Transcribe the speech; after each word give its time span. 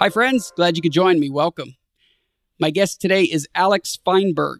Hi, 0.00 0.10
friends. 0.10 0.52
Glad 0.56 0.76
you 0.76 0.82
could 0.82 0.90
join 0.90 1.20
me. 1.20 1.30
Welcome. 1.30 1.76
My 2.58 2.70
guest 2.70 3.00
today 3.00 3.22
is 3.22 3.46
Alex 3.54 3.96
Feinberg. 4.04 4.58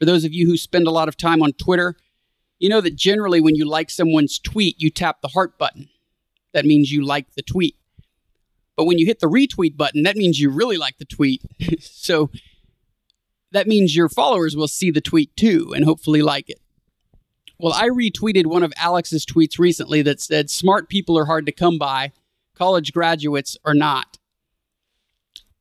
For 0.00 0.06
those 0.06 0.24
of 0.24 0.32
you 0.32 0.46
who 0.46 0.56
spend 0.56 0.88
a 0.88 0.90
lot 0.90 1.06
of 1.06 1.16
time 1.16 1.40
on 1.40 1.52
Twitter, 1.52 1.94
you 2.58 2.68
know 2.68 2.80
that 2.80 2.96
generally 2.96 3.40
when 3.40 3.54
you 3.54 3.64
like 3.64 3.90
someone's 3.90 4.40
tweet, 4.40 4.82
you 4.82 4.90
tap 4.90 5.22
the 5.22 5.28
heart 5.28 5.56
button. 5.56 5.88
That 6.52 6.64
means 6.64 6.90
you 6.90 7.04
like 7.04 7.32
the 7.36 7.42
tweet. 7.42 7.76
But 8.76 8.86
when 8.86 8.98
you 8.98 9.06
hit 9.06 9.20
the 9.20 9.28
retweet 9.28 9.76
button, 9.76 10.02
that 10.02 10.16
means 10.16 10.40
you 10.40 10.50
really 10.50 10.76
like 10.76 10.98
the 10.98 11.04
tweet. 11.04 11.42
so 11.80 12.28
that 13.52 13.68
means 13.68 13.94
your 13.94 14.08
followers 14.08 14.56
will 14.56 14.68
see 14.68 14.90
the 14.90 15.00
tweet 15.00 15.34
too 15.36 15.72
and 15.76 15.84
hopefully 15.84 16.22
like 16.22 16.50
it. 16.50 16.60
Well, 17.56 17.72
I 17.72 17.88
retweeted 17.88 18.46
one 18.46 18.64
of 18.64 18.72
Alex's 18.76 19.24
tweets 19.24 19.60
recently 19.60 20.02
that 20.02 20.20
said, 20.20 20.50
Smart 20.50 20.88
people 20.88 21.16
are 21.16 21.26
hard 21.26 21.46
to 21.46 21.52
come 21.52 21.78
by, 21.78 22.10
college 22.54 22.92
graduates 22.92 23.56
are 23.64 23.74
not. 23.74 24.18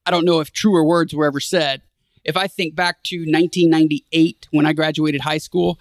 I 0.10 0.12
don't 0.12 0.26
know 0.26 0.40
if 0.40 0.52
truer 0.52 0.84
words 0.84 1.14
were 1.14 1.28
ever 1.28 1.40
said. 1.40 1.84
If 2.24 2.36
I 2.36 2.48
think 2.48 2.74
back 2.74 3.04
to 3.04 3.18
1998 3.20 4.48
when 4.50 4.66
I 4.66 4.74
graduated 4.74 5.22
high 5.22 5.38
school, 5.38 5.80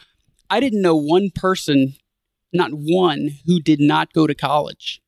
I 0.50 0.60
didn't 0.60 0.82
know 0.82 0.96
one 0.96 1.30
person, 1.34 1.94
not 2.52 2.72
one, 2.74 3.30
who 3.46 3.58
did 3.58 3.80
not 3.80 4.12
go 4.12 4.26
to 4.26 4.34
college. 4.34 5.00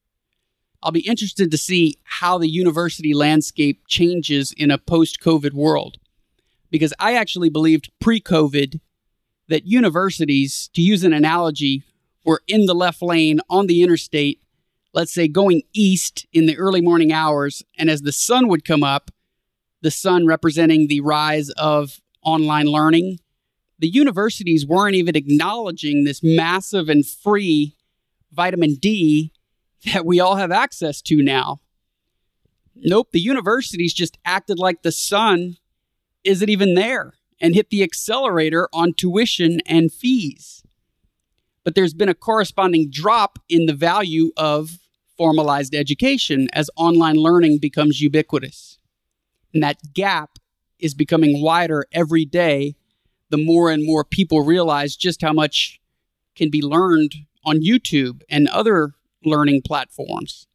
I'll 0.83 0.91
be 0.91 1.07
interested 1.07 1.51
to 1.51 1.59
see 1.59 1.99
how 2.05 2.39
the 2.39 2.49
university 2.49 3.13
landscape 3.13 3.83
changes 3.87 4.55
in 4.57 4.71
a 4.71 4.79
post 4.79 5.21
COVID 5.21 5.53
world. 5.53 5.99
Because 6.71 6.95
I 6.99 7.15
actually 7.15 7.51
believed 7.51 7.93
pre 8.01 8.23
COVID 8.23 8.81
that 9.49 9.67
universities, 9.67 10.71
to 10.73 10.81
use 10.81 11.05
an 11.05 11.13
analogy, 11.13 11.83
were 12.25 12.41
in 12.49 12.65
the 12.65 12.75
left 12.75 13.03
lane 13.03 13.41
on 13.51 13.67
the 13.67 13.83
interstate 13.83 14.41
let's 14.93 15.13
say, 15.13 15.29
going 15.29 15.63
east 15.73 16.27
in 16.33 16.47
the 16.47 16.57
early 16.59 16.81
morning 16.81 17.13
hours. 17.13 17.63
And 17.79 17.89
as 17.91 18.03
the 18.03 18.13
sun 18.13 18.49
would 18.49 18.65
come 18.65 18.83
up, 18.83 19.11
the 19.83 19.91
sun 19.91 20.27
representing 20.27 20.89
the 20.89 21.01
rise 21.01 21.51
of 21.51 22.01
online 22.23 22.67
learning, 22.67 23.19
the 23.79 23.89
universities 23.89 24.67
weren't 24.67 24.95
even 24.95 25.17
acknowledging 25.17 26.05
this 26.05 26.23
massive 26.23 26.89
and 26.89 27.07
free 27.07 27.77
vitamin 28.31 28.75
D 28.75 29.33
that 29.93 30.05
we 30.05 30.21
all 30.21 30.37
have 30.37 30.53
access 30.53 31.01
to 31.03 31.23
now. 31.23 31.61
Nope, 32.77 33.09
the 33.13 33.21
universities 33.21 33.95
just 33.95 34.19
acted 34.25 34.59
like 34.59 34.83
the 34.83 34.93
sun 34.93 35.57
isn't 36.25 36.49
even 36.49 36.75
there 36.75 37.15
and 37.41 37.55
hit 37.55 37.71
the 37.71 37.83
accelerator 37.83 38.69
on 38.73 38.93
tuition 38.93 39.61
and 39.67 39.91
fees. 39.93 40.63
But 41.71 41.77
there's 41.77 41.95
been 41.95 42.09
a 42.09 42.15
corresponding 42.15 42.91
drop 42.91 43.39
in 43.49 43.67
the 43.67 43.73
value 43.73 44.33
of 44.37 44.81
formalized 45.17 45.73
education 45.73 46.49
as 46.53 46.69
online 46.75 47.15
learning 47.15 47.61
becomes 47.63 48.01
ubiquitous. 48.01 48.81
And 49.55 49.63
that 49.63 49.77
gap 49.95 50.31
is 50.81 50.95
becoming 50.95 51.41
wider 51.41 51.87
every 51.93 52.25
day 52.25 52.75
the 53.29 53.37
more 53.37 53.71
and 53.71 53.87
more 53.87 54.03
people 54.03 54.41
realize 54.41 54.97
just 54.97 55.23
how 55.23 55.33
much 55.33 55.81
can 56.35 56.51
be 56.51 56.61
learned 56.61 57.15
on 57.45 57.63
YouTube 57.63 58.23
and 58.29 58.49
other 58.49 58.95
learning 59.25 59.63
platforms. 59.65 60.49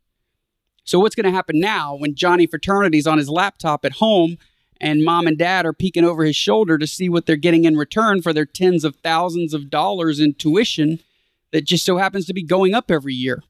So, 0.83 0.99
what's 0.99 1.15
going 1.15 1.27
to 1.27 1.31
happen 1.31 1.61
now 1.61 1.95
when 1.95 2.13
Johnny 2.13 2.45
Fraternity's 2.45 3.07
on 3.07 3.19
his 3.19 3.29
laptop 3.29 3.85
at 3.85 3.93
home 3.93 4.35
and 4.81 5.03
mom 5.03 5.27
and 5.27 5.37
dad 5.37 5.65
are 5.65 5.73
peeking 5.73 6.03
over 6.03 6.23
his 6.23 6.35
shoulder 6.35 6.77
to 6.77 6.87
see 6.87 7.09
what 7.09 7.25
they're 7.25 7.35
getting 7.35 7.65
in 7.65 7.77
return 7.77 8.21
for 8.21 8.33
their 8.33 8.45
tens 8.45 8.83
of 8.83 8.95
thousands 8.97 9.53
of 9.53 9.69
dollars 9.69 10.19
in 10.19 10.33
tuition 10.33 10.99
that 11.51 11.65
just 11.65 11.85
so 11.85 11.97
happens 11.97 12.25
to 12.25 12.33
be 12.33 12.43
going 12.43 12.73
up 12.73 12.91
every 12.91 13.13
year? 13.13 13.43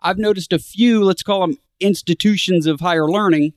I've 0.00 0.18
noticed 0.18 0.52
a 0.52 0.58
few, 0.58 1.02
let's 1.02 1.22
call 1.22 1.40
them 1.40 1.58
institutions 1.80 2.66
of 2.66 2.80
higher 2.80 3.08
learning, 3.08 3.54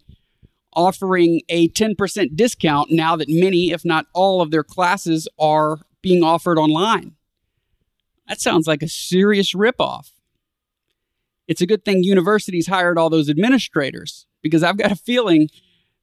offering 0.73 1.41
a 1.49 1.69
10% 1.69 2.35
discount 2.35 2.91
now 2.91 3.15
that 3.15 3.27
many, 3.29 3.71
if 3.71 3.83
not 3.83 4.05
all, 4.13 4.41
of 4.41 4.51
their 4.51 4.63
classes 4.63 5.27
are 5.39 5.79
being 6.01 6.23
offered 6.23 6.57
online. 6.57 7.15
That 8.27 8.39
sounds 8.39 8.67
like 8.67 8.83
a 8.83 8.87
serious 8.87 9.53
ripoff. 9.53 10.11
It's 11.47 11.61
a 11.61 11.65
good 11.65 11.83
thing 11.83 12.03
universities 12.03 12.67
hired 12.67 12.97
all 12.97 13.09
those 13.09 13.29
administrators 13.29 14.25
because 14.41 14.63
I've 14.63 14.77
got 14.77 14.91
a 14.91 14.95
feeling 14.95 15.49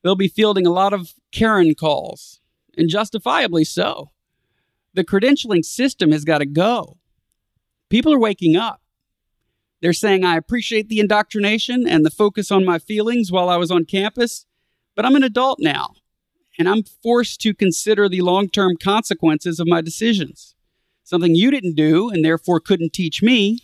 they'll 0.04 0.14
be 0.14 0.28
fielding 0.28 0.66
a 0.66 0.72
lot 0.72 0.92
of 0.92 1.14
Karen 1.32 1.74
calls, 1.74 2.38
and 2.78 2.88
justifiably 2.88 3.64
so. 3.64 4.10
The 4.92 5.02
credentialing 5.02 5.64
system 5.64 6.12
has 6.12 6.24
got 6.24 6.38
to 6.38 6.46
go. 6.46 6.98
People 7.90 8.14
are 8.14 8.20
waking 8.20 8.54
up. 8.54 8.80
They're 9.82 9.92
saying, 9.92 10.24
I 10.24 10.36
appreciate 10.36 10.88
the 10.88 11.00
indoctrination 11.00 11.88
and 11.88 12.06
the 12.06 12.10
focus 12.10 12.52
on 12.52 12.64
my 12.64 12.78
feelings 12.78 13.32
while 13.32 13.48
I 13.48 13.56
was 13.56 13.70
on 13.70 13.84
campus, 13.86 14.46
but 14.94 15.04
I'm 15.04 15.16
an 15.16 15.24
adult 15.24 15.58
now, 15.60 15.94
and 16.58 16.68
I'm 16.68 16.84
forced 17.02 17.40
to 17.40 17.54
consider 17.54 18.08
the 18.08 18.20
long 18.20 18.48
term 18.48 18.76
consequences 18.76 19.58
of 19.58 19.66
my 19.66 19.80
decisions. 19.80 20.54
Something 21.02 21.34
you 21.34 21.50
didn't 21.50 21.74
do 21.74 22.08
and 22.08 22.24
therefore 22.24 22.60
couldn't 22.60 22.92
teach 22.92 23.22
me. 23.22 23.60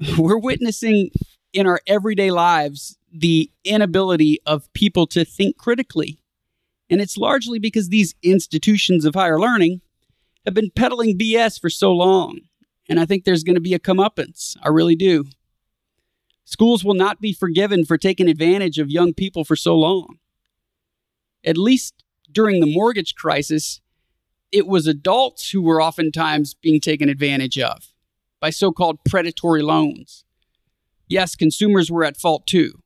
We're 0.18 0.38
witnessing 0.38 1.10
in 1.52 1.66
our 1.66 1.80
everyday 1.86 2.30
lives 2.30 2.98
the 3.14 3.50
inability 3.64 4.40
of 4.44 4.70
people 4.72 5.06
to 5.06 5.24
think 5.24 5.56
critically. 5.56 6.18
And 6.90 7.00
it's 7.00 7.16
largely 7.16 7.58
because 7.58 7.88
these 7.88 8.14
institutions 8.22 9.04
of 9.04 9.14
higher 9.14 9.38
learning 9.38 9.80
have 10.44 10.54
been 10.54 10.70
peddling 10.74 11.16
BS 11.16 11.60
for 11.60 11.70
so 11.70 11.92
long. 11.92 12.40
And 12.88 13.00
I 13.00 13.06
think 13.06 13.24
there's 13.24 13.44
going 13.44 13.54
to 13.54 13.60
be 13.60 13.72
a 13.72 13.78
comeuppance. 13.78 14.56
I 14.62 14.68
really 14.68 14.96
do. 14.96 15.24
Schools 16.44 16.84
will 16.84 16.94
not 16.94 17.20
be 17.20 17.32
forgiven 17.32 17.84
for 17.84 17.96
taking 17.96 18.28
advantage 18.28 18.78
of 18.78 18.90
young 18.90 19.14
people 19.14 19.44
for 19.44 19.56
so 19.56 19.74
long. 19.76 20.18
At 21.44 21.56
least 21.56 22.04
during 22.30 22.60
the 22.60 22.72
mortgage 22.72 23.14
crisis, 23.14 23.80
it 24.52 24.66
was 24.66 24.86
adults 24.86 25.50
who 25.50 25.62
were 25.62 25.80
oftentimes 25.80 26.54
being 26.54 26.80
taken 26.80 27.08
advantage 27.08 27.58
of 27.58 27.88
by 28.40 28.50
so 28.50 28.72
called 28.72 28.98
predatory 29.08 29.62
loans. 29.62 30.24
Yes, 31.08 31.34
consumers 31.34 31.90
were 31.90 32.04
at 32.04 32.18
fault 32.18 32.46
too. 32.46 32.82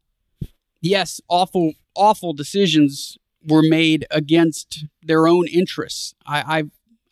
Yes, 0.80 1.20
awful, 1.28 1.72
awful 1.94 2.32
decisions 2.32 3.18
were 3.46 3.62
made 3.62 4.06
against 4.10 4.86
their 5.02 5.26
own 5.26 5.46
interests. 5.48 6.14
I, 6.26 6.58
I, 6.58 6.62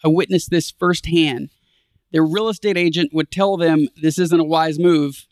I 0.05 0.09
witnessed 0.09 0.51
this 0.51 0.71
firsthand 0.71 1.51
their 2.13 2.25
real 2.25 2.49
estate 2.49 2.77
agent 2.77 3.13
would 3.13 3.31
tell 3.31 3.57
them 3.57 3.89
this 4.01 4.19
isn't 4.19 4.41
a 4.41 4.45
wise 4.45 4.79
move. 4.79 5.27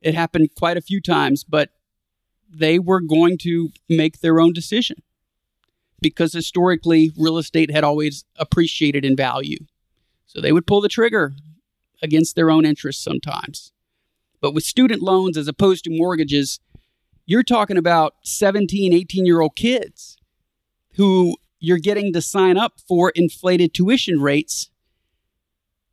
It 0.00 0.14
happened 0.14 0.54
quite 0.56 0.76
a 0.76 0.80
few 0.80 1.00
times, 1.00 1.44
but 1.44 1.70
they 2.48 2.78
were 2.78 3.00
going 3.00 3.38
to 3.42 3.70
make 3.88 4.20
their 4.20 4.40
own 4.40 4.52
decision 4.52 5.02
because 6.00 6.32
historically 6.32 7.12
real 7.16 7.38
estate 7.38 7.70
had 7.70 7.84
always 7.84 8.24
appreciated 8.36 9.04
in 9.04 9.16
value. 9.16 9.58
So 10.26 10.40
they 10.40 10.52
would 10.52 10.66
pull 10.66 10.80
the 10.80 10.88
trigger 10.88 11.34
against 12.02 12.36
their 12.36 12.50
own 12.50 12.64
interests 12.64 13.02
sometimes. 13.02 13.72
But 14.40 14.54
with 14.54 14.64
student 14.64 15.02
loans 15.02 15.36
as 15.36 15.48
opposed 15.48 15.84
to 15.84 15.90
mortgages, 15.90 16.60
you're 17.26 17.42
talking 17.42 17.76
about 17.76 18.14
17, 18.22 18.92
18 18.92 19.26
year 19.26 19.40
old 19.40 19.56
kids 19.56 20.16
who 20.94 21.36
you're 21.58 21.78
getting 21.78 22.12
to 22.12 22.22
sign 22.22 22.56
up 22.56 22.80
for 22.88 23.10
inflated 23.14 23.74
tuition 23.74 24.20
rates 24.20 24.70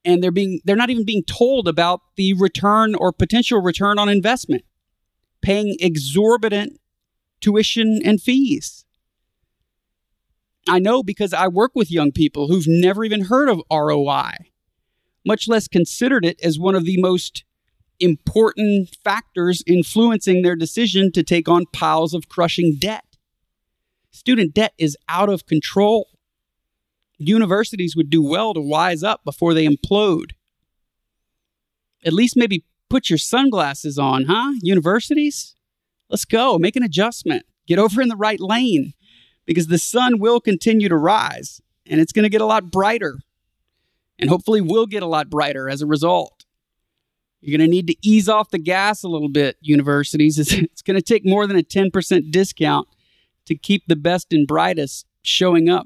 and 0.05 0.21
they're 0.21 0.31
being 0.31 0.59
they're 0.63 0.75
not 0.75 0.89
even 0.89 1.05
being 1.05 1.23
told 1.23 1.67
about 1.67 2.01
the 2.15 2.33
return 2.33 2.95
or 2.95 3.11
potential 3.11 3.61
return 3.61 3.97
on 3.97 4.09
investment 4.09 4.63
paying 5.41 5.75
exorbitant 5.79 6.79
tuition 7.41 7.99
and 8.05 8.21
fees. 8.21 8.85
I 10.67 10.79
know 10.79 11.03
because 11.03 11.33
i 11.33 11.47
work 11.47 11.71
with 11.75 11.91
young 11.91 12.11
people 12.11 12.47
who've 12.47 12.67
never 12.67 13.03
even 13.03 13.25
heard 13.25 13.49
of 13.49 13.61
roi 13.69 14.31
much 15.25 15.47
less 15.47 15.67
considered 15.67 16.25
it 16.25 16.39
as 16.43 16.59
one 16.59 16.75
of 16.75 16.85
the 16.85 17.01
most 17.01 17.43
important 17.99 18.95
factors 19.03 19.63
influencing 19.67 20.41
their 20.41 20.55
decision 20.55 21.11
to 21.11 21.23
take 21.23 21.47
on 21.47 21.65
piles 21.71 22.13
of 22.13 22.27
crushing 22.27 22.75
debt 22.79 23.05
student 24.11 24.53
debt 24.53 24.73
is 24.77 24.97
out 25.09 25.29
of 25.29 25.45
control 25.45 26.07
universities 27.27 27.95
would 27.95 28.09
do 28.09 28.21
well 28.21 28.53
to 28.53 28.61
wise 28.61 29.03
up 29.03 29.23
before 29.23 29.53
they 29.53 29.67
implode. 29.67 30.31
At 32.05 32.13
least 32.13 32.35
maybe 32.35 32.65
put 32.89 33.09
your 33.09 33.17
sunglasses 33.17 33.97
on, 33.97 34.25
huh? 34.25 34.53
Universities? 34.61 35.55
Let's 36.09 36.25
go. 36.25 36.57
Make 36.57 36.75
an 36.75 36.83
adjustment. 36.83 37.45
Get 37.67 37.79
over 37.79 38.01
in 38.01 38.09
the 38.09 38.15
right 38.15 38.39
lane 38.39 38.93
because 39.45 39.67
the 39.67 39.77
sun 39.77 40.19
will 40.19 40.39
continue 40.39 40.89
to 40.89 40.97
rise 40.97 41.61
and 41.85 42.01
it's 42.01 42.11
going 42.11 42.23
to 42.23 42.29
get 42.29 42.41
a 42.41 42.45
lot 42.45 42.71
brighter. 42.71 43.19
And 44.19 44.29
hopefully, 44.29 44.61
will 44.61 44.85
get 44.85 45.01
a 45.01 45.07
lot 45.07 45.29
brighter 45.29 45.67
as 45.67 45.81
a 45.81 45.87
result. 45.87 46.42
You're 47.43 47.57
going 47.57 47.69
to 47.69 47.71
need 47.71 47.87
to 47.87 47.95
ease 48.01 48.29
off 48.29 48.51
the 48.51 48.57
gas 48.57 49.03
a 49.03 49.09
little 49.09 49.29
bit, 49.29 49.57
universities. 49.59 50.39
It's, 50.43 50.53
it's 50.53 50.81
going 50.81 50.95
to 50.95 51.01
take 51.01 51.25
more 51.25 51.45
than 51.45 51.57
a 51.57 51.63
10% 51.63 52.31
discount 52.31 52.87
to 53.45 53.55
keep 53.55 53.83
the 53.85 53.97
best 53.97 54.31
and 54.31 54.47
brightest 54.47 55.05
showing 55.23 55.67
up. 55.67 55.85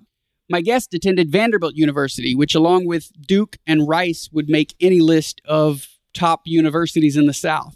My 0.50 0.62
guest 0.62 0.94
attended 0.94 1.32
Vanderbilt 1.32 1.74
University, 1.76 2.36
which, 2.36 2.54
along 2.54 2.86
with 2.86 3.12
Duke 3.20 3.58
and 3.66 3.88
Rice, 3.88 4.30
would 4.32 4.48
make 4.48 4.76
any 4.80 5.00
list 5.00 5.42
of 5.46 5.88
top 6.14 6.42
universities 6.46 7.18
in 7.18 7.26
the 7.26 7.34
South. 7.34 7.76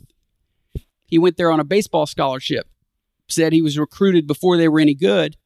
He 1.07 1.17
went 1.17 1.37
there 1.37 1.51
on 1.51 1.59
a 1.59 1.65
baseball 1.65 2.05
scholarship, 2.05 2.67
said 3.27 3.51
he 3.51 3.63
was 3.63 3.79
recruited 3.79 4.27
before 4.27 4.57
they 4.57 4.69
were 4.69 4.79
any 4.79 4.93
good. 4.93 5.37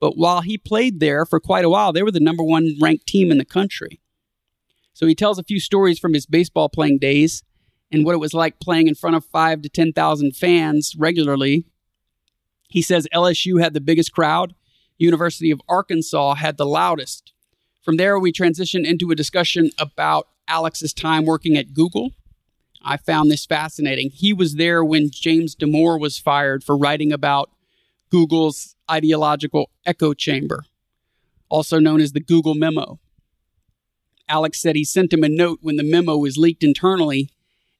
But 0.00 0.16
while 0.16 0.40
he 0.40 0.56
played 0.56 0.98
there 0.98 1.26
for 1.26 1.40
quite 1.40 1.64
a 1.64 1.70
while, 1.70 1.92
they 1.92 2.02
were 2.02 2.10
the 2.10 2.20
number 2.20 2.42
one 2.42 2.74
ranked 2.80 3.06
team 3.06 3.30
in 3.30 3.38
the 3.38 3.44
country. 3.44 4.00
So 4.94 5.06
he 5.06 5.14
tells 5.14 5.38
a 5.38 5.44
few 5.44 5.60
stories 5.60 5.98
from 5.98 6.14
his 6.14 6.24
baseball 6.24 6.70
playing 6.70 6.98
days 6.98 7.42
and 7.96 8.04
what 8.04 8.14
it 8.14 8.18
was 8.18 8.34
like 8.34 8.60
playing 8.60 8.88
in 8.88 8.94
front 8.94 9.16
of 9.16 9.24
five 9.24 9.62
to 9.62 9.70
10,000 9.70 10.36
fans 10.36 10.94
regularly. 10.98 11.64
He 12.68 12.82
says 12.82 13.08
LSU 13.12 13.62
had 13.62 13.72
the 13.72 13.80
biggest 13.80 14.12
crowd 14.12 14.54
University 14.98 15.50
of 15.50 15.62
Arkansas 15.66 16.34
had 16.34 16.58
the 16.58 16.66
loudest. 16.66 17.32
From 17.82 17.96
there, 17.96 18.18
we 18.18 18.32
transition 18.32 18.84
into 18.84 19.10
a 19.10 19.14
discussion 19.14 19.70
about 19.78 20.28
Alex's 20.48 20.92
time 20.92 21.24
working 21.24 21.56
at 21.56 21.74
Google. 21.74 22.12
I 22.82 22.96
found 22.96 23.30
this 23.30 23.46
fascinating. 23.46 24.10
He 24.10 24.32
was 24.32 24.56
there 24.56 24.84
when 24.84 25.10
James 25.10 25.56
Damore 25.56 25.98
was 25.98 26.18
fired 26.18 26.62
for 26.62 26.76
writing 26.76 27.12
about 27.12 27.50
Google's 28.10 28.76
ideological 28.90 29.70
echo 29.84 30.14
chamber, 30.14 30.64
also 31.48 31.78
known 31.78 32.00
as 32.00 32.12
the 32.12 32.20
Google 32.20 32.54
memo. 32.54 33.00
Alex 34.28 34.60
said 34.60 34.76
he 34.76 34.84
sent 34.84 35.12
him 35.12 35.24
a 35.24 35.28
note 35.28 35.60
when 35.62 35.76
the 35.76 35.88
memo 35.88 36.16
was 36.16 36.36
leaked 36.36 36.64
internally, 36.64 37.30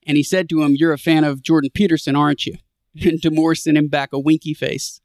and 0.06 0.16
he 0.16 0.22
said 0.22 0.48
to 0.48 0.62
him, 0.62 0.74
You're 0.76 0.92
a 0.92 0.98
fan 0.98 1.24
of 1.24 1.42
Jordan 1.42 1.70
Peterson, 1.74 2.16
aren't 2.16 2.46
you? 2.46 2.56
And 3.04 3.20
Damore 3.20 3.58
sent 3.58 3.76
him 3.76 3.88
back 3.88 4.14
a 4.14 4.18
winky 4.18 4.54
face. 4.54 5.02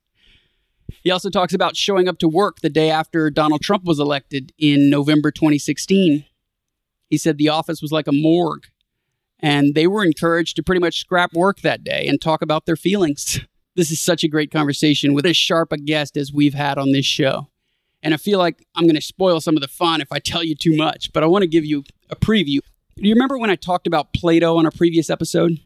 He 1.03 1.11
also 1.11 1.29
talks 1.29 1.53
about 1.53 1.75
showing 1.75 2.07
up 2.07 2.19
to 2.19 2.27
work 2.29 2.61
the 2.61 2.69
day 2.69 2.89
after 2.89 3.29
Donald 3.29 3.61
Trump 3.61 3.83
was 3.83 3.99
elected 3.99 4.53
in 4.57 4.89
November 4.89 5.29
2016. 5.29 6.23
He 7.09 7.17
said 7.17 7.37
the 7.37 7.49
office 7.49 7.81
was 7.81 7.91
like 7.91 8.07
a 8.07 8.13
morgue, 8.13 8.67
and 9.39 9.75
they 9.75 9.87
were 9.87 10.05
encouraged 10.05 10.55
to 10.55 10.63
pretty 10.63 10.79
much 10.79 10.99
scrap 10.99 11.33
work 11.33 11.61
that 11.61 11.83
day 11.83 12.07
and 12.07 12.21
talk 12.21 12.41
about 12.41 12.65
their 12.65 12.75
feelings. 12.75 13.39
This 13.73 13.89
is 13.89 14.01
such 14.01 14.25
a 14.25 14.27
great 14.27 14.51
conversation 14.51 15.13
with 15.13 15.25
as 15.25 15.37
sharp 15.37 15.71
a 15.71 15.77
guest 15.77 16.17
as 16.17 16.33
we've 16.33 16.53
had 16.53 16.77
on 16.77 16.91
this 16.91 17.05
show. 17.05 17.47
And 18.03 18.13
I 18.13 18.17
feel 18.17 18.37
like 18.37 18.65
I'm 18.75 18.83
going 18.83 18.95
to 18.95 19.01
spoil 19.01 19.39
some 19.39 19.55
of 19.55 19.61
the 19.61 19.69
fun 19.69 20.01
if 20.01 20.11
I 20.11 20.19
tell 20.19 20.43
you 20.43 20.55
too 20.55 20.75
much, 20.75 21.13
but 21.13 21.23
I 21.23 21.27
want 21.27 21.43
to 21.43 21.47
give 21.47 21.63
you 21.63 21.85
a 22.09 22.17
preview. 22.17 22.59
Do 22.97 23.07
you 23.07 23.13
remember 23.13 23.37
when 23.37 23.49
I 23.49 23.55
talked 23.55 23.87
about 23.87 24.13
Plato 24.13 24.57
on 24.57 24.65
a 24.65 24.71
previous 24.71 25.09
episode? 25.09 25.59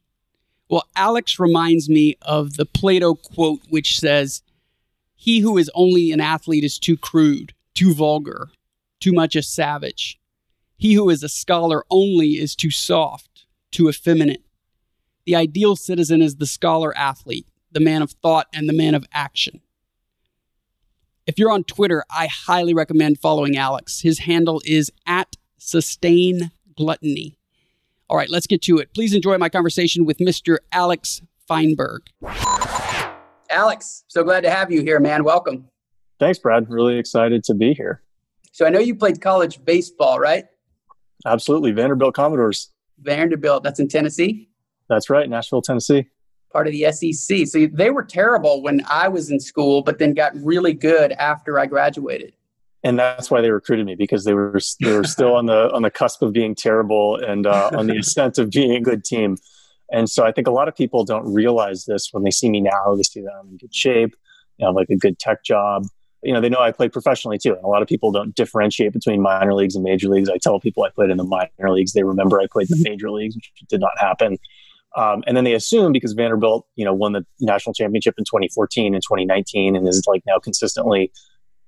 Well, 0.69 0.88
Alex 0.95 1.39
reminds 1.39 1.89
me 1.89 2.18
of 2.22 2.56
the 2.56 2.66
Plato 2.66 3.16
quote, 3.16 3.62
which 3.69 4.00
says, 4.00 4.42
he 5.16 5.39
who 5.39 5.57
is 5.57 5.72
only 5.74 6.12
an 6.12 6.22
athlete 6.22 6.63
is 6.63 6.77
too 6.77 6.98
crude, 6.98 7.54
too 7.74 7.94
vulgar, 7.94 8.50
too 9.00 9.12
much 9.12 9.36
a 9.36 9.42
savage. 9.42 10.19
He 10.77 10.94
who 10.94 11.10
is 11.10 11.24
a 11.24 11.30
scholar 11.30 11.83
only 11.89 12.33
is 12.33 12.56
too 12.56 12.72
soft, 12.72 13.45
too 13.71 13.89
effeminate. 13.89 14.44
The 15.25 15.36
ideal 15.36 15.75
citizen 15.75 16.21
is 16.21 16.36
the 16.36 16.45
scholar 16.45 16.95
athlete, 16.95 17.48
the 17.71 17.80
man 17.80 18.01
of 18.01 18.12
thought 18.12 18.48
and 18.54 18.69
the 18.69 18.74
man 18.74 18.94
of 18.94 19.06
action. 19.12 19.62
If 21.25 21.39
you're 21.39 21.51
on 21.51 21.63
Twitter, 21.63 22.04
I 22.10 22.28
highly 22.28 22.75
recommend 22.75 23.19
following 23.19 23.57
Alex. 23.57 24.01
His 24.01 24.19
handle 24.19 24.62
is 24.63 24.92
at 25.07 25.38
sustain 25.57 26.51
gluttony. 26.77 27.38
All 28.10 28.18
right, 28.18 28.30
let's 28.30 28.48
get 28.48 28.62
to 28.63 28.77
it. 28.77 28.94
Please 28.94 29.13
enjoy 29.13 29.38
my 29.38 29.50
conversation 29.50 30.06
with 30.06 30.19
Mr. 30.19 30.57
Alex 30.72 31.22
Feinberg. 31.50 32.01
Alex, 33.50 34.04
so 34.07 34.24
glad 34.24 34.42
to 34.42 34.50
have 34.50 34.72
you 34.72 34.81
here, 34.81 35.00
man. 35.00 35.24
Welcome. 35.24 35.68
Thanks, 36.19 36.39
Brad. 36.39 36.69
Really 36.69 36.98
excited 36.98 37.44
to 37.45 37.54
be 37.54 37.74
here. 37.74 38.01
So 38.51 38.66
I 38.66 38.69
know 38.69 38.80
you 38.80 38.95
played 38.95 39.22
college 39.22 39.63
baseball, 39.66 40.19
right? 40.19 40.45
Absolutely. 41.25 41.72
Vanderbilt 41.72 42.16
Commodores. 42.16 42.69
Vanderbilt, 43.00 43.63
that's 43.63 43.80
in 43.80 43.88
Tennessee? 43.88 44.50
That's 44.88 45.10
right, 45.10 45.30
Nashville, 45.30 45.62
Tennessee. 45.62 46.07
Part 46.51 46.68
of 46.68 46.74
the 46.74 46.92
SEC. 46.92 47.48
So 47.48 47.68
they 47.68 47.89
were 47.89 48.04
terrible 48.04 48.62
when 48.62 48.86
I 48.88 49.07
was 49.07 49.30
in 49.30 49.39
school, 49.39 49.81
but 49.81 50.00
then 50.00 50.13
got 50.13 50.33
really 50.36 50.74
good 50.74 51.12
after 51.13 51.60
I 51.60 51.66
graduated. 51.66 52.33
And 52.86 53.00
that's 53.00 53.32
why 53.32 53.42
they 53.42 53.50
recruited 53.50 53.88
me 53.88 53.96
because 53.96 54.26
they 54.26 54.36
were 54.36 54.60
they 54.80 54.96
were 54.96 55.04
still 55.04 55.36
on 55.36 55.48
the 55.48 55.74
on 55.74 55.82
the 55.82 55.90
cusp 55.90 56.22
of 56.22 56.32
being 56.32 56.54
terrible 56.54 57.18
and 57.18 57.48
uh, 57.48 57.72
on 57.74 57.88
the 57.88 57.98
ascent 57.98 58.38
of 58.38 58.52
being 58.52 58.74
a 58.74 58.80
good 58.80 59.04
team. 59.04 59.38
And 59.92 60.08
so 60.08 60.24
I 60.24 60.32
think 60.32 60.46
a 60.46 60.52
lot 60.52 60.68
of 60.68 60.76
people 60.76 61.04
don't 61.04 61.34
realize 61.34 61.86
this 61.86 62.10
when 62.12 62.24
they 62.24 62.30
see 62.30 62.48
me 62.48 62.62
now. 62.62 62.96
They 62.96 63.02
see 63.02 63.22
that 63.22 63.32
I'm 63.40 63.50
in 63.50 63.58
good 63.58 63.74
shape, 63.74 64.16
you 64.58 64.66
know, 64.66 64.72
like 64.72 64.90
a 64.92 64.96
good 64.96 65.18
tech 65.18 65.44
job. 65.44 65.88
You 66.22 66.34
know, 66.34 66.42
they 66.42 66.50
know 66.50 66.60
I 66.60 66.72
played 66.72 66.94
professionally 66.94 67.40
too. 67.40 67.56
And 67.56 67.64
a 67.64 67.68
lot 67.68 67.82
of 67.82 67.88
people 67.88 68.12
don't 68.12 68.36
differentiate 68.36 68.94
between 68.94 69.20
minor 69.20 69.56
leagues 69.56 69.74
and 69.74 69.84
major 69.84 70.08
leagues. 70.08 70.30
I 70.30 70.38
tell 70.38 70.60
people 70.60 70.84
I 70.84 70.90
played 70.90 71.10
in 71.10 71.18
the 71.18 71.24
minor 71.24 71.72
leagues. 71.72 71.94
They 71.94 72.04
remember 72.04 72.40
I 72.40 72.46
played 72.52 72.70
in 72.70 72.78
the 72.78 72.88
major 72.88 73.10
leagues, 73.10 73.36
which 73.36 73.52
did 73.68 73.81
not 73.81 73.98
happen. 73.98 74.38
Um, 74.96 75.24
and 75.26 75.36
then 75.36 75.44
they 75.44 75.54
assume 75.54 75.92
because 75.92 76.14
Vanderbilt, 76.14 76.68
you 76.76 76.86
know, 76.86 76.94
won 76.94 77.14
the 77.14 77.26
national 77.42 77.74
championship 77.74 78.14
in 78.20 78.26
2014 78.26 78.94
and 78.94 79.04
2019 79.04 79.76
and 79.76 79.88
is 79.88 80.04
like 80.08 80.22
now 80.28 80.38
consistently 80.38 81.12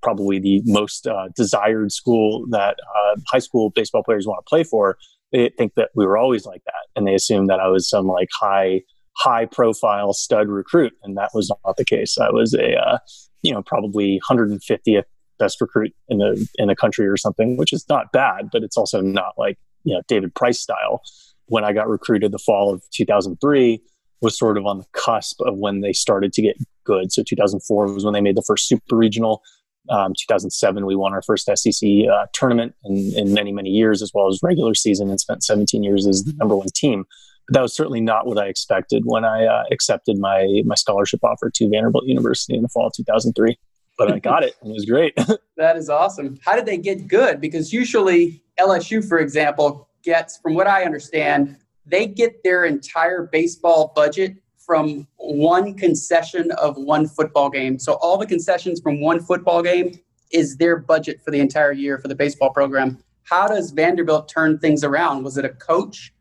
probably 0.08 0.40
the 0.40 0.62
most 0.66 1.06
uh, 1.06 1.28
desired 1.36 1.92
school 1.92 2.46
that 2.50 2.78
uh, 2.96 3.20
high 3.28 3.40
school 3.40 3.72
baseball 3.72 4.04
players 4.04 4.26
want 4.26 4.40
to 4.46 4.50
play 4.50 4.64
for 4.64 4.98
they 5.34 5.50
think 5.58 5.74
that 5.76 5.90
we 5.96 6.06
were 6.06 6.18
always 6.18 6.46
like 6.46 6.64
that 6.66 6.86
and 6.96 7.06
they 7.06 7.14
assumed 7.14 7.50
that 7.50 7.60
i 7.60 7.68
was 7.68 7.90
some 7.90 8.08
like 8.08 8.30
high 8.40 8.82
high 9.18 9.46
profile 9.46 10.14
stud 10.14 10.48
recruit 10.48 10.94
and 11.04 11.18
that 11.18 11.32
was 11.34 11.52
not 11.66 11.76
the 11.76 11.84
case. 11.86 12.18
I 12.18 12.30
was 12.30 12.54
a 12.54 12.76
uh, 12.76 13.00
you 13.42 13.52
know 13.52 13.62
probably 13.62 14.22
150th 14.30 15.04
best 15.40 15.60
recruit 15.60 15.94
in 16.08 16.20
the 16.20 16.48
in 16.56 16.68
the 16.68 16.76
country 16.76 17.06
or 17.08 17.18
something 17.18 17.58
which 17.58 17.74
is 17.74 17.86
not 17.90 18.12
bad 18.12 18.50
but 18.52 18.64
it's 18.64 18.78
also 18.78 19.02
not 19.02 19.34
like 19.38 19.60
you 19.84 19.94
know 19.94 20.02
david 20.08 20.34
price 20.36 20.60
style. 20.60 21.02
When 21.48 21.64
i 21.64 21.74
got 21.74 21.90
recruited 21.90 22.32
the 22.32 22.40
fall 22.40 22.74
of 22.74 22.82
2003 22.94 23.82
was 24.22 24.38
sort 24.38 24.58
of 24.58 24.66
on 24.66 24.80
the 24.80 24.86
cusp 24.94 25.40
of 25.42 25.58
when 25.58 25.82
they 25.82 25.94
started 25.94 26.34
to 26.34 26.42
get 26.42 26.58
good. 26.84 27.12
So 27.12 27.22
2004 27.22 27.94
was 27.94 28.04
when 28.04 28.14
they 28.14 28.22
made 28.22 28.36
the 28.36 28.44
first 28.48 28.68
super 28.68 28.96
regional 28.96 29.44
um, 29.90 30.14
2007, 30.18 30.86
we 30.86 30.96
won 30.96 31.14
our 31.14 31.22
first 31.22 31.50
SEC 31.56 31.90
uh, 32.12 32.26
tournament 32.34 32.76
in, 32.84 33.14
in, 33.16 33.34
many, 33.34 33.52
many 33.52 33.70
years, 33.70 34.02
as 34.02 34.12
well 34.14 34.28
as 34.28 34.40
regular 34.44 34.74
season, 34.74 35.10
and 35.10 35.20
spent 35.20 35.44
17 35.44 35.84
years 35.84 36.08
as 36.08 36.24
the 36.24 36.34
number 36.34 36.56
one 36.56 36.68
team. 36.76 37.06
But 37.48 37.54
that 37.54 37.62
was 37.62 37.74
certainly 37.74 38.02
not 38.02 38.28
what 38.28 38.38
I 38.38 38.48
expected 38.48 39.04
when 39.06 39.24
I 39.24 39.46
uh, 39.46 39.64
accepted 39.72 40.18
my 40.18 40.62
my 40.66 40.76
scholarship 40.76 41.24
offer 41.24 41.50
to 41.50 41.70
Vanderbilt 41.70 42.06
University 42.06 42.56
in 42.56 42.62
the 42.62 42.70
fall 42.70 42.88
of 42.88 42.94
2003. 42.94 43.58
But 43.98 44.12
I 44.12 44.20
got 44.20 44.44
it, 44.44 44.56
and 44.62 44.72
it 44.72 44.74
was 44.74 44.86
great. 44.86 45.16
that 45.58 45.76
is 45.76 45.90
awesome. 45.90 46.38
How 46.44 46.56
did 46.56 46.66
they 46.66 46.78
get 46.78 47.08
good? 47.08 47.42
Because 47.42 47.74
usually 47.74 48.44
LSU, 48.60 49.08
for 49.08 49.18
example, 49.18 49.90
gets, 50.04 50.38
from 50.38 50.54
what 50.54 50.68
I 50.68 50.84
understand, 50.84 51.58
they 51.86 52.06
get 52.06 52.44
their 52.44 52.66
entire 52.66 53.24
baseball 53.32 53.94
budget 53.96 54.36
from 54.68 55.08
one 55.16 55.74
concession 55.74 56.52
of 56.52 56.76
one 56.78 57.08
football 57.08 57.50
game. 57.50 57.80
So 57.80 57.94
all 57.94 58.18
the 58.18 58.28
concessions 58.28 58.82
from 58.82 59.02
one 59.02 59.22
football 59.22 59.64
game 59.64 59.98
is 60.32 60.58
their 60.58 60.78
budget 60.78 61.22
for 61.24 61.32
the 61.32 61.40
entire 61.40 61.72
year 61.72 61.98
for 61.98 62.10
the 62.10 62.16
baseball 62.16 62.52
program. 62.52 63.00
How 63.24 63.48
does 63.48 63.72
Vanderbilt 63.72 64.28
turn 64.28 64.60
things 64.60 64.84
around? 64.84 65.24
Was 65.24 65.38
it 65.38 65.46
a 65.46 65.50
coach? 65.50 66.14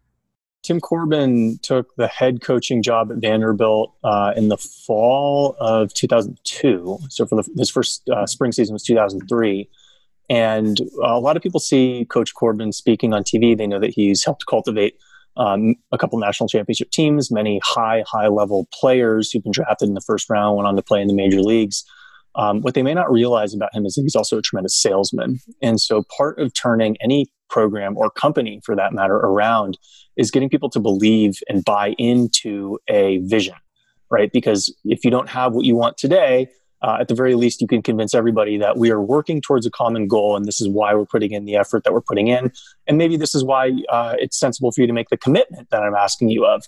Tim 0.62 0.80
Corbin 0.80 1.58
took 1.62 1.94
the 1.96 2.08
head 2.08 2.40
coaching 2.40 2.82
job 2.82 3.12
at 3.12 3.18
Vanderbilt 3.18 3.94
uh, 4.02 4.32
in 4.36 4.48
the 4.48 4.56
fall 4.56 5.56
of 5.60 5.92
2002. 5.94 6.98
So 7.08 7.26
for 7.26 7.42
the, 7.42 7.48
his 7.56 7.70
first 7.70 8.08
uh, 8.08 8.26
spring 8.26 8.52
season 8.52 8.72
was 8.72 8.82
2003. 8.84 9.68
And 10.28 10.80
a 11.04 11.20
lot 11.20 11.36
of 11.36 11.42
people 11.42 11.60
see 11.60 12.04
Coach 12.10 12.34
Corbin 12.34 12.72
speaking 12.72 13.12
on 13.12 13.22
TV. 13.22 13.56
They 13.56 13.68
know 13.68 13.78
that 13.78 13.90
he's 13.90 14.24
helped 14.24 14.46
cultivate 14.46 14.98
um, 15.36 15.74
a 15.92 15.98
couple 15.98 16.18
national 16.18 16.48
championship 16.48 16.90
teams, 16.90 17.30
many 17.30 17.60
high, 17.64 18.04
high 18.06 18.28
level 18.28 18.68
players 18.72 19.30
who've 19.30 19.42
been 19.42 19.52
drafted 19.52 19.88
in 19.88 19.94
the 19.94 20.00
first 20.00 20.28
round, 20.30 20.56
went 20.56 20.66
on 20.66 20.76
to 20.76 20.82
play 20.82 21.00
in 21.00 21.08
the 21.08 21.14
major 21.14 21.40
leagues. 21.40 21.84
Um, 22.34 22.60
what 22.60 22.74
they 22.74 22.82
may 22.82 22.94
not 22.94 23.10
realize 23.10 23.54
about 23.54 23.74
him 23.74 23.86
is 23.86 23.94
that 23.94 24.02
he's 24.02 24.14
also 24.14 24.38
a 24.38 24.42
tremendous 24.42 24.80
salesman. 24.80 25.38
And 25.62 25.80
so 25.80 26.04
part 26.16 26.38
of 26.38 26.52
turning 26.52 26.96
any 27.00 27.26
program 27.48 27.96
or 27.96 28.10
company 28.10 28.60
for 28.64 28.76
that 28.76 28.92
matter 28.92 29.16
around 29.16 29.78
is 30.16 30.30
getting 30.30 30.50
people 30.50 30.70
to 30.70 30.80
believe 30.80 31.38
and 31.48 31.64
buy 31.64 31.94
into 31.98 32.78
a 32.88 33.18
vision, 33.18 33.54
right? 34.10 34.30
Because 34.32 34.74
if 34.84 35.04
you 35.04 35.10
don't 35.10 35.28
have 35.28 35.52
what 35.52 35.64
you 35.64 35.76
want 35.76 35.96
today, 35.96 36.48
uh, 36.82 36.98
at 37.00 37.08
the 37.08 37.14
very 37.14 37.34
least, 37.34 37.60
you 37.60 37.66
can 37.66 37.82
convince 37.82 38.14
everybody 38.14 38.58
that 38.58 38.76
we 38.76 38.90
are 38.90 39.00
working 39.00 39.40
towards 39.40 39.66
a 39.66 39.70
common 39.70 40.08
goal, 40.08 40.36
and 40.36 40.44
this 40.44 40.60
is 40.60 40.68
why 40.68 40.94
we're 40.94 41.06
putting 41.06 41.32
in 41.32 41.44
the 41.44 41.56
effort 41.56 41.84
that 41.84 41.92
we're 41.92 42.00
putting 42.00 42.28
in. 42.28 42.52
And 42.86 42.98
maybe 42.98 43.16
this 43.16 43.34
is 43.34 43.44
why 43.44 43.72
uh, 43.88 44.14
it's 44.18 44.38
sensible 44.38 44.72
for 44.72 44.80
you 44.80 44.86
to 44.86 44.92
make 44.92 45.08
the 45.08 45.16
commitment 45.16 45.70
that 45.70 45.82
I'm 45.82 45.94
asking 45.94 46.28
you 46.28 46.46
of. 46.46 46.64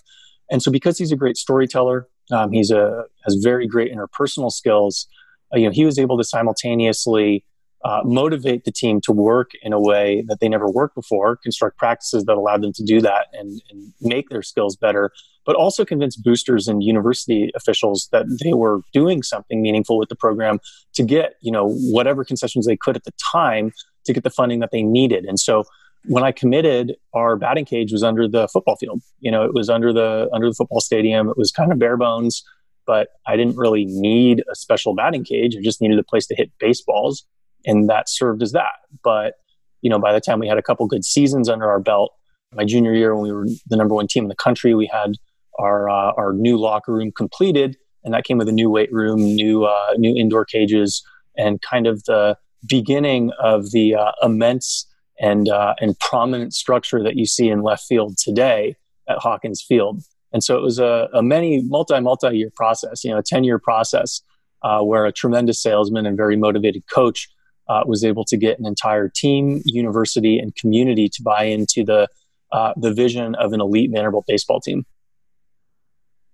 And 0.51 0.61
so, 0.61 0.71
because 0.71 0.97
he's 0.97 1.11
a 1.11 1.15
great 1.15 1.37
storyteller, 1.37 2.07
Um, 2.31 2.51
he's 2.51 2.71
a 2.71 3.05
has 3.25 3.35
very 3.41 3.67
great 3.67 3.91
interpersonal 3.91 4.51
skills. 4.51 5.07
Uh, 5.51 5.57
you 5.57 5.65
know, 5.65 5.71
he 5.71 5.85
was 5.85 5.97
able 5.97 6.17
to 6.17 6.23
simultaneously 6.23 7.43
uh, 7.85 8.01
motivate 8.03 8.65
the 8.65 8.71
team 8.71 8.99
to 9.01 9.11
work 9.11 9.51
in 9.61 9.71
a 9.71 9.79
way 9.79 10.23
that 10.27 10.39
they 10.41 10.49
never 10.49 10.69
worked 10.69 10.95
before, 10.95 11.37
construct 11.37 11.77
practices 11.77 12.25
that 12.25 12.35
allowed 12.35 12.61
them 12.61 12.73
to 12.73 12.83
do 12.83 12.99
that 12.99 13.27
and, 13.33 13.61
and, 13.69 13.93
make 14.01 14.29
their 14.29 14.41
skills 14.41 14.75
better, 14.75 15.11
but 15.45 15.55
also 15.55 15.85
convince 15.85 16.15
boosters 16.15 16.67
and 16.67 16.83
university 16.83 17.51
officials 17.55 18.09
that 18.11 18.25
they 18.43 18.53
were 18.53 18.81
doing 18.93 19.23
something 19.23 19.61
meaningful 19.61 19.97
with 19.97 20.09
the 20.09 20.15
program 20.15 20.59
to 20.93 21.03
get, 21.03 21.35
you 21.41 21.51
know, 21.51 21.69
whatever 21.69 22.23
concessions 22.23 22.65
they 22.65 22.77
could 22.77 22.95
at 22.95 23.03
the 23.03 23.13
time 23.31 23.71
to 24.05 24.13
get 24.13 24.23
the 24.23 24.29
funding 24.29 24.59
that 24.59 24.71
they 24.71 24.83
needed. 24.83 25.25
And 25.25 25.39
so 25.39 25.63
when 26.05 26.23
I 26.23 26.31
committed, 26.31 26.95
our 27.13 27.35
batting 27.35 27.65
cage 27.65 27.91
was 27.91 28.03
under 28.03 28.27
the 28.27 28.47
football 28.47 28.77
field. 28.77 29.01
You 29.19 29.31
know, 29.31 29.43
it 29.43 29.53
was 29.53 29.69
under 29.69 29.91
the 29.91 30.29
under 30.33 30.47
the 30.47 30.55
football 30.55 30.81
stadium. 30.81 31.29
It 31.29 31.37
was 31.37 31.51
kind 31.51 31.71
of 31.71 31.79
bare 31.79 31.97
bones, 31.97 32.43
but 32.85 33.09
I 33.27 33.35
didn't 33.35 33.57
really 33.57 33.85
need 33.85 34.43
a 34.51 34.55
special 34.55 34.95
batting 34.95 35.23
cage. 35.23 35.55
I 35.57 35.61
just 35.61 35.81
needed 35.81 35.99
a 35.99 36.03
place 36.03 36.25
to 36.27 36.35
hit 36.35 36.51
baseballs 36.59 37.25
and 37.65 37.89
that 37.89 38.09
served 38.09 38.41
as 38.41 38.51
that. 38.53 38.79
But 39.03 39.35
you 39.81 39.89
know, 39.89 39.99
by 39.99 40.13
the 40.13 40.19
time 40.19 40.39
we 40.39 40.47
had 40.47 40.57
a 40.57 40.61
couple 40.61 40.85
good 40.87 41.05
seasons 41.05 41.47
under 41.49 41.69
our 41.69 41.79
belt, 41.79 42.13
my 42.53 42.65
junior 42.65 42.93
year 42.93 43.15
when 43.15 43.23
we 43.23 43.31
were 43.31 43.47
the 43.67 43.77
number 43.77 43.95
one 43.95 44.07
team 44.07 44.23
in 44.23 44.29
the 44.29 44.35
country, 44.35 44.73
we 44.73 44.89
had 44.91 45.13
our 45.57 45.89
uh, 45.89 46.11
our 46.17 46.33
new 46.33 46.57
locker 46.57 46.93
room 46.93 47.11
completed, 47.11 47.77
and 48.03 48.13
that 48.13 48.23
came 48.23 48.37
with 48.37 48.49
a 48.49 48.53
new 48.53 48.69
weight 48.69 48.91
room, 48.91 49.19
new 49.19 49.65
uh, 49.65 49.93
new 49.97 50.15
indoor 50.15 50.45
cages, 50.45 51.03
and 51.37 51.61
kind 51.61 51.87
of 51.87 52.03
the 52.05 52.37
beginning 52.67 53.31
of 53.39 53.71
the 53.71 53.95
uh, 53.95 54.11
immense 54.21 54.85
and 55.19 55.49
uh, 55.49 55.75
and 55.79 55.99
prominent 55.99 56.53
structure 56.53 57.03
that 57.03 57.15
you 57.15 57.25
see 57.25 57.49
in 57.49 57.61
left 57.61 57.83
field 57.85 58.17
today 58.17 58.75
at 59.07 59.17
Hawkins 59.19 59.61
Field. 59.61 60.01
And 60.31 60.43
so 60.43 60.55
it 60.55 60.61
was 60.61 60.77
a, 60.77 61.09
a 61.13 61.23
many 61.23 61.61
multi 61.63 61.99
multi 61.99 62.37
year 62.37 62.51
process, 62.55 63.03
you 63.03 63.11
know, 63.11 63.17
a 63.17 63.23
ten 63.23 63.43
year 63.43 63.59
process 63.59 64.21
uh, 64.63 64.81
where 64.81 65.05
a 65.05 65.11
tremendous 65.11 65.61
salesman 65.61 66.05
and 66.05 66.17
very 66.17 66.35
motivated 66.35 66.83
coach 66.91 67.29
uh, 67.69 67.83
was 67.85 68.03
able 68.03 68.25
to 68.25 68.35
get 68.35 68.59
an 68.59 68.65
entire 68.65 69.07
team, 69.07 69.61
university, 69.63 70.37
and 70.39 70.55
community 70.55 71.07
to 71.07 71.21
buy 71.21 71.43
into 71.43 71.83
the 71.85 72.07
uh, 72.51 72.73
the 72.75 72.91
vision 72.91 73.35
of 73.35 73.53
an 73.53 73.61
elite 73.61 73.91
Vanderbilt 73.93 74.25
baseball 74.27 74.59
team. 74.59 74.83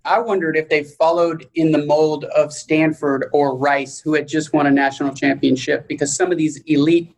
I 0.06 0.18
wondered 0.20 0.56
if 0.56 0.68
they 0.68 0.82
followed 0.82 1.46
in 1.54 1.72
the 1.72 1.84
mold 1.84 2.24
of 2.24 2.52
Stanford 2.52 3.26
or 3.32 3.56
Rice, 3.56 3.98
who 3.98 4.14
had 4.14 4.26
just 4.26 4.52
won 4.54 4.66
a 4.66 4.70
national 4.70 5.12
championship, 5.14 5.86
because 5.88 6.14
some 6.14 6.32
of 6.32 6.38
these 6.38 6.58
elite 6.66 7.14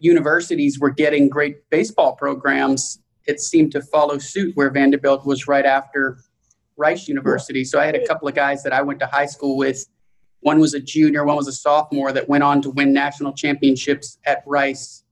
universities 0.00 0.80
were 0.80 0.90
getting 0.90 1.28
great 1.28 1.68
baseball 1.70 2.16
programs. 2.16 3.00
It 3.26 3.38
seemed 3.38 3.70
to 3.72 3.82
follow 3.82 4.18
suit 4.18 4.56
where 4.56 4.70
Vanderbilt 4.70 5.24
was 5.24 5.46
right 5.46 5.66
after 5.66 6.18
Rice 6.76 7.06
University. 7.06 7.64
So 7.64 7.78
I 7.78 7.86
had 7.86 7.94
a 7.94 8.06
couple 8.06 8.26
of 8.26 8.34
guys 8.34 8.62
that 8.64 8.72
I 8.72 8.80
went 8.82 8.98
to 9.00 9.06
high 9.06 9.26
school 9.26 9.56
with 9.56 9.86
one 10.40 10.58
was 10.58 10.74
a 10.74 10.80
junior, 10.80 11.24
one 11.24 11.36
was 11.36 11.48
a 11.48 11.52
sophomore 11.52 12.12
that 12.12 12.28
went 12.28 12.42
on 12.42 12.62
to 12.62 12.70
win 12.70 12.92
national 12.92 13.32
championships 13.32 14.18
at 14.24 14.42
Rice 14.46 15.04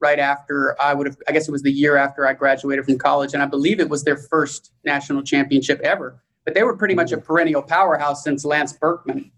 right 0.00 0.18
after 0.18 0.80
I 0.80 0.94
would 0.94 1.06
have, 1.06 1.16
I 1.28 1.32
guess 1.32 1.48
it 1.48 1.52
was 1.52 1.62
the 1.62 1.72
year 1.72 1.96
after 1.96 2.26
I 2.26 2.32
graduated 2.32 2.84
from 2.84 2.98
college. 2.98 3.34
And 3.34 3.42
I 3.42 3.46
believe 3.46 3.80
it 3.80 3.88
was 3.88 4.04
their 4.04 4.16
first 4.16 4.72
national 4.84 5.22
championship 5.22 5.80
ever. 5.80 6.22
But 6.44 6.54
they 6.54 6.62
were 6.62 6.76
pretty 6.76 6.94
much 6.94 7.12
a 7.12 7.16
mm-hmm. 7.16 7.26
perennial 7.26 7.62
powerhouse 7.62 8.22
since 8.22 8.44
Lance 8.44 8.72
Berkman. 8.72 9.30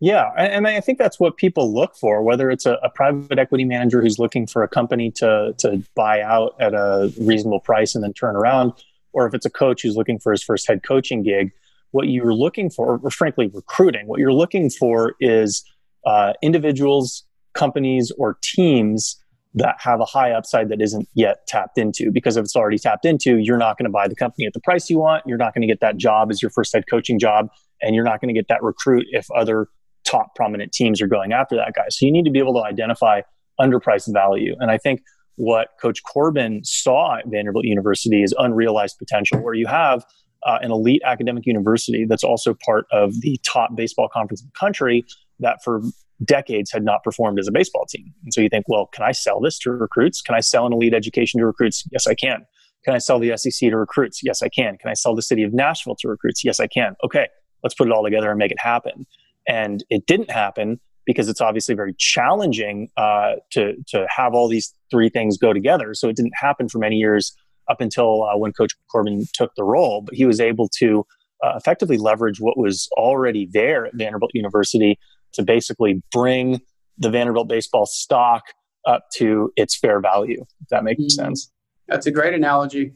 Yeah, 0.00 0.32
and 0.36 0.66
I 0.66 0.80
think 0.80 0.98
that's 0.98 1.20
what 1.20 1.36
people 1.36 1.72
look 1.72 1.94
for, 1.94 2.24
whether 2.24 2.50
it's 2.50 2.66
a, 2.66 2.72
a, 2.82 2.90
private 2.90 3.38
equity 3.38 3.64
manager 3.64 4.02
who's 4.02 4.18
looking 4.18 4.48
for 4.48 4.64
a 4.64 4.68
company 4.68 5.12
to, 5.12 5.54
to 5.58 5.80
buy 5.94 6.20
out 6.20 6.56
at 6.58 6.74
a 6.74 7.12
reasonable 7.20 7.60
price 7.60 7.94
and 7.94 8.02
then 8.02 8.12
turn 8.12 8.34
around, 8.34 8.72
or 9.12 9.28
if 9.28 9.34
it's 9.34 9.46
a 9.46 9.50
coach 9.50 9.82
who's 9.82 9.96
looking 9.96 10.18
for 10.18 10.32
his 10.32 10.42
first 10.42 10.66
head 10.66 10.82
coaching 10.82 11.22
gig 11.22 11.52
what 11.92 12.08
you're 12.08 12.34
looking 12.34 12.68
for, 12.68 13.00
or 13.02 13.10
frankly, 13.10 13.50
recruiting, 13.52 14.06
what 14.06 14.18
you're 14.18 14.32
looking 14.32 14.68
for 14.68 15.14
is 15.20 15.64
uh, 16.04 16.32
individuals, 16.42 17.24
companies, 17.54 18.12
or 18.18 18.38
teams 18.42 19.18
that 19.54 19.76
have 19.78 20.00
a 20.00 20.04
high 20.04 20.32
upside 20.32 20.70
that 20.70 20.80
isn't 20.80 21.08
yet 21.14 21.46
tapped 21.46 21.76
into. 21.76 22.10
Because 22.10 22.36
if 22.36 22.44
it's 22.44 22.56
already 22.56 22.78
tapped 22.78 23.04
into, 23.04 23.36
you're 23.36 23.58
not 23.58 23.76
going 23.76 23.84
to 23.84 23.90
buy 23.90 24.08
the 24.08 24.14
company 24.14 24.46
at 24.46 24.54
the 24.54 24.60
price 24.60 24.88
you 24.88 24.98
want. 24.98 25.22
You're 25.26 25.38
not 25.38 25.54
going 25.54 25.60
to 25.60 25.68
get 25.68 25.80
that 25.80 25.98
job 25.98 26.30
as 26.30 26.40
your 26.40 26.50
first 26.50 26.72
head 26.72 26.84
coaching 26.90 27.18
job. 27.18 27.48
And 27.82 27.94
you're 27.94 28.04
not 28.04 28.20
going 28.20 28.34
to 28.34 28.38
get 28.38 28.48
that 28.48 28.62
recruit 28.62 29.06
if 29.10 29.30
other 29.30 29.68
top 30.04 30.34
prominent 30.34 30.72
teams 30.72 31.02
are 31.02 31.06
going 31.06 31.32
after 31.32 31.56
that 31.56 31.74
guy. 31.74 31.84
So 31.90 32.06
you 32.06 32.12
need 32.12 32.24
to 32.24 32.30
be 32.30 32.38
able 32.38 32.54
to 32.54 32.62
identify 32.62 33.20
underpriced 33.60 34.12
value. 34.12 34.56
And 34.58 34.70
I 34.70 34.78
think 34.78 35.02
what 35.36 35.68
Coach 35.80 36.02
Corbin 36.02 36.64
saw 36.64 37.18
at 37.18 37.26
Vanderbilt 37.26 37.64
University 37.64 38.22
is 38.22 38.34
unrealized 38.38 38.96
potential, 38.98 39.38
where 39.42 39.54
you 39.54 39.66
have 39.66 40.04
uh, 40.46 40.58
an 40.62 40.70
elite 40.70 41.02
academic 41.04 41.46
university 41.46 42.04
that's 42.04 42.24
also 42.24 42.54
part 42.64 42.86
of 42.92 43.20
the 43.20 43.38
top 43.44 43.74
baseball 43.76 44.08
conference 44.12 44.42
in 44.42 44.48
the 44.48 44.58
country 44.58 45.04
that 45.40 45.62
for 45.62 45.82
decades 46.24 46.70
had 46.70 46.84
not 46.84 47.02
performed 47.02 47.38
as 47.38 47.48
a 47.48 47.52
baseball 47.52 47.86
team. 47.86 48.12
And 48.24 48.32
so 48.32 48.40
you 48.40 48.48
think, 48.48 48.66
well, 48.68 48.86
can 48.86 49.04
I 49.04 49.12
sell 49.12 49.40
this 49.40 49.58
to 49.60 49.70
recruits? 49.70 50.22
Can 50.22 50.34
I 50.34 50.40
sell 50.40 50.66
an 50.66 50.72
elite 50.72 50.94
education 50.94 51.40
to 51.40 51.46
recruits? 51.46 51.84
Yes, 51.90 52.06
I 52.06 52.14
can. 52.14 52.46
Can 52.84 52.94
I 52.94 52.98
sell 52.98 53.18
the 53.18 53.36
SEC 53.36 53.70
to 53.70 53.76
recruits? 53.76 54.20
Yes, 54.22 54.42
I 54.42 54.48
can. 54.48 54.76
Can 54.78 54.90
I 54.90 54.94
sell 54.94 55.14
the 55.14 55.22
city 55.22 55.42
of 55.42 55.52
Nashville 55.52 55.96
to 56.00 56.08
recruits? 56.08 56.44
Yes, 56.44 56.58
I 56.60 56.66
can. 56.66 56.96
Okay, 57.04 57.28
let's 57.62 57.74
put 57.74 57.86
it 57.86 57.92
all 57.92 58.04
together 58.04 58.30
and 58.30 58.38
make 58.38 58.50
it 58.50 58.60
happen. 58.60 59.06
And 59.46 59.84
it 59.90 60.06
didn't 60.06 60.30
happen 60.30 60.80
because 61.04 61.28
it's 61.28 61.40
obviously 61.40 61.74
very 61.74 61.94
challenging 61.98 62.88
uh, 62.96 63.34
to 63.50 63.74
to 63.88 64.06
have 64.08 64.34
all 64.34 64.48
these 64.48 64.74
three 64.90 65.08
things 65.08 65.36
go 65.36 65.52
together. 65.52 65.94
So 65.94 66.08
it 66.08 66.16
didn't 66.16 66.34
happen 66.36 66.68
for 66.68 66.78
many 66.78 66.96
years 66.96 67.34
up 67.72 67.80
until 67.80 68.24
uh, 68.24 68.36
when 68.36 68.52
Coach 68.52 68.72
Corbin 68.90 69.26
took 69.32 69.50
the 69.56 69.64
role, 69.64 70.02
but 70.02 70.14
he 70.14 70.26
was 70.26 70.40
able 70.40 70.68
to 70.78 71.04
uh, 71.42 71.54
effectively 71.56 71.96
leverage 71.96 72.40
what 72.40 72.58
was 72.58 72.88
already 72.96 73.48
there 73.50 73.86
at 73.86 73.94
Vanderbilt 73.94 74.30
University 74.34 74.98
to 75.32 75.42
basically 75.42 76.02
bring 76.12 76.60
the 76.98 77.10
Vanderbilt 77.10 77.48
baseball 77.48 77.86
stock 77.86 78.42
up 78.86 79.06
to 79.14 79.50
its 79.56 79.76
fair 79.78 80.00
value. 80.00 80.44
If 80.60 80.68
that 80.68 80.84
makes 80.84 81.00
mm-hmm. 81.00 81.24
sense. 81.24 81.50
That's 81.88 82.06
a 82.06 82.10
great 82.10 82.34
analogy. 82.34 82.92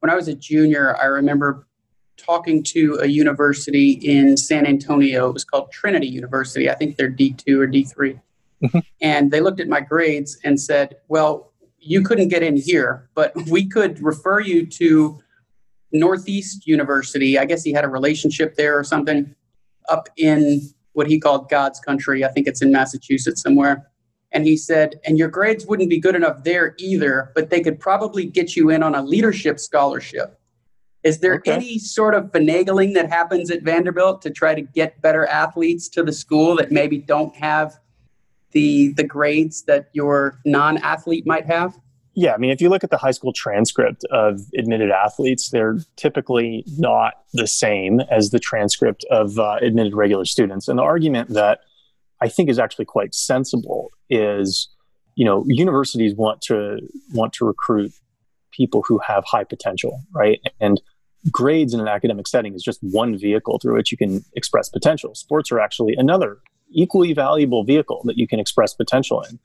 When 0.00 0.10
I 0.10 0.14
was 0.14 0.28
a 0.28 0.34
junior, 0.34 0.96
I 0.96 1.04
remember 1.04 1.66
talking 2.16 2.62
to 2.62 2.98
a 3.00 3.06
university 3.06 3.92
in 3.92 4.36
San 4.36 4.66
Antonio. 4.66 5.28
It 5.28 5.34
was 5.34 5.44
called 5.44 5.70
Trinity 5.70 6.08
University. 6.08 6.70
I 6.70 6.74
think 6.74 6.96
they're 6.96 7.10
D2 7.10 7.58
or 7.58 7.68
D3. 7.68 8.20
Mm-hmm. 8.62 8.78
And 9.00 9.30
they 9.30 9.40
looked 9.40 9.60
at 9.60 9.68
my 9.68 9.80
grades 9.80 10.38
and 10.42 10.60
said, 10.60 10.96
Well, 11.08 11.47
you 11.80 12.02
couldn't 12.02 12.28
get 12.28 12.42
in 12.42 12.56
here, 12.56 13.08
but 13.14 13.32
we 13.50 13.68
could 13.68 14.02
refer 14.02 14.40
you 14.40 14.66
to 14.66 15.20
Northeast 15.92 16.66
University. 16.66 17.38
I 17.38 17.44
guess 17.44 17.62
he 17.62 17.72
had 17.72 17.84
a 17.84 17.88
relationship 17.88 18.56
there 18.56 18.78
or 18.78 18.84
something 18.84 19.34
up 19.88 20.08
in 20.16 20.60
what 20.92 21.06
he 21.06 21.18
called 21.18 21.48
God's 21.48 21.80
country. 21.80 22.24
I 22.24 22.28
think 22.28 22.46
it's 22.46 22.62
in 22.62 22.72
Massachusetts 22.72 23.42
somewhere. 23.42 23.90
And 24.32 24.44
he 24.44 24.56
said, 24.56 25.00
and 25.06 25.18
your 25.18 25.28
grades 25.28 25.66
wouldn't 25.66 25.88
be 25.88 25.98
good 25.98 26.14
enough 26.14 26.44
there 26.44 26.74
either, 26.78 27.32
but 27.34 27.48
they 27.48 27.60
could 27.60 27.80
probably 27.80 28.26
get 28.26 28.56
you 28.56 28.68
in 28.70 28.82
on 28.82 28.94
a 28.94 29.02
leadership 29.02 29.58
scholarship. 29.58 30.38
Is 31.04 31.20
there 31.20 31.36
okay. 31.36 31.52
any 31.52 31.78
sort 31.78 32.14
of 32.14 32.24
finagling 32.32 32.92
that 32.94 33.08
happens 33.08 33.50
at 33.50 33.62
Vanderbilt 33.62 34.20
to 34.22 34.30
try 34.30 34.54
to 34.54 34.60
get 34.60 35.00
better 35.00 35.26
athletes 35.26 35.88
to 35.90 36.02
the 36.02 36.12
school 36.12 36.56
that 36.56 36.70
maybe 36.70 36.98
don't 36.98 37.34
have 37.36 37.78
the 38.52 38.92
the 38.94 39.04
grades 39.04 39.62
that 39.62 39.88
your 39.92 40.40
non-athlete 40.44 41.26
might 41.26 41.46
have? 41.46 41.78
Yeah, 42.14 42.34
I 42.34 42.38
mean, 42.38 42.50
if 42.50 42.60
you 42.60 42.68
look 42.68 42.82
at 42.82 42.90
the 42.90 42.96
high 42.96 43.12
school 43.12 43.32
transcript 43.32 44.04
of 44.10 44.40
admitted 44.56 44.90
athletes, 44.90 45.50
they're 45.50 45.78
typically 45.94 46.64
not 46.76 47.14
the 47.32 47.46
same 47.46 48.00
as 48.10 48.30
the 48.30 48.40
transcript 48.40 49.04
of 49.08 49.38
uh, 49.38 49.58
admitted 49.62 49.94
regular 49.94 50.24
students. 50.24 50.66
And 50.66 50.80
the 50.80 50.82
argument 50.82 51.28
that 51.30 51.60
I 52.20 52.28
think 52.28 52.48
is 52.48 52.58
actually 52.58 52.86
quite 52.86 53.14
sensible 53.14 53.92
is, 54.10 54.68
you 55.14 55.24
know, 55.24 55.44
universities 55.46 56.14
want 56.16 56.40
to 56.42 56.80
want 57.12 57.34
to 57.34 57.44
recruit 57.44 57.92
people 58.50 58.82
who 58.88 58.98
have 58.98 59.24
high 59.24 59.44
potential, 59.44 60.02
right? 60.12 60.40
And 60.60 60.80
grades 61.30 61.74
in 61.74 61.78
an 61.78 61.88
academic 61.88 62.26
setting 62.26 62.54
is 62.54 62.62
just 62.62 62.80
one 62.82 63.16
vehicle 63.16 63.58
through 63.60 63.76
which 63.76 63.92
you 63.92 63.98
can 63.98 64.24
express 64.34 64.68
potential. 64.68 65.14
Sports 65.14 65.52
are 65.52 65.60
actually 65.60 65.94
another 65.96 66.38
equally 66.70 67.12
valuable 67.12 67.64
vehicle 67.64 68.02
that 68.04 68.18
you 68.18 68.26
can 68.26 68.40
express 68.40 68.74
potential 68.74 69.22
in. 69.22 69.38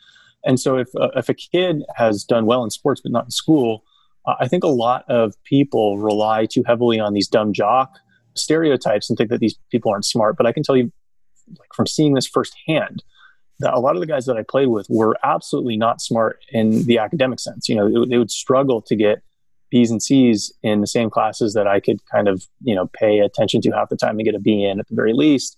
And 0.46 0.60
so 0.60 0.78
if, 0.78 0.90
uh, 0.96 1.10
if 1.16 1.30
a 1.30 1.34
kid 1.34 1.84
has 1.96 2.24
done 2.24 2.46
well 2.46 2.64
in 2.64 2.70
sports 2.70 3.02
but 3.02 3.12
not 3.12 3.26
in 3.26 3.32
school, 3.32 3.84
uh, 4.26 4.36
I 4.40 4.48
think 4.48 4.64
a 4.64 4.68
lot 4.68 5.06
of 5.10 5.36
people 5.44 5.98
rely 5.98 6.46
too 6.46 6.64
heavily 6.66 7.00
on 7.00 7.14
these 7.14 7.28
dumb 7.28 7.54
jock 7.54 7.98
stereotypes 8.36 9.10
and 9.10 9.18
think 9.18 9.30
that 9.30 9.40
these 9.40 9.58
people 9.72 9.92
aren't 9.92 10.06
smart. 10.06 10.36
But 10.38 10.46
I 10.46 10.52
can 10.52 10.64
tell 10.64 10.76
you, 10.76 10.92
like 11.60 11.74
from 11.74 11.88
seeing 11.88 12.14
this 12.14 12.28
firsthand, 12.28 13.04
that 13.60 13.74
a 13.74 13.80
lot 13.80 13.96
of 13.96 14.02
the 14.02 14.08
guys 14.08 14.26
that 14.26 14.38
I 14.38 14.44
played 14.44 14.68
with 14.68 14.88
were 14.90 15.16
absolutely 15.24 15.78
not 15.78 16.02
smart 16.02 16.40
in 16.52 16.84
the 16.86 16.98
academic 16.98 17.40
sense. 17.40 17.70
You 17.70 17.76
know, 17.76 18.06
they 18.06 18.18
would 18.18 18.32
struggle 18.32 18.82
to 18.82 18.96
get 18.96 19.22
B's 19.70 19.92
and 19.92 20.02
C's 20.02 20.52
in 20.62 20.82
the 20.82 20.88
same 20.88 21.10
classes 21.10 21.54
that 21.54 21.68
I 21.68 21.80
could 21.80 22.00
kind 22.12 22.28
of, 22.28 22.44
you 22.62 22.76
know, 22.76 22.90
pay 22.94 23.20
attention 23.20 23.62
to 23.62 23.72
half 23.72 23.90
the 23.90 23.96
time 23.96 24.18
and 24.18 24.26
get 24.26 24.36
a 24.36 24.40
B 24.40 24.64
in 24.64 24.80
at 24.80 24.88
the 24.88 24.96
very 24.96 25.14
least 25.14 25.58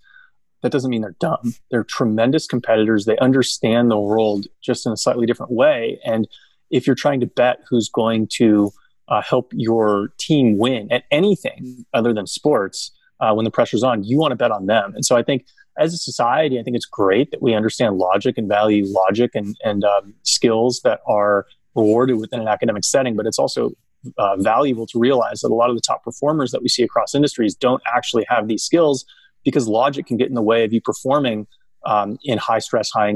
that 0.65 0.71
doesn't 0.71 0.89
mean 0.89 1.01
they're 1.01 1.15
dumb. 1.19 1.53
They're 1.69 1.83
tremendous 1.83 2.47
competitors. 2.47 3.05
They 3.05 3.17
understand 3.19 3.91
the 3.91 3.99
world 3.99 4.47
just 4.63 4.87
in 4.87 4.91
a 4.91 4.97
slightly 4.97 5.27
different 5.27 5.51
way. 5.51 5.99
And 6.03 6.27
if 6.71 6.87
you're 6.87 6.95
trying 6.95 7.19
to 7.19 7.27
bet 7.27 7.59
who's 7.69 7.87
going 7.87 8.29
to 8.37 8.71
uh, 9.07 9.21
help 9.21 9.51
your 9.53 10.09
team 10.17 10.57
win 10.57 10.91
at 10.91 11.03
anything 11.11 11.85
other 11.93 12.13
than 12.13 12.25
sports, 12.25 12.89
uh, 13.19 13.31
when 13.35 13.43
the 13.43 13.51
pressure's 13.51 13.83
on, 13.83 14.03
you 14.03 14.17
want 14.17 14.31
to 14.31 14.35
bet 14.35 14.49
on 14.49 14.65
them. 14.65 14.93
And 14.95 15.05
so 15.05 15.15
I 15.15 15.21
think 15.21 15.45
as 15.77 15.93
a 15.93 15.97
society, 15.97 16.59
I 16.59 16.63
think 16.63 16.75
it's 16.75 16.87
great 16.87 17.29
that 17.29 17.43
we 17.43 17.53
understand 17.53 17.99
logic 17.99 18.35
and 18.35 18.47
value 18.47 18.85
logic 18.87 19.35
and, 19.35 19.55
and 19.63 19.83
um, 19.83 20.15
skills 20.23 20.81
that 20.83 21.01
are 21.05 21.45
rewarded 21.75 22.17
within 22.17 22.39
an 22.39 22.47
academic 22.47 22.83
setting. 22.83 23.15
But 23.15 23.27
it's 23.27 23.37
also 23.37 23.69
uh, 24.17 24.37
valuable 24.37 24.87
to 24.87 24.97
realize 24.97 25.41
that 25.41 25.51
a 25.51 25.53
lot 25.53 25.69
of 25.69 25.75
the 25.75 25.81
top 25.81 26.03
performers 26.03 26.49
that 26.53 26.63
we 26.63 26.69
see 26.69 26.81
across 26.81 27.13
industries 27.13 27.53
don't 27.53 27.83
actually 27.95 28.25
have 28.29 28.47
these 28.47 28.63
skills 28.63 29.05
because 29.45 29.67
logic 29.67 30.07
can 30.07 30.17
get 30.17 30.27
in 30.27 30.33
the 30.33 30.41
way 30.41 30.65
of 30.65 30.73
you 30.73 30.81
performing 30.81 31.47
um, 31.85 32.17
in 32.23 32.37
high 32.37 32.59
stress, 32.59 32.89
high 32.89 33.13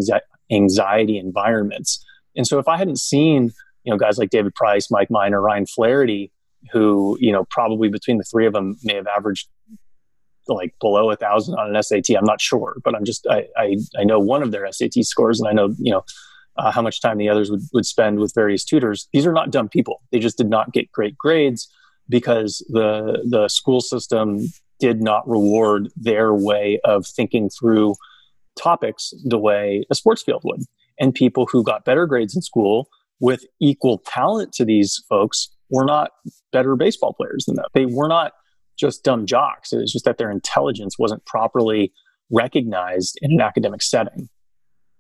anxiety 0.52 1.18
environments. 1.18 2.06
And 2.36 2.48
so 2.48 2.60
if 2.60 2.68
I 2.68 2.78
hadn't 2.78 3.00
seen, 3.00 3.52
you 3.84 3.92
know, 3.92 3.98
guys 3.98 4.18
like 4.18 4.30
David 4.30 4.56
Price, 4.56 4.90
Mike 4.90 5.10
Minor, 5.10 5.42
Ryan 5.42 5.66
Flaherty, 5.66 6.32
who, 6.72 7.18
you 7.20 7.32
know, 7.32 7.46
probably 7.50 7.90
between 7.90 8.18
the 8.18 8.24
three 8.24 8.46
of 8.46 8.54
them 8.54 8.78
may 8.84 8.96
have 8.96 9.08
averaged 9.08 9.50
like 10.48 10.74
below 10.80 11.12
a 11.12 11.16
thousand 11.16 11.56
on 11.56 11.76
an 11.76 11.84
SAT. 11.84 12.16
I'm 12.18 12.26
not 12.26 12.42
sure, 12.42 12.78
but 12.84 12.96
I'm 12.96 13.06
just, 13.06 13.28
I, 13.28 13.46
I, 13.58 13.78
I 13.98 14.04
know 14.04 14.20
one 14.20 14.44
of 14.44 14.52
their 14.52 14.72
SAT 14.72 15.04
scores 15.04 15.40
and 15.40 15.48
I 15.50 15.54
know, 15.54 15.76
you 15.78 15.92
know, 15.92 16.04
uh, 16.58 16.72
how 16.72 16.82
much 16.82 17.02
time 17.02 17.18
the 17.18 17.30
others 17.30 17.50
would, 17.50 17.62
would 17.74 17.86
spend 17.86 18.20
with 18.20 18.34
various 18.36 18.66
tutors. 18.66 19.08
These 19.14 19.26
are 19.26 19.32
not 19.32 19.52
dumb 19.52 19.70
people. 19.70 20.02
They 20.12 20.20
just 20.20 20.38
did 20.38 20.50
not 20.50 20.74
get 20.74 20.92
great 20.92 21.18
grades 21.18 21.72
because 22.10 22.66
the 22.70 23.24
the 23.30 23.48
school 23.48 23.80
system 23.80 24.40
did 24.80 25.02
not 25.02 25.28
reward 25.28 25.90
their 25.96 26.34
way 26.34 26.80
of 26.84 27.06
thinking 27.06 27.50
through 27.50 27.96
topics 28.58 29.14
the 29.26 29.38
way 29.38 29.86
a 29.90 29.96
sports 29.96 30.24
field 30.24 30.42
would. 30.44 30.62
And 31.00 31.14
people 31.14 31.46
who 31.46 31.64
got 31.64 31.86
better 31.86 32.06
grades 32.06 32.36
in 32.36 32.42
school 32.42 32.90
with 33.20 33.46
equal 33.60 34.00
talent 34.06 34.54
to 34.54 34.66
these 34.66 35.04
folks 35.10 35.50
were 35.70 35.86
not 35.86 36.12
better 36.52 36.76
baseball 36.76 37.14
players 37.14 37.46
than 37.46 37.56
them. 37.56 37.66
They 37.74 37.86
were 37.86 38.08
not 38.08 38.34
just 38.78 39.04
dumb 39.04 39.26
jocks. 39.26 39.74
It 39.74 39.78
was 39.78 39.92
just 39.92 40.06
that 40.06 40.18
their 40.18 40.32
intelligence 40.32 40.98
wasn't 40.98 41.26
properly 41.26 41.92
recognized 42.32 43.18
in 43.22 43.32
an 43.34 43.42
academic 43.42 43.82
setting. 43.82 44.30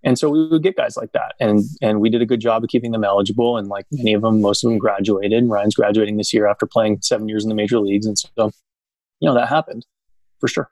And 0.04 0.18
so 0.18 0.30
we 0.30 0.48
would 0.48 0.64
get 0.64 0.78
guys 0.78 0.96
like 0.96 1.12
that. 1.12 1.34
And 1.40 1.64
and 1.82 2.00
we 2.00 2.10
did 2.10 2.22
a 2.22 2.26
good 2.26 2.40
job 2.40 2.64
of 2.64 2.70
keeping 2.70 2.92
them 2.92 3.04
eligible. 3.04 3.58
And 3.58 3.68
like 3.68 3.86
many 3.92 4.14
of 4.14 4.22
them, 4.22 4.42
most 4.42 4.64
of 4.64 4.70
them 4.70 4.80
graduated. 4.80 5.48
Ryan's 5.50 5.76
graduating 5.76 6.18
this 6.18 6.34
year 6.34 6.48
after 6.48 6.66
playing 6.66 7.00
seven 7.02 7.28
years 7.28 7.44
in 7.44 7.50
the 7.50 7.56
major 7.56 7.80
leagues. 7.80 8.06
And 8.06 8.18
so, 8.18 8.52
you 9.20 9.28
know, 9.28 9.36
that 9.36 9.50
happened 9.50 9.86
for 10.40 10.48
sure. 10.48 10.72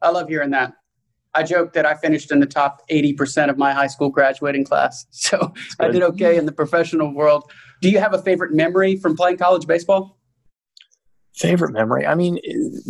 I 0.00 0.10
love 0.10 0.28
hearing 0.28 0.50
that. 0.50 0.74
I 1.34 1.42
joke 1.42 1.72
that 1.72 1.86
I 1.86 1.94
finished 1.94 2.30
in 2.30 2.40
the 2.40 2.46
top 2.46 2.82
80% 2.90 3.48
of 3.48 3.56
my 3.56 3.72
high 3.72 3.86
school 3.86 4.10
graduating 4.10 4.64
class. 4.64 5.06
So 5.12 5.54
I 5.80 5.88
did 5.88 6.02
okay 6.02 6.36
in 6.36 6.46
the 6.46 6.52
professional 6.52 7.14
world. 7.14 7.50
Do 7.80 7.88
you 7.88 8.00
have 8.00 8.12
a 8.12 8.20
favorite 8.20 8.52
memory 8.52 8.96
from 8.96 9.16
playing 9.16 9.38
college 9.38 9.66
baseball? 9.66 10.18
Favorite 11.34 11.72
memory? 11.72 12.06
I 12.06 12.14
mean, 12.14 12.38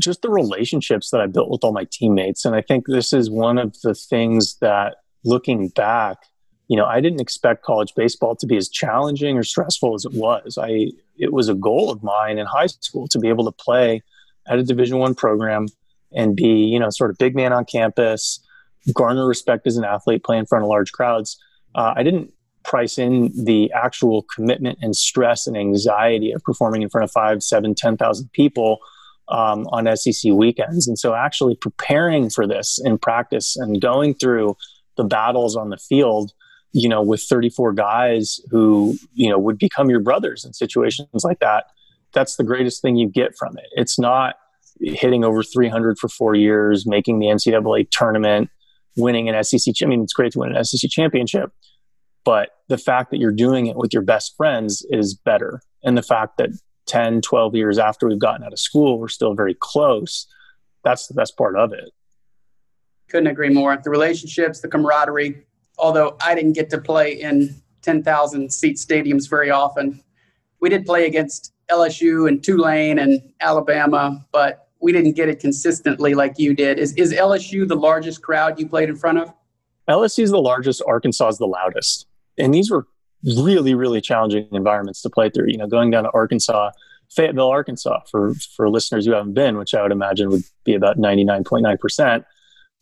just 0.00 0.23
the 0.23 0.31
relationships 0.31 1.11
that 1.11 1.21
I 1.21 1.26
built 1.26 1.50
with 1.50 1.62
all 1.62 1.73
my 1.73 1.87
teammates. 1.92 2.45
And 2.45 2.57
I 2.57 2.62
think 2.62 2.87
this 2.87 3.12
is 3.12 3.31
one 3.31 3.59
of 3.59 3.81
the 3.83 3.95
things 3.95 4.57
that 4.61 4.97
looking 5.25 5.69
back, 5.69 6.19
you 6.66 6.76
know, 6.76 6.87
I 6.87 7.00
didn't 7.00 7.21
expect 7.21 7.64
college 7.64 7.95
baseball 7.95 8.35
to 8.37 8.47
be 8.47 8.57
as 8.57 8.69
challenging 8.69 9.37
or 9.37 9.45
stressful 9.45 9.95
as 9.95 10.04
it 10.04 10.14
was. 10.14 10.59
I 10.61 10.88
it 11.16 11.33
was 11.33 11.49
a 11.49 11.54
goal 11.54 11.90
of 11.90 12.02
mine 12.02 12.38
in 12.38 12.47
high 12.47 12.66
school 12.66 13.07
to 13.09 13.19
be 13.19 13.28
able 13.28 13.45
to 13.45 13.52
play 13.52 14.02
at 14.46 14.58
a 14.58 14.62
Division 14.62 14.99
One 14.99 15.14
program 15.14 15.66
and 16.12 16.37
be, 16.37 16.64
you 16.64 16.78
know, 16.78 16.90
sort 16.90 17.11
of 17.11 17.18
big 17.18 17.34
man 17.34 17.52
on 17.52 17.64
campus, 17.64 18.44
garner 18.92 19.26
respect 19.26 19.66
as 19.66 19.76
an 19.76 19.84
athlete, 19.84 20.25
play 20.25 20.38
in 20.38 20.46
front 20.46 20.64
of 20.64 20.68
large 20.68 20.92
crowds. 20.92 21.38
Uh, 21.75 21.94
I 21.96 22.02
didn't 22.02 22.32
price 22.64 22.99
in 22.99 23.32
the 23.44 23.72
actual 23.72 24.22
commitment 24.34 24.78
and 24.82 24.94
stress 24.94 25.46
and 25.46 25.56
anxiety 25.56 26.32
of 26.32 26.42
performing 26.42 26.82
in 26.82 26.90
front 26.90 27.04
of 27.04 27.11
five, 27.11 27.42
seven, 27.42 27.75
ten 27.75 27.96
thousand 27.96 28.30
people 28.32 28.78
um, 29.28 29.66
on 29.68 29.96
SEC 29.96 30.32
weekends. 30.32 30.87
And 30.87 30.99
so, 30.99 31.14
actually 31.14 31.56
preparing 31.56 32.30
for 32.30 32.46
this 32.46 32.80
in 32.84 32.99
practice 32.99 33.56
and 33.56 33.80
going 33.80 34.14
through 34.14 34.57
the 34.96 35.05
battles 35.05 35.57
on 35.57 35.70
the 35.70 35.78
field, 35.78 36.33
you 36.72 36.88
know, 36.88 37.02
with 37.02 37.22
34 37.22 37.72
guys 37.72 38.40
who, 38.50 38.94
you 39.14 39.31
know, 39.31 39.38
would 39.38 39.59
become 39.59 39.88
your 39.90 40.00
brothers 40.00 40.44
in 40.44 40.52
situations 40.52 41.24
like 41.24 41.38
that. 41.40 41.66
That's 42.12 42.37
the 42.37 42.44
greatest 42.44 42.83
thing 42.83 42.96
you 42.96 43.09
get 43.09 43.37
from 43.37 43.57
it. 43.59 43.66
It's 43.72 43.98
not 43.98 44.37
hitting 44.81 45.25
over 45.25 45.42
300 45.42 45.98
for 45.98 46.09
four 46.09 46.35
years, 46.35 46.87
making 46.87 47.18
the 47.18 47.27
NCAA 47.27 47.88
tournament, 47.90 48.51
winning 48.96 49.29
an 49.29 49.42
SEC. 49.44 49.75
I 49.83 49.87
mean, 49.87 50.03
it's 50.03 50.12
great 50.12 50.33
to 50.33 50.40
win 50.40 50.55
an 50.55 50.64
SEC 50.64 50.90
championship, 50.90 51.51
but 52.25 52.51
the 52.68 52.79
fact 52.79 53.11
that 53.11 53.18
you're 53.18 53.33
doing 53.33 53.66
it 53.66 53.77
with 53.77 53.92
your 53.92 54.03
best 54.03 54.35
friends 54.37 54.85
is 54.90 55.14
better. 55.14 55.62
And 55.83 55.96
the 55.96 56.03
fact 56.03 56.38
that 56.38 56.51
10, 56.87 57.20
12 57.20 57.55
years 57.55 57.79
after 57.79 58.09
we've 58.09 58.18
gotten 58.18 58.44
out 58.44 58.53
of 58.53 58.59
school, 58.59 58.98
we're 58.98 59.09
still 59.09 59.35
very 59.35 59.57
close. 59.59 60.27
That's 60.85 61.07
the 61.07 61.14
best 61.14 61.37
part 61.37 61.57
of 61.57 61.72
it. 61.72 61.90
Couldn't 63.09 63.29
agree 63.29 63.51
more. 63.51 63.77
The 63.77 63.90
relationships, 63.90 64.61
the 64.61 64.68
camaraderie. 64.68 65.46
Although 65.79 66.16
I 66.25 66.35
didn't 66.35 66.53
get 66.53 66.70
to 66.70 66.79
play 66.79 67.12
in 67.20 67.62
10,000 67.83 68.53
seat 68.53 68.77
stadiums 68.77 69.29
very 69.29 69.51
often, 69.51 70.03
we 70.61 70.68
did 70.68 70.85
play 70.87 71.07
against 71.07 71.53
LSU 71.72 72.28
and 72.28 72.42
Tulane 72.42 72.98
and 72.98 73.20
Alabama, 73.40 74.24
but 74.32 74.68
we 74.80 74.92
didn't 74.92 75.12
get 75.12 75.28
it 75.28 75.40
consistently 75.40 76.14
like 76.14 76.38
you 76.38 76.54
did. 76.54 76.78
Is, 76.78 76.92
is 76.94 77.12
LSU 77.12 77.66
the 77.66 77.76
largest 77.76 78.20
crowd 78.22 78.58
you 78.58 78.68
played 78.68 78.88
in 78.88 78.96
front 78.96 79.18
of? 79.18 79.32
LSU 79.88 80.22
is 80.22 80.30
the 80.30 80.40
largest, 80.40 80.82
Arkansas 80.87 81.28
is 81.28 81.38
the 81.38 81.46
loudest. 81.46 82.06
And 82.38 82.52
these 82.52 82.70
were 82.70 82.87
really, 83.24 83.74
really 83.74 84.00
challenging 84.00 84.48
environments 84.52 85.02
to 85.02 85.11
play 85.11 85.30
through. 85.30 85.46
You 85.48 85.58
know, 85.58 85.66
going 85.66 85.90
down 85.90 86.04
to 86.04 86.11
Arkansas, 86.12 86.70
Fayetteville, 87.11 87.48
Arkansas, 87.48 88.00
for, 88.11 88.35
for 88.56 88.68
listeners 88.68 89.06
who 89.06 89.12
haven't 89.12 89.35
been, 89.35 89.56
which 89.56 89.74
I 89.74 89.82
would 89.82 89.92
imagine 89.92 90.30
would 90.30 90.42
be 90.64 90.74
about 90.74 90.98
99.9%, 90.98 92.24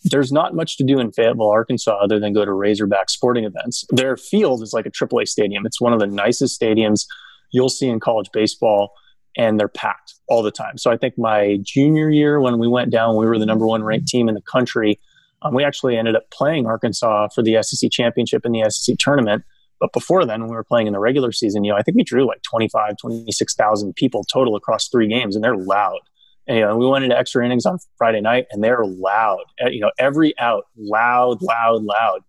there's 0.05 0.33
not 0.33 0.55
much 0.55 0.79
to 0.79 0.85
do 0.85 0.99
in 0.99 1.13
Fayetteville, 1.13 1.51
Arkansas, 1.51 1.99
other 2.03 2.19
than 2.19 2.33
go 2.33 2.45
to 2.45 2.53
Razorback 2.53 3.11
sporting 3.11 3.45
events. 3.45 3.85
Their 3.91 4.17
field 4.17 4.63
is 4.63 4.73
like 4.73 4.87
a 4.87 4.91
AAA 4.91 5.29
stadium. 5.29 5.67
It's 5.67 5.81
one 5.81 5.93
of 5.93 6.01
the 6.01 6.07
nicest 6.07 6.59
stadiums 6.59 7.05
you'll 7.51 7.69
see 7.69 7.89
in 7.89 8.01
college 8.01 8.31
baseball, 8.33 8.93
and 9.37 9.59
they're 9.59 9.69
packed 9.69 10.15
all 10.29 10.43
the 10.43 10.51
time. 10.51 10.79
So 10.79 10.91
I 10.91 10.97
think 10.97 11.17
my 11.17 11.59
junior 11.63 12.11
year, 12.11 12.41
when 12.41 12.59
we 12.59 12.69
went 12.69 12.91
down, 12.91 13.17
we 13.17 13.27
were 13.27 13.39
the 13.39 13.47
number 13.47 13.67
one 13.67 13.83
ranked 13.83 14.09
team 14.09 14.29
in 14.29 14.35
the 14.35 14.43
country. 14.43 14.99
Um, 15.43 15.55
we 15.55 15.65
actually 15.65 15.97
ended 15.97 16.17
up 16.17 16.31
playing 16.31 16.67
Arkansas 16.67 17.29
for 17.35 17.43
the 17.43 17.63
SEC 17.63 17.91
championship 17.91 18.45
in 18.45 18.53
the 18.53 18.69
SEC 18.71 18.97
tournament. 18.99 19.45
But 19.81 19.93
before 19.95 20.27
then, 20.27 20.43
when 20.43 20.51
we 20.51 20.57
were 20.57 20.65
playing 20.65 20.87
in 20.87 20.93
the 20.93 20.99
regular 20.99 21.33
season, 21.33 21.65
you 21.65 21.73
know, 21.73 21.79
I 21.79 21.83
think 21.83 21.97
we 21.97 22.05
drew 22.05 22.27
like 22.27 22.43
25, 22.43 22.97
26,000 22.99 23.95
people 23.95 24.25
total 24.25 24.55
across 24.55 24.89
three 24.89 25.09
games, 25.09 25.35
and 25.35 25.43
they're 25.43 25.57
loud. 25.57 26.01
And, 26.47 26.59
you 26.59 26.65
know, 26.65 26.77
we 26.77 26.87
went 26.87 27.05
into 27.05 27.17
extra 27.17 27.45
innings 27.45 27.65
on 27.65 27.79
Friday 27.97 28.21
night, 28.21 28.47
and 28.51 28.63
they're 28.63 28.85
loud. 28.85 29.45
You 29.59 29.81
know, 29.81 29.91
every 29.99 30.39
out, 30.39 30.67
loud, 30.77 31.41
loud, 31.41 31.83
loud. 31.83 32.21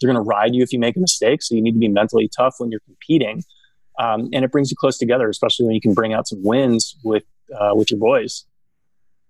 They're 0.00 0.12
going 0.12 0.22
to 0.22 0.28
ride 0.28 0.54
you 0.54 0.62
if 0.62 0.72
you 0.72 0.78
make 0.78 0.96
a 0.96 1.00
mistake. 1.00 1.42
So 1.42 1.54
you 1.54 1.62
need 1.62 1.72
to 1.72 1.78
be 1.78 1.88
mentally 1.88 2.28
tough 2.34 2.56
when 2.58 2.70
you're 2.70 2.80
competing, 2.80 3.42
um, 4.00 4.30
and 4.32 4.44
it 4.44 4.50
brings 4.50 4.70
you 4.70 4.76
close 4.78 4.96
together, 4.96 5.28
especially 5.28 5.66
when 5.66 5.74
you 5.74 5.80
can 5.80 5.92
bring 5.92 6.14
out 6.14 6.26
some 6.26 6.42
wins 6.42 6.96
with 7.04 7.24
uh, 7.58 7.72
with 7.74 7.90
your 7.90 8.00
boys. 8.00 8.46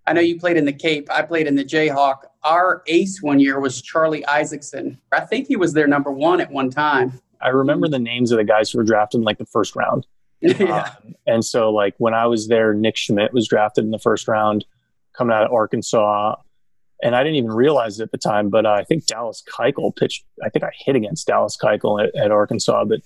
I 0.07 0.13
know 0.13 0.21
you 0.21 0.39
played 0.39 0.57
in 0.57 0.65
the 0.65 0.73
Cape. 0.73 1.09
I 1.11 1.23
played 1.23 1.47
in 1.47 1.57
the 1.57 1.65
Jayhawk. 1.65 2.23
Our 2.45 2.83
ace 2.87 3.21
one 3.21 3.41
year 3.41 3.61
was 3.61 3.83
Charlie 3.83 4.25
Isaacson. 4.27 4.99
I 5.13 5.21
think 5.21 5.49
he 5.49 5.57
was 5.57 5.73
their 5.73 5.87
number 5.87 6.11
one 6.11 6.41
at 6.41 6.51
one 6.51 6.71
time. 6.71 7.21
I 7.41 7.49
remember 7.49 7.89
the 7.89 7.99
names 7.99 8.31
of 8.31 8.39
the 8.39 8.45
guys 8.45 8.71
who 8.71 8.79
were 8.79 8.85
drafted 8.85 9.21
in 9.21 9.25
like 9.25 9.39
the 9.39 9.47
first 9.47 9.75
round. 9.75 10.07
yeah. 10.41 10.95
Um, 11.05 11.15
and 11.27 11.45
so, 11.45 11.71
like, 11.71 11.95
when 11.99 12.15
I 12.15 12.27
was 12.27 12.49
there, 12.49 12.73
Nick 12.73 12.97
Schmidt 12.97 13.33
was 13.33 13.49
drafted 13.49 13.85
in 13.85 13.91
the 13.91 13.99
first 13.99 14.29
round 14.29 14.65
coming 15.17 15.35
out 15.35 15.45
of 15.45 15.53
Arkansas. 15.53 16.37
And 17.03 17.17
I 17.17 17.23
didn't 17.23 17.37
even 17.37 17.53
realize 17.53 17.99
it 17.99 18.05
at 18.05 18.13
the 18.13 18.19
time, 18.19 18.51
but 18.51 18.67
uh, 18.67 18.73
I 18.73 18.85
think 18.85 19.07
Dallas 19.07 19.43
Keuchel 19.51 19.95
pitched. 19.97 20.25
I 20.45 20.49
think 20.51 20.65
I 20.65 20.71
hit 20.85 20.97
against 20.97 21.27
Dallas 21.27 21.57
Keuchel 21.57 22.07
at, 22.07 22.15
at, 22.15 22.31
Arkansas, 22.31 22.85
but 22.85 23.01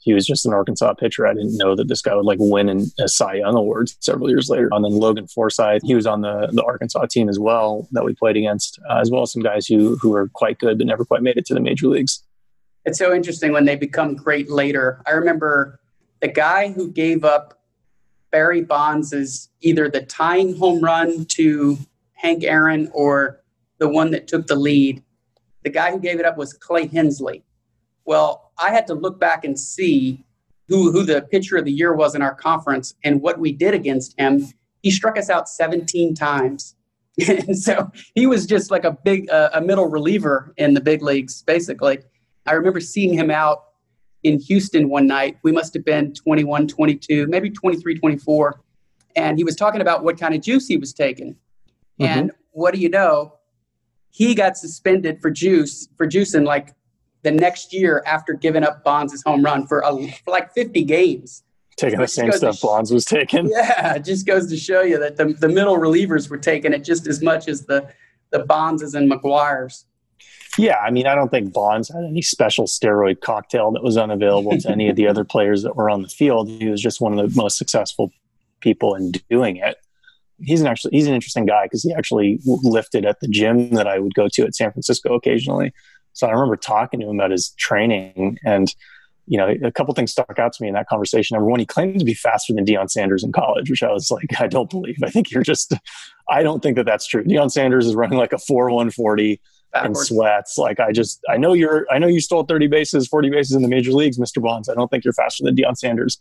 he 0.00 0.14
was 0.14 0.26
just 0.26 0.46
an 0.46 0.54
Arkansas 0.54 0.94
pitcher. 0.94 1.26
I 1.26 1.34
didn't 1.34 1.58
know 1.58 1.76
that 1.76 1.88
this 1.88 2.00
guy 2.00 2.14
would 2.14 2.24
like 2.24 2.38
win 2.40 2.68
an, 2.70 2.86
a 2.98 3.06
Cy 3.06 3.34
Young 3.34 3.54
award 3.54 3.90
several 4.00 4.30
years 4.30 4.48
later. 4.48 4.68
And 4.72 4.84
then 4.84 4.92
Logan 4.92 5.26
Forsythe, 5.26 5.82
he 5.84 5.94
was 5.94 6.06
on 6.06 6.22
the, 6.22 6.48
the 6.52 6.64
Arkansas 6.64 7.06
team 7.06 7.28
as 7.28 7.38
well 7.38 7.86
that 7.92 8.04
we 8.04 8.14
played 8.14 8.36
against, 8.36 8.80
uh, 8.88 8.98
as 8.98 9.10
well 9.10 9.22
as 9.22 9.32
some 9.32 9.42
guys 9.42 9.66
who 9.66 9.96
who 9.96 10.10
were 10.10 10.28
quite 10.32 10.58
good 10.58 10.78
but 10.78 10.86
never 10.86 11.04
quite 11.04 11.22
made 11.22 11.36
it 11.36 11.44
to 11.46 11.54
the 11.54 11.60
major 11.60 11.86
leagues. 11.86 12.24
It's 12.86 12.98
so 12.98 13.14
interesting 13.14 13.52
when 13.52 13.66
they 13.66 13.76
become 13.76 14.16
great 14.16 14.50
later. 14.50 15.02
I 15.06 15.10
remember 15.10 15.80
the 16.20 16.28
guy 16.28 16.72
who 16.72 16.90
gave 16.90 17.24
up 17.24 17.60
Barry 18.30 18.62
Bonds 18.62 19.12
is 19.12 19.50
either 19.60 19.88
the 19.88 20.02
tying 20.02 20.56
home 20.56 20.80
run 20.80 21.26
to 21.26 21.76
Hank 22.14 22.42
Aaron 22.44 22.90
or 22.92 23.42
the 23.78 23.88
one 23.88 24.12
that 24.12 24.28
took 24.28 24.46
the 24.46 24.56
lead. 24.56 25.02
The 25.62 25.70
guy 25.70 25.90
who 25.90 25.98
gave 25.98 26.18
it 26.20 26.24
up 26.24 26.38
was 26.38 26.54
Clay 26.54 26.86
Hensley. 26.86 27.44
Well, 28.10 28.50
I 28.58 28.70
had 28.70 28.88
to 28.88 28.94
look 28.94 29.20
back 29.20 29.44
and 29.44 29.56
see 29.56 30.24
who, 30.66 30.90
who 30.90 31.04
the 31.04 31.22
pitcher 31.22 31.56
of 31.58 31.64
the 31.64 31.70
year 31.70 31.94
was 31.94 32.16
in 32.16 32.22
our 32.22 32.34
conference 32.34 32.92
and 33.04 33.22
what 33.22 33.38
we 33.38 33.52
did 33.52 33.72
against 33.72 34.18
him. 34.18 34.48
He 34.82 34.90
struck 34.90 35.16
us 35.16 35.30
out 35.30 35.48
17 35.48 36.16
times. 36.16 36.74
and 37.28 37.56
so 37.56 37.88
he 38.16 38.26
was 38.26 38.46
just 38.46 38.68
like 38.68 38.82
a 38.82 38.90
big, 38.90 39.30
uh, 39.30 39.50
a 39.52 39.60
middle 39.60 39.86
reliever 39.86 40.52
in 40.56 40.74
the 40.74 40.80
big 40.80 41.02
leagues, 41.02 41.42
basically. 41.42 42.00
I 42.46 42.54
remember 42.54 42.80
seeing 42.80 43.14
him 43.14 43.30
out 43.30 43.66
in 44.24 44.40
Houston 44.40 44.88
one 44.88 45.06
night. 45.06 45.38
We 45.44 45.52
must 45.52 45.72
have 45.74 45.84
been 45.84 46.12
21, 46.12 46.66
22, 46.66 47.28
maybe 47.28 47.48
23, 47.48 47.96
24. 47.96 48.60
And 49.14 49.38
he 49.38 49.44
was 49.44 49.54
talking 49.54 49.82
about 49.82 50.02
what 50.02 50.18
kind 50.18 50.34
of 50.34 50.40
juice 50.40 50.66
he 50.66 50.78
was 50.78 50.92
taking. 50.92 51.34
Mm-hmm. 52.00 52.04
And 52.06 52.32
what 52.50 52.74
do 52.74 52.80
you 52.80 52.88
know? 52.88 53.34
He 54.10 54.34
got 54.34 54.56
suspended 54.56 55.22
for 55.22 55.30
juice, 55.30 55.88
for 55.96 56.08
juicing 56.08 56.44
like 56.44 56.74
the 57.22 57.30
next 57.30 57.72
year 57.72 58.02
after 58.06 58.32
giving 58.32 58.64
up 58.64 58.82
Bonds' 58.84 59.22
home 59.24 59.44
run 59.44 59.66
for, 59.66 59.80
a, 59.80 60.08
for 60.24 60.30
like 60.30 60.52
50 60.54 60.84
games. 60.84 61.42
Taking 61.76 62.00
the 62.00 62.08
same 62.08 62.32
stuff 62.32 62.56
sh- 62.56 62.60
Bonds 62.60 62.92
was 62.92 63.04
taking. 63.04 63.48
Yeah, 63.50 63.94
it 63.94 64.04
just 64.04 64.26
goes 64.26 64.48
to 64.48 64.56
show 64.56 64.82
you 64.82 64.98
that 64.98 65.16
the, 65.16 65.26
the 65.26 65.48
middle 65.48 65.78
relievers 65.78 66.28
were 66.28 66.38
taking 66.38 66.72
it 66.72 66.84
just 66.84 67.06
as 67.06 67.22
much 67.22 67.48
as 67.48 67.66
the, 67.66 67.88
the 68.30 68.40
Bondses 68.40 68.94
and 68.94 69.10
McGwire's. 69.10 69.86
Yeah, 70.58 70.78
I 70.78 70.90
mean, 70.90 71.06
I 71.06 71.14
don't 71.14 71.30
think 71.30 71.52
Bonds 71.52 71.88
had 71.88 72.04
any 72.04 72.22
special 72.22 72.66
steroid 72.66 73.20
cocktail 73.20 73.70
that 73.72 73.82
was 73.82 73.96
unavailable 73.96 74.58
to 74.58 74.70
any 74.70 74.88
of 74.88 74.96
the 74.96 75.06
other 75.06 75.24
players 75.34 75.62
that 75.62 75.76
were 75.76 75.88
on 75.88 76.02
the 76.02 76.08
field. 76.08 76.48
He 76.48 76.68
was 76.68 76.82
just 76.82 77.00
one 77.00 77.18
of 77.18 77.30
the 77.30 77.36
most 77.40 77.56
successful 77.56 78.12
people 78.60 78.94
in 78.94 79.12
doing 79.30 79.56
it. 79.56 79.76
He's 80.42 80.60
an 80.60 80.66
actually 80.66 80.92
he's 80.92 81.06
an 81.06 81.14
interesting 81.14 81.44
guy 81.44 81.66
because 81.66 81.82
he 81.82 81.92
actually 81.92 82.40
lifted 82.44 83.04
at 83.04 83.20
the 83.20 83.28
gym 83.28 83.70
that 83.70 83.86
I 83.86 83.98
would 83.98 84.14
go 84.14 84.26
to 84.32 84.42
at 84.44 84.54
San 84.54 84.72
Francisco 84.72 85.14
occasionally. 85.14 85.72
So 86.12 86.26
I 86.26 86.32
remember 86.32 86.56
talking 86.56 87.00
to 87.00 87.08
him 87.08 87.18
about 87.18 87.30
his 87.30 87.50
training, 87.58 88.38
and 88.44 88.74
you 89.26 89.38
know, 89.38 89.54
a 89.62 89.70
couple 89.70 89.94
things 89.94 90.10
stuck 90.10 90.38
out 90.38 90.52
to 90.52 90.62
me 90.62 90.68
in 90.68 90.74
that 90.74 90.88
conversation. 90.88 91.36
Number 91.36 91.48
one, 91.48 91.60
he 91.60 91.66
claimed 91.66 92.00
to 92.00 92.04
be 92.04 92.14
faster 92.14 92.52
than 92.52 92.64
Deion 92.64 92.90
Sanders 92.90 93.22
in 93.22 93.30
college, 93.30 93.70
which 93.70 93.82
I 93.82 93.92
was 93.92 94.10
like, 94.10 94.40
I 94.40 94.48
don't 94.48 94.68
believe. 94.68 94.98
I 95.04 95.10
think 95.10 95.30
you're 95.30 95.44
just, 95.44 95.72
I 96.28 96.42
don't 96.42 96.62
think 96.62 96.76
that 96.76 96.86
that's 96.86 97.06
true. 97.06 97.22
Deion 97.22 97.50
Sanders 97.50 97.86
is 97.86 97.94
running 97.94 98.18
like 98.18 98.32
a 98.32 98.38
four 98.38 98.70
one 98.70 98.90
forty 98.90 99.40
and 99.72 99.96
sweats. 99.96 100.58
Like 100.58 100.80
I 100.80 100.90
just, 100.90 101.20
I 101.28 101.36
know 101.36 101.52
you're, 101.52 101.86
I 101.92 101.98
know 101.98 102.08
you 102.08 102.20
stole 102.20 102.42
30 102.42 102.66
bases, 102.66 103.06
40 103.06 103.30
bases 103.30 103.54
in 103.54 103.62
the 103.62 103.68
major 103.68 103.92
leagues, 103.92 104.18
Mr. 104.18 104.42
Bonds. 104.42 104.68
I 104.68 104.74
don't 104.74 104.88
think 104.88 105.04
you're 105.04 105.14
faster 105.14 105.44
than 105.44 105.54
Deion 105.54 105.76
Sanders. 105.76 106.18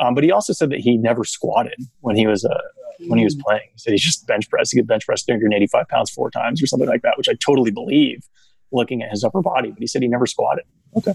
Um, 0.00 0.16
but 0.16 0.24
he 0.24 0.32
also 0.32 0.52
said 0.52 0.70
that 0.70 0.80
he 0.80 0.96
never 0.96 1.24
squatted 1.24 1.78
when 2.00 2.16
he 2.16 2.26
was 2.26 2.44
uh, 2.44 2.60
when 3.06 3.18
he 3.18 3.24
was 3.24 3.36
mm. 3.36 3.42
playing. 3.42 3.68
He 3.72 3.78
said 3.78 3.92
he's 3.92 4.02
just 4.02 4.26
bench 4.26 4.48
press. 4.50 4.70
He 4.70 4.78
could 4.78 4.88
bench 4.88 5.06
press 5.06 5.22
385 5.22 5.88
pounds 5.88 6.10
four 6.10 6.30
times 6.30 6.62
or 6.62 6.66
something 6.66 6.88
like 6.88 7.02
that, 7.02 7.16
which 7.16 7.28
I 7.28 7.34
totally 7.34 7.70
believe 7.70 8.26
looking 8.72 9.02
at 9.02 9.10
his 9.10 9.24
upper 9.24 9.42
body. 9.42 9.70
But 9.70 9.78
he 9.80 9.86
said 9.86 10.02
he 10.02 10.08
never 10.08 10.26
squatted. 10.26 10.64
Okay. 10.96 11.14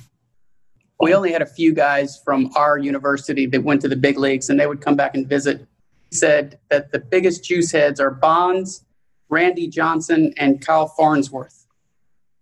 We 1.00 1.13
only 1.13 1.32
had 1.32 1.41
a 1.41 1.46
few 1.46 1.74
guys 1.74 2.20
from 2.24 2.52
our 2.56 2.78
university 2.78 3.46
that 3.48 3.63
went 3.63 3.82
to 3.82 3.89
the 3.89 3.98
big 3.98 4.18
leagues, 4.18 4.50
and 4.50 4.60
they 4.60 4.68
would 4.68 4.82
come 4.82 4.96
back 4.96 5.13
and 5.15 5.28
visit. 5.28 5.68
He 6.10 6.15
said 6.15 6.60
that 6.70 6.91
the 6.91 7.00
biggest 7.00 7.44
juice 7.44 7.72
heads 7.72 8.00
are 8.00 8.12
Bonds, 8.12 8.86
Randy 9.30 9.68
Johnson, 9.68 10.34
and 10.38 10.65
Kyle 10.65 10.88
Farnsworth. 10.88 11.65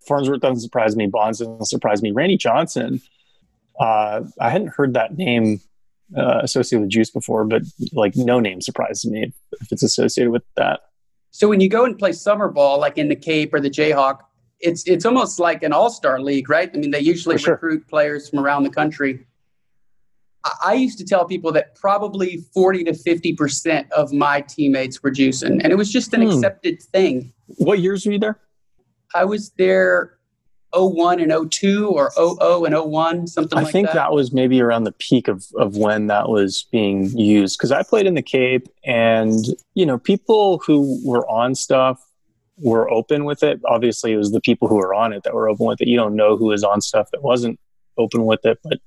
Farnsworth 0.06 0.40
doesn't 0.40 0.60
surprise 0.60 0.94
me. 0.96 1.06
Bonds 1.06 1.38
doesn't 1.38 1.66
surprise 1.66 2.02
me. 2.02 2.12
Randy 2.12 2.36
Johnson, 2.36 3.00
uh, 3.80 4.22
I 4.40 4.50
hadn't 4.50 4.68
heard 4.68 4.94
that 4.94 5.16
name 5.16 5.60
uh, 6.16 6.40
associated 6.42 6.82
with 6.82 6.90
juice 6.90 7.10
before, 7.10 7.44
but 7.44 7.62
like 7.92 8.14
no 8.14 8.38
name 8.38 8.60
surprises 8.60 9.10
me 9.10 9.32
if 9.60 9.72
it's 9.72 9.82
associated 9.82 10.30
with 10.30 10.44
that. 10.56 10.80
So 11.30 11.48
when 11.48 11.60
you 11.60 11.68
go 11.68 11.84
and 11.84 11.98
play 11.98 12.12
summer 12.12 12.48
ball, 12.48 12.78
like 12.78 12.98
in 12.98 13.08
the 13.08 13.16
Cape 13.16 13.52
or 13.52 13.60
the 13.60 13.70
Jayhawk, 13.70 14.20
it's 14.60 14.86
it's 14.86 15.04
almost 15.04 15.38
like 15.38 15.62
an 15.62 15.72
all 15.72 15.90
star 15.90 16.20
league, 16.20 16.48
right? 16.48 16.70
I 16.72 16.78
mean, 16.78 16.90
they 16.90 17.00
usually 17.00 17.38
sure. 17.38 17.54
recruit 17.54 17.86
players 17.88 18.28
from 18.28 18.40
around 18.40 18.64
the 18.64 18.70
country. 18.70 19.26
I, 20.62 20.74
used 20.74 20.98
to 20.98 21.06
tell 21.06 21.24
people 21.24 21.52
that 21.52 21.74
probably 21.74 22.44
forty 22.52 22.84
to 22.84 22.92
fifty 22.92 23.34
percent 23.34 23.90
of 23.92 24.12
my 24.12 24.42
teammates 24.42 25.02
were 25.02 25.10
juicing, 25.10 25.62
and 25.62 25.72
it 25.72 25.76
was 25.76 25.90
just 25.90 26.12
an 26.12 26.22
hmm. 26.22 26.30
accepted 26.30 26.82
thing. 26.82 27.32
What 27.46 27.78
years 27.78 28.04
were 28.04 28.12
you 28.12 28.18
there? 28.18 28.38
I 29.14 29.24
was 29.24 29.50
there 29.56 30.18
01 30.74 31.20
and 31.20 31.50
02 31.50 31.88
or 31.88 32.10
00 32.10 32.64
and 32.64 32.74
01, 32.74 33.26
something 33.26 33.44
like 33.44 33.50
that. 33.50 33.56
I 33.56 33.62
like 33.62 33.72
think 33.72 33.92
that. 33.92 34.12
was 34.12 34.32
maybe 34.32 34.60
around 34.60 34.84
the 34.84 34.92
peak 34.92 35.28
of, 35.28 35.46
of 35.56 35.76
when 35.76 36.08
that 36.08 36.28
was 36.28 36.66
being 36.70 37.16
used. 37.16 37.58
Because 37.58 37.72
I 37.72 37.82
played 37.82 38.06
in 38.06 38.14
the 38.14 38.22
Cape 38.22 38.68
and, 38.84 39.44
you 39.74 39.86
know, 39.86 39.98
people 39.98 40.58
who 40.66 41.00
were 41.04 41.28
on 41.28 41.54
stuff 41.54 42.04
were 42.58 42.90
open 42.90 43.24
with 43.24 43.42
it. 43.42 43.60
Obviously, 43.66 44.12
it 44.12 44.16
was 44.16 44.32
the 44.32 44.40
people 44.40 44.68
who 44.68 44.76
were 44.76 44.94
on 44.94 45.12
it 45.12 45.22
that 45.24 45.34
were 45.34 45.48
open 45.48 45.66
with 45.66 45.80
it. 45.80 45.88
You 45.88 45.96
don't 45.96 46.16
know 46.16 46.36
who 46.36 46.46
was 46.46 46.64
on 46.64 46.80
stuff 46.80 47.08
that 47.12 47.22
wasn't 47.22 47.58
open 47.98 48.24
with 48.24 48.44
it. 48.44 48.58
But, 48.62 48.80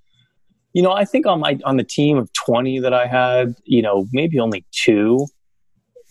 you 0.74 0.82
know, 0.82 0.92
I 0.92 1.06
think 1.06 1.26
on 1.26 1.40
my 1.40 1.60
on 1.66 1.78
the 1.78 1.84
team 1.84 2.18
of 2.18 2.32
20 2.34 2.80
that 2.80 2.94
I 2.94 3.08
had, 3.08 3.56
you 3.64 3.82
know, 3.82 4.08
maybe 4.12 4.40
only 4.40 4.66
two 4.72 5.28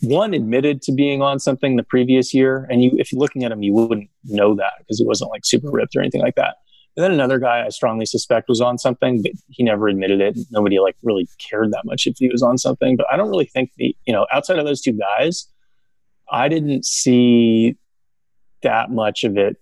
one 0.03 0.35
admitted 0.35 0.83
to 0.83 0.93
being 0.93 1.23
on 1.23 1.39
something 1.41 1.77
the 1.77 1.83
previous 1.83 2.35
year, 2.35 2.67
and 2.71 2.83
you 2.83 2.93
if 2.99 3.13
you're 3.13 3.19
looking 3.19 3.45
at 3.45 3.53
him, 3.53 3.63
you 3.63 3.73
wouldn't 3.73 4.11
know 4.25 4.55
that 4.55 4.73
because 4.79 4.99
he 4.99 5.07
wasn't 5.07 5.31
like 5.31 5.45
super 5.45 5.71
ripped 5.71 5.97
or 5.97 6.01
anything 6.01 6.21
like 6.21 6.35
that. 6.35 6.57
And 6.97 7.05
then 7.05 7.13
another 7.13 7.39
guy 7.39 7.65
I 7.65 7.69
strongly 7.69 8.07
suspect 8.07 8.49
was 8.49 8.61
on 8.61 8.79
something, 8.79 9.23
but 9.23 9.33
he 9.49 9.63
never 9.63 9.89
admitted 9.89 10.21
it. 10.21 10.39
Nobody 10.51 10.79
like 10.79 10.97
really 11.03 11.29
cared 11.39 11.71
that 11.73 11.85
much 11.85 12.07
if 12.07 12.17
he 12.19 12.29
was 12.29 12.43
on 12.43 12.57
something. 12.57 12.97
But 12.97 13.07
I 13.13 13.17
don't 13.17 13.29
really 13.29 13.47
think 13.47 13.71
the 13.77 13.97
you 14.07 14.13
know 14.13 14.27
outside 14.33 14.59
of 14.59 14.67
those 14.67 14.81
two 14.81 14.93
guys, 14.93 15.49
I 16.31 16.49
didn't 16.49 16.85
see 16.85 17.77
that 18.63 18.91
much 18.91 19.25
of 19.25 19.37
it 19.37 19.57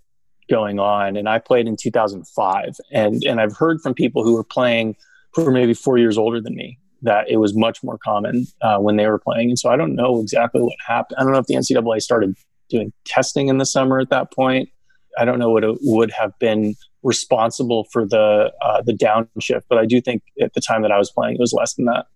going 0.48 0.78
on. 0.78 1.16
And 1.16 1.28
I 1.28 1.38
played 1.38 1.66
in 1.66 1.76
2005, 1.76 2.76
and 2.92 3.22
and 3.24 3.40
I've 3.40 3.56
heard 3.56 3.80
from 3.80 3.94
people 3.94 4.24
who 4.24 4.34
were 4.34 4.44
playing 4.44 4.96
who 5.34 5.44
were 5.44 5.50
maybe 5.50 5.74
four 5.74 5.98
years 5.98 6.16
older 6.16 6.40
than 6.40 6.54
me 6.54 6.78
that 7.02 7.28
it 7.28 7.36
was 7.36 7.54
much 7.54 7.82
more 7.82 7.98
common 7.98 8.46
uh, 8.62 8.78
when 8.78 8.96
they 8.96 9.06
were 9.06 9.18
playing. 9.18 9.50
And 9.50 9.58
so 9.58 9.68
I 9.68 9.76
don't 9.76 9.94
know 9.94 10.20
exactly 10.20 10.62
what 10.62 10.74
happened. 10.86 11.16
I 11.18 11.22
don't 11.22 11.32
know 11.32 11.38
if 11.38 11.46
the 11.46 11.54
NCAA 11.54 12.00
started 12.00 12.34
doing 12.70 12.92
testing 13.04 13.48
in 13.48 13.58
the 13.58 13.66
summer 13.66 14.00
at 14.00 14.08
that 14.10 14.32
point. 14.32 14.70
I 15.18 15.24
don't 15.24 15.38
know 15.38 15.50
what 15.50 15.64
it 15.64 15.76
would 15.82 16.10
have 16.12 16.32
been 16.38 16.74
responsible 17.02 17.86
for 17.92 18.06
the 18.06 18.52
uh, 18.62 18.82
the 18.82 18.92
downshift, 18.92 19.62
but 19.68 19.78
I 19.78 19.86
do 19.86 20.00
think 20.00 20.22
at 20.40 20.54
the 20.54 20.60
time 20.60 20.82
that 20.82 20.90
I 20.90 20.98
was 20.98 21.10
playing, 21.10 21.34
it 21.34 21.40
was 21.40 21.52
less 21.52 21.74
than 21.74 21.84
that. 21.86 22.06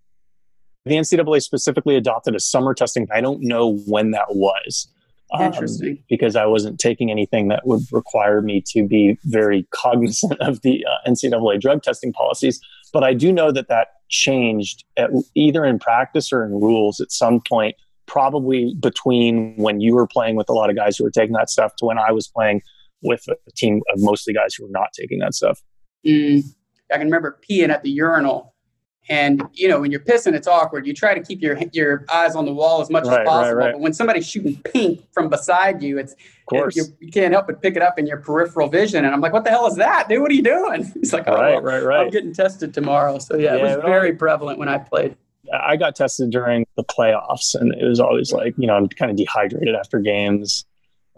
The 0.89 0.95
NCAA 0.95 1.43
specifically 1.43 1.97
adopted 1.97 2.35
a 2.35 2.41
summer 2.41 2.75
testing. 2.75 3.07
I 3.13 3.21
don't 3.21 3.43
know 3.43 3.77
when 3.87 4.13
that 4.13 4.27
was. 4.31 4.89
Um, 5.33 5.53
Because 6.09 6.37
I 6.37 6.47
wasn't 6.47 6.81
taking 6.81 7.11
anything 7.11 7.49
that 7.49 7.67
would 7.67 7.83
require 7.93 8.41
me 8.41 8.63
to 8.69 8.87
be 8.87 9.19
very 9.25 9.67
cognizant 9.71 10.41
of 10.41 10.63
the 10.63 10.85
uh, 10.87 11.11
NCAA 11.11 11.61
drug 11.61 11.83
testing 11.83 12.13
policies. 12.13 12.61
But 12.93 13.05
I 13.05 13.13
do 13.13 13.33
know 13.33 13.53
that 13.53 13.69
that 13.69 13.89
changed 14.09 14.85
at, 14.97 15.11
either 15.35 15.65
in 15.65 15.79
practice 15.79 16.33
or 16.33 16.45
in 16.45 16.53
rules 16.53 16.99
at 17.01 17.13
some 17.13 17.41
point, 17.47 17.77
probably 18.07 18.75
between 18.81 19.55
when 19.57 19.83
you 19.83 19.95
were 19.95 20.07
playing 20.07 20.37
with 20.37 20.49
a 20.49 20.55
lot 20.55 20.71
of 20.71 20.77
guys 20.77 20.97
who 20.97 21.05
were 21.05 21.11
taking 21.11 21.35
that 21.35 21.51
stuff 21.51 21.77
to 21.77 21.85
when 21.85 21.99
I 21.99 22.11
was 22.11 22.27
playing 22.27 22.63
with 23.03 23.29
a 23.29 23.51
team 23.55 23.83
of 23.93 24.01
mostly 24.01 24.33
guys 24.33 24.55
who 24.55 24.65
were 24.65 24.73
not 24.73 24.89
taking 24.99 25.19
that 25.19 25.35
stuff. 25.35 25.61
Mm. 26.07 26.43
I 26.91 26.97
can 26.97 27.07
remember 27.07 27.39
peeing 27.49 27.69
at 27.69 27.83
the 27.83 27.91
urinal 27.91 28.55
and 29.09 29.43
you 29.53 29.69
know, 29.69 29.81
when 29.81 29.91
you're 29.91 30.01
pissing, 30.01 30.35
it's 30.35 30.47
awkward. 30.47 30.87
You 30.87 30.93
try 30.93 31.15
to 31.15 31.23
keep 31.23 31.41
your 31.41 31.59
your 31.73 32.05
eyes 32.13 32.35
on 32.35 32.45
the 32.45 32.53
wall 32.53 32.81
as 32.81 32.91
much 32.91 33.05
right, 33.05 33.21
as 33.21 33.27
possible. 33.27 33.57
Right, 33.57 33.67
right. 33.67 33.73
But 33.73 33.81
when 33.81 33.93
somebody's 33.93 34.29
shooting 34.29 34.61
pink 34.63 35.03
from 35.13 35.29
beside 35.29 35.83
you, 35.83 35.99
it's 35.99 36.15
it, 36.51 36.77
you, 36.77 36.85
you, 37.01 37.11
can't 37.11 37.33
help 37.33 37.47
but 37.47 37.63
pick 37.63 37.77
it 37.77 37.83
up 37.83 37.99
in 37.99 38.07
your 38.07 38.19
peripheral 38.19 38.69
vision. 38.69 39.05
And 39.05 39.15
I'm 39.15 39.21
like, 39.21 39.33
"What 39.33 39.45
the 39.45 39.51
hell 39.51 39.67
is 39.67 39.77
that, 39.77 40.09
dude? 40.09 40.21
What 40.21 40.31
are 40.31 40.35
you 40.35 40.43
doing?" 40.43 40.85
He's 40.95 41.13
like, 41.13 41.25
"Oh, 41.27 41.35
right, 41.35 41.55
well, 41.55 41.63
right, 41.63 41.83
right. 41.83 42.01
I'm 42.01 42.11
getting 42.11 42.35
tested 42.35 42.75
tomorrow." 42.75 43.19
So 43.19 43.37
yeah, 43.37 43.55
yeah 43.55 43.61
it 43.61 43.77
was 43.77 43.85
very 43.85 44.15
prevalent 44.15 44.59
when 44.59 44.69
I 44.69 44.79
played. 44.79 45.17
I 45.53 45.77
got 45.77 45.97
tested 45.97 46.31
during 46.31 46.67
the 46.77 46.85
playoffs, 46.85 47.55
and 47.55 47.73
it 47.75 47.85
was 47.85 48.01
always 48.01 48.33
like, 48.33 48.55
you 48.59 48.67
know, 48.67 48.75
I'm 48.75 48.89
kind 48.89 49.11
of 49.11 49.17
dehydrated 49.17 49.75
after 49.75 49.99
games 49.99 50.67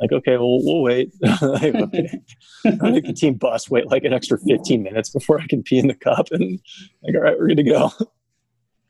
like, 0.01 0.13
okay, 0.13 0.37
well, 0.37 0.59
we'll 0.63 0.83
wait. 0.83 1.13
like, 1.43 1.75
okay. 1.75 2.09
I 2.81 2.91
make 2.91 3.05
the 3.05 3.13
team 3.13 3.35
bus 3.35 3.71
wait 3.71 3.87
like 3.87 4.05
an 4.05 4.13
extra 4.13 4.39
15 4.39 4.83
minutes 4.83 5.11
before 5.11 5.41
I 5.41 5.47
can 5.47 5.63
pee 5.63 5.79
in 5.79 5.89
the 5.89 5.95
cup. 5.95 6.29
And 6.31 6.61
like, 7.03 7.15
all 7.15 7.21
right, 7.21 7.39
we're 7.39 7.49
good 7.49 7.59
to 7.59 7.63
go. 7.63 7.93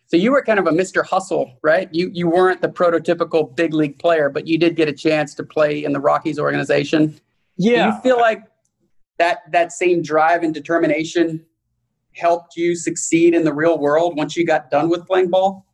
So 0.07 0.17
you 0.17 0.33
were 0.33 0.43
kind 0.43 0.59
of 0.59 0.67
a 0.67 0.73
Mr. 0.73 1.05
Hustle, 1.05 1.57
right? 1.63 1.89
You 1.93 2.11
you 2.13 2.29
weren't 2.29 2.63
the 2.63 2.69
prototypical 2.69 3.55
big 3.55 3.73
league 3.73 3.99
player, 4.01 4.29
but 4.29 4.47
you 4.47 4.59
did 4.59 4.75
get 4.75 4.89
a 4.89 4.93
chance 4.93 5.35
to 5.37 5.45
play 5.45 5.85
in 5.85 5.93
the 5.93 6.01
Rockies 6.01 6.39
organization. 6.39 7.21
Yeah. 7.57 7.91
Do 7.91 7.95
you 7.95 8.03
feel 8.03 8.19
like 8.19 8.43
that 9.19 9.39
that 9.53 9.71
same 9.71 10.03
drive 10.03 10.43
and 10.43 10.53
determination 10.53 11.45
helped 12.17 12.57
you 12.57 12.75
succeed 12.75 13.35
in 13.35 13.45
the 13.45 13.55
real 13.55 13.79
world 13.79 14.17
once 14.17 14.37
you 14.37 14.45
got 14.45 14.69
done 14.69 14.89
with 14.89 15.07
playing 15.07 15.31
ball? 15.31 15.65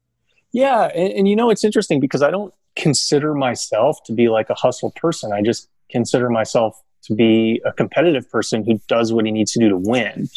Yeah, 0.52 0.90
and, 0.94 1.12
and 1.14 1.28
you 1.28 1.34
know 1.34 1.48
it's 1.48 1.64
interesting 1.64 1.98
because 1.98 2.22
I 2.22 2.30
don't 2.30 2.52
consider 2.76 3.34
myself 3.34 3.98
to 4.04 4.12
be 4.12 4.28
like 4.28 4.50
a 4.50 4.54
hustle 4.54 4.92
person. 4.92 5.32
I 5.32 5.42
just 5.42 5.68
consider 5.90 6.30
myself 6.30 6.80
to 7.04 7.14
be 7.14 7.60
a 7.64 7.72
competitive 7.72 8.30
person 8.30 8.64
who 8.64 8.80
does 8.88 9.12
what 9.12 9.24
he 9.24 9.32
needs 9.32 9.52
to 9.52 9.60
do 9.60 9.68
to 9.68 9.76
win. 9.76 10.28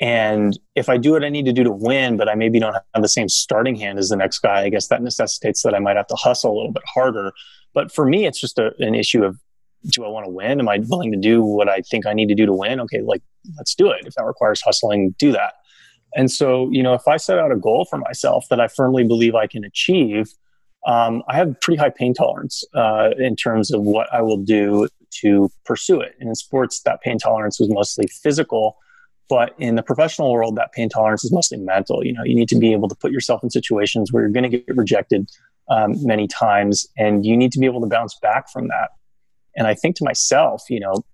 And 0.00 0.58
if 0.74 0.88
I 0.88 0.96
do 0.96 1.12
what 1.12 1.24
I 1.24 1.28
need 1.28 1.44
to 1.44 1.52
do 1.52 1.62
to 1.62 1.70
win, 1.70 2.16
but 2.16 2.28
I 2.28 2.34
maybe 2.34 2.58
don't 2.58 2.74
have 2.74 3.02
the 3.02 3.08
same 3.08 3.28
starting 3.28 3.76
hand 3.76 3.98
as 3.98 4.08
the 4.08 4.16
next 4.16 4.40
guy, 4.40 4.62
I 4.62 4.68
guess 4.68 4.88
that 4.88 5.02
necessitates 5.02 5.62
that 5.62 5.74
I 5.74 5.78
might 5.78 5.96
have 5.96 6.08
to 6.08 6.16
hustle 6.16 6.52
a 6.52 6.56
little 6.56 6.72
bit 6.72 6.82
harder. 6.92 7.32
But 7.74 7.92
for 7.92 8.04
me, 8.04 8.26
it's 8.26 8.40
just 8.40 8.58
a, 8.58 8.72
an 8.80 8.94
issue 8.94 9.24
of 9.24 9.38
do 9.88 10.04
I 10.04 10.08
want 10.08 10.24
to 10.24 10.30
win? 10.30 10.60
Am 10.60 10.68
I 10.68 10.78
willing 10.88 11.12
to 11.12 11.18
do 11.18 11.44
what 11.44 11.68
I 11.68 11.80
think 11.80 12.06
I 12.06 12.14
need 12.14 12.28
to 12.28 12.34
do 12.34 12.46
to 12.46 12.52
win? 12.52 12.80
Okay, 12.80 13.02
like 13.02 13.22
let's 13.56 13.74
do 13.74 13.90
it. 13.90 14.06
If 14.06 14.14
that 14.14 14.24
requires 14.24 14.62
hustling, 14.62 15.14
do 15.18 15.30
that. 15.32 15.54
And 16.16 16.30
so, 16.30 16.70
you 16.70 16.82
know, 16.82 16.94
if 16.94 17.06
I 17.06 17.16
set 17.16 17.38
out 17.38 17.52
a 17.52 17.56
goal 17.56 17.86
for 17.88 17.98
myself 17.98 18.46
that 18.48 18.60
I 18.60 18.68
firmly 18.68 19.04
believe 19.04 19.34
I 19.34 19.46
can 19.46 19.64
achieve, 19.64 20.28
um, 20.86 21.22
I 21.28 21.36
have 21.36 21.58
pretty 21.60 21.78
high 21.78 21.90
pain 21.90 22.14
tolerance 22.14 22.62
uh, 22.74 23.10
in 23.18 23.36
terms 23.36 23.72
of 23.72 23.82
what 23.82 24.12
I 24.12 24.20
will 24.20 24.36
do 24.36 24.88
to 25.20 25.50
pursue 25.64 26.00
it. 26.00 26.14
And 26.20 26.28
in 26.28 26.34
sports, 26.34 26.82
that 26.82 27.00
pain 27.00 27.18
tolerance 27.18 27.58
was 27.58 27.70
mostly 27.70 28.06
physical. 28.06 28.76
But 29.28 29.54
in 29.58 29.76
the 29.76 29.82
professional 29.82 30.32
world, 30.32 30.56
that 30.56 30.72
pain 30.72 30.90
tolerance 30.90 31.24
is 31.24 31.32
mostly 31.32 31.58
mental. 31.58 32.04
You 32.04 32.12
know, 32.12 32.24
you 32.24 32.34
need 32.34 32.48
to 32.50 32.58
be 32.58 32.72
able 32.72 32.88
to 32.88 32.94
put 32.94 33.12
yourself 33.12 33.42
in 33.42 33.48
situations 33.50 34.12
where 34.12 34.22
you're 34.22 34.32
going 34.32 34.50
to 34.50 34.58
get 34.58 34.76
rejected 34.76 35.30
um, 35.70 35.94
many 36.04 36.28
times, 36.28 36.86
and 36.98 37.24
you 37.24 37.36
need 37.36 37.52
to 37.52 37.58
be 37.58 37.64
able 37.64 37.80
to 37.80 37.86
bounce 37.86 38.18
back 38.20 38.50
from 38.50 38.68
that. 38.68 38.90
And 39.56 39.66
I 39.66 39.74
think 39.74 39.96
to 39.96 40.04
myself, 40.04 40.64
you 40.68 40.80
know, 40.80 41.04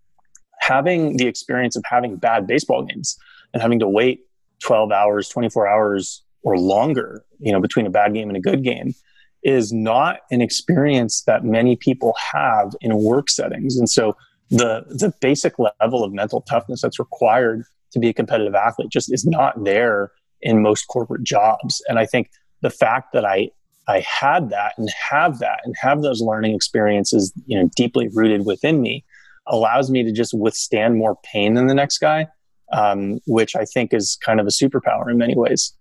having 0.58 1.16
the 1.18 1.26
experience 1.26 1.76
of 1.76 1.84
having 1.88 2.16
bad 2.16 2.48
baseball 2.48 2.82
games 2.82 3.16
and 3.52 3.62
having 3.62 3.78
to 3.78 3.88
wait 3.88 4.22
12 4.64 4.90
hours, 4.90 5.28
24 5.28 5.68
hours, 5.68 6.24
or 6.42 6.58
longer, 6.58 7.24
you 7.38 7.52
know, 7.52 7.60
between 7.60 7.86
a 7.86 7.90
bad 7.90 8.12
game 8.14 8.28
and 8.28 8.36
a 8.36 8.40
good 8.40 8.64
game 8.64 8.94
is 9.42 9.72
not 9.72 10.18
an 10.30 10.40
experience 10.40 11.22
that 11.22 11.44
many 11.44 11.76
people 11.76 12.14
have 12.32 12.74
in 12.80 12.96
work 12.96 13.30
settings. 13.30 13.76
And 13.76 13.88
so 13.88 14.16
the 14.50 14.84
the 14.88 15.12
basic 15.20 15.54
level 15.58 16.04
of 16.04 16.12
mental 16.12 16.42
toughness 16.42 16.82
that's 16.82 16.98
required 16.98 17.64
to 17.92 17.98
be 17.98 18.08
a 18.08 18.12
competitive 18.12 18.54
athlete 18.54 18.90
just 18.90 19.12
is 19.12 19.24
not 19.24 19.64
there 19.64 20.12
in 20.42 20.62
most 20.62 20.86
corporate 20.88 21.22
jobs. 21.22 21.82
And 21.88 21.98
I 21.98 22.06
think 22.06 22.30
the 22.60 22.70
fact 22.70 23.12
that 23.12 23.24
I 23.24 23.50
I 23.88 24.00
had 24.00 24.50
that 24.50 24.74
and 24.76 24.88
have 25.10 25.38
that 25.38 25.60
and 25.64 25.74
have 25.80 26.02
those 26.02 26.20
learning 26.20 26.54
experiences, 26.54 27.32
you 27.46 27.58
know, 27.58 27.68
deeply 27.76 28.08
rooted 28.12 28.46
within 28.46 28.80
me 28.80 29.04
allows 29.46 29.90
me 29.90 30.02
to 30.02 30.12
just 30.12 30.32
withstand 30.34 30.96
more 30.96 31.16
pain 31.24 31.54
than 31.54 31.66
the 31.66 31.74
next 31.74 31.98
guy, 31.98 32.28
um, 32.72 33.20
which 33.26 33.56
I 33.56 33.64
think 33.64 33.92
is 33.92 34.16
kind 34.24 34.38
of 34.38 34.46
a 34.46 34.50
superpower 34.50 35.10
in 35.10 35.18
many 35.18 35.34
ways. 35.34 35.74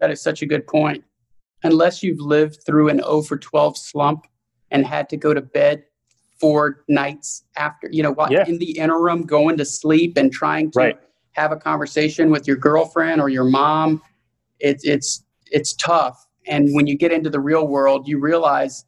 That 0.00 0.10
is 0.10 0.20
such 0.20 0.42
a 0.42 0.46
good 0.46 0.66
point. 0.66 1.02
Unless 1.62 2.02
you've 2.02 2.20
lived 2.20 2.62
through 2.64 2.88
an 2.88 2.98
0 2.98 3.22
for 3.22 3.36
12 3.36 3.76
slump 3.76 4.26
and 4.70 4.86
had 4.86 5.08
to 5.08 5.16
go 5.16 5.34
to 5.34 5.40
bed 5.40 5.84
four 6.38 6.84
nights 6.88 7.44
after, 7.56 7.88
you 7.90 8.02
know, 8.02 8.14
yeah. 8.30 8.44
in 8.46 8.58
the 8.58 8.78
interim, 8.78 9.22
going 9.22 9.56
to 9.56 9.64
sleep 9.64 10.16
and 10.16 10.32
trying 10.32 10.70
to 10.72 10.78
right. 10.78 11.00
have 11.32 11.50
a 11.50 11.56
conversation 11.56 12.30
with 12.30 12.46
your 12.46 12.56
girlfriend 12.56 13.20
or 13.20 13.28
your 13.28 13.44
mom, 13.44 14.00
it's 14.60 14.84
it's 14.84 15.24
it's 15.50 15.74
tough. 15.74 16.26
And 16.46 16.74
when 16.74 16.86
you 16.86 16.96
get 16.96 17.12
into 17.12 17.30
the 17.30 17.40
real 17.40 17.66
world, 17.66 18.06
you 18.06 18.18
realize, 18.20 18.84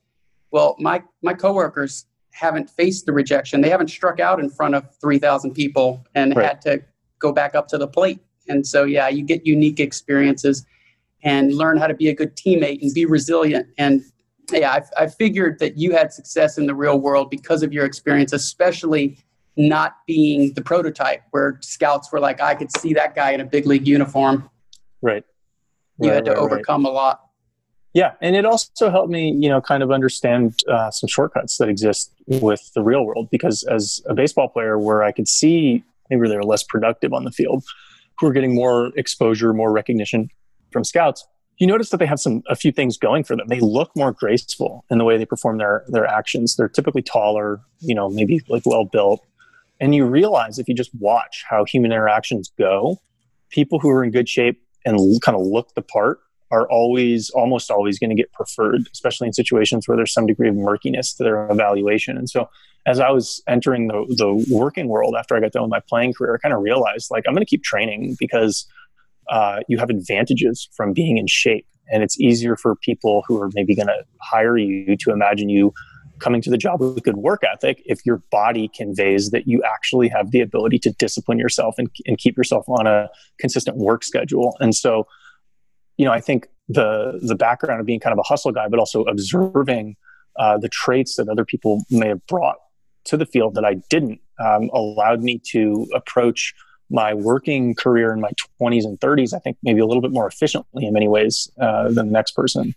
well, 0.50 0.76
my 0.78 1.02
my 1.22 1.34
coworkers 1.34 2.06
haven't 2.30 2.70
faced 2.70 3.06
the 3.06 3.12
rejection. 3.12 3.60
They 3.60 3.70
haven't 3.70 3.88
struck 3.88 4.20
out 4.20 4.40
in 4.40 4.48
front 4.48 4.74
of 4.74 4.86
3,000 5.00 5.52
people 5.52 6.06
and 6.14 6.34
right. 6.34 6.46
had 6.46 6.60
to 6.62 6.82
go 7.18 7.32
back 7.32 7.54
up 7.54 7.68
to 7.68 7.78
the 7.78 7.88
plate. 7.88 8.20
And 8.48 8.66
so, 8.66 8.84
yeah, 8.84 9.08
you 9.08 9.22
get 9.22 9.46
unique 9.46 9.80
experiences 9.80 10.64
and 11.22 11.54
learn 11.54 11.76
how 11.76 11.86
to 11.86 11.94
be 11.94 12.08
a 12.08 12.14
good 12.14 12.36
teammate 12.36 12.82
and 12.82 12.92
be 12.94 13.04
resilient. 13.04 13.66
And 13.78 14.02
yeah, 14.52 14.72
I, 14.72 15.04
I 15.04 15.06
figured 15.06 15.58
that 15.60 15.78
you 15.78 15.92
had 15.92 16.12
success 16.12 16.58
in 16.58 16.66
the 16.66 16.74
real 16.74 16.98
world 16.98 17.30
because 17.30 17.62
of 17.62 17.72
your 17.72 17.84
experience, 17.84 18.32
especially 18.32 19.18
not 19.56 19.96
being 20.06 20.54
the 20.54 20.62
prototype 20.62 21.22
where 21.30 21.58
scouts 21.62 22.10
were 22.10 22.20
like, 22.20 22.40
I 22.40 22.54
could 22.54 22.74
see 22.76 22.94
that 22.94 23.14
guy 23.14 23.32
in 23.32 23.40
a 23.40 23.44
big 23.44 23.66
league 23.66 23.86
uniform. 23.86 24.48
Right. 25.02 25.24
You 25.98 26.08
right, 26.08 26.16
had 26.16 26.24
to 26.26 26.32
right, 26.32 26.40
overcome 26.40 26.84
right. 26.84 26.90
a 26.90 26.92
lot. 26.92 27.20
Yeah, 27.92 28.12
and 28.20 28.36
it 28.36 28.46
also 28.46 28.88
helped 28.88 29.10
me, 29.10 29.36
you 29.36 29.48
know, 29.48 29.60
kind 29.60 29.82
of 29.82 29.90
understand 29.90 30.60
uh, 30.70 30.92
some 30.92 31.08
shortcuts 31.08 31.58
that 31.58 31.68
exist 31.68 32.12
with 32.26 32.70
the 32.74 32.82
real 32.82 33.04
world. 33.04 33.28
Because 33.30 33.64
as 33.64 34.00
a 34.06 34.14
baseball 34.14 34.48
player, 34.48 34.78
where 34.78 35.02
I 35.02 35.10
could 35.10 35.26
see 35.26 35.82
maybe 36.08 36.28
they're 36.28 36.44
less 36.44 36.62
productive 36.62 37.12
on 37.12 37.24
the 37.24 37.32
field, 37.32 37.64
who 38.18 38.28
are 38.28 38.32
getting 38.32 38.54
more 38.54 38.92
exposure, 38.96 39.52
more 39.52 39.72
recognition 39.72 40.30
from 40.72 40.84
scouts, 40.84 41.26
you 41.58 41.66
notice 41.66 41.90
that 41.90 41.98
they 41.98 42.06
have 42.06 42.20
some 42.20 42.42
a 42.48 42.56
few 42.56 42.72
things 42.72 42.96
going 42.96 43.22
for 43.24 43.36
them. 43.36 43.46
They 43.48 43.60
look 43.60 43.90
more 43.94 44.12
graceful 44.12 44.84
in 44.90 44.98
the 44.98 45.04
way 45.04 45.18
they 45.18 45.26
perform 45.26 45.58
their 45.58 45.84
their 45.88 46.06
actions. 46.06 46.56
They're 46.56 46.68
typically 46.68 47.02
taller, 47.02 47.60
you 47.80 47.94
know, 47.94 48.08
maybe 48.08 48.40
like 48.48 48.62
well 48.64 48.84
built, 48.84 49.24
and 49.80 49.94
you 49.94 50.06
realize 50.06 50.58
if 50.58 50.68
you 50.68 50.74
just 50.74 50.94
watch 50.94 51.44
how 51.48 51.64
human 51.64 51.92
interactions 51.92 52.50
go, 52.58 52.98
people 53.50 53.78
who 53.78 53.90
are 53.90 54.02
in 54.02 54.10
good 54.10 54.28
shape 54.28 54.62
and 54.84 55.20
kind 55.22 55.36
of 55.36 55.42
look 55.42 55.74
the 55.74 55.82
part 55.82 56.20
are 56.50 56.68
always 56.68 57.30
almost 57.30 57.70
always 57.70 57.98
going 57.98 58.10
to 58.10 58.16
get 58.16 58.32
preferred 58.32 58.88
especially 58.92 59.26
in 59.26 59.32
situations 59.32 59.86
where 59.86 59.96
there's 59.96 60.12
some 60.12 60.26
degree 60.26 60.48
of 60.48 60.56
murkiness 60.56 61.14
to 61.14 61.22
their 61.22 61.48
evaluation 61.50 62.16
and 62.16 62.28
so 62.28 62.48
as 62.86 62.98
i 62.98 63.10
was 63.10 63.42
entering 63.46 63.88
the, 63.88 64.04
the 64.16 64.46
working 64.50 64.88
world 64.88 65.14
after 65.18 65.36
i 65.36 65.40
got 65.40 65.52
done 65.52 65.62
with 65.62 65.70
my 65.70 65.80
playing 65.88 66.12
career 66.12 66.34
i 66.34 66.38
kind 66.38 66.54
of 66.54 66.60
realized 66.62 67.10
like 67.10 67.24
i'm 67.26 67.34
going 67.34 67.44
to 67.44 67.48
keep 67.48 67.62
training 67.62 68.16
because 68.18 68.66
uh, 69.30 69.60
you 69.68 69.78
have 69.78 69.90
advantages 69.90 70.68
from 70.76 70.92
being 70.92 71.16
in 71.16 71.26
shape. 71.26 71.66
And 71.92 72.02
it's 72.02 72.20
easier 72.20 72.56
for 72.56 72.76
people 72.76 73.24
who 73.26 73.40
are 73.42 73.50
maybe 73.54 73.74
going 73.74 73.88
to 73.88 74.04
hire 74.20 74.56
you 74.56 74.96
to 74.96 75.10
imagine 75.10 75.48
you 75.48 75.72
coming 76.20 76.42
to 76.42 76.50
the 76.50 76.58
job 76.58 76.80
with 76.80 77.02
good 77.02 77.16
work 77.16 77.42
ethic 77.50 77.82
if 77.86 78.04
your 78.04 78.22
body 78.30 78.70
conveys 78.76 79.30
that 79.30 79.48
you 79.48 79.62
actually 79.64 80.08
have 80.08 80.30
the 80.30 80.40
ability 80.40 80.78
to 80.78 80.90
discipline 80.92 81.38
yourself 81.38 81.74
and, 81.78 81.88
and 82.06 82.18
keep 82.18 82.36
yourself 82.36 82.68
on 82.68 82.86
a 82.86 83.08
consistent 83.40 83.76
work 83.78 84.04
schedule. 84.04 84.54
And 84.60 84.74
so 84.74 85.06
you 86.00 86.06
know, 86.06 86.12
I 86.12 86.20
think 86.20 86.48
the 86.66 87.18
the 87.20 87.34
background 87.34 87.78
of 87.78 87.86
being 87.86 88.00
kind 88.00 88.14
of 88.14 88.18
a 88.18 88.22
hustle 88.22 88.52
guy, 88.52 88.68
but 88.68 88.78
also 88.78 89.02
observing 89.02 89.96
uh, 90.38 90.56
the 90.56 90.70
traits 90.70 91.16
that 91.16 91.28
other 91.28 91.44
people 91.44 91.82
may 91.90 92.08
have 92.08 92.26
brought 92.26 92.56
to 93.04 93.18
the 93.18 93.26
field 93.26 93.54
that 93.56 93.66
I 93.66 93.74
didn't, 93.90 94.18
um, 94.38 94.70
allowed 94.72 95.20
me 95.20 95.42
to 95.50 95.86
approach 95.94 96.54
my 96.90 97.14
working 97.14 97.74
career 97.74 98.12
in 98.12 98.20
my 98.20 98.30
20s 98.60 98.84
and 98.84 98.98
30s. 99.00 99.32
I 99.32 99.38
think 99.38 99.56
maybe 99.62 99.80
a 99.80 99.86
little 99.86 100.02
bit 100.02 100.10
more 100.10 100.26
efficiently 100.26 100.84
in 100.84 100.92
many 100.92 101.08
ways 101.08 101.50
uh, 101.60 101.84
than 101.84 102.06
the 102.06 102.12
next 102.12 102.32
person. 102.32 102.74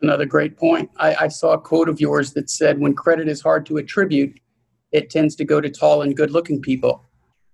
Another 0.00 0.26
great 0.26 0.56
point. 0.56 0.90
I, 0.96 1.14
I 1.14 1.28
saw 1.28 1.52
a 1.52 1.60
quote 1.60 1.88
of 1.88 2.00
yours 2.00 2.32
that 2.34 2.48
said, 2.48 2.78
"When 2.78 2.94
credit 2.94 3.28
is 3.28 3.40
hard 3.40 3.66
to 3.66 3.76
attribute, 3.78 4.38
it 4.92 5.10
tends 5.10 5.34
to 5.36 5.44
go 5.44 5.60
to 5.60 5.68
tall 5.68 6.02
and 6.02 6.16
good-looking 6.16 6.62
people." 6.62 7.04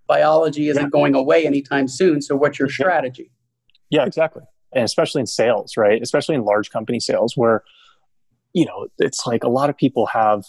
Biology 0.06 0.68
isn't 0.68 0.82
yeah. 0.82 0.88
going 0.90 1.14
away 1.14 1.46
anytime 1.46 1.88
soon. 1.88 2.20
So, 2.20 2.36
what's 2.36 2.58
your 2.58 2.68
strategy? 2.68 3.30
Yeah, 3.88 4.04
exactly. 4.04 4.42
And 4.74 4.84
especially 4.84 5.20
in 5.20 5.26
sales, 5.26 5.76
right? 5.76 6.02
Especially 6.02 6.34
in 6.34 6.44
large 6.44 6.70
company 6.70 7.00
sales 7.00 7.36
where, 7.36 7.62
you 8.52 8.66
know, 8.66 8.88
it's 8.98 9.26
like 9.26 9.42
a 9.42 9.48
lot 9.48 9.70
of 9.70 9.76
people 9.76 10.06
have 10.06 10.44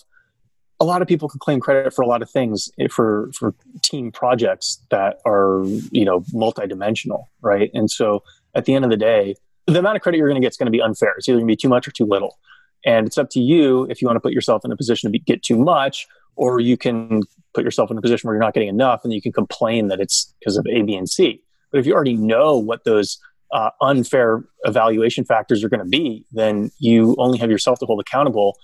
a 0.80 0.86
lot 0.86 1.02
of 1.02 1.08
people 1.08 1.30
can 1.30 1.40
claim 1.40 1.60
credit 1.60 1.94
for 1.94 2.02
a 2.02 2.08
lot 2.08 2.22
of 2.22 2.30
things 2.30 2.70
eh, 2.80 2.88
for 2.90 3.32
for 3.34 3.54
team 3.82 4.12
projects 4.12 4.80
that 4.92 5.20
are 5.26 5.64
you 5.92 6.06
know 6.06 6.22
multidimensional 6.34 7.26
right? 7.42 7.72
And 7.74 7.90
so 7.90 8.24
at 8.54 8.66
the 8.66 8.74
end 8.74 8.86
of 8.86 8.92
the 8.92 8.98
day 8.98 9.36
the 9.68 9.80
amount 9.80 9.96
of 9.96 10.02
credit 10.02 10.18
you're 10.18 10.28
going 10.28 10.40
to 10.40 10.46
get 10.46 10.52
is 10.52 10.58
going 10.58 10.68
to 10.68 10.72
be 10.72 10.82
unfair. 10.82 11.14
It's 11.18 11.28
either 11.28 11.38
going 11.38 11.48
to 11.48 11.52
be 11.52 11.56
too 11.56 11.70
much 11.70 11.88
or 11.88 11.92
too 11.92 12.06
little. 12.06 12.38
And 12.86 13.08
it's 13.08 13.18
up 13.18 13.30
to 13.32 13.40
you 13.40 13.88
if 13.90 14.02
you 14.02 14.08
want 14.08 14.18
to 14.18 14.22
put 14.22 14.32
yourself 14.32 14.64
in 14.64 14.72
a 14.72 14.78
position 14.78 15.10
to 15.10 15.12
be, 15.12 15.20
get 15.20 15.42
too 15.42 15.58
much 15.58 16.06
or 16.36 16.60
you 16.60 16.78
can 16.78 17.24
put 17.54 17.64
yourself 17.64 17.90
in 17.90 17.98
a 17.98 18.02
position 18.02 18.28
where 18.28 18.36
you're 18.36 18.44
not 18.44 18.54
getting 18.54 18.70
enough 18.70 19.02
and 19.04 19.14
you 19.14 19.22
can 19.22 19.32
complain 19.32 19.88
that 19.88 20.00
it's 20.00 20.34
because 20.40 20.58
of 20.58 20.66
a 20.70 20.82
b 20.84 20.96
and 20.96 21.10
c. 21.10 21.42
But 21.72 21.80
if 21.80 21.86
you 21.86 21.94
already 21.94 22.16
know 22.16 22.58
what 22.58 22.84
those 22.84 23.18
uh, 23.52 23.70
unfair 23.82 24.44
evaluation 24.64 25.24
factors 25.24 25.64
are 25.64 25.70
going 25.70 25.84
to 25.84 25.90
be, 25.90 26.26
then 26.32 26.72
you 26.80 27.16
only 27.18 27.38
have 27.38 27.50
yourself 27.50 27.80
to 27.80 27.86
hold 27.86 28.02
accountable 28.02 28.58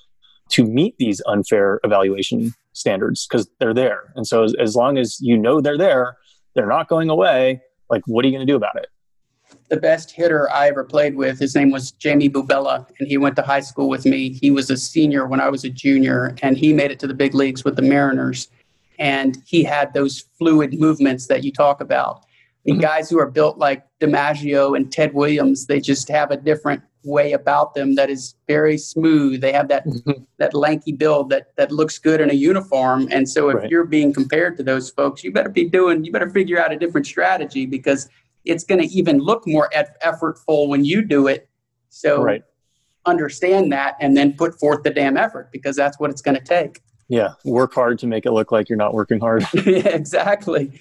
to 0.51 0.65
meet 0.65 0.95
these 0.97 1.21
unfair 1.25 1.79
evaluation 1.83 2.53
standards 2.73 3.27
because 3.27 3.49
they're 3.59 3.73
there. 3.73 4.13
And 4.15 4.25
so, 4.25 4.43
as, 4.43 4.53
as, 4.59 4.75
long 4.75 4.97
as 4.97 5.17
you 5.21 5.37
know 5.37 5.61
they're 5.61 5.77
there, 5.77 6.17
they're 6.55 6.67
not 6.67 6.87
going 6.87 7.09
away. 7.09 7.61
Like, 7.89 8.03
what 8.05 8.23
are 8.23 8.27
you 8.27 8.33
going 8.33 8.45
to 8.45 8.51
do 8.51 8.55
about 8.55 8.75
it? 8.75 8.87
The 9.69 9.77
best 9.77 10.11
hitter 10.11 10.49
I 10.51 10.69
ever 10.69 10.83
played 10.83 11.15
with, 11.15 11.39
his 11.39 11.55
name 11.55 11.71
was 11.71 11.91
Jamie 11.91 12.29
Bubela, 12.29 12.87
and 12.99 13.07
he 13.07 13.17
went 13.17 13.35
to 13.37 13.41
high 13.41 13.59
school 13.59 13.89
with 13.89 14.05
me. 14.05 14.29
He 14.29 14.51
was 14.51 14.69
a 14.69 14.77
senior 14.77 15.27
when 15.27 15.41
I 15.41 15.49
was 15.49 15.63
a 15.63 15.69
junior, 15.69 16.35
and 16.41 16.57
he 16.57 16.73
made 16.73 16.91
it 16.91 16.99
to 16.99 17.07
the 17.07 17.13
big 17.13 17.33
leagues 17.33 17.63
with 17.63 17.75
the 17.75 17.81
Mariners. 17.81 18.47
And 18.99 19.37
he 19.45 19.63
had 19.63 19.93
those 19.93 20.25
fluid 20.37 20.79
movements 20.79 21.27
that 21.27 21.43
you 21.43 21.51
talk 21.51 21.81
about 21.81 22.25
and 22.65 22.75
mm-hmm. 22.75 22.81
guys 22.81 23.09
who 23.09 23.19
are 23.19 23.29
built 23.29 23.57
like 23.57 23.85
DiMaggio 23.99 24.75
and 24.75 24.91
Ted 24.91 25.13
Williams, 25.13 25.65
they 25.65 25.79
just 25.79 26.07
have 26.09 26.31
a 26.31 26.37
different 26.37 26.83
way 27.03 27.33
about 27.33 27.73
them 27.73 27.95
that 27.95 28.09
is 28.09 28.35
very 28.47 28.77
smooth. 28.77 29.41
They 29.41 29.51
have 29.51 29.67
that 29.69 29.85
mm-hmm. 29.85 30.23
that 30.37 30.53
lanky 30.53 30.91
build 30.91 31.29
that 31.29 31.55
that 31.55 31.71
looks 31.71 31.97
good 31.97 32.21
in 32.21 32.29
a 32.29 32.33
uniform. 32.33 33.07
And 33.11 33.27
so 33.27 33.49
if 33.49 33.57
right. 33.57 33.69
you're 33.69 33.85
being 33.85 34.13
compared 34.13 34.57
to 34.57 34.63
those 34.63 34.89
folks, 34.89 35.23
you 35.23 35.31
better 35.31 35.49
be 35.49 35.67
doing 35.67 36.03
you 36.03 36.11
better 36.11 36.29
figure 36.29 36.59
out 36.59 36.71
a 36.71 36.77
different 36.77 37.07
strategy 37.07 37.65
because 37.65 38.09
it's 38.45 38.63
going 38.63 38.81
to 38.81 38.87
even 38.87 39.19
look 39.19 39.47
more 39.47 39.69
effortful 40.03 40.67
when 40.67 40.85
you 40.85 41.01
do 41.01 41.27
it. 41.27 41.47
So 41.89 42.23
right. 42.23 42.43
understand 43.05 43.71
that 43.71 43.95
and 43.99 44.15
then 44.15 44.33
put 44.33 44.59
forth 44.59 44.83
the 44.83 44.89
damn 44.89 45.17
effort 45.17 45.51
because 45.51 45.75
that's 45.75 45.99
what 45.99 46.09
it's 46.09 46.21
going 46.21 46.37
to 46.37 46.43
take. 46.43 46.81
Yeah, 47.07 47.33
work 47.43 47.73
hard 47.73 47.99
to 47.99 48.07
make 48.07 48.25
it 48.25 48.31
look 48.31 48.51
like 48.53 48.69
you're 48.69 48.77
not 48.77 48.93
working 48.93 49.19
hard. 49.19 49.45
yeah, 49.53 49.61
exactly. 49.89 50.79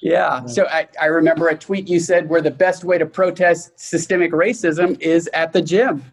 Yeah. 0.00 0.46
So 0.46 0.66
I, 0.66 0.88
I 1.00 1.06
remember 1.06 1.48
a 1.48 1.56
tweet 1.56 1.88
you 1.88 2.00
said 2.00 2.28
where 2.28 2.40
the 2.40 2.50
best 2.50 2.84
way 2.84 2.98
to 2.98 3.06
protest 3.06 3.78
systemic 3.78 4.32
racism 4.32 5.00
is 5.00 5.28
at 5.32 5.52
the 5.52 5.62
gym. 5.62 6.04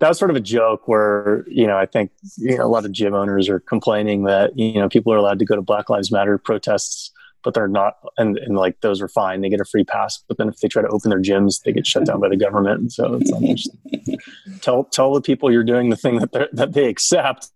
That 0.00 0.08
was 0.08 0.18
sort 0.18 0.30
of 0.30 0.36
a 0.36 0.40
joke 0.40 0.88
where, 0.88 1.44
you 1.46 1.66
know, 1.66 1.76
I 1.76 1.86
think 1.86 2.10
you 2.36 2.58
know, 2.58 2.64
a 2.64 2.68
lot 2.68 2.84
of 2.84 2.92
gym 2.92 3.14
owners 3.14 3.48
are 3.48 3.60
complaining 3.60 4.24
that, 4.24 4.58
you 4.58 4.74
know, 4.74 4.88
people 4.88 5.12
are 5.12 5.16
allowed 5.16 5.38
to 5.38 5.44
go 5.44 5.54
to 5.54 5.62
Black 5.62 5.88
Lives 5.88 6.10
Matter 6.10 6.36
protests, 6.36 7.12
but 7.42 7.54
they're 7.54 7.68
not, 7.68 7.98
and, 8.18 8.36
and 8.38 8.56
like 8.56 8.80
those 8.80 9.00
are 9.00 9.08
fine. 9.08 9.40
They 9.40 9.50
get 9.50 9.60
a 9.60 9.64
free 9.64 9.84
pass. 9.84 10.22
But 10.26 10.38
then 10.38 10.48
if 10.48 10.58
they 10.58 10.68
try 10.68 10.82
to 10.82 10.88
open 10.88 11.10
their 11.10 11.22
gyms, 11.22 11.62
they 11.62 11.72
get 11.72 11.86
shut 11.86 12.06
down 12.06 12.20
by 12.20 12.28
the 12.28 12.36
government. 12.36 12.92
so 12.92 13.20
it's 13.20 13.30
like, 13.30 14.20
tell, 14.62 14.84
tell 14.84 15.14
the 15.14 15.20
people 15.20 15.52
you're 15.52 15.62
doing 15.62 15.90
the 15.90 15.96
thing 15.96 16.18
that, 16.18 16.48
that 16.52 16.72
they 16.72 16.88
accept 16.88 17.50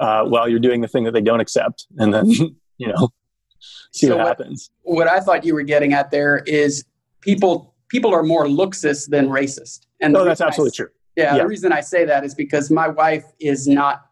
uh, 0.00 0.24
while 0.24 0.48
you're 0.48 0.58
doing 0.58 0.80
the 0.80 0.88
thing 0.88 1.04
that 1.04 1.12
they 1.12 1.20
don't 1.20 1.40
accept. 1.40 1.86
And 1.98 2.12
then, 2.12 2.30
you 2.78 2.88
know, 2.88 3.10
see 3.92 4.06
so 4.06 4.16
what 4.16 4.26
happens. 4.26 4.70
What 4.82 5.08
I 5.08 5.20
thought 5.20 5.44
you 5.44 5.54
were 5.54 5.62
getting 5.62 5.92
at 5.92 6.10
there 6.10 6.42
is 6.46 6.84
people 7.20 7.74
people 7.88 8.12
are 8.12 8.22
more 8.22 8.46
looksist 8.46 9.08
than 9.10 9.28
racist. 9.28 9.86
And 10.00 10.12
no, 10.12 10.24
that's 10.24 10.40
absolutely 10.40 10.74
I, 10.74 10.76
true. 10.76 10.88
Yeah, 11.16 11.36
yeah, 11.36 11.42
the 11.42 11.46
reason 11.46 11.72
I 11.72 11.80
say 11.80 12.04
that 12.04 12.24
is 12.24 12.34
because 12.34 12.70
my 12.70 12.88
wife 12.88 13.24
is 13.40 13.66
not 13.66 14.06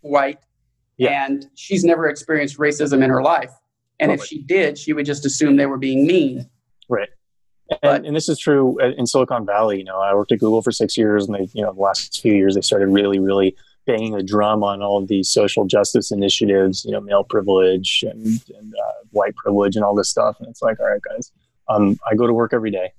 white 0.00 0.38
yeah. 0.96 1.24
and 1.24 1.46
she's 1.54 1.84
never 1.84 2.08
experienced 2.08 2.58
racism 2.58 3.02
in 3.02 3.10
her 3.10 3.22
life. 3.22 3.52
And 4.00 4.10
totally. 4.10 4.22
if 4.22 4.28
she 4.28 4.42
did, 4.42 4.78
she 4.78 4.92
would 4.92 5.06
just 5.06 5.26
assume 5.26 5.56
they 5.56 5.66
were 5.66 5.78
being 5.78 6.06
mean. 6.06 6.48
Right. 6.88 7.08
And, 7.70 7.78
but, 7.82 8.04
and, 8.04 8.16
this 8.16 8.28
is 8.28 8.38
true 8.38 8.78
in 8.78 9.06
Silicon 9.06 9.44
Valley. 9.44 9.78
You 9.78 9.84
know, 9.84 10.00
I 10.00 10.14
worked 10.14 10.32
at 10.32 10.38
Google 10.38 10.62
for 10.62 10.72
six 10.72 10.96
years, 10.96 11.26
and 11.26 11.34
they, 11.34 11.48
you 11.52 11.62
know, 11.62 11.72
the 11.72 11.80
last 11.80 12.20
few 12.20 12.34
years 12.34 12.54
they 12.54 12.60
started 12.62 12.88
really, 12.88 13.18
really 13.18 13.56
banging 13.88 14.14
a 14.14 14.22
drum 14.22 14.62
on 14.62 14.82
all 14.82 14.98
of 14.98 15.08
these 15.08 15.30
social 15.30 15.64
justice 15.64 16.12
initiatives. 16.12 16.84
You 16.84 16.92
know, 16.92 17.00
male 17.00 17.24
privilege 17.24 18.04
and, 18.06 18.24
and 18.56 18.74
uh, 18.74 18.92
white 19.10 19.34
privilege 19.34 19.74
and 19.74 19.84
all 19.84 19.94
this 19.94 20.10
stuff. 20.10 20.36
And 20.38 20.48
it's 20.48 20.62
like, 20.62 20.78
all 20.78 20.86
right, 20.86 21.00
guys, 21.02 21.32
um, 21.68 21.98
I 22.08 22.14
go 22.14 22.26
to 22.26 22.32
work 22.32 22.52
every 22.52 22.70
day. 22.70 22.92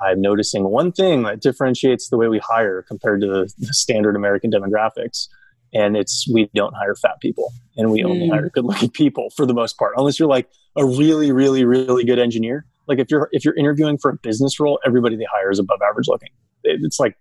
I'm 0.00 0.20
noticing 0.20 0.64
one 0.64 0.92
thing 0.92 1.24
that 1.24 1.40
differentiates 1.40 2.08
the 2.08 2.16
way 2.16 2.28
we 2.28 2.38
hire 2.38 2.82
compared 2.82 3.20
to 3.22 3.26
the, 3.26 3.52
the 3.58 3.74
standard 3.74 4.14
American 4.14 4.50
demographics. 4.50 5.28
And 5.74 5.96
it's 5.96 6.26
we 6.32 6.48
don't 6.54 6.74
hire 6.74 6.94
fat 6.94 7.20
people 7.20 7.52
and 7.76 7.90
we 7.90 8.02
only 8.02 8.28
mm. 8.28 8.30
hire 8.30 8.48
good 8.48 8.64
looking 8.64 8.90
people 8.90 9.28
for 9.36 9.44
the 9.44 9.52
most 9.52 9.76
part, 9.76 9.94
unless 9.96 10.18
you're 10.18 10.28
like 10.28 10.48
a 10.76 10.86
really, 10.86 11.30
really, 11.32 11.64
really 11.64 12.04
good 12.04 12.18
engineer. 12.18 12.64
Like 12.86 13.00
if 13.00 13.10
you're 13.10 13.28
if 13.32 13.44
you're 13.44 13.56
interviewing 13.56 13.98
for 13.98 14.12
a 14.12 14.16
business 14.16 14.58
role, 14.58 14.78
everybody 14.86 15.16
they 15.16 15.26
hire 15.30 15.50
is 15.50 15.58
above 15.58 15.80
average 15.86 16.08
looking. 16.08 16.30
It's 16.64 16.98
like 16.98 17.18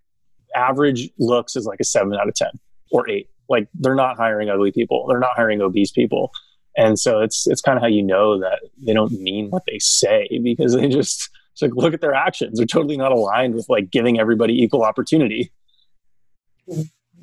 average 0.55 1.09
looks 1.19 1.57
is 1.57 1.65
like 1.65 1.81
a 1.81 1.83
seven 1.83 2.13
out 2.13 2.29
of 2.29 2.35
ten 2.35 2.51
or 2.91 3.09
eight. 3.09 3.29
Like 3.49 3.67
they're 3.73 3.95
not 3.95 4.17
hiring 4.17 4.49
ugly 4.49 4.71
people. 4.71 5.05
They're 5.07 5.19
not 5.19 5.35
hiring 5.35 5.61
obese 5.61 5.91
people. 5.91 6.31
And 6.75 6.99
so 6.99 7.21
it's 7.21 7.47
it's 7.47 7.61
kind 7.61 7.77
of 7.77 7.81
how 7.81 7.87
you 7.87 8.03
know 8.03 8.39
that 8.39 8.59
they 8.85 8.93
don't 8.93 9.11
mean 9.11 9.49
what 9.49 9.63
they 9.65 9.79
say 9.79 10.39
because 10.43 10.75
they 10.75 10.87
just 10.87 11.29
it's 11.53 11.61
like 11.63 11.71
look 11.73 11.93
at 11.93 12.01
their 12.01 12.13
actions. 12.13 12.59
They're 12.59 12.67
totally 12.67 12.97
not 12.97 13.11
aligned 13.11 13.55
with 13.55 13.67
like 13.67 13.89
giving 13.89 14.19
everybody 14.19 14.61
equal 14.61 14.83
opportunity. 14.83 15.51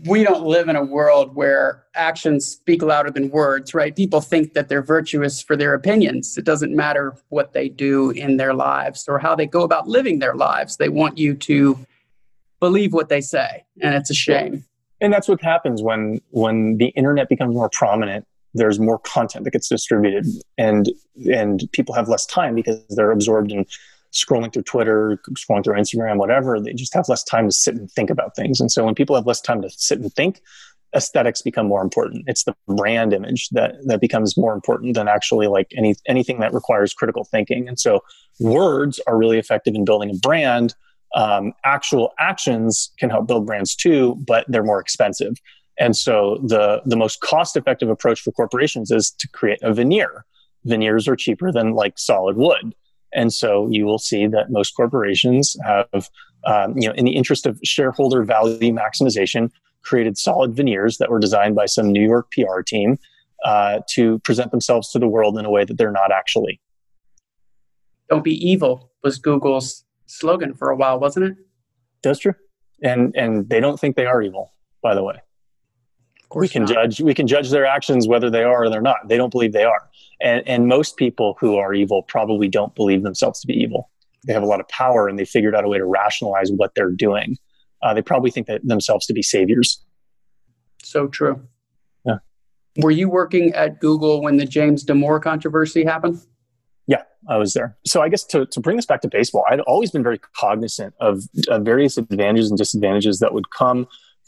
We 0.06 0.24
don't 0.24 0.44
live 0.44 0.68
in 0.68 0.74
a 0.74 0.82
world 0.82 1.36
where 1.36 1.84
actions 1.94 2.46
speak 2.46 2.82
louder 2.82 3.12
than 3.12 3.30
words, 3.30 3.74
right? 3.74 3.94
People 3.94 4.20
think 4.20 4.54
that 4.54 4.68
they're 4.68 4.82
virtuous 4.82 5.40
for 5.40 5.56
their 5.56 5.72
opinions. 5.72 6.36
It 6.36 6.44
doesn't 6.44 6.74
matter 6.74 7.16
what 7.28 7.52
they 7.52 7.68
do 7.68 8.10
in 8.10 8.36
their 8.36 8.54
lives 8.54 9.04
or 9.06 9.20
how 9.20 9.36
they 9.36 9.46
go 9.46 9.62
about 9.62 9.86
living 9.86 10.18
their 10.18 10.34
lives. 10.34 10.78
They 10.78 10.88
want 10.88 11.16
you 11.16 11.34
to 11.34 11.78
believe 12.58 12.92
what 12.92 13.08
they 13.08 13.20
say, 13.20 13.64
and 13.80 13.94
it's 13.94 14.10
a 14.10 14.14
shame. 14.14 14.64
And 15.00 15.12
that's 15.12 15.28
what 15.28 15.42
happens 15.42 15.82
when 15.82 16.20
when 16.30 16.76
the 16.78 16.88
internet 16.88 17.28
becomes 17.28 17.54
more 17.54 17.68
prominent 17.70 18.26
there's 18.54 18.78
more 18.78 19.00
content 19.00 19.44
that 19.44 19.50
gets 19.50 19.68
distributed 19.68 20.24
and 20.56 20.90
and 21.32 21.68
people 21.72 21.94
have 21.94 22.08
less 22.08 22.24
time 22.24 22.54
because 22.54 22.80
they're 22.90 23.10
absorbed 23.10 23.50
in 23.50 23.66
scrolling 24.12 24.52
through 24.52 24.62
Twitter, 24.62 25.20
scrolling 25.32 25.64
through 25.64 25.74
Instagram, 25.74 26.18
whatever. 26.18 26.60
They 26.60 26.72
just 26.72 26.94
have 26.94 27.08
less 27.08 27.24
time 27.24 27.48
to 27.48 27.52
sit 27.52 27.74
and 27.74 27.90
think 27.90 28.10
about 28.10 28.36
things. 28.36 28.60
And 28.60 28.70
so 28.70 28.84
when 28.84 28.94
people 28.94 29.16
have 29.16 29.26
less 29.26 29.40
time 29.40 29.60
to 29.62 29.70
sit 29.70 29.98
and 29.98 30.12
think, 30.12 30.40
aesthetics 30.94 31.42
become 31.42 31.66
more 31.66 31.82
important. 31.82 32.24
It's 32.28 32.44
the 32.44 32.54
brand 32.68 33.12
image 33.12 33.48
that 33.50 33.74
that 33.86 34.00
becomes 34.00 34.36
more 34.36 34.52
important 34.52 34.94
than 34.94 35.08
actually 35.08 35.48
like 35.48 35.72
any 35.76 35.96
anything 36.06 36.38
that 36.40 36.54
requires 36.54 36.94
critical 36.94 37.24
thinking. 37.24 37.68
And 37.68 37.78
so 37.78 38.00
words 38.38 39.00
are 39.08 39.18
really 39.18 39.38
effective 39.38 39.74
in 39.74 39.84
building 39.84 40.10
a 40.10 40.14
brand. 40.14 40.74
Um, 41.14 41.52
actual 41.64 42.12
actions 42.18 42.90
can 42.98 43.08
help 43.08 43.28
build 43.28 43.46
brands 43.46 43.74
too, 43.74 44.16
but 44.26 44.44
they're 44.48 44.64
more 44.64 44.80
expensive. 44.80 45.34
And 45.78 45.96
so 45.96 46.40
the, 46.44 46.82
the 46.84 46.96
most 46.96 47.20
cost 47.20 47.56
effective 47.56 47.88
approach 47.88 48.20
for 48.20 48.32
corporations 48.32 48.90
is 48.90 49.10
to 49.18 49.28
create 49.28 49.60
a 49.62 49.72
veneer. 49.72 50.24
Veneers 50.64 51.08
are 51.08 51.16
cheaper 51.16 51.52
than 51.52 51.72
like 51.72 51.98
solid 51.98 52.36
wood. 52.36 52.74
And 53.12 53.32
so 53.32 53.68
you 53.70 53.84
will 53.84 53.98
see 53.98 54.26
that 54.26 54.50
most 54.50 54.72
corporations 54.72 55.56
have, 55.64 56.08
um, 56.46 56.76
you 56.76 56.88
know, 56.88 56.94
in 56.94 57.04
the 57.04 57.12
interest 57.12 57.46
of 57.46 57.58
shareholder 57.64 58.24
value 58.24 58.74
maximization, 58.74 59.50
created 59.82 60.18
solid 60.18 60.56
veneers 60.56 60.98
that 60.98 61.10
were 61.10 61.20
designed 61.20 61.54
by 61.54 61.66
some 61.66 61.92
New 61.92 62.02
York 62.02 62.30
PR 62.32 62.60
team 62.62 62.98
uh, 63.44 63.80
to 63.90 64.18
present 64.20 64.50
themselves 64.50 64.90
to 64.90 64.98
the 64.98 65.06
world 65.06 65.38
in 65.38 65.44
a 65.44 65.50
way 65.50 65.64
that 65.64 65.76
they're 65.78 65.92
not 65.92 66.10
actually. 66.10 66.60
Don't 68.08 68.24
be 68.24 68.34
evil 68.34 68.90
was 69.02 69.18
Google's 69.18 69.84
slogan 70.06 70.54
for 70.54 70.70
a 70.70 70.76
while, 70.76 70.98
wasn't 70.98 71.26
it? 71.26 71.36
That's 72.02 72.18
true. 72.18 72.34
And 72.82 73.14
and 73.16 73.48
they 73.48 73.60
don't 73.60 73.78
think 73.78 73.96
they 73.96 74.06
are 74.06 74.22
evil, 74.22 74.52
by 74.82 74.94
the 74.94 75.02
way. 75.02 75.16
We 76.34 76.48
can 76.48 76.62
not. 76.62 76.72
judge 76.72 77.00
we 77.00 77.14
can 77.14 77.26
judge 77.26 77.50
their 77.50 77.64
actions 77.64 78.08
whether 78.08 78.28
they 78.28 78.42
are 78.42 78.64
or 78.64 78.70
they're 78.70 78.82
not. 78.82 79.08
They 79.08 79.16
don't 79.16 79.30
believe 79.30 79.52
they 79.52 79.64
are. 79.64 79.88
And 80.20 80.46
and 80.46 80.66
most 80.66 80.96
people 80.96 81.36
who 81.40 81.56
are 81.56 81.74
evil 81.74 82.02
probably 82.02 82.48
don't 82.48 82.74
believe 82.74 83.02
themselves 83.02 83.40
to 83.40 83.46
be 83.46 83.54
evil. 83.54 83.90
They 84.26 84.32
have 84.32 84.42
a 84.42 84.46
lot 84.46 84.60
of 84.60 84.68
power 84.68 85.08
and 85.08 85.18
they 85.18 85.24
figured 85.24 85.54
out 85.54 85.64
a 85.64 85.68
way 85.68 85.78
to 85.78 85.84
rationalize 85.84 86.50
what 86.50 86.74
they're 86.74 86.90
doing. 86.90 87.36
Uh, 87.82 87.94
they 87.94 88.02
probably 88.02 88.30
think 88.30 88.46
that 88.46 88.66
themselves 88.66 89.06
to 89.06 89.12
be 89.12 89.22
saviors. 89.22 89.84
So 90.82 91.06
true. 91.06 91.42
Yeah. 92.04 92.18
Were 92.78 92.90
you 92.90 93.08
working 93.08 93.52
at 93.52 93.80
google 93.80 94.22
when 94.22 94.36
the 94.36 94.46
james 94.46 94.84
damore 94.84 95.22
controversy 95.22 95.84
happened 95.84 96.20
yeah, 96.86 97.02
I 97.28 97.38
was 97.38 97.54
there. 97.54 97.76
So 97.86 98.02
I 98.02 98.08
guess 98.08 98.24
to, 98.24 98.46
to 98.46 98.60
bring 98.60 98.76
this 98.76 98.86
back 98.86 99.00
to 99.02 99.08
baseball, 99.08 99.44
I'd 99.48 99.60
always 99.60 99.90
been 99.90 100.02
very 100.02 100.20
cognizant 100.36 100.94
of, 101.00 101.22
of 101.48 101.64
various 101.64 101.96
advantages 101.96 102.50
and 102.50 102.58
disadvantages 102.58 103.20
that 103.20 103.32
would 103.32 103.50
come 103.50 103.86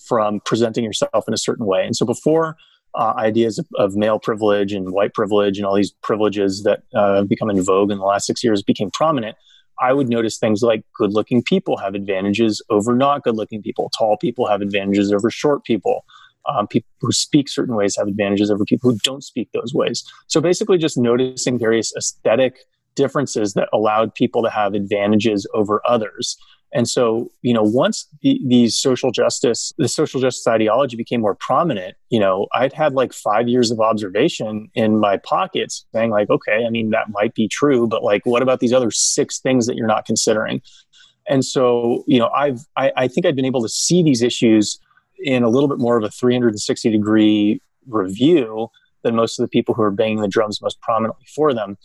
from 0.09 0.40
presenting 0.45 0.85
yourself 0.85 1.25
in 1.27 1.35
a 1.35 1.38
certain 1.38 1.66
way. 1.66 1.85
And 1.85 1.95
so 1.95 2.07
before 2.07 2.57
uh, 2.95 3.12
ideas 3.19 3.59
of, 3.59 3.66
of, 3.77 3.95
male 3.95 4.19
privilege 4.19 4.73
and 4.73 4.92
white 4.92 5.12
privilege 5.12 5.59
and 5.59 5.66
all 5.66 5.75
these 5.75 5.92
privileges 6.03 6.62
that 6.62 6.83
uh, 6.95 7.16
have 7.16 7.29
become 7.29 7.51
in 7.51 7.62
vogue 7.62 7.90
in 7.90 7.99
the 7.99 8.05
last 8.05 8.27
six 8.27 8.42
years 8.42 8.62
became 8.62 8.90
prominent, 8.90 9.37
I 9.81 9.92
would 9.92 10.09
notice 10.09 10.38
things 10.38 10.62
like 10.62 10.83
good 10.95 11.12
looking 11.12 11.42
people 11.42 11.77
have 11.77 11.95
advantages 11.95 12.62
over 12.71 12.95
not 12.95 13.23
good 13.23 13.37
looking 13.37 13.61
people. 13.61 13.90
Tall 13.97 14.16
people 14.16 14.47
have 14.47 14.62
advantages 14.62 15.12
over 15.12 15.31
short 15.31 15.64
people. 15.64 16.05
Um, 16.48 16.66
people 16.66 16.88
who 17.00 17.12
speak 17.12 17.48
certain 17.48 17.74
ways 17.74 17.96
have 17.96 18.09
advantages 18.09 18.50
over 18.50 18.64
people 18.64 18.90
who 18.90 18.98
don't 19.02 19.24
speak 19.24 19.48
those 19.52 19.72
ways. 19.74 20.04
So 20.26 20.40
basically, 20.40 20.78
just 20.78 20.96
noticing 20.96 21.59
various 21.59 21.92
aesthetic 21.96 22.59
differences 22.94 23.54
that 23.54 23.68
allowed 23.72 24.14
people 24.14 24.42
to 24.42 24.50
have 24.50 24.74
advantages 24.74 25.46
over 25.54 25.82
others. 25.87 26.37
And 26.72 26.88
so, 26.88 27.30
you 27.42 27.54
know, 27.54 27.62
once 27.62 28.09
the, 28.22 28.40
these 28.44 28.78
social 28.78 29.11
justice, 29.12 29.72
the 29.78 29.88
social 29.88 30.20
justice 30.20 30.46
ideology 30.46 30.96
became 30.96 31.20
more 31.20 31.37
prominent, 31.37 31.96
you 32.11 32.18
know, 32.18 32.48
I'd 32.54 32.72
had 32.72 32.92
like 32.92 33.12
five 33.12 33.48
years 33.48 33.70
of 33.70 33.80
observation 33.80 34.68
in 34.74 34.98
my 34.98 35.16
pockets 35.18 35.87
saying, 35.94 36.11
like, 36.11 36.28
okay, 36.28 36.64
I 36.66 36.70
mean, 36.70 36.90
that 36.90 37.09
might 37.11 37.35
be 37.35 37.48
true, 37.48 37.87
but 37.87 38.02
like, 38.02 38.26
what 38.26 38.42
about 38.42 38.61
these 38.61 38.72
other 38.72 38.90
six 38.90 39.38
things 39.38 39.66
that 39.66 39.76
you're 39.76 39.87
not 39.87 40.06
considering? 40.06 40.61
And 41.28 41.44
so, 41.44 42.04
you 42.06 42.18
know, 42.18 42.28
I've, 42.28 42.61
I, 42.76 42.92
I 42.96 43.09
think 43.09 43.26
I've 43.26 43.37
been 43.37 43.44
able 43.44 43.62
to 43.62 43.68
see 43.68 44.02
these 44.02 44.22
issues 44.22 44.78
in 45.18 45.42
a 45.42 45.48
little 45.48 45.68
bit 45.68 45.79
more 45.79 45.96
of 45.96 46.05
a 46.05 46.11
360 46.11 46.90
degree 46.90 47.61
review 47.87 48.68
than 49.02 49.14
most 49.14 49.38
of 49.38 49.44
the 49.44 49.48
people 49.48 49.74
who 49.74 49.83
are 49.83 49.90
banging 49.90 50.20
the 50.20 50.29
drums 50.29 50.61
most 50.61 50.81
prominently 50.81 51.26
for 51.35 51.55
them 51.55 51.76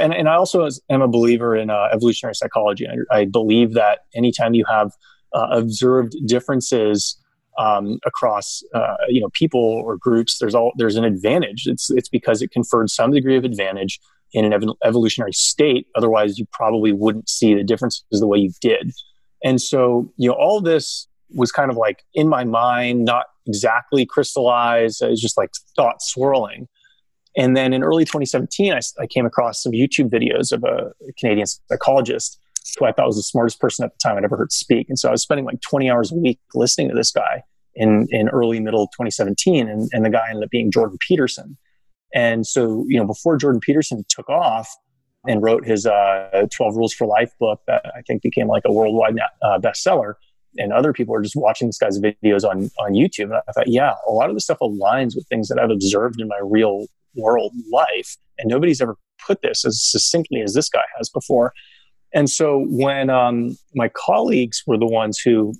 and, 0.00 0.14
and 0.14 0.28
I 0.28 0.34
also 0.34 0.68
am 0.88 1.02
a 1.02 1.08
believer 1.08 1.54
in 1.54 1.70
uh, 1.70 1.88
evolutionary 1.92 2.34
psychology. 2.34 2.86
I, 2.88 3.18
I, 3.18 3.24
believe 3.26 3.74
that 3.74 4.00
anytime 4.14 4.54
you 4.54 4.64
have 4.68 4.92
uh, 5.34 5.48
observed 5.50 6.14
differences 6.26 7.16
um, 7.58 7.98
across 8.06 8.62
uh, 8.74 8.96
you 9.08 9.20
know 9.20 9.28
people 9.32 9.60
or 9.60 9.96
groups, 9.96 10.38
there's 10.38 10.54
all 10.54 10.72
there's 10.76 10.96
an 10.96 11.04
advantage. 11.04 11.66
It's 11.66 11.90
it's 11.90 12.08
because 12.08 12.42
it 12.42 12.50
conferred 12.50 12.90
some 12.90 13.12
degree 13.12 13.36
of 13.36 13.44
advantage 13.44 14.00
in 14.32 14.44
an 14.44 14.52
ev- 14.52 14.64
evolutionary 14.84 15.32
state. 15.32 15.86
Otherwise, 15.94 16.38
you 16.38 16.46
probably 16.52 16.92
wouldn't 16.92 17.28
see 17.28 17.54
the 17.54 17.64
differences 17.64 18.04
the 18.10 18.26
way 18.26 18.38
you 18.38 18.52
did. 18.60 18.92
And 19.44 19.60
so 19.60 20.12
you 20.16 20.28
know 20.28 20.34
all 20.34 20.60
this 20.60 21.06
was 21.34 21.52
kind 21.52 21.70
of 21.70 21.76
like 21.76 22.02
in 22.14 22.28
my 22.28 22.44
mind, 22.44 23.04
not 23.04 23.26
exactly 23.46 24.06
crystallized. 24.06 25.02
It 25.02 25.10
was 25.10 25.20
just 25.20 25.36
like 25.36 25.50
thought 25.76 26.02
swirling. 26.02 26.68
And 27.36 27.56
then 27.56 27.72
in 27.72 27.82
early 27.82 28.04
2017, 28.04 28.72
I, 28.72 28.80
I 29.00 29.06
came 29.06 29.24
across 29.24 29.62
some 29.62 29.72
YouTube 29.72 30.10
videos 30.10 30.52
of 30.52 30.64
a 30.64 30.92
Canadian 31.18 31.46
psychologist 31.46 32.38
who 32.78 32.86
I 32.86 32.92
thought 32.92 33.06
was 33.06 33.16
the 33.16 33.22
smartest 33.22 33.60
person 33.60 33.84
at 33.84 33.92
the 33.92 33.98
time 34.02 34.16
I'd 34.16 34.24
ever 34.24 34.36
heard 34.36 34.52
speak. 34.52 34.88
And 34.88 34.98
so 34.98 35.08
I 35.08 35.12
was 35.12 35.22
spending 35.22 35.44
like 35.44 35.60
20 35.60 35.90
hours 35.90 36.12
a 36.12 36.16
week 36.16 36.38
listening 36.54 36.88
to 36.88 36.94
this 36.94 37.10
guy 37.10 37.42
in, 37.74 38.06
in 38.10 38.28
early, 38.28 38.60
middle 38.60 38.86
2017. 38.88 39.68
And, 39.68 39.88
and 39.92 40.04
the 40.04 40.10
guy 40.10 40.22
ended 40.28 40.44
up 40.44 40.50
being 40.50 40.70
Jordan 40.70 40.98
Peterson. 41.06 41.56
And 42.14 42.46
so, 42.46 42.84
you 42.88 42.98
know, 42.98 43.06
before 43.06 43.36
Jordan 43.36 43.60
Peterson 43.60 44.04
took 44.08 44.28
off 44.28 44.68
and 45.26 45.42
wrote 45.42 45.66
his 45.66 45.86
uh, 45.86 46.46
12 46.54 46.76
Rules 46.76 46.92
for 46.92 47.06
Life 47.06 47.32
book 47.38 47.60
that 47.66 47.84
I 47.96 48.02
think 48.02 48.22
became 48.22 48.48
like 48.48 48.62
a 48.66 48.72
worldwide 48.72 49.16
uh, 49.42 49.58
bestseller, 49.58 50.14
and 50.56 50.72
other 50.72 50.92
people 50.92 51.14
are 51.14 51.22
just 51.22 51.36
watching 51.36 51.68
this 51.68 51.78
guy's 51.78 51.98
videos 51.98 52.44
on, 52.44 52.70
on 52.80 52.92
YouTube. 52.92 53.24
And 53.24 53.34
I 53.48 53.52
thought, 53.52 53.68
yeah, 53.68 53.94
a 54.06 54.12
lot 54.12 54.30
of 54.30 54.36
this 54.36 54.44
stuff 54.44 54.58
aligns 54.60 55.14
with 55.14 55.26
things 55.28 55.48
that 55.48 55.58
I've 55.58 55.70
observed 55.70 56.20
in 56.20 56.28
my 56.28 56.40
real 56.42 56.86
world 57.14 57.52
life. 57.72 58.16
And 58.38 58.48
nobody's 58.48 58.80
ever 58.80 58.96
put 59.24 59.42
this 59.42 59.64
as 59.64 59.82
succinctly 59.82 60.40
as 60.40 60.54
this 60.54 60.68
guy 60.68 60.82
has 60.96 61.08
before. 61.08 61.52
And 62.12 62.28
so 62.28 62.64
when 62.68 63.10
um, 63.10 63.56
my 63.74 63.88
colleagues 63.88 64.62
were 64.66 64.78
the 64.78 64.86
ones 64.86 65.18
who 65.18 65.54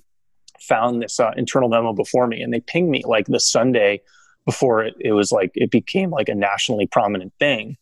found 0.59 1.01
this 1.01 1.19
uh, 1.19 1.31
internal 1.37 1.69
memo 1.69 1.93
before 1.93 2.27
me, 2.27 2.41
and 2.41 2.53
they 2.53 2.59
pinged 2.59 2.89
me 2.89 3.03
like 3.05 3.27
the 3.27 3.39
Sunday 3.39 4.01
before 4.45 4.83
it, 4.83 4.95
it 4.99 5.13
was 5.13 5.31
like 5.31 5.51
it 5.55 5.71
became 5.71 6.09
like 6.09 6.29
a 6.29 6.35
nationally 6.35 6.87
prominent 6.87 7.33
thing. 7.39 7.77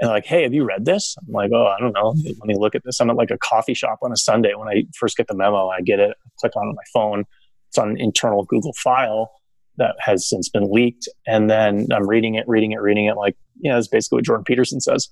And 0.00 0.10
like, 0.10 0.26
hey, 0.26 0.42
have 0.44 0.54
you 0.54 0.64
read 0.64 0.84
this? 0.84 1.16
I'm 1.26 1.32
like, 1.32 1.50
oh, 1.52 1.66
I 1.66 1.80
don't 1.80 1.92
know. 1.92 2.14
Let 2.24 2.46
me 2.46 2.54
look 2.56 2.74
at 2.74 2.84
this. 2.84 3.00
I'm 3.00 3.10
at 3.10 3.16
like 3.16 3.30
a 3.30 3.38
coffee 3.38 3.74
shop 3.74 3.98
on 4.02 4.12
a 4.12 4.16
Sunday 4.16 4.54
when 4.54 4.68
I 4.68 4.84
first 4.96 5.16
get 5.16 5.26
the 5.26 5.34
memo. 5.34 5.68
I 5.68 5.80
get 5.80 5.98
it, 5.98 6.16
click 6.38 6.54
on 6.56 6.66
it 6.66 6.70
on 6.70 6.74
my 6.76 6.82
phone. 6.92 7.24
It's 7.68 7.78
on 7.78 7.90
an 7.90 7.96
internal 8.00 8.44
Google 8.44 8.72
file 8.74 9.30
that 9.76 9.96
has 9.98 10.28
since 10.28 10.48
been 10.48 10.70
leaked. 10.70 11.08
And 11.26 11.50
then 11.50 11.88
I'm 11.92 12.08
reading 12.08 12.34
it, 12.36 12.46
reading 12.46 12.72
it, 12.72 12.80
reading 12.80 13.06
it. 13.06 13.16
Like, 13.16 13.36
yeah, 13.60 13.74
that's 13.74 13.88
basically 13.88 14.16
what 14.16 14.24
Jordan 14.24 14.44
Peterson 14.44 14.80
says. 14.80 15.08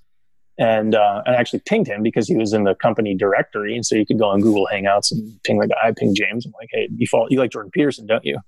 And 0.59 0.95
uh, 0.95 1.22
I 1.26 1.34
actually 1.34 1.61
pinged 1.66 1.87
him 1.87 2.03
because 2.03 2.26
he 2.26 2.37
was 2.37 2.53
in 2.53 2.64
the 2.64 2.74
company 2.74 3.14
directory. 3.14 3.74
And 3.74 3.84
so 3.84 3.95
you 3.95 4.07
could 4.07 4.18
go 4.18 4.30
on 4.30 4.41
Google 4.41 4.66
Hangouts 4.72 5.12
and 5.12 5.39
ping 5.43 5.59
the 5.59 5.68
guy. 5.68 5.76
I 5.82 5.93
ping 5.93 6.14
James. 6.14 6.47
I'm 6.47 6.53
like, 6.59 6.70
hey, 6.72 6.89
you, 6.97 7.07
follow, 7.07 7.26
you 7.28 7.39
like 7.39 7.51
Jordan 7.51 7.70
Peterson, 7.72 8.07
don't 8.07 8.24
you? 8.24 8.39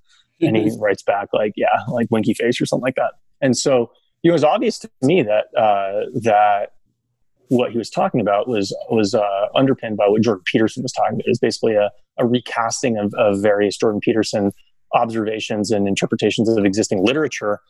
And 0.41 0.57
he 0.57 0.65
mm-hmm. 0.65 0.81
writes 0.81 1.03
back 1.03 1.29
like, 1.33 1.53
yeah, 1.57 1.67
like 1.89 2.07
winky 2.11 2.33
face 2.33 2.61
or 2.61 2.67
something 2.67 2.85
like 2.85 2.95
that. 2.95 3.13
And 3.41 3.57
so 3.57 3.91
it 4.25 4.31
was 4.31 4.45
obvious 4.45 4.79
to 4.81 4.91
me 5.03 5.23
that 5.23 5.47
uh, 5.57 6.07
that 6.23 6.73
what 7.49 7.73
he 7.73 7.79
was 7.79 7.91
talking 7.91 8.21
about 8.21 8.49
was 8.49 8.77
was 8.91 9.15
uh, 9.15 9.47
underpinned 9.55 9.97
by 9.97 10.09
what 10.09 10.23
Jordan 10.23 10.45
Peterson 10.45 10.83
was 10.83 10.93
talking 10.93 11.15
about. 11.15 11.27
It 11.27 11.31
was 11.31 11.39
basically 11.39 11.75
a, 11.75 11.91
a 12.19 12.27
recasting 12.27 12.99
of, 12.99 13.15
of 13.15 13.41
various 13.41 13.77
Jordan 13.77 14.01
Peterson 14.01 14.53
observations 14.95 15.71
and 15.71 15.87
interpretations 15.87 16.49
of 16.49 16.65
existing 16.65 17.05
literature. 17.05 17.61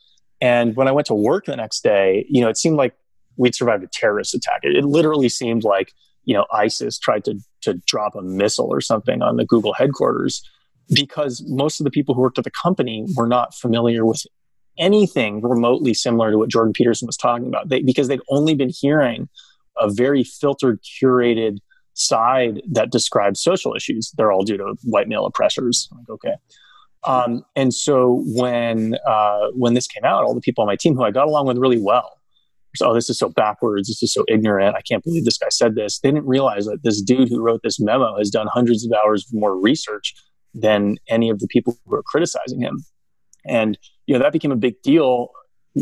And 0.41 0.77
when 0.77 0.87
I 0.87 0.93
went 0.93 1.07
to 1.09 1.15
work 1.15 1.47
the 1.47 1.57
next 1.57 1.83
day, 1.83 2.25
you 2.29 2.41
know, 2.41 2.49
it 2.49 2.57
seemed 2.57 2.77
like 2.77 2.95
we'd 3.37 3.55
survived 3.55 3.83
a 3.83 3.89
terrorist 3.89 4.35
attack. 4.35 4.61
It, 4.63 4.77
it 4.77 4.85
literally 4.85 5.29
seemed 5.29 5.65
like 5.65 5.93
you 6.25 6.35
know 6.35 6.45
ISIS 6.53 6.99
tried 6.99 7.25
to 7.25 7.39
to 7.63 7.75
drop 7.87 8.15
a 8.15 8.23
missile 8.23 8.69
or 8.69 8.81
something 8.81 9.23
on 9.23 9.37
the 9.37 9.45
Google 9.45 9.73
headquarters 9.73 10.43
because 10.93 11.45
most 11.49 11.81
of 11.81 11.85
the 11.85 11.91
people 11.91 12.15
who 12.15 12.21
worked 12.21 12.39
at 12.39 12.45
the 12.45 12.51
company 12.51 13.07
were 13.17 13.27
not 13.27 13.55
familiar 13.55 14.05
with 14.07 14.25
anything 14.79 15.43
remotely 15.43 15.95
similar 15.95 16.31
to 16.31 16.39
what 16.39 16.49
Jordan 16.49 16.73
Peterson 16.73 17.07
was 17.07 17.17
talking 17.17 17.47
about 17.49 17.69
they, 17.69 17.83
because 17.83 18.09
they'd 18.09 18.21
only 18.31 18.55
been 18.55 18.71
hearing 18.71 19.29
a 19.79 19.91
very 19.91 20.25
filtered, 20.25 20.81
curated 20.83 21.59
side 21.95 22.63
that 22.71 22.91
describes 22.91 23.41
social 23.41 23.75
issues. 23.75 24.13
They're 24.17 24.33
all 24.33 24.45
due 24.45 24.57
to 24.57 24.77
white 24.85 25.09
male 25.09 25.27
oppressors. 25.27 25.89
Like, 25.93 26.09
okay. 26.09 26.35
Um, 27.05 27.45
and 27.55 27.73
so 27.73 28.23
when 28.27 28.97
uh, 29.07 29.49
when 29.55 29.75
this 29.75 29.87
came 29.87 30.05
out, 30.05 30.25
all 30.25 30.35
the 30.35 30.41
people 30.41 30.63
on 30.63 30.67
my 30.67 30.77
team 30.77 30.95
who 30.95 31.05
I 31.05 31.11
got 31.11 31.29
along 31.29 31.47
with 31.47 31.59
really 31.59 31.81
well, 31.81 32.19
so, 32.77 32.91
oh, 32.91 32.95
this 32.95 33.11
is 33.11 33.19
so 33.19 33.29
backwards. 33.29 33.89
This 33.89 34.03
is 34.03 34.13
so 34.13 34.25
ignorant. 34.29 34.77
I 34.77 34.83
can't 34.83 35.03
believe 35.03 35.25
this 35.25 35.39
guy 35.39 35.49
said 35.51 35.75
this. 35.75 35.99
They 35.99 36.11
didn't 36.11 36.27
realize 36.27 36.67
that 36.67 36.83
this 36.83 37.01
dude 37.03 37.29
who 37.29 37.41
wrote 37.41 37.61
this 37.63 37.81
memo 37.81 38.17
has 38.19 38.31
done 38.31 38.47
hundreds 38.53 38.85
of 38.85 38.93
hours 38.93 39.27
more 39.33 39.59
research 39.59 40.15
than 40.55 40.99
any 41.09 41.31
of 41.31 41.41
the 41.41 41.49
people 41.49 41.79
who 41.87 41.95
are 41.95 42.03
criticizing 42.03 42.61
him. 42.61 42.85
And 43.45 43.79
you 44.09 44.15
know 44.15 44.21
that 44.21 44.33
became 44.33 44.51
a 44.51 44.57
big 44.57 44.81
deal. 44.83 45.31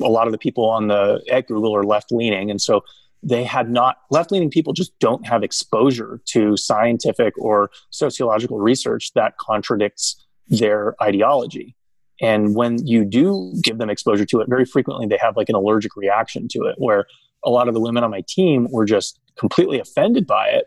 A 0.03 0.09
lot 0.09 0.27
of 0.27 0.33
the 0.33 0.39
people 0.39 0.69
on 0.69 0.89
the 0.89 1.25
at 1.31 1.47
Google 1.47 1.75
are 1.75 1.85
left 1.85 2.11
leaning, 2.11 2.51
and 2.51 2.61
so 2.61 2.83
they 3.23 3.45
had 3.45 3.71
not 3.71 3.99
left 4.11 4.33
leaning 4.33 4.51
people 4.51 4.73
just 4.73 4.99
don't 4.99 5.27
have 5.27 5.43
exposure 5.43 6.21
to 6.27 6.57
scientific 6.57 7.33
or 7.39 7.71
sociological 7.91 8.59
research 8.59 9.13
that 9.15 9.39
contradicts 9.39 10.27
their 10.49 10.95
ideology. 11.03 11.75
And 12.21 12.55
when 12.55 12.85
you 12.87 13.05
do 13.05 13.55
give 13.63 13.79
them 13.79 13.91
exposure 13.91 14.27
to 14.27 14.41
it, 14.41 14.49
very 14.49 14.65
frequently 14.65 15.07
they 15.07 15.19
have 15.21 15.37
like 15.37 15.49
an 15.49 15.55
allergic 15.55 15.97
reaction 15.97 16.49
to 16.51 16.65
it, 16.65 16.75
where 16.79 17.07
a 17.45 17.51
lot 17.51 17.69
of 17.69 17.75
the 17.75 17.81
women 17.81 18.03
on 18.03 18.11
my 18.11 18.25
team 18.29 18.67
were 18.71 18.85
just 18.85 19.21
completely 19.39 19.79
offended 19.79 20.27
by 20.27 20.49
it. 20.49 20.67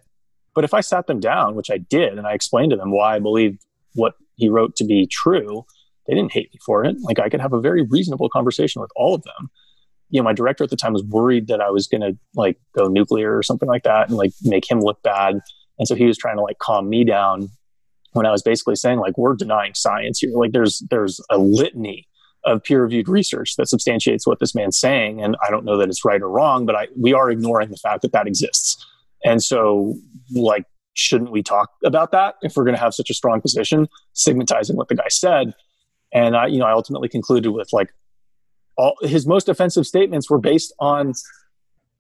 But 0.55 0.64
if 0.64 0.74
I 0.74 0.80
sat 0.82 1.07
them 1.07 1.20
down, 1.20 1.55
which 1.55 1.70
I 1.70 1.78
did, 1.78 2.18
and 2.18 2.26
I 2.26 2.34
explained 2.34 2.72
to 2.72 2.78
them 2.78 2.91
why 2.91 3.16
I 3.16 3.20
believed 3.20 3.66
what 3.95 4.16
he 4.36 4.47
wrote 4.47 4.78
to 4.78 4.86
be 4.86 5.07
true, 5.07 5.66
they 6.10 6.16
didn't 6.16 6.34
hate 6.34 6.51
me 6.51 6.60
for 6.66 6.84
it. 6.84 6.97
Like 7.01 7.20
I 7.20 7.30
could 7.30 7.39
have 7.39 7.53
a 7.53 7.62
very 7.62 7.84
reasonable 7.84 8.30
conversation 8.30 8.82
with 8.82 8.91
all 8.95 9.14
of 9.14 9.22
them. 9.24 9.49
You 10.10 10.20
know, 10.20 10.24
my 10.24 10.34
director 10.34 10.64
at 10.64 10.72
the 10.72 10.76
time 10.76 10.93
was 10.93 11.03
worried 11.03 11.47
that 11.47 11.62
I 11.62 11.70
was 11.70 11.86
going 11.86 12.01
to 12.01 12.18
like 12.34 12.57
go 12.76 12.88
nuclear 12.88 13.38
or 13.38 13.43
something 13.43 13.70
like 13.70 13.84
that 13.84 14.10
and 14.10 14.18
like 14.18 14.32
make 14.41 14.70
him 14.70 14.82
look 14.82 15.03
bad. 15.03 15.39
And 15.78 15.88
so 15.88 15.93
he 15.93 16.05
was 16.05 16.18
trying 16.18 16.38
to 16.38 16.41
like 16.41 16.57
calm 16.57 16.89
me 16.89 17.03
down 17.03 17.49
when 18.14 18.26
I 18.26 18.32
was 18.32 18.41
basically 18.41 18.76
saying 18.76 18.97
like 18.97 19.20
we're 19.20 19.36
denying 19.36 19.76
science 19.76 20.20
here. 20.20 20.32
Like 20.34 20.51
there's 20.51 20.82
there's 20.89 21.22
a 21.30 21.38
litany 21.38 22.07
of 22.43 22.64
peer 22.64 22.82
reviewed 22.82 23.07
research 23.07 23.55
that 23.57 23.70
substantiates 23.70 24.26
what 24.26 24.39
this 24.39 24.55
man's 24.55 24.80
saying, 24.80 25.22
and 25.22 25.38
I 25.45 25.51
don't 25.51 25.66
know 25.66 25.78
that 25.78 25.89
it's 25.89 26.03
right 26.03 26.22
or 26.22 26.30
wrong, 26.30 26.66
but 26.66 26.76
I 26.76 26.88
we 26.97 27.14
are 27.14 27.30
ignoring 27.30 27.70
the 27.70 27.78
fact 27.78 28.01
that 28.01 28.14
that 28.14 28.26
exists. 28.26 28.84
And 29.24 29.43
so 29.43 29.95
like 30.34 30.64
shouldn't 30.95 31.32
we 31.32 31.43
talk 31.43 31.70
about 31.86 32.12
that 32.12 32.36
if 32.41 32.53
we're 32.55 32.64
going 32.64 32.76
to 32.76 32.82
have 32.82 32.95
such 32.95 33.10
a 33.10 33.14
strong 33.14 33.39
position 33.39 33.88
stigmatizing 34.14 34.76
what 34.76 34.88
the 34.88 34.95
guy 34.95 35.07
said 35.07 35.53
and 36.12 36.36
I, 36.36 36.47
you 36.47 36.60
know, 36.60 36.66
I 36.66 36.72
ultimately 36.72 37.10
concluded 37.10 37.51
with 37.51 37.70
like 37.72 37.93
all 38.78 38.95
his 39.01 39.28
most 39.28 39.49
offensive 39.49 39.86
statements 39.86 40.30
were 40.30 40.39
based 40.39 40.74
on 40.80 41.14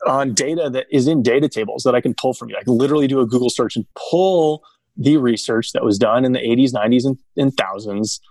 on 0.07 0.33
data 0.33 0.69
that 0.69 0.87
is 0.91 1.07
in 1.07 1.21
data 1.21 1.49
tables 1.49 1.83
that 1.83 1.93
I 1.93 2.01
can 2.01 2.13
pull 2.13 2.33
from 2.33 2.49
you. 2.49 2.55
I 2.57 2.63
can 2.63 2.77
literally 2.77 3.07
do 3.07 3.19
a 3.19 3.25
Google 3.25 3.49
search 3.49 3.75
and 3.75 3.85
pull 4.09 4.63
the 4.95 5.17
research 5.17 5.71
that 5.73 5.83
was 5.83 5.97
done 5.97 6.23
in 6.23 6.31
the 6.31 6.39
80s, 6.39 6.73
90s, 6.73 7.05
and, 7.05 7.17
and 7.35 7.53
thousands 7.55 8.21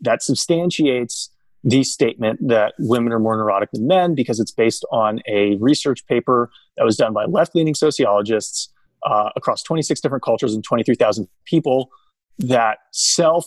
that 0.00 0.22
substantiates 0.22 1.30
the 1.62 1.82
statement 1.82 2.46
that 2.46 2.74
women 2.78 3.12
are 3.12 3.18
more 3.18 3.36
neurotic 3.36 3.70
than 3.72 3.86
men 3.86 4.14
because 4.14 4.38
it's 4.38 4.52
based 4.52 4.84
on 4.92 5.20
a 5.26 5.56
research 5.56 6.06
paper 6.06 6.50
that 6.76 6.84
was 6.84 6.96
done 6.96 7.12
by 7.12 7.24
left 7.24 7.54
leaning 7.54 7.74
sociologists 7.74 8.70
uh, 9.04 9.30
across 9.34 9.62
26 9.62 10.00
different 10.00 10.22
cultures 10.22 10.54
and 10.54 10.62
23,000 10.62 11.26
people 11.46 11.90
that 12.38 12.78
self 12.92 13.46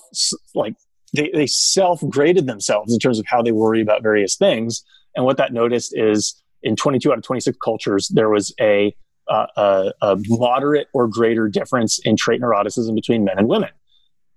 like 0.55 0.75
they, 1.17 1.29
they 1.33 1.47
self 1.47 2.01
graded 2.07 2.47
themselves 2.47 2.93
in 2.93 2.99
terms 2.99 3.19
of 3.19 3.25
how 3.27 3.41
they 3.41 3.51
worry 3.51 3.81
about 3.81 4.03
various 4.03 4.35
things. 4.35 4.83
And 5.15 5.25
what 5.25 5.37
that 5.37 5.51
noticed 5.51 5.93
is 5.97 6.41
in 6.61 6.75
22 6.75 7.11
out 7.11 7.17
of 7.17 7.23
26 7.23 7.57
cultures, 7.63 8.07
there 8.13 8.29
was 8.29 8.53
a, 8.61 8.95
uh, 9.27 9.47
a, 9.57 9.93
a 10.01 10.17
moderate 10.27 10.87
or 10.93 11.07
greater 11.07 11.47
difference 11.49 11.99
in 12.03 12.15
trait 12.15 12.39
neuroticism 12.39 12.93
between 12.95 13.25
men 13.25 13.37
and 13.37 13.47
women. 13.47 13.69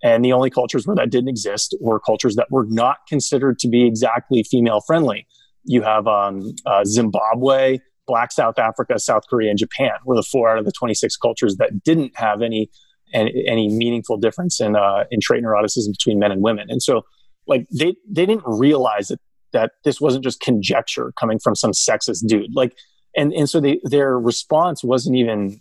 And 0.02 0.24
the 0.24 0.32
only 0.32 0.48
cultures 0.48 0.86
where 0.86 0.96
that 0.96 1.10
didn't 1.10 1.28
exist 1.28 1.76
were 1.80 2.00
cultures 2.00 2.34
that 2.36 2.46
were 2.50 2.64
not 2.66 2.98
considered 3.06 3.58
to 3.58 3.68
be 3.68 3.86
exactly 3.86 4.42
female 4.42 4.80
friendly. 4.80 5.26
You 5.64 5.82
have 5.82 6.06
um, 6.06 6.54
uh, 6.64 6.84
Zimbabwe, 6.86 7.80
Black 8.06 8.32
South 8.32 8.58
Africa, 8.58 8.98
South 8.98 9.24
Korea, 9.28 9.50
and 9.50 9.58
Japan 9.58 9.92
were 10.06 10.16
the 10.16 10.22
four 10.22 10.48
out 10.48 10.58
of 10.58 10.64
the 10.64 10.72
26 10.72 11.16
cultures 11.18 11.56
that 11.56 11.84
didn't 11.84 12.12
have 12.16 12.40
any 12.40 12.70
any, 13.12 13.44
any 13.46 13.68
meaningful 13.68 14.16
difference 14.16 14.60
in 14.60 14.76
uh, 14.76 15.04
in 15.10 15.20
trait 15.20 15.42
neuroticism 15.42 15.92
between 15.92 16.18
men 16.18 16.32
and 16.32 16.42
women. 16.42 16.66
And 16.68 16.82
so, 16.82 17.02
like 17.46 17.66
they 17.70 17.94
they 18.08 18.26
didn't 18.26 18.44
realize 18.46 19.08
that 19.08 19.20
that 19.52 19.72
this 19.84 20.00
wasn't 20.00 20.24
just 20.24 20.40
conjecture 20.40 21.12
coming 21.18 21.38
from 21.38 21.54
some 21.54 21.72
sexist 21.72 22.26
dude. 22.26 22.54
Like, 22.54 22.76
and 23.16 23.32
and 23.32 23.48
so 23.48 23.60
they, 23.60 23.80
their 23.84 24.18
response 24.18 24.84
wasn't 24.84 25.16
even 25.16 25.60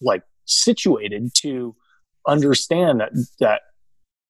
like 0.00 0.22
situated 0.44 1.34
to 1.34 1.74
understand 2.26 3.00
that 3.00 3.12
that 3.40 3.62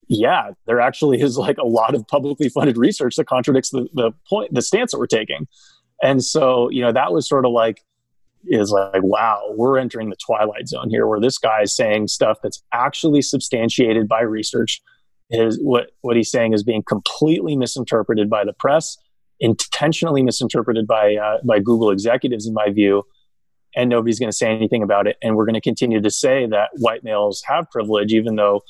yeah, 0.07 0.51
there 0.65 0.79
actually 0.79 1.21
is 1.21 1.37
like 1.37 1.57
a 1.57 1.67
lot 1.67 1.93
of 1.93 2.07
publicly 2.07 2.49
funded 2.49 2.77
research 2.77 3.15
that 3.17 3.25
contradicts 3.25 3.71
the, 3.71 3.87
the 3.93 4.11
point, 4.29 4.53
the 4.53 4.61
stance 4.61 4.91
that 4.91 4.99
we're 4.99 5.07
taking. 5.07 5.47
And 6.01 6.23
so, 6.23 6.69
you 6.69 6.81
know, 6.81 6.91
that 6.91 7.11
was 7.11 7.27
sort 7.27 7.45
of 7.45 7.51
like 7.51 7.81
is 8.49 8.71
like, 8.71 9.03
wow, 9.03 9.41
we're 9.55 9.77
entering 9.77 10.09
the 10.09 10.15
twilight 10.25 10.67
zone 10.67 10.89
here 10.89 11.07
where 11.07 11.19
this 11.19 11.37
guy 11.37 11.63
is 11.63 11.75
saying 11.75 12.07
stuff 12.07 12.37
that's 12.41 12.63
actually 12.73 13.21
substantiated 13.21 14.07
by 14.07 14.21
research. 14.21 14.81
Is 15.29 15.59
what, 15.61 15.87
what 16.01 16.15
he's 16.15 16.31
saying 16.31 16.53
is 16.53 16.63
being 16.63 16.83
completely 16.83 17.57
misinterpreted 17.57 18.29
by 18.29 18.45
the 18.45 18.53
press, 18.53 18.97
intentionally 19.41 20.23
misinterpreted 20.23 20.87
by, 20.87 21.15
uh, 21.15 21.39
by 21.45 21.59
Google 21.59 21.91
executives, 21.91 22.47
in 22.47 22.53
my 22.53 22.69
view, 22.69 23.03
and 23.75 23.89
nobody's 23.89 24.19
going 24.19 24.31
to 24.31 24.35
say 24.35 24.47
anything 24.47 24.83
about 24.83 25.05
it. 25.05 25.17
And 25.21 25.35
we're 25.35 25.45
going 25.45 25.55
to 25.55 25.61
continue 25.61 26.01
to 26.01 26.09
say 26.09 26.47
that 26.47 26.69
white 26.77 27.03
males 27.03 27.43
have 27.45 27.69
privilege, 27.69 28.13
even 28.13 28.37
though 28.37 28.61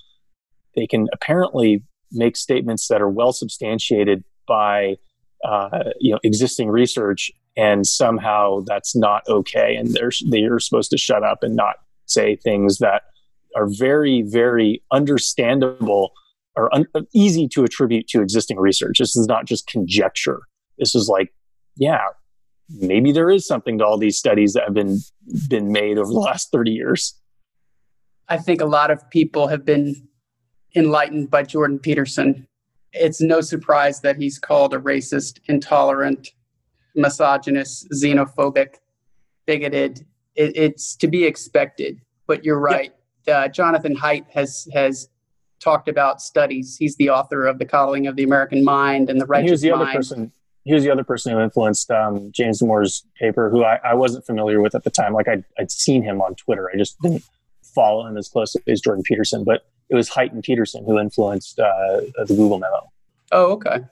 they 0.76 0.88
can 0.88 1.08
apparently 1.14 1.84
make 2.12 2.36
statements 2.36 2.88
that 2.88 3.02
are 3.02 3.10
well 3.10 3.34
substantiated 3.34 4.24
by 4.48 4.96
uh, 5.44 5.92
you 6.00 6.12
know 6.12 6.20
existing 6.24 6.70
research 6.70 7.32
and 7.58 7.88
somehow 7.88 8.62
that's 8.66 8.96
not 8.96 9.24
okay 9.28 9.76
and 9.76 9.94
they're 9.94 10.12
they're 10.30 10.60
supposed 10.60 10.92
to 10.92 10.98
shut 10.98 11.24
up 11.24 11.40
and 11.42 11.56
not 11.56 11.76
say 12.06 12.36
things 12.36 12.78
that 12.78 13.02
are 13.56 13.68
very 13.68 14.22
very 14.22 14.82
understandable 14.92 16.14
or 16.56 16.74
un- 16.74 16.88
easy 17.14 17.48
to 17.48 17.64
attribute 17.64 18.08
to 18.08 18.22
existing 18.22 18.58
research. 18.58 18.98
This 19.00 19.16
is 19.16 19.28
not 19.28 19.46
just 19.46 19.68
conjecture. 19.68 20.42
This 20.78 20.96
is 20.96 21.10
like 21.10 21.34
yeah 21.76 22.04
maybe 22.70 23.12
there 23.12 23.30
is 23.30 23.48
something 23.48 23.78
to 23.78 23.86
all 23.86 23.98
these 23.98 24.18
studies 24.18 24.54
that 24.54 24.64
have 24.64 24.74
been 24.74 25.00
been 25.50 25.72
made 25.72 25.98
over 25.98 26.12
the 26.12 26.20
last 26.20 26.52
30 26.52 26.72
years. 26.72 27.20
I 28.30 28.38
think 28.38 28.62
a 28.62 28.66
lot 28.66 28.92
of 28.92 29.10
people 29.10 29.48
have 29.48 29.66
been 29.66 29.96
enlightened 30.76 31.32
by 31.32 31.44
jordan 31.44 31.80
peterson. 31.80 32.46
It's 32.94 33.22
no 33.22 33.42
surprise 33.42 34.02
that 34.02 34.18
he's 34.18 34.38
called 34.38 34.74
a 34.74 34.80
racist 34.80 35.40
intolerant 35.46 36.32
misogynist, 36.98 37.90
xenophobic, 37.92 38.76
bigoted. 39.46 40.06
It, 40.36 40.58
it's 40.58 40.96
to 40.98 41.08
be 41.08 41.24
expected. 41.24 42.02
But 42.28 42.44
you're 42.44 42.60
right. 42.60 42.94
Uh, 43.28 43.48
Jonathan 43.48 43.96
Haidt 43.96 44.30
has 44.32 44.68
has 44.74 45.10
talked 45.60 45.88
about 45.88 46.22
studies. 46.22 46.78
He's 46.78 46.96
the 46.98 47.10
author 47.10 47.46
of 47.46 47.60
The 47.60 47.66
Coddling 47.66 48.08
of 48.08 48.16
the 48.16 48.24
American 48.24 48.64
Mind 48.64 49.10
and 49.10 49.20
The 49.20 49.26
Righteous 49.26 49.50
Here's 49.50 49.62
the 49.62 49.72
Mind. 49.72 49.82
other 49.90 49.94
person. 49.94 50.32
he 50.66 50.74
was 50.74 50.84
the 50.84 50.92
other 50.92 51.04
person 51.04 51.34
who 51.34 51.40
influenced 51.40 51.90
um, 51.90 52.32
James 52.32 52.60
Damore's 52.60 53.06
paper, 53.20 53.50
who 53.50 53.64
I, 53.64 53.80
I, 53.84 53.94
wasn't 53.96 54.26
familiar 54.26 54.62
with 54.62 54.76
at 54.76 54.84
the 54.84 54.92
time. 54.92 55.14
Like 55.14 55.28
I'd, 55.28 55.44
I'd 55.58 55.72
seen 55.72 56.04
him 56.04 56.22
on 56.22 56.36
Twitter, 56.36 56.70
I 56.72 56.78
just 56.78 57.00
didn't 57.02 57.24
follow 57.64 58.06
him 58.06 58.18
as 58.18 58.28
closely 58.30 58.62
as 58.68 58.82
Jordan 58.82 59.04
Peterson. 59.04 59.44
But 59.44 59.66
it 59.90 59.96
was 59.96 60.10
Haidt 60.10 60.32
and 60.32 60.44
Peterson 60.44 60.86
who 60.86 61.00
influenced 61.00 61.60
uh, 61.60 62.02
the 62.18 62.36
Google 62.36 62.60
memo. 62.60 62.92
Oh, 63.32 63.54
okay. 63.54 63.84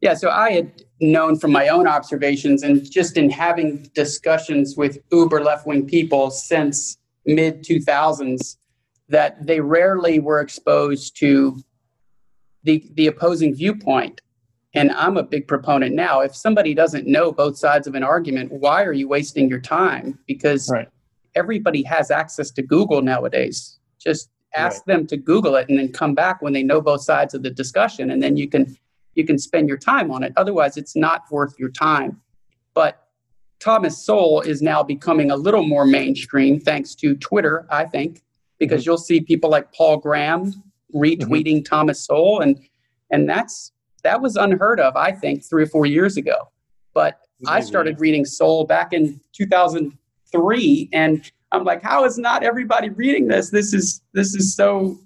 Yeah, 0.00 0.14
so 0.14 0.30
I 0.30 0.52
had 0.52 0.84
known 1.00 1.38
from 1.38 1.52
my 1.52 1.68
own 1.68 1.86
observations 1.86 2.62
and 2.62 2.90
just 2.90 3.16
in 3.16 3.30
having 3.30 3.82
discussions 3.94 4.76
with 4.76 4.98
uber 5.12 5.42
left 5.42 5.66
wing 5.66 5.86
people 5.86 6.30
since 6.30 6.98
mid 7.26 7.62
2000s 7.62 8.56
that 9.08 9.46
they 9.46 9.60
rarely 9.60 10.18
were 10.18 10.40
exposed 10.40 11.16
to 11.18 11.62
the 12.64 12.88
the 12.94 13.06
opposing 13.08 13.54
viewpoint 13.54 14.22
and 14.74 14.90
i'm 14.92 15.18
a 15.18 15.22
big 15.22 15.46
proponent 15.46 15.94
now 15.94 16.20
if 16.20 16.34
somebody 16.34 16.72
doesn't 16.72 17.06
know 17.06 17.30
both 17.30 17.58
sides 17.58 17.86
of 17.86 17.94
an 17.94 18.02
argument 18.02 18.50
why 18.50 18.82
are 18.82 18.92
you 18.92 19.06
wasting 19.06 19.50
your 19.50 19.60
time 19.60 20.18
because 20.26 20.70
right. 20.70 20.88
everybody 21.34 21.82
has 21.82 22.10
access 22.10 22.50
to 22.50 22.62
google 22.62 23.02
nowadays 23.02 23.78
just 23.98 24.30
ask 24.54 24.86
right. 24.86 24.96
them 24.96 25.06
to 25.06 25.16
google 25.18 25.56
it 25.56 25.68
and 25.68 25.78
then 25.78 25.92
come 25.92 26.14
back 26.14 26.40
when 26.40 26.54
they 26.54 26.62
know 26.62 26.80
both 26.80 27.02
sides 27.02 27.34
of 27.34 27.42
the 27.42 27.50
discussion 27.50 28.10
and 28.10 28.22
then 28.22 28.36
you 28.36 28.48
can 28.48 28.76
you 29.16 29.24
can 29.24 29.38
spend 29.38 29.68
your 29.68 29.78
time 29.78 30.10
on 30.10 30.22
it 30.22 30.32
otherwise 30.36 30.76
it's 30.76 30.96
not 30.96 31.22
worth 31.30 31.58
your 31.58 31.70
time 31.70 32.20
but 32.74 33.08
thomas 33.58 34.04
sowell 34.04 34.40
is 34.40 34.62
now 34.62 34.82
becoming 34.82 35.30
a 35.30 35.36
little 35.36 35.62
more 35.62 35.86
mainstream 35.86 36.60
thanks 36.60 36.94
to 36.94 37.14
twitter 37.16 37.66
i 37.70 37.84
think 37.84 38.22
because 38.58 38.82
mm-hmm. 38.82 38.90
you'll 38.90 38.98
see 38.98 39.20
people 39.20 39.50
like 39.50 39.72
Paul 39.72 39.98
Graham 39.98 40.52
retweeting 40.94 41.58
mm-hmm. 41.58 41.62
Thomas 41.62 42.00
Sowell, 42.04 42.40
and 42.40 42.58
and 43.10 43.28
that's 43.28 43.72
that 44.02 44.20
was 44.20 44.36
unheard 44.36 44.80
of, 44.80 44.96
I 44.96 45.12
think, 45.12 45.44
three 45.44 45.64
or 45.64 45.66
four 45.66 45.86
years 45.86 46.16
ago. 46.16 46.50
But 46.94 47.20
I 47.46 47.60
started 47.60 48.00
reading 48.00 48.24
Sowell 48.24 48.64
back 48.64 48.92
in 48.92 49.20
2003, 49.32 50.88
and 50.92 51.30
I'm 51.52 51.64
like, 51.64 51.82
how 51.82 52.04
is 52.04 52.16
not 52.16 52.42
everybody 52.42 52.88
reading 52.88 53.28
this? 53.28 53.50
This 53.50 53.74
is 53.74 54.00
this 54.12 54.34
is 54.34 54.54
so 54.54 54.98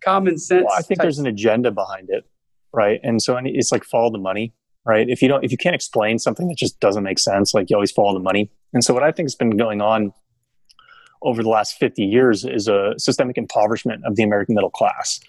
common 0.00 0.38
sense. 0.38 0.66
Well, 0.68 0.78
I 0.78 0.82
think 0.82 0.98
type. 0.98 1.04
there's 1.04 1.18
an 1.18 1.26
agenda 1.26 1.70
behind 1.70 2.10
it, 2.10 2.24
right? 2.72 3.00
And 3.02 3.20
so 3.22 3.38
it's 3.42 3.72
like 3.72 3.84
follow 3.84 4.10
the 4.10 4.18
money, 4.18 4.52
right? 4.84 5.08
If 5.08 5.22
you 5.22 5.28
don't, 5.28 5.44
if 5.44 5.50
you 5.50 5.58
can't 5.58 5.74
explain 5.74 6.18
something 6.18 6.48
that 6.48 6.56
just 6.56 6.80
doesn't 6.80 7.02
make 7.02 7.18
sense, 7.18 7.54
like 7.54 7.70
you 7.70 7.76
always 7.76 7.92
follow 7.92 8.14
the 8.14 8.22
money. 8.22 8.50
And 8.72 8.82
so 8.82 8.94
what 8.94 9.02
I 9.02 9.12
think 9.12 9.26
has 9.26 9.34
been 9.34 9.56
going 9.56 9.80
on 9.80 10.12
over 11.22 11.42
the 11.42 11.48
last 11.48 11.76
50 11.78 12.02
years 12.02 12.44
is 12.44 12.68
a 12.68 12.94
systemic 12.98 13.38
impoverishment 13.38 14.02
of 14.04 14.16
the 14.16 14.22
American 14.22 14.54
middle 14.54 14.70
class. 14.70 15.20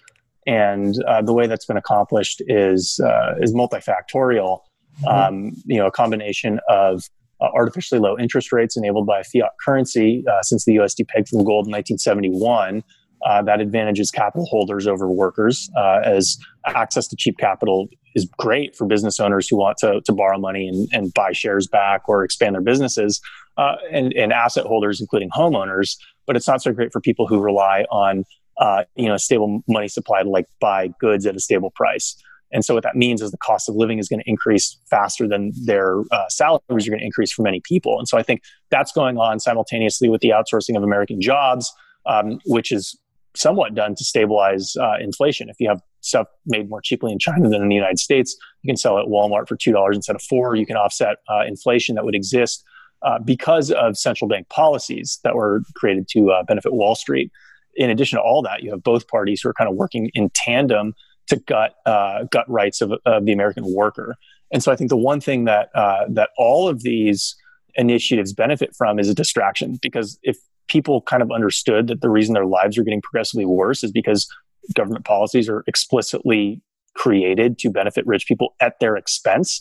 And 0.46 1.02
uh, 1.04 1.22
the 1.22 1.32
way 1.32 1.46
that's 1.46 1.64
been 1.64 1.76
accomplished 1.76 2.42
is 2.46 3.00
uh, 3.00 3.34
is 3.40 3.54
multifactorial. 3.54 4.60
Mm-hmm. 5.02 5.06
Um, 5.06 5.52
you 5.64 5.78
know, 5.78 5.86
a 5.86 5.90
combination 5.90 6.60
of 6.68 7.08
uh, 7.40 7.48
artificially 7.54 8.00
low 8.00 8.18
interest 8.18 8.52
rates 8.52 8.76
enabled 8.76 9.06
by 9.06 9.20
a 9.20 9.24
fiat 9.24 9.50
currency 9.64 10.24
uh, 10.30 10.42
since 10.42 10.64
the 10.64 10.76
USD 10.76 11.08
pegged 11.08 11.28
from 11.28 11.38
gold 11.44 11.66
in 11.66 11.72
1971. 11.72 12.84
Uh, 13.24 13.42
that 13.42 13.60
advantages 13.60 14.10
capital 14.10 14.44
holders 14.46 14.86
over 14.86 15.08
workers, 15.08 15.70
uh, 15.78 16.00
as 16.04 16.36
access 16.66 17.08
to 17.08 17.16
cheap 17.16 17.38
capital 17.38 17.88
is 18.14 18.28
great 18.38 18.76
for 18.76 18.86
business 18.86 19.18
owners 19.18 19.48
who 19.48 19.56
want 19.56 19.76
to, 19.78 20.00
to 20.02 20.12
borrow 20.12 20.38
money 20.38 20.68
and, 20.68 20.88
and 20.92 21.14
buy 21.14 21.32
shares 21.32 21.66
back 21.66 22.08
or 22.08 22.22
expand 22.22 22.54
their 22.54 22.62
businesses 22.62 23.20
uh, 23.56 23.76
and, 23.90 24.12
and 24.12 24.32
asset 24.32 24.66
holders, 24.66 25.00
including 25.00 25.30
homeowners. 25.30 25.96
But 26.26 26.36
it's 26.36 26.46
not 26.46 26.62
so 26.62 26.72
great 26.72 26.92
for 26.92 27.00
people 27.00 27.26
who 27.26 27.40
rely 27.40 27.84
on 27.90 28.24
uh, 28.58 28.84
you 28.94 29.08
know 29.08 29.14
a 29.14 29.18
stable 29.18 29.62
money 29.68 29.88
supply 29.88 30.22
to 30.22 30.28
like 30.28 30.46
buy 30.60 30.88
goods 31.00 31.26
at 31.26 31.34
a 31.34 31.40
stable 31.40 31.70
price. 31.74 32.16
And 32.52 32.64
so 32.64 32.74
what 32.74 32.84
that 32.84 32.94
means 32.94 33.20
is 33.20 33.32
the 33.32 33.38
cost 33.38 33.68
of 33.68 33.74
living 33.74 33.98
is 33.98 34.08
going 34.08 34.20
to 34.20 34.30
increase 34.30 34.78
faster 34.88 35.26
than 35.26 35.50
their 35.64 36.02
uh, 36.12 36.28
salaries 36.28 36.86
are 36.86 36.90
going 36.90 37.00
to 37.00 37.04
increase 37.04 37.32
for 37.32 37.42
many 37.42 37.60
people. 37.64 37.98
And 37.98 38.06
so 38.06 38.16
I 38.16 38.22
think 38.22 38.42
that's 38.70 38.92
going 38.92 39.18
on 39.18 39.40
simultaneously 39.40 40.08
with 40.08 40.20
the 40.20 40.28
outsourcing 40.28 40.76
of 40.76 40.84
American 40.84 41.20
jobs, 41.20 41.72
um, 42.06 42.38
which 42.46 42.70
is 42.70 42.96
somewhat 43.36 43.74
done 43.74 43.94
to 43.94 44.04
stabilize 44.04 44.76
uh, 44.76 44.94
inflation. 45.00 45.48
If 45.48 45.56
you 45.58 45.68
have 45.68 45.80
stuff 46.00 46.26
made 46.46 46.68
more 46.68 46.80
cheaply 46.80 47.12
in 47.12 47.18
China 47.18 47.48
than 47.48 47.62
in 47.62 47.68
the 47.68 47.74
United 47.74 47.98
States, 47.98 48.36
you 48.62 48.68
can 48.68 48.76
sell 48.76 48.98
it 48.98 49.02
at 49.02 49.08
Walmart 49.08 49.48
for 49.48 49.56
two 49.56 49.72
dollars 49.72 49.96
instead 49.96 50.16
of 50.16 50.22
four. 50.22 50.54
You 50.54 50.66
can 50.66 50.76
offset 50.76 51.16
uh, 51.28 51.42
inflation 51.46 51.94
that 51.96 52.04
would 52.04 52.14
exist 52.14 52.64
uh, 53.02 53.18
because 53.18 53.70
of 53.70 53.98
central 53.98 54.28
bank 54.28 54.48
policies 54.48 55.20
that 55.24 55.34
were 55.34 55.62
created 55.74 56.08
to 56.08 56.30
uh, 56.30 56.42
benefit 56.44 56.72
Wall 56.72 56.94
Street. 56.94 57.30
In 57.76 57.90
addition 57.90 58.18
to 58.18 58.22
all 58.22 58.40
that, 58.42 58.62
you 58.62 58.70
have 58.70 58.82
both 58.82 59.08
parties 59.08 59.40
who 59.42 59.48
are 59.48 59.54
kind 59.54 59.68
of 59.68 59.76
working 59.76 60.10
in 60.14 60.30
tandem 60.30 60.94
to 61.26 61.36
gut 61.36 61.74
uh, 61.86 62.24
gut 62.30 62.48
rights 62.48 62.80
of, 62.80 62.92
of, 63.04 63.24
the 63.24 63.32
American 63.32 63.64
worker. 63.74 64.16
And 64.52 64.62
so, 64.62 64.70
I 64.70 64.76
think 64.76 64.90
the 64.90 64.96
one 64.96 65.20
thing 65.20 65.44
that 65.44 65.70
uh, 65.74 66.04
that 66.10 66.30
all 66.38 66.68
of 66.68 66.82
these 66.82 67.34
initiatives 67.76 68.32
benefit 68.32 68.74
from 68.76 68.98
is 68.98 69.08
a 69.08 69.14
distraction 69.14 69.78
because 69.82 70.18
if 70.22 70.38
people 70.68 71.02
kind 71.02 71.22
of 71.22 71.30
understood 71.30 71.86
that 71.88 72.00
the 72.00 72.10
reason 72.10 72.34
their 72.34 72.46
lives 72.46 72.78
are 72.78 72.84
getting 72.84 73.02
progressively 73.02 73.44
worse 73.44 73.84
is 73.84 73.92
because 73.92 74.28
government 74.74 75.04
policies 75.04 75.48
are 75.48 75.62
explicitly 75.66 76.62
created 76.94 77.58
to 77.58 77.70
benefit 77.70 78.06
rich 78.06 78.26
people 78.26 78.54
at 78.60 78.78
their 78.80 78.96
expense 78.96 79.60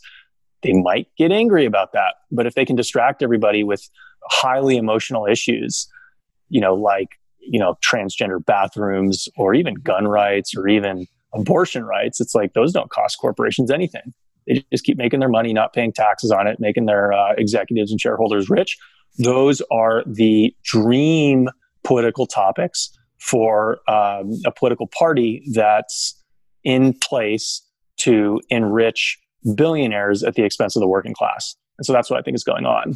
they 0.64 0.74
might 0.74 1.08
get 1.18 1.32
angry 1.32 1.66
about 1.66 1.94
that. 1.94 2.16
But 2.32 2.48
if 2.48 2.56
they 2.56 2.66
can 2.66 2.76
distract 2.76 3.22
everybody 3.22 3.64
with 3.64 3.88
highly 4.30 4.78
emotional 4.78 5.26
issues, 5.26 5.88
you 6.50 6.62
know, 6.62 6.74
like, 6.74 7.10
you 7.40 7.60
know, 7.60 7.78
transgender 7.86 8.44
bathrooms 8.44 9.28
or 9.38 9.54
even 9.54 9.76
gun 9.76 10.08
rights 10.08 10.56
or 10.56 10.68
even 10.68 11.06
abortion 11.34 11.84
rights, 11.84 12.20
it's 12.22 12.34
like 12.34 12.54
those 12.54 12.72
don't 12.72 12.90
cost 12.90 13.20
corporations 13.20 13.70
anything. 13.70 14.14
They 14.48 14.66
just 14.72 14.86
keep 14.86 14.98
making 14.98 15.20
their 15.20 15.30
money, 15.30 15.54
not 15.54 15.74
paying 15.74 15.94
taxes 15.94 16.32
on 16.32 16.48
it, 16.48 16.60
making 16.60 16.86
their 16.86 17.14
uh, 17.14 17.34
executives 17.38 17.92
and 17.92 18.00
shareholders 18.00 18.50
rich. 18.50 18.78
Those 19.18 19.62
are 19.72 20.04
the 20.06 20.56
dream 20.64 21.50
political 21.84 22.26
topics 22.26 22.90
for 23.20 23.80
um, 23.90 24.32
a 24.46 24.52
political 24.52 24.88
party 24.88 25.44
that's 25.54 26.22
in 26.64 26.94
place 26.94 27.62
to 27.98 28.42
enrich 28.50 29.18
billionaires 29.56 30.24
at 30.24 30.36
the 30.36 30.44
expense 30.44 30.76
of 30.76 30.80
the 30.80 30.88
working 30.88 31.14
class. 31.14 31.56
And 31.78 31.86
so 31.86 31.94
that's 31.94 32.10
what 32.10 32.20
I 32.20 32.22
think 32.22 32.36
is 32.36 32.44
going 32.44 32.66
on. 32.66 32.96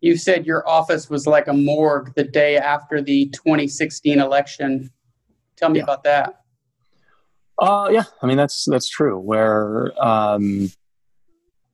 You 0.00 0.16
said 0.16 0.46
your 0.46 0.68
office 0.68 1.08
was 1.08 1.26
like 1.26 1.46
a 1.46 1.52
morgue 1.52 2.12
the 2.16 2.24
day 2.24 2.56
after 2.56 3.00
the 3.00 3.26
2016 3.30 4.18
election. 4.18 4.90
Tell 5.56 5.68
me 5.68 5.78
yeah. 5.78 5.84
about 5.84 6.02
that. 6.04 6.40
Uh, 7.58 7.88
yeah, 7.92 8.04
I 8.20 8.26
mean 8.26 8.36
that's 8.36 8.64
that's 8.68 8.88
true. 8.88 9.18
Where 9.20 9.92
um, 10.04 10.72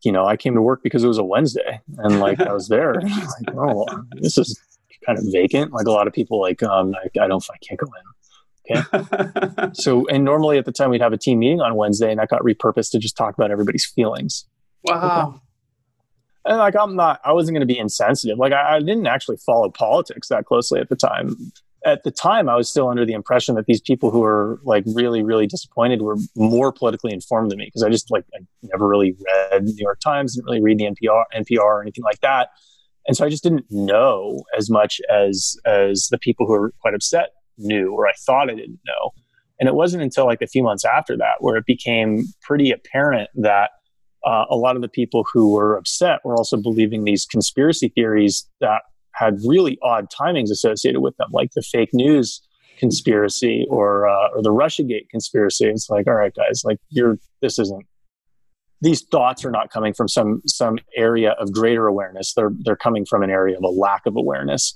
you 0.03 0.13
know 0.13 0.27
I 0.27 0.37
came 0.37 0.55
to 0.55 0.63
work 0.63 0.83
because 0.83 1.05
it 1.05 1.09
was 1.09 1.19
a 1.19 1.25
Wednesday, 1.25 1.81
and 1.99 2.21
like 2.21 2.41
I 2.41 2.53
was 2.53 2.69
there, 2.69 2.95
like 3.01 3.57
oh, 3.57 3.87
this 4.13 4.39
is 4.39 4.61
kind 5.05 5.19
of 5.19 5.25
vacant. 5.33 5.73
Like 5.73 5.87
a 5.87 5.93
lot 5.93 6.07
of 6.07 6.13
people, 6.13 6.41
like 6.41 6.63
um, 6.63 6.95
I, 6.95 7.25
I 7.25 7.29
don't, 7.29 7.45
I 7.51 7.59
can't 7.67 7.81
go 7.81 7.87
in. 7.87 8.03
Okay. 8.71 9.71
so, 9.73 10.07
and 10.09 10.25
normally 10.25 10.59
at 10.59 10.65
the 10.65 10.73
time 10.73 10.91
we'd 10.91 11.01
have 11.01 11.13
a 11.13 11.19
team 11.19 11.39
meeting 11.39 11.61
on 11.61 11.75
Wednesday, 11.75 12.11
and 12.11 12.21
that 12.21 12.29
got 12.29 12.43
repurposed 12.43 12.91
to 12.93 12.99
just 12.99 13.17
talk 13.17 13.35
about 13.35 13.51
everybody's 13.51 13.87
feelings. 13.87 14.47
Wow. 14.85 15.29
Okay. 15.29 15.39
And 16.45 16.59
like, 16.59 16.77
I'm 16.77 16.97
not, 16.97 17.21
I 17.25 17.33
wasn't 17.33 17.55
going 17.55 17.67
to 17.67 17.73
be 17.73 17.79
insensitive. 17.79 18.39
Like, 18.39 18.53
I, 18.53 18.77
I 18.77 18.79
didn't 18.81 19.07
actually 19.07 19.37
follow 19.37 19.71
politics 19.71 20.29
that 20.29 20.47
closely 20.47 20.81
at 20.81 20.89
the 20.89 20.97
time. 20.97 21.37
At 21.85 22.03
the 22.03 22.11
time, 22.11 22.49
I 22.49 22.57
was 22.57 22.69
still 22.69 22.89
under 22.89 23.07
the 23.07 23.13
impression 23.13 23.55
that 23.55 23.67
these 23.67 23.81
people 23.81 24.11
who 24.11 24.21
were 24.21 24.61
like 24.65 24.85
really, 24.95 25.23
really 25.23 25.47
disappointed 25.47 26.03
were 26.03 26.17
more 26.37 26.73
politically 26.73 27.13
informed 27.13 27.51
than 27.51 27.59
me 27.59 27.67
because 27.67 27.83
I 27.83 27.89
just 27.89 28.11
like 28.11 28.25
I 28.35 28.41
never 28.63 28.87
really 28.87 29.15
read 29.53 29.65
New 29.65 29.75
York 29.79 30.01
Times, 30.01 30.35
didn't 30.35 30.47
really 30.47 30.63
read 30.63 30.79
the 30.79 30.85
NPR, 30.85 31.25
NPR 31.35 31.61
or 31.61 31.83
anything 31.83 32.05
like 32.05 32.21
that, 32.21 32.49
and 33.07 33.17
so 33.17 33.25
I 33.25 33.31
just 33.31 33.43
didn't 33.43 33.65
know 33.71 34.43
as 34.57 34.71
much 34.71 35.01
as 35.11 35.57
as 35.65 36.09
the 36.11 36.19
people 36.19 36.47
who 36.47 36.53
were 36.53 36.73
quite 36.81 36.95
upset 36.95 37.31
knew 37.57 37.93
or 37.93 38.07
I 38.07 38.13
thought 38.27 38.51
I 38.51 38.55
didn't 38.55 38.81
know. 38.87 39.13
And 39.59 39.69
it 39.69 39.75
wasn't 39.75 40.03
until 40.03 40.27
like 40.27 40.43
a 40.43 40.47
few 40.47 40.63
months 40.63 40.85
after 40.85 41.17
that 41.17 41.37
where 41.41 41.57
it 41.57 41.67
became 41.67 42.27
pretty 42.43 42.71
apparent 42.71 43.31
that 43.35 43.71
uh, 44.25 44.45
a 44.51 44.57
lot 44.57 44.77
of 44.77 44.83
the 44.83 44.89
people 44.89 45.25
who 45.33 45.53
were 45.53 45.77
upset 45.77 46.21
were 46.25 46.35
also 46.35 46.57
believing 46.57 47.05
these 47.05 47.25
conspiracy 47.25 47.89
theories 47.89 48.49
that 48.61 48.83
had 49.19 49.39
really 49.47 49.79
odd 49.83 50.07
timings 50.11 50.51
associated 50.51 51.01
with 51.01 51.17
them, 51.17 51.29
like 51.33 51.51
the 51.55 51.63
fake 51.63 51.91
news 51.93 52.41
conspiracy 52.79 53.67
or 53.69 54.09
uh, 54.09 54.29
or 54.35 54.43
the 54.43 54.53
RussiaGate 54.53 55.09
conspiracy. 55.11 55.67
It's 55.67 55.91
like, 55.91 56.07
all 56.07 56.15
right, 56.15 56.35
guys, 56.35 56.63
like 56.65 56.79
you're 56.91 57.19
this 57.43 57.59
isn't 57.59 57.87
these 58.81 59.03
thoughts 59.03 59.45
are 59.45 59.51
not 59.51 59.71
coming 59.71 59.93
from 59.93 60.09
some 60.09 60.43
some 60.47 60.79
area 60.97 61.33
of 61.33 61.53
greater 61.53 61.87
awareness. 61.87 62.35
They're 62.35 62.53
they're 62.65 62.77
coming 62.77 63.05
from 63.05 63.23
an 63.23 63.31
area 63.31 63.57
of 63.57 63.65
a 63.65 63.69
lack 63.69 64.07
of 64.07 64.17
awareness. 64.17 64.75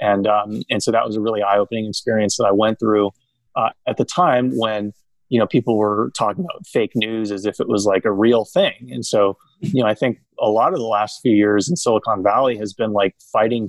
And 0.00 0.26
um, 0.26 0.62
and 0.70 0.82
so 0.82 0.90
that 0.90 1.04
was 1.04 1.16
a 1.16 1.20
really 1.20 1.42
eye 1.42 1.58
opening 1.58 1.86
experience 1.86 2.36
that 2.36 2.44
I 2.44 2.52
went 2.52 2.78
through 2.78 3.10
uh, 3.56 3.70
at 3.86 3.96
the 3.96 4.04
time 4.04 4.52
when 4.56 4.92
you 5.28 5.38
know 5.38 5.46
people 5.46 5.76
were 5.76 6.10
talking 6.16 6.44
about 6.44 6.66
fake 6.66 6.92
news 6.94 7.30
as 7.30 7.44
if 7.44 7.60
it 7.60 7.68
was 7.68 7.84
like 7.84 8.04
a 8.04 8.12
real 8.12 8.44
thing. 8.44 8.88
And 8.90 9.04
so 9.04 9.36
you 9.60 9.82
know 9.82 9.88
I 9.88 9.94
think 9.94 10.18
a 10.42 10.48
lot 10.48 10.72
of 10.72 10.78
the 10.78 10.86
last 10.86 11.20
few 11.22 11.32
years 11.32 11.68
in 11.68 11.76
Silicon 11.76 12.22
Valley 12.22 12.58
has 12.58 12.74
been 12.74 12.92
like 12.92 13.14
fighting 13.32 13.68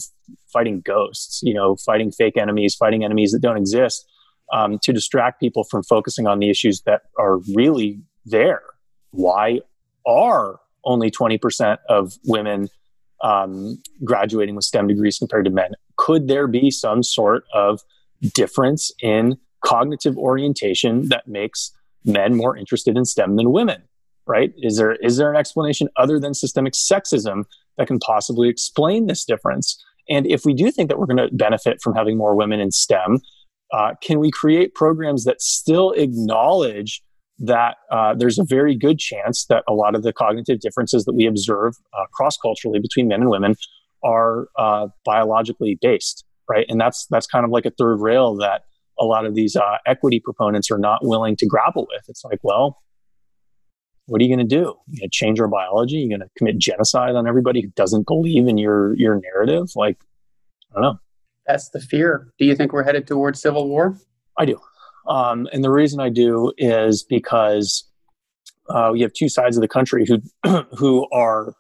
fighting 0.51 0.81
ghosts. 0.81 1.41
You 1.43 1.53
know, 1.53 1.77
fighting 1.77 2.11
fake 2.11 2.37
enemies, 2.37 2.75
fighting 2.75 3.03
enemies 3.05 3.31
that 3.31 3.41
don't 3.41 3.57
exist. 3.57 4.05
Um, 4.51 4.77
to 4.83 4.93
distract 4.93 5.39
people 5.39 5.63
from 5.63 5.83
focusing 5.83 6.27
on 6.27 6.37
the 6.39 6.49
issues 6.49 6.81
that 6.81 7.03
are 7.17 7.37
really 7.55 8.01
there. 8.25 8.61
Why 9.11 9.61
are 10.05 10.59
only 10.85 11.09
20% 11.09 11.77
of 11.89 12.13
women 12.25 12.69
um, 13.23 13.81
graduating 14.03 14.55
with 14.55 14.65
STEM 14.65 14.87
degrees 14.87 15.17
compared 15.17 15.45
to 15.45 15.51
men. 15.51 15.71
Could 15.97 16.27
there 16.27 16.47
be 16.47 16.69
some 16.69 17.01
sort 17.01 17.45
of 17.53 17.81
difference 18.33 18.91
in 19.01 19.37
cognitive 19.63 20.17
orientation 20.17 21.07
that 21.09 21.27
makes 21.27 21.71
men 22.05 22.35
more 22.35 22.55
interested 22.57 22.97
in 22.97 23.05
STEM 23.05 23.37
than 23.37 23.51
women? 23.51 23.83
Right? 24.25 24.53
Is 24.57 24.77
there 24.77 24.93
is 24.93 25.17
there 25.17 25.29
an 25.29 25.35
explanation 25.35 25.89
other 25.97 26.19
than 26.19 26.33
systemic 26.33 26.73
sexism 26.73 27.43
that 27.77 27.87
can 27.87 27.99
possibly 27.99 28.49
explain 28.49 29.07
this 29.07 29.25
difference? 29.25 29.83
And 30.09 30.25
if 30.27 30.45
we 30.45 30.53
do 30.53 30.71
think 30.71 30.89
that 30.89 30.99
we're 30.99 31.05
going 31.05 31.29
to 31.29 31.33
benefit 31.33 31.81
from 31.81 31.95
having 31.95 32.17
more 32.17 32.35
women 32.35 32.59
in 32.59 32.71
STEM, 32.71 33.19
uh, 33.73 33.93
can 34.01 34.19
we 34.19 34.31
create 34.31 34.75
programs 34.75 35.23
that 35.23 35.41
still 35.41 35.91
acknowledge 35.91 37.01
that 37.39 37.77
uh, 37.91 38.13
there's 38.13 38.37
a 38.37 38.43
very 38.43 38.75
good 38.75 38.99
chance 38.99 39.45
that 39.45 39.63
a 39.67 39.73
lot 39.73 39.95
of 39.95 40.03
the 40.03 40.13
cognitive 40.13 40.59
differences 40.59 41.05
that 41.05 41.13
we 41.13 41.25
observe 41.25 41.73
uh, 41.93 42.05
cross 42.13 42.37
culturally 42.37 42.79
between 42.79 43.07
men 43.07 43.21
and 43.21 43.29
women 43.29 43.55
are 44.03 44.47
uh, 44.57 44.87
biologically 45.03 45.77
based, 45.81 46.23
right? 46.49 46.65
And 46.69 46.79
that's 46.79 47.07
that's 47.09 47.25
kind 47.25 47.43
of 47.45 47.51
like 47.51 47.65
a 47.65 47.71
third 47.71 47.97
rail 47.97 48.35
that 48.37 48.63
a 48.99 49.05
lot 49.05 49.25
of 49.25 49.33
these 49.33 49.55
uh, 49.55 49.77
equity 49.87 50.19
proponents 50.19 50.69
are 50.69 50.77
not 50.77 50.99
willing 51.01 51.35
to 51.37 51.47
grapple 51.47 51.87
with. 51.89 52.03
It's 52.07 52.23
like, 52.23 52.39
well, 52.43 52.77
what 54.05 54.19
are 54.21 54.23
you 54.23 54.35
going 54.35 54.47
to 54.47 54.55
do? 54.55 54.75
You 54.87 54.99
going 54.99 55.09
to 55.09 55.09
change 55.09 55.39
our 55.39 55.47
biology? 55.47 55.97
You're 55.97 56.17
going 56.17 56.27
to 56.27 56.33
commit 56.37 56.57
genocide 56.57 57.15
on 57.15 57.27
everybody 57.27 57.61
who 57.61 57.69
doesn't 57.69 58.05
believe 58.07 58.47
in 58.47 58.57
your 58.57 58.93
your 58.95 59.19
narrative? 59.19 59.69
Like, 59.75 59.97
I 60.71 60.75
don't 60.75 60.83
know. 60.83 60.99
That's 61.47 61.69
the 61.69 61.79
fear. 61.79 62.33
Do 62.37 62.45
you 62.45 62.55
think 62.55 62.73
we're 62.73 62.83
headed 62.83 63.07
towards 63.07 63.41
civil 63.41 63.67
war? 63.67 63.97
I 64.37 64.45
do. 64.45 64.59
Um, 65.07 65.47
and 65.51 65.63
the 65.63 65.69
reason 65.69 65.99
I 65.99 66.09
do 66.09 66.53
is 66.57 67.03
because 67.03 67.85
uh, 68.69 68.89
we 68.93 69.01
have 69.01 69.11
two 69.13 69.29
sides 69.29 69.57
of 69.57 69.61
the 69.61 69.67
country 69.67 70.05
who 70.05 70.21
who 70.77 71.07
are 71.11 71.53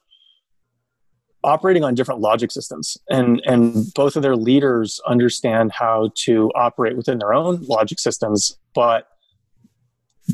operating 1.43 1.83
on 1.83 1.93
different 1.93 2.21
logic 2.21 2.51
systems, 2.51 2.97
and 3.09 3.41
and 3.45 3.93
both 3.93 4.15
of 4.15 4.21
their 4.21 4.35
leaders 4.35 4.99
understand 5.07 5.71
how 5.71 6.11
to 6.15 6.51
operate 6.55 6.95
within 6.97 7.19
their 7.19 7.33
own 7.33 7.61
logic 7.63 7.99
systems. 7.99 8.57
But 8.73 9.07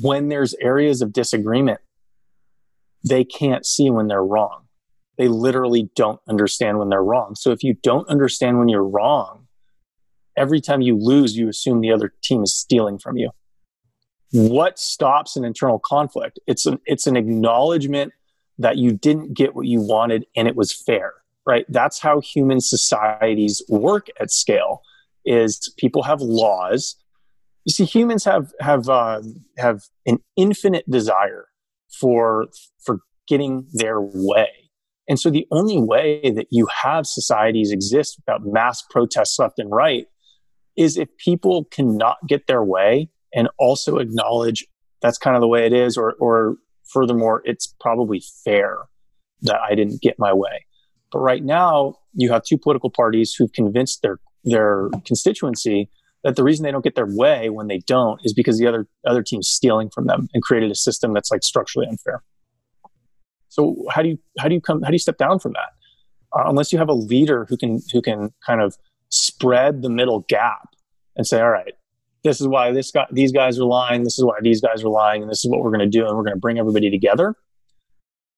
when 0.01 0.30
there's 0.30 0.53
areas 0.55 1.01
of 1.01 1.12
disagreement, 1.14 1.82
they 3.04 3.24
can't 3.24 3.66
see 3.66 3.89
when 3.89 4.08
they're 4.08 4.24
wrong. 4.24 4.64
They 5.18 5.28
literally 5.28 5.89
don't 5.95 6.20
understand 6.28 6.80
when 6.80 6.89
they're 6.89 7.04
wrong. 7.04 7.36
So 7.36 7.52
if 7.52 7.64
you 7.64 7.74
don't 7.74 8.08
understand 8.08 8.58
when 8.58 8.70
you're 8.70 8.88
wrong, 8.88 9.47
every 10.38 10.62
time 10.62 10.82
you 10.82 10.97
lose, 10.97 11.36
you 11.36 11.50
assume 11.50 11.82
the 11.82 11.91
other 11.91 12.14
team 12.24 12.43
is 12.43 12.56
stealing 12.56 12.97
from 12.97 13.18
you. 13.18 13.32
What 14.32 14.80
stops 14.80 15.36
an 15.36 15.43
internal 15.43 15.80
conflict? 15.80 16.39
It's 16.47 16.66
an, 16.66 16.80
it's 16.86 17.08
an 17.08 17.18
acknowledgement 17.18 18.14
that 18.60 18.78
you 18.78 18.91
didn't 18.91 19.34
get 19.34 19.56
what 19.56 19.66
you 19.66 19.82
wanted 19.82 20.26
and 20.36 20.47
it 20.47 20.56
was 20.56 20.72
fair, 20.72 21.14
right? 21.45 21.66
That's 21.70 22.00
how 22.00 22.22
human 22.22 22.62
societies 22.62 23.62
work 23.70 24.08
at 24.20 24.32
scale 24.32 24.82
is 25.26 25.74
people 25.78 26.04
have 26.04 26.22
laws. 26.22 26.95
You 27.66 27.74
see, 27.74 27.86
humans 27.86 28.24
have, 28.26 28.54
have, 28.60 28.88
uh, 28.88 29.22
have 29.58 29.84
an 30.06 30.20
infinite 30.38 30.89
desire 30.89 31.47
for, 31.89 32.47
for 32.83 32.99
getting 33.27 33.67
their 33.73 33.99
way. 33.99 34.49
And 35.07 35.19
so 35.19 35.29
the 35.29 35.47
only 35.51 35.79
way 35.79 36.21
that 36.35 36.47
you 36.51 36.67
have 36.83 37.07
societies 37.07 37.71
exist 37.71 38.19
without 38.19 38.41
mass 38.45 38.83
protests 38.89 39.39
left 39.39 39.57
and 39.57 39.71
right 39.71 40.05
is 40.77 40.97
if 40.97 41.09
people 41.17 41.65
cannot 41.65 42.17
get 42.27 42.47
their 42.47 42.63
way 42.63 43.09
and 43.33 43.49
also 43.57 43.97
acknowledge 43.97 44.65
that's 45.01 45.17
kind 45.17 45.35
of 45.35 45.41
the 45.41 45.47
way 45.47 45.65
it 45.65 45.73
is, 45.73 45.97
or, 45.97 46.13
or 46.19 46.57
furthermore, 46.91 47.41
it's 47.45 47.73
probably 47.79 48.21
fair 48.43 48.77
that 49.41 49.59
I 49.59 49.75
didn't 49.75 50.01
get 50.01 50.15
my 50.19 50.33
way. 50.33 50.65
But 51.11 51.19
right 51.19 51.43
now, 51.43 51.95
you 52.13 52.31
have 52.31 52.43
two 52.43 52.57
political 52.57 52.89
parties 52.89 53.33
who've 53.33 53.51
convinced 53.53 54.01
their 54.01 54.19
their 54.45 54.89
constituency 55.05 55.89
that 56.24 56.36
the 56.36 56.43
reason 56.43 56.63
they 56.63 56.72
don't 56.72 56.84
get 56.84 56.95
their 56.95 57.07
way 57.07 57.49
when 57.49 57.67
they 57.67 57.80
don't 57.80 58.20
is 58.24 58.34
because 58.34 58.57
the 58.57 58.67
other 58.67 58.88
other 59.05 59.24
team's 59.24 59.47
stealing 59.47 59.89
from 59.89 60.07
them 60.07 60.28
and 60.34 60.43
created 60.43 60.72
a 60.72 60.76
system 60.76 61.13
that's 61.13 61.32
like 61.32 61.43
structurally 61.43 61.88
unfair. 61.88 62.24
So 63.47 63.76
how 63.89 64.01
do 64.01 64.09
you 64.09 64.20
how 64.39 64.47
do 64.47 64.55
you 64.55 64.61
come 64.61 64.82
how 64.82 64.89
do 64.89 64.95
you 64.95 64.99
step 64.99 65.17
down 65.17 65.39
from 65.39 65.53
that? 65.53 65.70
Uh, 66.32 66.47
unless 66.47 66.72
you 66.72 66.78
have 66.78 66.89
a 66.89 66.93
leader 66.93 67.45
who 67.49 67.57
can 67.57 67.80
who 67.91 68.01
can 68.01 68.34
kind 68.45 68.61
of 68.61 68.78
spread 69.09 69.82
the 69.82 69.89
middle 69.89 70.26
gap 70.30 70.70
and 71.15 71.26
say, 71.26 71.41
all 71.41 71.49
right, 71.49 71.74
this 72.24 72.39
is 72.39 72.47
why 72.47 72.72
this 72.72 72.91
guy, 72.91 73.05
these 73.11 73.32
guys 73.32 73.59
are 73.59 73.65
lying. 73.65 74.03
This 74.03 74.17
is 74.17 74.26
why 74.26 74.38
these 74.41 74.61
guys 74.61 74.84
are 74.84 74.89
lying. 74.89 75.22
And 75.22 75.32
this 75.32 75.43
is 75.43 75.49
what 75.49 75.61
we're 75.61 75.72
going 75.72 75.80
to 75.80 75.88
do. 75.88 76.05
And 76.07 76.15
we're 76.15 76.24
going 76.24 76.36
to 76.36 76.39
bring 76.39 76.59
everybody 76.59 76.89
together. 76.89 77.36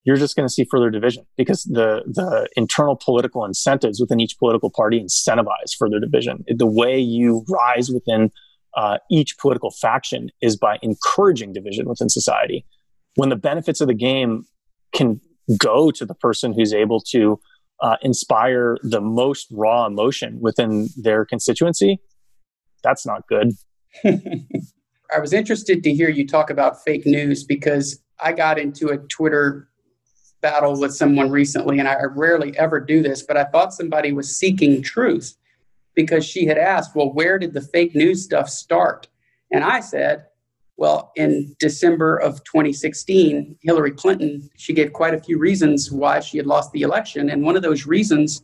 You're 0.03 0.17
just 0.17 0.35
going 0.35 0.47
to 0.47 0.53
see 0.53 0.65
further 0.69 0.89
division 0.89 1.25
because 1.37 1.63
the, 1.63 2.01
the 2.07 2.49
internal 2.55 2.95
political 2.95 3.45
incentives 3.45 3.99
within 3.99 4.19
each 4.19 4.37
political 4.39 4.71
party 4.71 4.99
incentivize 4.99 5.75
further 5.77 5.99
division. 5.99 6.43
The 6.47 6.65
way 6.65 6.99
you 6.99 7.45
rise 7.47 7.91
within 7.91 8.31
uh, 8.75 8.97
each 9.11 9.37
political 9.37 9.69
faction 9.69 10.29
is 10.41 10.57
by 10.57 10.79
encouraging 10.81 11.53
division 11.53 11.87
within 11.87 12.09
society. 12.09 12.65
When 13.15 13.29
the 13.29 13.35
benefits 13.35 13.81
of 13.81 13.87
the 13.87 13.93
game 13.93 14.45
can 14.93 15.21
go 15.57 15.91
to 15.91 16.05
the 16.05 16.15
person 16.15 16.53
who's 16.53 16.73
able 16.73 17.01
to 17.11 17.39
uh, 17.81 17.97
inspire 18.01 18.77
the 18.83 19.01
most 19.01 19.47
raw 19.51 19.85
emotion 19.85 20.39
within 20.41 20.89
their 20.95 21.25
constituency, 21.25 21.99
that's 22.83 23.05
not 23.05 23.27
good. 23.27 23.51
I 24.05 25.19
was 25.19 25.33
interested 25.33 25.83
to 25.83 25.93
hear 25.93 26.09
you 26.09 26.25
talk 26.25 26.49
about 26.49 26.83
fake 26.83 27.05
news 27.05 27.43
because 27.43 28.01
I 28.19 28.31
got 28.31 28.57
into 28.57 28.89
a 28.89 28.97
Twitter 28.97 29.67
battle 30.41 30.79
with 30.79 30.93
someone 30.93 31.29
recently, 31.29 31.79
and 31.79 31.87
I 31.87 32.03
rarely 32.03 32.57
ever 32.57 32.79
do 32.79 33.01
this, 33.01 33.23
but 33.23 33.37
I 33.37 33.45
thought 33.45 33.73
somebody 33.73 34.11
was 34.11 34.35
seeking 34.35 34.81
truth 34.81 35.37
because 35.93 36.25
she 36.25 36.45
had 36.45 36.57
asked, 36.57 36.95
Well, 36.95 37.13
where 37.13 37.37
did 37.37 37.53
the 37.53 37.61
fake 37.61 37.95
news 37.95 38.23
stuff 38.23 38.49
start? 38.49 39.07
And 39.51 39.63
I 39.63 39.81
said, 39.81 40.25
well, 40.81 41.11
in 41.15 41.55
December 41.59 42.17
of 42.17 42.43
2016, 42.43 43.55
Hillary 43.61 43.91
Clinton, 43.91 44.49
she 44.57 44.73
gave 44.73 44.93
quite 44.93 45.13
a 45.13 45.21
few 45.21 45.37
reasons 45.37 45.91
why 45.91 46.19
she 46.21 46.37
had 46.37 46.47
lost 46.47 46.71
the 46.71 46.81
election. 46.81 47.29
And 47.29 47.43
one 47.43 47.55
of 47.55 47.61
those 47.61 47.85
reasons 47.85 48.41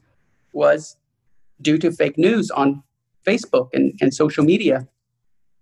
was 0.54 0.98
due 1.64 1.80
to 1.80 1.92
fake 1.92 2.16
news 2.16 2.52
on 2.52 2.84
Facebook 3.26 3.70
and, 3.74 3.92
and 4.02 4.14
social 4.14 4.44
media. 4.44 4.88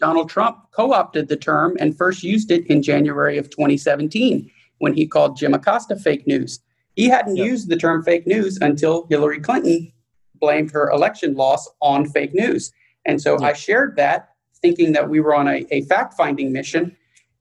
Donald 0.01 0.29
Trump 0.29 0.57
co 0.71 0.91
opted 0.91 1.29
the 1.29 1.37
term 1.37 1.77
and 1.79 1.97
first 1.97 2.23
used 2.23 2.51
it 2.51 2.67
in 2.67 2.83
January 2.83 3.37
of 3.37 3.49
2017 3.49 4.51
when 4.85 4.93
he 4.93 5.07
called 5.07 5.35
Jim 5.35 5.55
Acosta 5.55 5.95
fake 5.95 6.27
news. 6.27 6.59
He 6.93 7.09
hadn't 7.09 7.37
yep. 7.37 7.47
used 7.47 7.69
the 7.69 7.75
term 7.75 8.03
fake 8.03 8.27
news 8.27 8.59
until 8.61 9.07
Hillary 9.09 9.39
Clinton 9.39 9.91
blamed 10.35 10.69
her 10.73 10.91
election 10.91 11.33
loss 11.33 11.67
on 11.81 12.07
fake 12.07 12.35
news. 12.35 12.71
And 13.03 13.19
so 13.19 13.31
yep. 13.31 13.41
I 13.41 13.53
shared 13.53 13.95
that 13.95 14.29
thinking 14.61 14.91
that 14.91 15.09
we 15.09 15.19
were 15.19 15.33
on 15.33 15.47
a, 15.47 15.65
a 15.71 15.81
fact 15.85 16.13
finding 16.13 16.53
mission. 16.53 16.95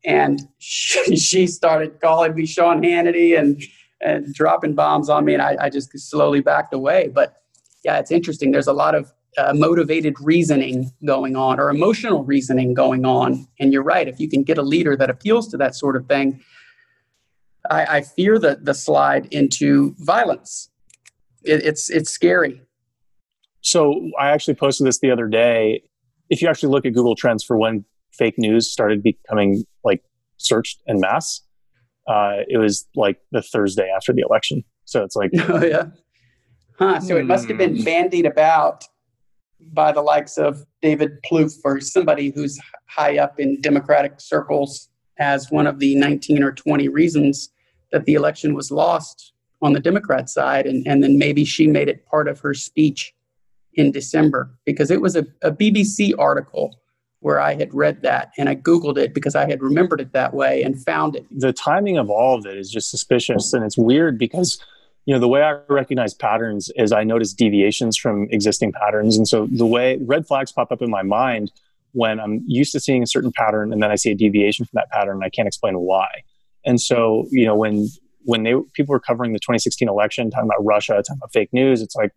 And 0.06 0.40
she, 0.56 1.16
she, 1.28 1.46
started 1.46 2.00
calling 2.00 2.34
me 2.34 2.46
Sean 2.46 2.80
Hannity 2.80 3.38
and, 3.38 3.62
and 4.00 4.32
dropping 4.32 4.74
bombs 4.74 5.10
on 5.10 5.26
me. 5.26 5.34
And 5.34 5.42
I, 5.42 5.56
I 5.60 5.68
just 5.68 5.90
slowly 5.98 6.40
backed 6.40 6.72
away. 6.72 7.10
But 7.12 7.42
yeah, 7.84 7.98
it's 7.98 8.10
interesting. 8.10 8.52
There's 8.52 8.68
a 8.68 8.72
lot 8.72 8.94
of 8.94 9.12
uh, 9.36 9.52
motivated 9.54 10.14
reasoning 10.18 10.90
going 11.04 11.36
on 11.36 11.60
or 11.60 11.68
emotional 11.68 12.24
reasoning 12.24 12.72
going 12.72 13.04
on. 13.04 13.46
And 13.60 13.70
you're 13.70 13.82
right. 13.82 14.08
If 14.08 14.18
you 14.18 14.30
can 14.30 14.44
get 14.44 14.56
a 14.56 14.62
leader 14.62 14.96
that 14.96 15.10
appeals 15.10 15.48
to 15.48 15.58
that 15.58 15.74
sort 15.74 15.94
of 15.94 16.06
thing, 16.06 16.40
I, 17.70 17.96
I 17.96 18.00
fear 18.02 18.38
the, 18.38 18.58
the 18.60 18.74
slide 18.74 19.26
into 19.32 19.94
violence. 19.98 20.70
It, 21.44 21.64
it's, 21.64 21.90
it's 21.90 22.10
scary. 22.10 22.60
So 23.60 24.10
I 24.18 24.30
actually 24.30 24.54
posted 24.54 24.86
this 24.86 24.98
the 25.00 25.10
other 25.10 25.26
day 25.26 25.82
if 26.30 26.42
you 26.42 26.48
actually 26.48 26.70
look 26.70 26.86
at 26.86 26.92
Google 26.92 27.14
Trends 27.14 27.44
for 27.44 27.56
when 27.56 27.84
fake 28.12 28.38
news 28.38 28.70
started 28.70 29.02
becoming 29.02 29.64
like 29.82 30.02
searched 30.36 30.82
in 30.86 31.00
mass, 31.00 31.40
uh, 32.06 32.38
it 32.48 32.58
was 32.58 32.86
like 32.94 33.18
the 33.32 33.42
Thursday 33.42 33.90
after 33.94 34.12
the 34.12 34.22
election. 34.28 34.62
So 34.84 35.02
it's 35.02 35.16
like, 35.16 35.30
oh 35.48 35.64
yeah, 35.64 35.86
huh? 36.78 37.00
So 37.00 37.16
it 37.16 37.26
must 37.26 37.48
have 37.48 37.58
been 37.58 37.76
hmm. 37.76 37.84
bandied 37.84 38.26
about 38.26 38.84
by 39.72 39.92
the 39.92 40.02
likes 40.02 40.36
of 40.36 40.64
David 40.82 41.12
Plouffe 41.24 41.58
or 41.64 41.80
somebody 41.80 42.30
who's 42.34 42.58
high 42.88 43.18
up 43.18 43.40
in 43.40 43.60
Democratic 43.60 44.20
circles 44.20 44.90
as 45.18 45.50
one 45.50 45.66
of 45.66 45.78
the 45.78 45.94
19 45.94 46.42
or 46.42 46.52
20 46.52 46.88
reasons 46.88 47.50
that 47.94 48.06
the 48.06 48.14
election 48.14 48.54
was 48.54 48.72
lost 48.72 49.32
on 49.62 49.72
the 49.72 49.78
Democrat 49.78 50.28
side, 50.28 50.66
and 50.66 50.84
and 50.86 51.02
then 51.02 51.16
maybe 51.16 51.44
she 51.44 51.68
made 51.68 51.88
it 51.88 52.04
part 52.06 52.26
of 52.26 52.40
her 52.40 52.52
speech 52.52 53.14
in 53.74 53.92
December 53.92 54.50
because 54.64 54.90
it 54.90 55.00
was 55.00 55.14
a, 55.14 55.24
a 55.42 55.52
BBC 55.52 56.12
article 56.18 56.76
where 57.20 57.40
I 57.40 57.54
had 57.54 57.72
read 57.72 58.02
that 58.02 58.32
and 58.36 58.48
I 58.48 58.56
Googled 58.56 58.98
it 58.98 59.14
because 59.14 59.34
I 59.34 59.48
had 59.48 59.62
remembered 59.62 60.00
it 60.00 60.12
that 60.12 60.34
way 60.34 60.62
and 60.62 60.80
found 60.84 61.16
it. 61.16 61.24
The 61.30 61.52
timing 61.52 61.96
of 61.96 62.10
all 62.10 62.36
of 62.36 62.44
it 62.46 62.58
is 62.58 62.70
just 62.70 62.90
suspicious 62.90 63.52
and 63.52 63.64
it's 63.64 63.78
weird 63.78 64.18
because 64.18 64.62
you 65.06 65.14
know 65.14 65.20
the 65.20 65.28
way 65.28 65.42
I 65.42 65.58
recognize 65.68 66.14
patterns 66.14 66.70
is 66.76 66.92
I 66.92 67.04
notice 67.04 67.32
deviations 67.32 67.96
from 67.96 68.28
existing 68.30 68.72
patterns 68.72 69.16
and 69.16 69.26
so 69.26 69.46
the 69.50 69.66
way 69.66 69.98
red 70.02 70.26
flags 70.26 70.50
pop 70.50 70.72
up 70.72 70.82
in 70.82 70.90
my 70.90 71.02
mind 71.02 71.52
when 71.92 72.18
I'm 72.18 72.42
used 72.46 72.72
to 72.72 72.80
seeing 72.80 73.02
a 73.04 73.06
certain 73.06 73.32
pattern 73.32 73.72
and 73.72 73.82
then 73.82 73.90
I 73.90 73.94
see 73.94 74.10
a 74.10 74.16
deviation 74.16 74.66
from 74.66 74.78
that 74.80 74.90
pattern 74.90 75.14
and 75.16 75.24
I 75.24 75.30
can't 75.30 75.48
explain 75.48 75.78
why. 75.78 76.08
And 76.64 76.80
so, 76.80 77.26
you 77.30 77.46
know, 77.46 77.56
when 77.56 77.88
when 78.24 78.42
they 78.42 78.54
people 78.72 78.92
were 78.92 79.00
covering 79.00 79.32
the 79.32 79.38
2016 79.38 79.88
election, 79.88 80.30
talking 80.30 80.48
about 80.48 80.64
Russia, 80.64 80.94
talking 80.94 81.18
about 81.18 81.32
fake 81.32 81.50
news, 81.52 81.82
it's 81.82 81.94
like 81.94 82.12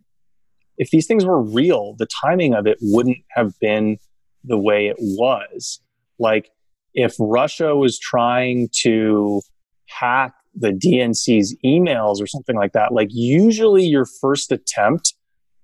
if 0.77 0.89
these 0.91 1.07
things 1.07 1.25
were 1.25 1.41
real, 1.41 1.95
the 1.97 2.05
timing 2.05 2.53
of 2.53 2.67
it 2.67 2.77
wouldn't 2.81 3.17
have 3.29 3.53
been 3.59 3.97
the 4.43 4.57
way 4.57 4.87
it 4.87 4.97
was. 4.99 5.81
Like 6.19 6.49
if 6.93 7.15
Russia 7.19 7.75
was 7.75 7.99
trying 7.99 8.69
to 8.81 9.41
hack 9.87 10.33
the 10.55 10.71
DNC's 10.71 11.55
emails 11.65 12.21
or 12.21 12.27
something 12.27 12.55
like 12.55 12.73
that, 12.73 12.93
like 12.93 13.09
usually 13.11 13.85
your 13.85 14.05
first 14.05 14.51
attempt 14.51 15.13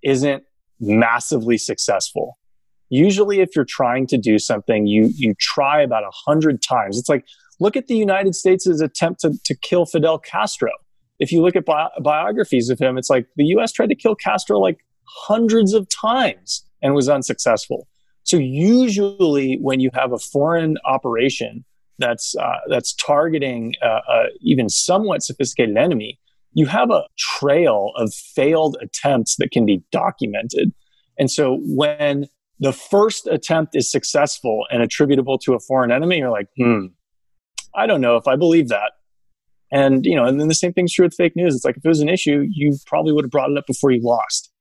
isn't 0.04 0.44
massively 0.80 1.58
successful. 1.58 2.38
Usually, 2.90 3.40
if 3.40 3.56
you're 3.56 3.66
trying 3.66 4.06
to 4.08 4.18
do 4.18 4.38
something, 4.38 4.86
you 4.86 5.12
you 5.16 5.34
try 5.40 5.82
about 5.82 6.04
a 6.04 6.12
hundred 6.12 6.62
times. 6.62 7.00
It's 7.00 7.10
like 7.10 7.26
look 7.60 7.76
at 7.76 7.88
the 7.88 7.96
United 7.96 8.36
States' 8.36 8.82
attempt 8.82 9.22
to, 9.22 9.34
to 9.46 9.56
kill 9.56 9.86
Fidel 9.86 10.20
Castro. 10.20 10.72
If 11.20 11.32
you 11.32 11.42
look 11.42 11.56
at 11.56 11.66
bi- 11.66 11.90
biographies 12.02 12.70
of 12.70 12.80
him, 12.80 12.98
it's 12.98 13.10
like 13.10 13.28
the 13.36 13.46
U.S. 13.46 13.72
tried 13.72 13.90
to 13.90 13.96
kill 13.96 14.16
Castro 14.16 14.60
like 14.60 14.80
hundreds 15.28 15.74
of 15.74 15.88
times 15.90 16.66
and 16.82 16.94
was 16.94 17.08
unsuccessful. 17.08 17.88
So 18.24 18.38
usually, 18.38 19.58
when 19.62 19.80
you 19.80 19.90
have 19.94 20.12
a 20.14 20.18
foreign 20.18 20.78
operation 20.86 21.66
that's 22.00 22.36
uh, 22.36 22.58
that's 22.70 22.94
targeting 22.94 23.74
uh, 23.82 24.24
even 24.42 24.70
somewhat 24.70 25.24
sophisticated 25.24 25.78
enemy, 25.78 26.20
you 26.54 26.66
have 26.68 26.90
a 26.90 27.04
trail 27.18 27.92
of 27.96 28.14
failed 28.14 28.78
attempts 28.82 29.36
that 29.38 29.52
can 29.52 29.66
be 29.66 29.84
documented. 29.92 30.72
And 31.18 31.30
so 31.30 31.60
when 31.64 32.28
the 32.60 32.74
first 32.74 33.28
attempt 33.28 33.76
is 33.76 33.92
successful 33.92 34.66
and 34.72 34.82
attributable 34.82 35.38
to 35.40 35.54
a 35.54 35.60
foreign 35.60 35.92
enemy, 35.92 36.20
you're 36.20 36.32
like, 36.32 36.48
hmm, 36.58 36.88
I 37.76 37.88
don't 37.88 38.02
know 38.02 38.18
if 38.18 38.28
I 38.28 38.36
believe 38.36 38.70
that. 38.70 38.92
And 39.72 40.06
you 40.06 40.16
know, 40.16 40.26
and 40.26 40.40
then 40.40 40.48
the 40.48 40.56
same 40.56 40.74
thing's 40.74 40.94
true 40.94 41.06
with 41.06 41.16
fake 41.16 41.36
news. 41.36 41.56
It's 41.56 41.66
like 41.66 41.78
if 41.78 41.86
it 41.86 41.88
was 41.88 42.02
an 42.02 42.10
issue, 42.10 42.46
you 42.50 42.78
probably 42.86 43.12
would 43.12 43.26
have 43.26 43.32
brought 43.32 43.50
it 43.50 43.58
up 43.58 43.66
before 43.66 43.92
you 43.92 44.02
lost. 44.04 44.52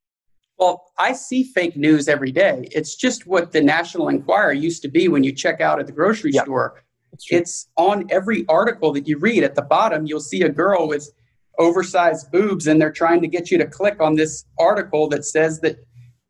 Well, 0.58 0.84
I 0.98 1.12
see 1.12 1.42
fake 1.42 1.76
news 1.76 2.08
every 2.08 2.30
day. 2.30 2.68
It's 2.70 2.94
just 2.94 3.26
what 3.26 3.52
the 3.52 3.60
National 3.60 4.08
Enquirer 4.08 4.52
used 4.52 4.80
to 4.82 4.88
be 4.88 5.08
when 5.08 5.24
you 5.24 5.32
check 5.32 5.60
out 5.60 5.80
at 5.80 5.86
the 5.86 5.92
grocery 5.92 6.30
yeah, 6.32 6.44
store. 6.44 6.82
It's 7.28 7.68
on 7.76 8.06
every 8.10 8.46
article 8.48 8.92
that 8.92 9.06
you 9.06 9.18
read. 9.18 9.44
At 9.44 9.54
the 9.54 9.62
bottom, 9.62 10.06
you'll 10.06 10.20
see 10.20 10.42
a 10.42 10.48
girl 10.48 10.88
with 10.88 11.10
oversized 11.58 12.30
boobs, 12.32 12.66
and 12.66 12.80
they're 12.80 12.92
trying 12.92 13.20
to 13.20 13.28
get 13.28 13.50
you 13.50 13.58
to 13.58 13.66
click 13.66 14.00
on 14.00 14.14
this 14.14 14.44
article 14.58 15.08
that 15.08 15.24
says 15.24 15.60
that 15.60 15.76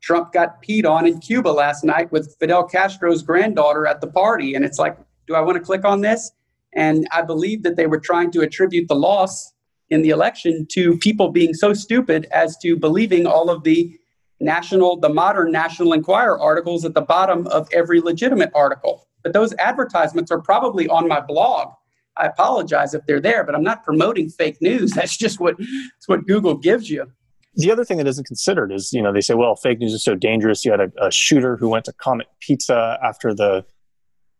Trump 0.01 0.33
got 0.33 0.61
peed 0.61 0.85
on 0.85 1.07
in 1.07 1.19
Cuba 1.19 1.47
last 1.47 1.83
night 1.83 2.11
with 2.11 2.35
Fidel 2.39 2.65
Castro's 2.65 3.23
granddaughter 3.23 3.87
at 3.87 4.01
the 4.01 4.07
party. 4.07 4.55
And 4.55 4.65
it's 4.65 4.77
like, 4.77 4.97
do 5.27 5.35
I 5.35 5.41
want 5.41 5.57
to 5.57 5.63
click 5.63 5.85
on 5.85 6.01
this? 6.01 6.31
And 6.75 7.07
I 7.11 7.21
believe 7.21 7.63
that 7.63 7.75
they 7.75 7.87
were 7.87 7.99
trying 7.99 8.31
to 8.31 8.41
attribute 8.41 8.87
the 8.87 8.95
loss 8.95 9.53
in 9.89 10.01
the 10.01 10.09
election 10.09 10.65
to 10.71 10.97
people 10.97 11.29
being 11.29 11.53
so 11.53 11.73
stupid 11.73 12.27
as 12.31 12.57
to 12.57 12.75
believing 12.75 13.27
all 13.27 13.49
of 13.49 13.63
the 13.63 13.97
national, 14.39 14.99
the 14.99 15.09
modern 15.09 15.51
National 15.51 15.93
Enquirer 15.93 16.39
articles 16.39 16.83
at 16.85 16.93
the 16.93 17.01
bottom 17.01 17.47
of 17.47 17.67
every 17.73 18.01
legitimate 18.01 18.51
article. 18.55 19.07
But 19.23 19.33
those 19.33 19.53
advertisements 19.59 20.31
are 20.31 20.41
probably 20.41 20.87
on 20.87 21.07
my 21.07 21.21
blog. 21.21 21.69
I 22.17 22.27
apologize 22.27 22.93
if 22.93 23.05
they're 23.05 23.21
there, 23.21 23.43
but 23.43 23.55
I'm 23.55 23.63
not 23.63 23.83
promoting 23.83 24.29
fake 24.29 24.61
news. 24.61 24.91
That's 24.95 25.17
just 25.17 25.39
what 25.39 25.55
it's 25.59 26.07
what 26.07 26.27
Google 26.27 26.55
gives 26.55 26.89
you. 26.89 27.07
The 27.55 27.71
other 27.71 27.85
thing 27.85 27.97
that 27.97 28.07
isn't 28.07 28.25
considered 28.25 28.71
is, 28.71 28.91
you 28.93 29.01
know, 29.01 29.13
they 29.13 29.21
say, 29.21 29.35
well, 29.35 29.55
fake 29.55 29.79
news 29.79 29.93
is 29.93 30.03
so 30.03 30.15
dangerous. 30.15 30.65
You 30.65 30.71
had 30.71 30.79
a, 30.79 30.91
a 30.99 31.11
shooter 31.11 31.55
who 31.55 31.69
went 31.69 31.85
to 31.85 31.93
Comet 31.93 32.27
Pizza 32.39 32.97
after 33.03 33.33
the, 33.33 33.63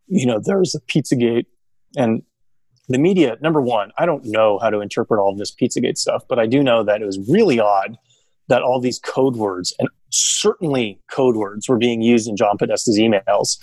you 0.08 0.26
know, 0.26 0.40
there 0.44 0.58
was 0.58 0.74
a 0.74 0.82
Pizzagate 0.82 1.46
and 1.96 2.24
the 2.90 2.98
media, 2.98 3.38
number 3.42 3.62
one, 3.62 3.92
I 3.98 4.06
don't 4.06 4.26
know 4.26 4.60
how 4.60 4.70
to 4.70 4.82
interpret 4.82 5.20
all 5.20 5.32
of 5.32 5.38
this 5.38 5.54
Pizzagate 5.54 5.98
stuff, 5.98 6.24
but 6.28 6.40
I 6.40 6.46
do 6.46 6.62
know 6.62 6.84
that 6.84 7.02
it 7.02 7.06
was 7.06 7.20
really 7.30 7.60
odd 7.60 7.98
that 8.50 8.62
all 8.62 8.80
these 8.80 9.00
code 9.00 9.36
words 9.36 9.74
and 9.80 9.88
certainly 10.10 11.00
code 11.10 11.36
words 11.36 11.70
were 11.70 11.78
being 11.78 12.02
used 12.02 12.28
in 12.28 12.36
John 12.36 12.58
Podesta's 12.58 13.00
emails 13.00 13.58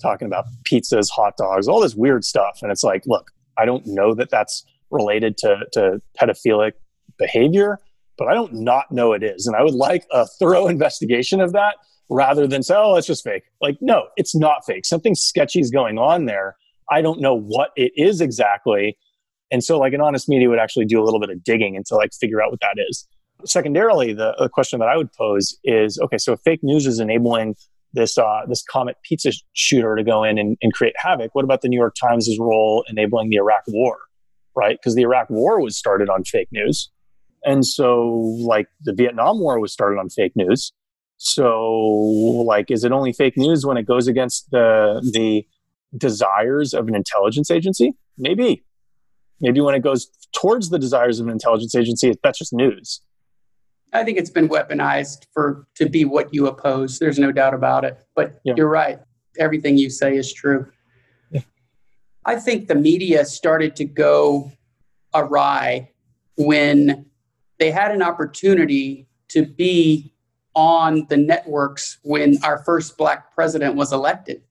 talking 0.00 0.26
about 0.26 0.44
pizzas, 0.64 1.08
hot 1.10 1.36
dogs, 1.36 1.66
all 1.66 1.80
this 1.80 1.94
weird 1.94 2.24
stuff. 2.24 2.58
And 2.62 2.70
it's 2.70 2.84
like, 2.84 3.02
look, 3.06 3.30
I 3.58 3.64
don't 3.64 3.86
know 3.86 4.14
that 4.14 4.30
that's 4.30 4.64
related 4.90 5.36
to, 5.38 5.60
to 5.72 6.00
pedophilic 6.20 6.72
behavior, 7.18 7.78
but 8.18 8.28
I 8.28 8.34
don't 8.34 8.54
not 8.54 8.90
know 8.92 9.12
it 9.12 9.22
is. 9.22 9.46
And 9.46 9.56
I 9.56 9.62
would 9.62 9.74
like 9.74 10.06
a 10.10 10.26
thorough 10.26 10.66
investigation 10.68 11.40
of 11.40 11.52
that 11.52 11.76
rather 12.08 12.46
than 12.46 12.62
say, 12.62 12.74
oh, 12.76 12.96
it's 12.96 13.06
just 13.06 13.24
fake. 13.24 13.44
Like, 13.60 13.78
no, 13.80 14.08
it's 14.16 14.34
not 14.34 14.64
fake. 14.66 14.84
Something 14.84 15.14
sketchy 15.14 15.60
is 15.60 15.70
going 15.70 15.98
on 15.98 16.26
there. 16.26 16.56
I 16.90 17.02
don't 17.02 17.20
know 17.20 17.34
what 17.34 17.70
it 17.76 17.92
is 17.96 18.20
exactly. 18.20 18.96
And 19.50 19.62
so, 19.62 19.78
like, 19.78 19.92
an 19.92 20.00
honest 20.00 20.28
media 20.28 20.48
would 20.48 20.58
actually 20.58 20.86
do 20.86 21.00
a 21.00 21.04
little 21.04 21.20
bit 21.20 21.30
of 21.30 21.44
digging 21.44 21.76
and 21.76 21.84
to 21.86 21.96
like 21.96 22.12
figure 22.12 22.42
out 22.42 22.50
what 22.50 22.60
that 22.60 22.76
is. 22.88 23.06
Secondarily, 23.44 24.12
the, 24.12 24.34
the 24.38 24.48
question 24.48 24.78
that 24.80 24.88
I 24.88 24.96
would 24.96 25.12
pose 25.12 25.56
is 25.64 25.98
okay, 26.00 26.18
so 26.18 26.36
fake 26.36 26.60
news 26.62 26.86
is 26.86 26.98
enabling 26.98 27.56
this 27.94 28.18
uh, 28.18 28.40
this 28.48 28.62
Comet 28.62 28.96
pizza 29.02 29.30
shooter 29.52 29.96
to 29.96 30.02
go 30.02 30.24
in 30.24 30.38
and, 30.38 30.56
and 30.60 30.72
create 30.72 30.94
havoc, 30.96 31.34
what 31.34 31.44
about 31.44 31.62
the 31.62 31.68
New 31.68 31.78
York 31.78 31.94
Times' 32.00 32.28
role 32.38 32.84
enabling 32.88 33.30
the 33.30 33.36
Iraq 33.36 33.62
War? 33.68 33.96
Right? 34.56 34.76
Because 34.78 34.94
the 34.94 35.02
Iraq 35.02 35.30
War 35.30 35.60
was 35.60 35.76
started 35.76 36.08
on 36.08 36.24
fake 36.24 36.48
news. 36.52 36.90
And 37.44 37.64
so, 37.66 38.08
like, 38.40 38.66
the 38.82 38.94
Vietnam 38.94 39.38
War 39.38 39.60
was 39.60 39.72
started 39.72 39.98
on 39.98 40.08
fake 40.08 40.32
news. 40.34 40.72
So, 41.16 41.70
like, 42.46 42.70
is 42.70 42.84
it 42.84 42.92
only 42.92 43.12
fake 43.12 43.36
news 43.36 43.64
when 43.64 43.76
it 43.76 43.86
goes 43.86 44.08
against 44.08 44.50
the 44.50 45.00
the 45.12 45.46
desires 45.96 46.74
of 46.74 46.88
an 46.88 46.94
intelligence 46.94 47.50
agency? 47.50 47.92
Maybe. 48.18 48.64
Maybe 49.40 49.60
when 49.60 49.74
it 49.74 49.82
goes 49.82 50.08
towards 50.32 50.70
the 50.70 50.78
desires 50.78 51.20
of 51.20 51.26
an 51.26 51.32
intelligence 51.32 51.74
agency, 51.74 52.14
that's 52.22 52.38
just 52.38 52.52
news. 52.52 53.00
I 53.92 54.02
think 54.02 54.18
it's 54.18 54.30
been 54.30 54.48
weaponized 54.48 55.26
for 55.32 55.66
to 55.76 55.88
be 55.88 56.04
what 56.04 56.34
you 56.34 56.46
oppose. 56.46 56.98
There's 56.98 57.18
no 57.18 57.30
doubt 57.30 57.54
about 57.54 57.84
it. 57.84 57.98
But 58.16 58.40
yeah. 58.44 58.54
you're 58.56 58.68
right. 58.68 58.98
Everything 59.38 59.78
you 59.78 59.90
say 59.90 60.16
is 60.16 60.32
true. 60.32 60.66
Yeah. 61.30 61.42
I 62.24 62.36
think 62.36 62.66
the 62.66 62.74
media 62.74 63.24
started 63.24 63.76
to 63.76 63.84
go 63.84 64.50
awry 65.14 65.90
when 66.36 67.06
they 67.58 67.70
had 67.70 67.92
an 67.92 68.02
opportunity 68.02 69.08
to 69.28 69.46
be 69.46 70.12
on 70.54 71.06
the 71.08 71.16
networks 71.16 71.98
when 72.02 72.38
our 72.44 72.64
first 72.64 72.96
black 72.96 73.34
president 73.34 73.74
was 73.74 73.92
elected 73.92 74.42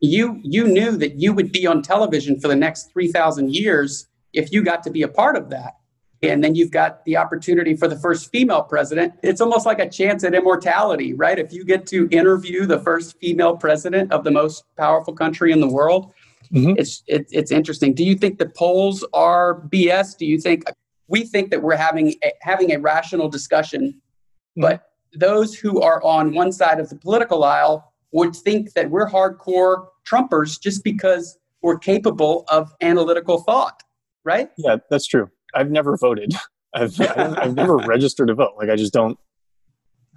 you 0.00 0.40
you 0.42 0.66
knew 0.66 0.96
that 0.96 1.16
you 1.16 1.32
would 1.32 1.52
be 1.52 1.66
on 1.66 1.82
television 1.82 2.38
for 2.38 2.48
the 2.48 2.56
next 2.56 2.92
3000 2.92 3.54
years 3.54 4.06
if 4.32 4.52
you 4.52 4.62
got 4.62 4.82
to 4.82 4.90
be 4.90 5.02
a 5.02 5.08
part 5.08 5.36
of 5.36 5.50
that. 5.50 5.74
And 6.22 6.42
then 6.42 6.54
you've 6.54 6.70
got 6.70 7.04
the 7.04 7.16
opportunity 7.16 7.76
for 7.76 7.88
the 7.88 7.98
first 7.98 8.30
female 8.30 8.62
president. 8.62 9.14
It's 9.22 9.40
almost 9.40 9.66
like 9.66 9.78
a 9.78 9.88
chance 9.88 10.24
at 10.24 10.34
immortality 10.34 11.14
right? 11.14 11.38
If 11.38 11.52
you 11.52 11.64
get 11.64 11.86
to 11.88 12.08
interview 12.10 12.66
the 12.66 12.78
first 12.80 13.18
female 13.18 13.56
president 13.56 14.12
of 14.12 14.24
the 14.24 14.30
most 14.30 14.64
powerful 14.76 15.14
country 15.14 15.52
in 15.52 15.60
the 15.60 15.68
world 15.68 16.12
mm-hmm. 16.52 16.74
it's 16.76 17.02
it, 17.06 17.26
it's 17.30 17.50
interesting. 17.50 17.94
Do 17.94 18.04
you 18.04 18.16
think 18.16 18.38
the 18.38 18.48
polls 18.50 19.04
are 19.12 19.62
bs 19.68 20.16
do 20.18 20.26
you 20.26 20.38
think 20.38 20.64
we 21.08 21.24
think 21.24 21.50
that 21.50 21.62
we're 21.62 21.76
having 21.76 22.14
a, 22.24 22.32
having 22.40 22.72
a 22.72 22.78
rational 22.78 23.28
discussion 23.28 23.82
mm-hmm. 23.92 24.62
but 24.62 24.82
those 25.14 25.54
who 25.54 25.80
are 25.80 26.02
on 26.02 26.34
one 26.34 26.52
side 26.52 26.78
of 26.78 26.88
the 26.90 26.96
political 26.96 27.44
aisle 27.44 27.92
would 28.16 28.34
think 28.34 28.72
that 28.72 28.90
we're 28.90 29.06
hardcore 29.06 29.88
Trumpers 30.10 30.58
just 30.58 30.82
because 30.82 31.38
we're 31.60 31.78
capable 31.78 32.46
of 32.48 32.72
analytical 32.80 33.42
thought, 33.42 33.82
right? 34.24 34.48
Yeah, 34.56 34.76
that's 34.88 35.06
true. 35.06 35.28
I've 35.54 35.70
never 35.70 35.98
voted. 35.98 36.32
I've, 36.74 36.98
I've 36.98 37.54
never 37.54 37.76
registered 37.86 38.28
to 38.28 38.34
vote. 38.34 38.54
Like 38.56 38.70
I 38.70 38.76
just 38.76 38.94
don't. 38.94 39.18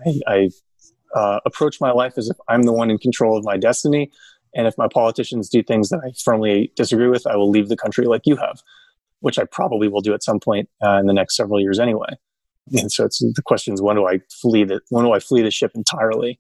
I, 0.06 0.20
I 0.28 0.50
uh, 1.14 1.40
approach 1.46 1.82
my 1.82 1.92
life 1.92 2.14
as 2.18 2.30
if 2.30 2.38
I'm 2.48 2.64
the 2.64 2.72
one 2.72 2.90
in 2.90 3.00
control 3.00 3.38
of 3.38 3.44
my 3.44 3.58
destiny, 3.58 4.12
and 4.56 4.66
if 4.66 4.78
my 4.78 4.88
politicians 4.88 5.50
do 5.50 5.62
things 5.62 5.90
that 5.90 6.00
I 6.06 6.12
firmly 6.24 6.72
disagree 6.78 7.10
with, 7.10 7.28
I 7.28 7.36
will 7.36 7.50
leave 7.50 7.68
the 7.68 7.78
country 7.78 8.06
like 8.06 8.22
you 8.26 8.38
have, 8.38 8.62
which 9.20 9.38
I 9.38 9.44
probably 9.44 9.90
will 9.90 10.02
do 10.02 10.14
at 10.14 10.24
some 10.24 10.40
point 10.40 10.70
uh, 10.82 11.00
in 11.00 11.06
the 11.06 11.14
next 11.14 11.36
several 11.36 11.60
years 11.60 11.80
anyway. 11.80 12.18
And 12.72 12.92
so 12.92 13.04
it's 13.04 13.20
the 13.20 13.42
question 13.44 13.74
is 13.74 13.82
when 13.82 13.98
do 13.98 14.08
I 14.08 14.22
flee 14.42 14.64
the 14.64 14.80
when 14.90 15.04
do 15.04 15.12
I 15.12 15.20
flee 15.20 15.42
the 15.42 15.52
ship 15.52 15.72
entirely? 15.76 16.40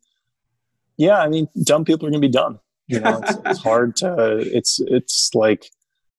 Yeah, 1.00 1.20
I 1.20 1.30
mean, 1.30 1.48
dumb 1.64 1.86
people 1.86 2.06
are 2.08 2.12
going 2.12 2.22
to 2.22 2.28
be 2.28 2.32
dumb. 2.32 2.60
You 2.88 3.00
know, 3.00 3.22
it's, 3.24 3.38
it's 3.46 3.64
hard 3.64 3.96
to. 3.98 4.38
It's 4.40 4.80
it's 4.88 5.32
like 5.34 5.72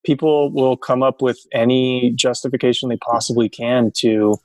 people 0.03 0.51
will 0.51 0.75
come 0.75 1.03
up 1.03 1.21
with 1.21 1.39
any 1.53 2.11
justification 2.15 2.89
they 2.89 2.97
possibly 2.97 3.47
can 3.47 3.91
to, 3.97 4.35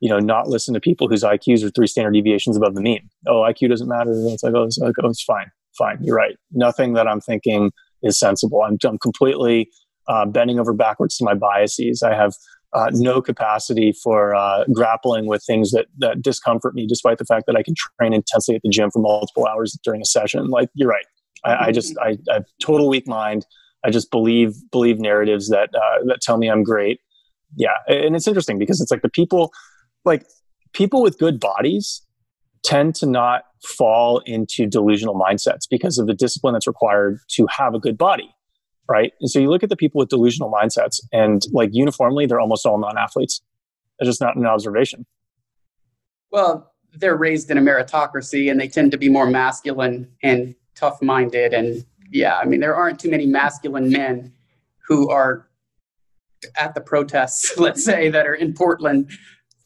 you 0.00 0.08
know, 0.08 0.18
not 0.18 0.48
listen 0.48 0.74
to 0.74 0.80
people 0.80 1.08
whose 1.08 1.22
IQs 1.22 1.62
are 1.62 1.70
three 1.70 1.86
standard 1.86 2.12
deviations 2.12 2.56
above 2.56 2.74
the 2.74 2.80
mean. 2.80 3.08
Oh, 3.28 3.42
IQ 3.42 3.68
doesn't 3.70 3.88
matter. 3.88 4.10
It's 4.12 4.42
like, 4.42 4.54
oh, 4.54 4.64
it's, 4.64 4.78
like, 4.78 4.94
oh, 5.00 5.08
it's 5.08 5.22
fine, 5.22 5.46
fine. 5.78 5.98
You're 6.02 6.16
right. 6.16 6.36
Nothing 6.50 6.94
that 6.94 7.06
I'm 7.06 7.20
thinking 7.20 7.70
is 8.02 8.18
sensible. 8.18 8.62
I'm, 8.62 8.76
I'm 8.82 8.98
completely 8.98 9.70
uh, 10.08 10.26
bending 10.26 10.58
over 10.58 10.72
backwards 10.72 11.16
to 11.18 11.24
my 11.24 11.34
biases. 11.34 12.02
I 12.02 12.14
have 12.14 12.34
uh, 12.74 12.90
no 12.92 13.22
capacity 13.22 13.92
for 14.02 14.34
uh, 14.34 14.64
grappling 14.72 15.26
with 15.26 15.42
things 15.46 15.70
that 15.70 15.86
that 15.98 16.22
discomfort 16.22 16.74
me, 16.74 16.86
despite 16.86 17.18
the 17.18 17.24
fact 17.24 17.46
that 17.46 17.56
I 17.56 17.62
can 17.62 17.74
train 17.98 18.12
intensely 18.12 18.56
at 18.56 18.62
the 18.62 18.68
gym 18.68 18.90
for 18.90 18.98
multiple 18.98 19.46
hours 19.46 19.78
during 19.84 20.00
a 20.00 20.04
session. 20.04 20.48
Like 20.48 20.68
you're 20.74 20.88
right, 20.88 21.06
I, 21.44 21.66
I 21.66 21.72
just 21.72 21.96
I, 21.98 22.18
I 22.30 22.40
total 22.60 22.88
weak 22.88 23.06
mind. 23.06 23.46
I 23.84 23.90
just 23.90 24.10
believe 24.10 24.54
believe 24.72 24.98
narratives 24.98 25.48
that 25.50 25.70
uh, 25.74 26.04
that 26.06 26.20
tell 26.20 26.36
me 26.36 26.50
I'm 26.50 26.64
great, 26.64 27.00
yeah, 27.56 27.76
and 27.86 28.16
it's 28.16 28.26
interesting 28.26 28.58
because 28.58 28.80
it's 28.80 28.90
like 28.90 29.02
the 29.02 29.10
people, 29.10 29.52
like 30.04 30.26
people 30.72 31.02
with 31.02 31.18
good 31.18 31.38
bodies, 31.38 32.02
tend 32.64 32.96
to 32.96 33.06
not 33.06 33.44
fall 33.62 34.18
into 34.26 34.66
delusional 34.66 35.14
mindsets 35.14 35.62
because 35.70 35.96
of 35.98 36.06
the 36.06 36.14
discipline 36.14 36.54
that's 36.54 36.66
required 36.66 37.18
to 37.30 37.46
have 37.56 37.74
a 37.74 37.78
good 37.78 37.96
body 37.96 38.34
right 38.88 39.12
and 39.20 39.30
so 39.30 39.38
you 39.38 39.50
look 39.50 39.62
at 39.62 39.68
the 39.68 39.76
people 39.76 39.98
with 39.98 40.08
delusional 40.08 40.50
mindsets 40.50 41.00
and 41.12 41.42
like 41.52 41.70
uniformly 41.72 42.26
they're 42.26 42.40
almost 42.40 42.66
all 42.66 42.78
non-athletes 42.78 43.42
it's 43.98 44.08
just 44.08 44.20
not 44.20 44.36
an 44.36 44.46
observation 44.46 45.06
well 46.30 46.72
they're 46.94 47.16
raised 47.16 47.50
in 47.50 47.58
a 47.58 47.60
meritocracy 47.60 48.50
and 48.50 48.60
they 48.60 48.68
tend 48.68 48.90
to 48.90 48.98
be 48.98 49.08
more 49.08 49.26
masculine 49.26 50.10
and 50.22 50.54
tough 50.74 51.00
minded 51.02 51.52
and 51.52 51.84
yeah 52.10 52.36
i 52.38 52.44
mean 52.44 52.60
there 52.60 52.74
aren't 52.74 52.98
too 52.98 53.10
many 53.10 53.26
masculine 53.26 53.90
men 53.90 54.32
who 54.86 55.08
are 55.10 55.48
at 56.56 56.74
the 56.74 56.80
protests 56.80 57.56
let's 57.58 57.84
say 57.84 58.08
that 58.08 58.26
are 58.26 58.34
in 58.34 58.52
portland 58.52 59.10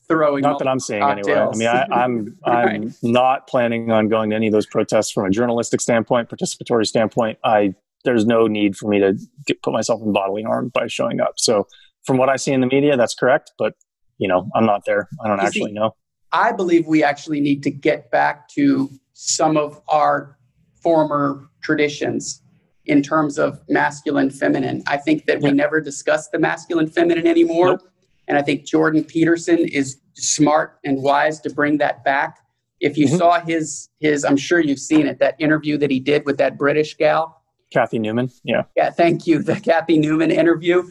throwing. 0.08 0.42
Not 0.42 0.58
that 0.58 0.66
I'm 0.66 0.80
seeing 0.80 1.00
cocktails. 1.00 1.60
anyway. 1.60 1.70
I 1.70 1.82
mean, 1.82 1.86
I, 1.92 2.04
am 2.04 2.38
I'm, 2.44 2.52
I'm 2.52 2.82
right. 2.82 2.92
not 3.02 3.46
planning 3.46 3.92
on 3.92 4.08
going 4.08 4.30
to 4.30 4.36
any 4.36 4.48
of 4.48 4.52
those 4.52 4.66
protests 4.66 5.12
from 5.12 5.26
a 5.26 5.30
journalistic 5.30 5.80
standpoint, 5.80 6.28
participatory 6.28 6.86
standpoint. 6.86 7.38
I 7.44 7.74
there's 8.08 8.24
no 8.24 8.46
need 8.46 8.74
for 8.74 8.88
me 8.88 8.98
to 8.98 9.14
get, 9.46 9.62
put 9.62 9.74
myself 9.74 10.00
in 10.02 10.14
bodily 10.14 10.42
harm 10.42 10.70
by 10.72 10.86
showing 10.86 11.20
up. 11.20 11.34
So, 11.36 11.66
from 12.04 12.16
what 12.16 12.30
I 12.30 12.36
see 12.36 12.52
in 12.52 12.62
the 12.62 12.66
media, 12.66 12.96
that's 12.96 13.14
correct. 13.14 13.52
But 13.58 13.74
you 14.16 14.26
know, 14.26 14.48
I'm 14.54 14.64
not 14.64 14.86
there. 14.86 15.08
I 15.22 15.28
don't 15.28 15.38
you 15.38 15.46
actually 15.46 15.70
see, 15.70 15.72
know. 15.72 15.94
I 16.32 16.52
believe 16.52 16.86
we 16.86 17.04
actually 17.04 17.40
need 17.40 17.62
to 17.64 17.70
get 17.70 18.10
back 18.10 18.48
to 18.50 18.90
some 19.12 19.58
of 19.58 19.80
our 19.88 20.38
former 20.82 21.50
traditions 21.62 22.40
in 22.86 23.02
terms 23.02 23.38
of 23.38 23.60
masculine 23.68 24.30
feminine. 24.30 24.82
I 24.86 24.96
think 24.96 25.26
that 25.26 25.42
we 25.42 25.52
never 25.52 25.82
discuss 25.82 26.28
the 26.28 26.38
masculine 26.38 26.88
feminine 26.88 27.26
anymore. 27.26 27.68
Nope. 27.68 27.82
And 28.26 28.38
I 28.38 28.42
think 28.42 28.64
Jordan 28.64 29.04
Peterson 29.04 29.58
is 29.58 29.98
smart 30.14 30.78
and 30.82 31.02
wise 31.02 31.40
to 31.40 31.50
bring 31.50 31.76
that 31.78 32.04
back. 32.04 32.38
If 32.80 32.96
you 32.96 33.06
mm-hmm. 33.06 33.16
saw 33.16 33.40
his 33.40 33.90
his, 34.00 34.24
I'm 34.24 34.38
sure 34.38 34.60
you've 34.60 34.78
seen 34.78 35.06
it, 35.06 35.18
that 35.18 35.36
interview 35.38 35.76
that 35.76 35.90
he 35.90 36.00
did 36.00 36.24
with 36.24 36.38
that 36.38 36.56
British 36.56 36.96
gal. 36.96 37.37
Cathy 37.72 37.98
Newman. 37.98 38.30
Yeah. 38.44 38.64
Yeah, 38.76 38.90
thank 38.90 39.26
you. 39.26 39.42
The 39.42 39.60
Cathy 39.60 39.98
Newman 39.98 40.30
interview. 40.30 40.90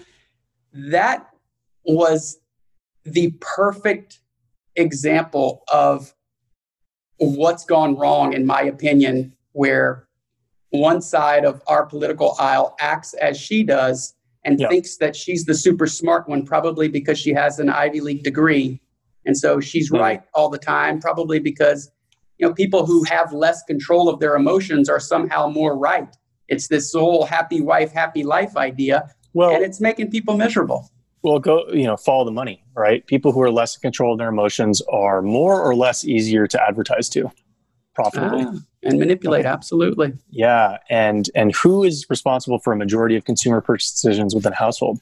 That 0.74 1.28
was 1.84 2.38
the 3.04 3.34
perfect 3.40 4.20
example 4.76 5.64
of 5.72 6.14
what's 7.18 7.66
gone 7.66 7.96
wrong, 7.96 8.34
in 8.34 8.46
my 8.46 8.62
opinion, 8.62 9.34
where 9.54 10.08
one 10.70 11.02
side 11.02 11.46
of 11.46 11.62
our 11.68 11.86
political 11.86 12.36
aisle 12.40 12.76
acts 12.80 13.14
as 13.16 13.38
she 13.40 13.64
does 13.64 14.14
and 14.44 14.60
yeah. 14.60 14.70
thinks 14.70 14.98
that 14.98 15.16
she's 15.16 15.46
the 15.46 15.56
super 15.56 15.88
smart 15.88 16.28
one, 16.30 16.46
probably 16.46 16.88
because 16.88 17.18
she 17.18 17.34
has 17.34 17.60
an 17.60 17.70
Ivy 17.70 18.02
League 18.02 18.24
degree. 18.24 18.80
And 19.26 19.38
so 19.38 19.60
she's 19.60 19.92
mm-hmm. 19.92 20.02
right 20.02 20.22
all 20.34 20.50
the 20.50 20.58
time, 20.58 21.00
probably 21.00 21.40
because 21.40 21.92
you 22.38 22.48
know 22.48 22.54
people 22.54 22.86
who 22.86 23.04
have 23.04 23.34
less 23.34 23.64
control 23.64 24.10
of 24.10 24.20
their 24.20 24.36
emotions 24.36 24.90
are 24.90 25.00
somehow 25.00 25.48
more 25.48 25.78
right. 25.78 26.16
It's 26.48 26.68
this 26.68 26.94
whole 26.94 27.26
happy 27.26 27.62
wife, 27.62 27.92
happy 27.92 28.24
life 28.24 28.56
idea, 28.58 29.10
well, 29.34 29.54
and 29.54 29.64
it's 29.64 29.82
making 29.82 30.12
people 30.12 30.38
miserable. 30.38 30.90
Well, 31.24 31.40
go 31.40 31.66
you 31.72 31.84
know 31.84 31.98
follow 31.98 32.26
the 32.26 32.32
money, 32.32 32.64
right? 32.76 33.06
People 33.08 33.32
who 33.32 33.42
are 33.42 33.52
less 33.52 33.76
in 33.76 33.82
control 33.82 34.14
of 34.14 34.20
their 34.20 34.30
emotions 34.30 34.82
are 34.92 35.22
more 35.22 35.62
or 35.62 35.76
less 35.76 36.06
easier 36.06 36.48
to 36.48 36.62
advertise 36.62 37.10
to 37.10 37.32
profitably. 37.94 38.46
Ah 38.46 38.54
and 38.88 39.00
manipulate 39.00 39.46
absolutely 39.46 40.14
yeah 40.30 40.78
and 40.90 41.30
and 41.36 41.54
who 41.56 41.84
is 41.84 42.06
responsible 42.10 42.60
for 42.60 42.74
a 42.74 42.76
majority 42.76 43.16
of 43.16 43.26
consumer 43.26 43.62
purchase 43.62 43.92
decisions 43.92 44.34
within 44.34 44.54
a 44.54 44.56
household 44.56 45.00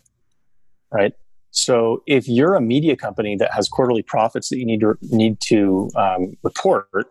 right 0.92 1.14
so 1.52 2.04
if 2.06 2.28
you're 2.28 2.56
a 2.56 2.62
media 2.62 2.96
company 2.96 3.36
that 3.36 3.54
has 3.54 3.70
quarterly 3.70 4.02
profits 4.02 4.50
that 4.50 4.58
you 4.58 4.66
need 4.66 4.82
to 4.82 4.98
need 5.02 5.40
to 5.40 5.90
um, 5.96 6.36
report 6.44 7.08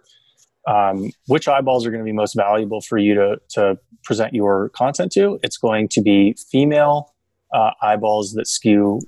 um, 0.66 1.10
which 1.26 1.46
eyeballs 1.48 1.86
are 1.86 1.90
going 1.90 2.02
to 2.02 2.04
be 2.04 2.12
most 2.12 2.34
valuable 2.34 2.80
for 2.80 2.98
you 2.98 3.14
to, 3.14 3.36
to 3.50 3.78
present 4.02 4.34
your 4.34 4.70
content 4.70 5.12
to 5.12 5.38
it's 5.42 5.56
going 5.56 5.88
to 5.88 6.00
be 6.00 6.34
female 6.50 7.14
uh, 7.52 7.70
eyeballs 7.82 8.32
that 8.32 8.46
skew 8.46 9.00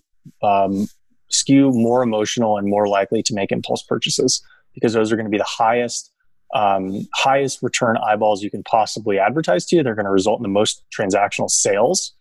um, 0.43 0.87
skew 1.31 1.71
more 1.73 2.03
emotional 2.03 2.57
and 2.57 2.69
more 2.69 2.89
likely 2.89 3.23
to 3.23 3.35
make 3.35 3.51
impulse 3.53 3.83
purchases 3.83 4.43
because 4.75 4.93
those 4.93 5.11
are 5.13 5.17
going 5.17 5.27
to 5.27 5.31
be 5.31 5.39
the 5.39 5.45
highest 5.45 6.13
um, 6.55 7.07
highest 7.15 7.63
return 7.63 7.97
eyeballs 7.99 8.43
you 8.43 8.51
can 8.51 8.63
possibly 8.63 9.19
advertise 9.19 9.67
to. 9.67 9.83
They're 9.83 9.95
going 9.95 10.07
to 10.07 10.13
result 10.13 10.39
in 10.39 10.43
the 10.43 10.49
most 10.49 10.85
transactional 10.97 11.51
sales. 11.51 12.13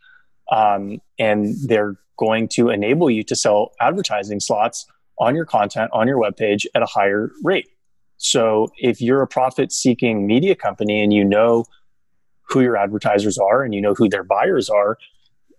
Um, 0.51 0.99
and 1.19 1.55
they're 1.67 1.95
going 2.17 2.47
to 2.49 2.69
enable 2.69 3.09
you 3.09 3.23
to 3.23 3.36
sell 3.36 3.71
advertising 3.81 4.39
slots 4.39 4.86
on 5.19 5.36
your 5.36 5.45
content 5.45 5.89
on 5.93 6.07
your 6.07 6.17
webpage 6.17 6.65
at 6.75 6.81
a 6.81 6.86
higher 6.86 7.31
rate. 7.43 7.67
So 8.18 8.68
if 8.78 9.01
you're 9.01 9.22
a 9.22 9.28
profit 9.28 9.72
seeking 9.72 10.26
media 10.26 10.55
company 10.55 11.01
and 11.03 11.13
you 11.13 11.24
know 11.24 11.66
who 12.47 12.61
your 12.61 12.78
advertisers 12.78 13.38
are 13.38 13.63
and 13.63 13.74
you 13.74 13.82
know 13.82 13.93
who 13.93 14.07
their 14.07 14.24
buyers 14.24 14.70
are, 14.70 14.97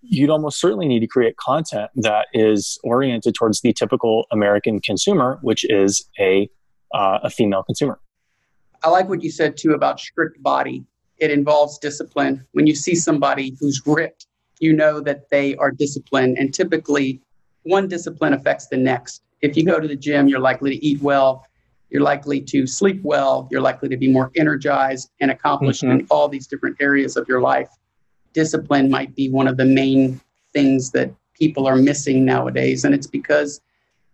you'd 0.03 0.31
almost 0.31 0.61
certainly 0.61 0.87
need 0.87 1.01
to 1.01 1.07
create 1.07 1.37
content 1.37 1.91
that 1.97 2.27
is 2.33 2.79
oriented 2.85 3.35
towards 3.35 3.61
the 3.61 3.73
typical 3.73 4.27
American 4.31 4.81
consumer, 4.81 5.39
which 5.43 5.65
is 5.69 6.09
a, 6.19 6.49
uh, 6.95 7.19
a 7.25 7.31
female 7.31 7.63
consumer. 7.63 7.99
I 8.83 8.89
like 8.89 9.09
what 9.09 9.23
you 9.23 9.31
said 9.31 9.57
too 9.57 9.73
about 9.73 9.99
strict 9.99 10.43
body. 10.43 10.85
It 11.19 11.31
involves 11.31 11.79
discipline. 11.79 12.47
When 12.53 12.67
you 12.67 12.75
see 12.75 12.95
somebody 12.95 13.57
who's 13.59 13.83
ripped, 13.87 14.27
you 14.61 14.73
know 14.73 15.01
that 15.01 15.29
they 15.31 15.57
are 15.57 15.71
disciplined. 15.71 16.39
And 16.39 16.53
typically, 16.53 17.21
one 17.63 17.89
discipline 17.89 18.33
affects 18.33 18.69
the 18.69 18.77
next. 18.77 19.23
If 19.41 19.57
you 19.57 19.65
go 19.65 19.81
to 19.81 19.89
the 19.89 19.97
gym, 19.97 20.29
you're 20.29 20.41
likely 20.41 20.71
to 20.71 20.85
eat 20.85 21.01
well, 21.03 21.46
you're 21.91 22.03
likely 22.03 22.41
to 22.41 22.67
sleep 22.67 23.01
well, 23.03 23.49
you're 23.51 23.61
likely 23.61 23.89
to 23.89 23.97
be 23.97 24.11
more 24.11 24.31
energized 24.37 25.11
and 25.21 25.31
accomplished 25.31 25.83
mm-hmm. 25.83 26.01
in 26.01 26.07
all 26.11 26.29
these 26.29 26.47
different 26.47 26.77
areas 26.81 27.17
of 27.17 27.29
your 27.29 27.41
life. 27.41 27.69
Discipline 28.33 28.91
might 28.91 29.15
be 29.15 29.31
one 29.31 29.49
of 29.49 29.57
the 29.57 29.65
main 29.65 30.21
things 30.53 30.91
that 30.91 31.11
people 31.35 31.67
are 31.67 31.77
missing 31.77 32.25
nowadays. 32.25 32.85
And 32.85 32.95
it's 32.95 33.07
because 33.07 33.61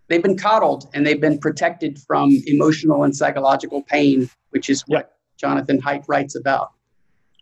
they've 0.09 0.23
been 0.23 0.37
coddled 0.37 0.89
and 0.93 1.07
they've 1.07 1.21
been 1.21 1.39
protected 1.39 1.99
from 1.99 2.31
emotional 2.47 3.05
and 3.05 3.17
psychological 3.17 3.83
pain 3.83 4.29
which 4.53 4.71
is 4.71 4.83
what 4.83 5.17
Jonathan 5.37 5.81
Haidt 5.81 6.05
writes 6.07 6.37
about. 6.37 6.71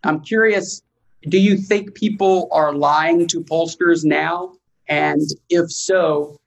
I'm 0.03 0.21
curious, 0.21 0.81
do 1.29 1.37
you 1.37 1.57
think 1.57 1.93
people 1.93 2.49
are 2.51 2.73
lying 2.73 3.27
to 3.27 3.41
pollsters 3.41 4.03
now? 4.03 4.53
And 4.87 5.21
if 5.49 5.71
so, 5.71 6.39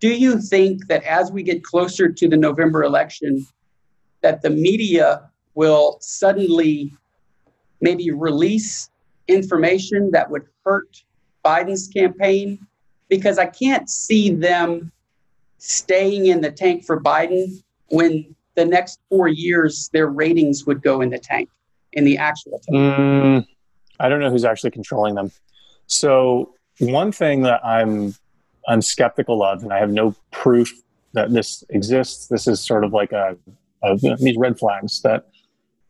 do 0.00 0.08
you 0.08 0.40
think 0.40 0.86
that 0.86 1.02
as 1.04 1.32
we 1.32 1.42
get 1.42 1.64
closer 1.64 2.08
to 2.08 2.28
the 2.28 2.36
November 2.36 2.82
election, 2.84 3.46
that 4.22 4.42
the 4.42 4.50
media 4.50 5.28
will 5.54 5.98
suddenly 6.00 6.92
maybe 7.80 8.10
release 8.10 8.90
information 9.26 10.10
that 10.12 10.30
would 10.30 10.46
hurt 10.64 11.02
Biden's 11.44 11.88
campaign? 11.88 12.64
Because 13.08 13.38
I 13.38 13.46
can't 13.46 13.88
see 13.88 14.30
them 14.30 14.92
staying 15.58 16.26
in 16.26 16.40
the 16.40 16.52
tank 16.52 16.84
for 16.84 17.00
Biden 17.00 17.62
when 17.88 18.34
the 18.54 18.64
next 18.64 19.00
four 19.08 19.28
years, 19.28 19.88
their 19.92 20.08
ratings 20.08 20.66
would 20.66 20.82
go 20.82 21.00
in 21.00 21.10
the 21.10 21.18
tank, 21.18 21.48
in 21.92 22.04
the 22.04 22.18
actual 22.18 22.60
tank. 22.60 22.76
Mm, 22.76 23.46
I 23.98 24.08
don't 24.08 24.20
know 24.20 24.30
who's 24.30 24.44
actually 24.44 24.72
controlling 24.72 25.14
them. 25.14 25.30
So 25.86 26.54
one 26.78 27.12
thing 27.12 27.42
that 27.42 27.64
I'm 27.64 28.14
I'm 28.68 28.82
skeptical 28.82 29.42
of, 29.42 29.62
and 29.62 29.72
I 29.72 29.78
have 29.78 29.90
no 29.90 30.14
proof 30.30 30.72
that 31.14 31.32
this 31.32 31.64
exists. 31.70 32.26
This 32.28 32.46
is 32.46 32.60
sort 32.60 32.84
of 32.84 32.92
like 32.92 33.12
a, 33.12 33.36
a 33.82 33.96
these 34.18 34.36
red 34.36 34.58
flags 34.58 35.00
that 35.02 35.26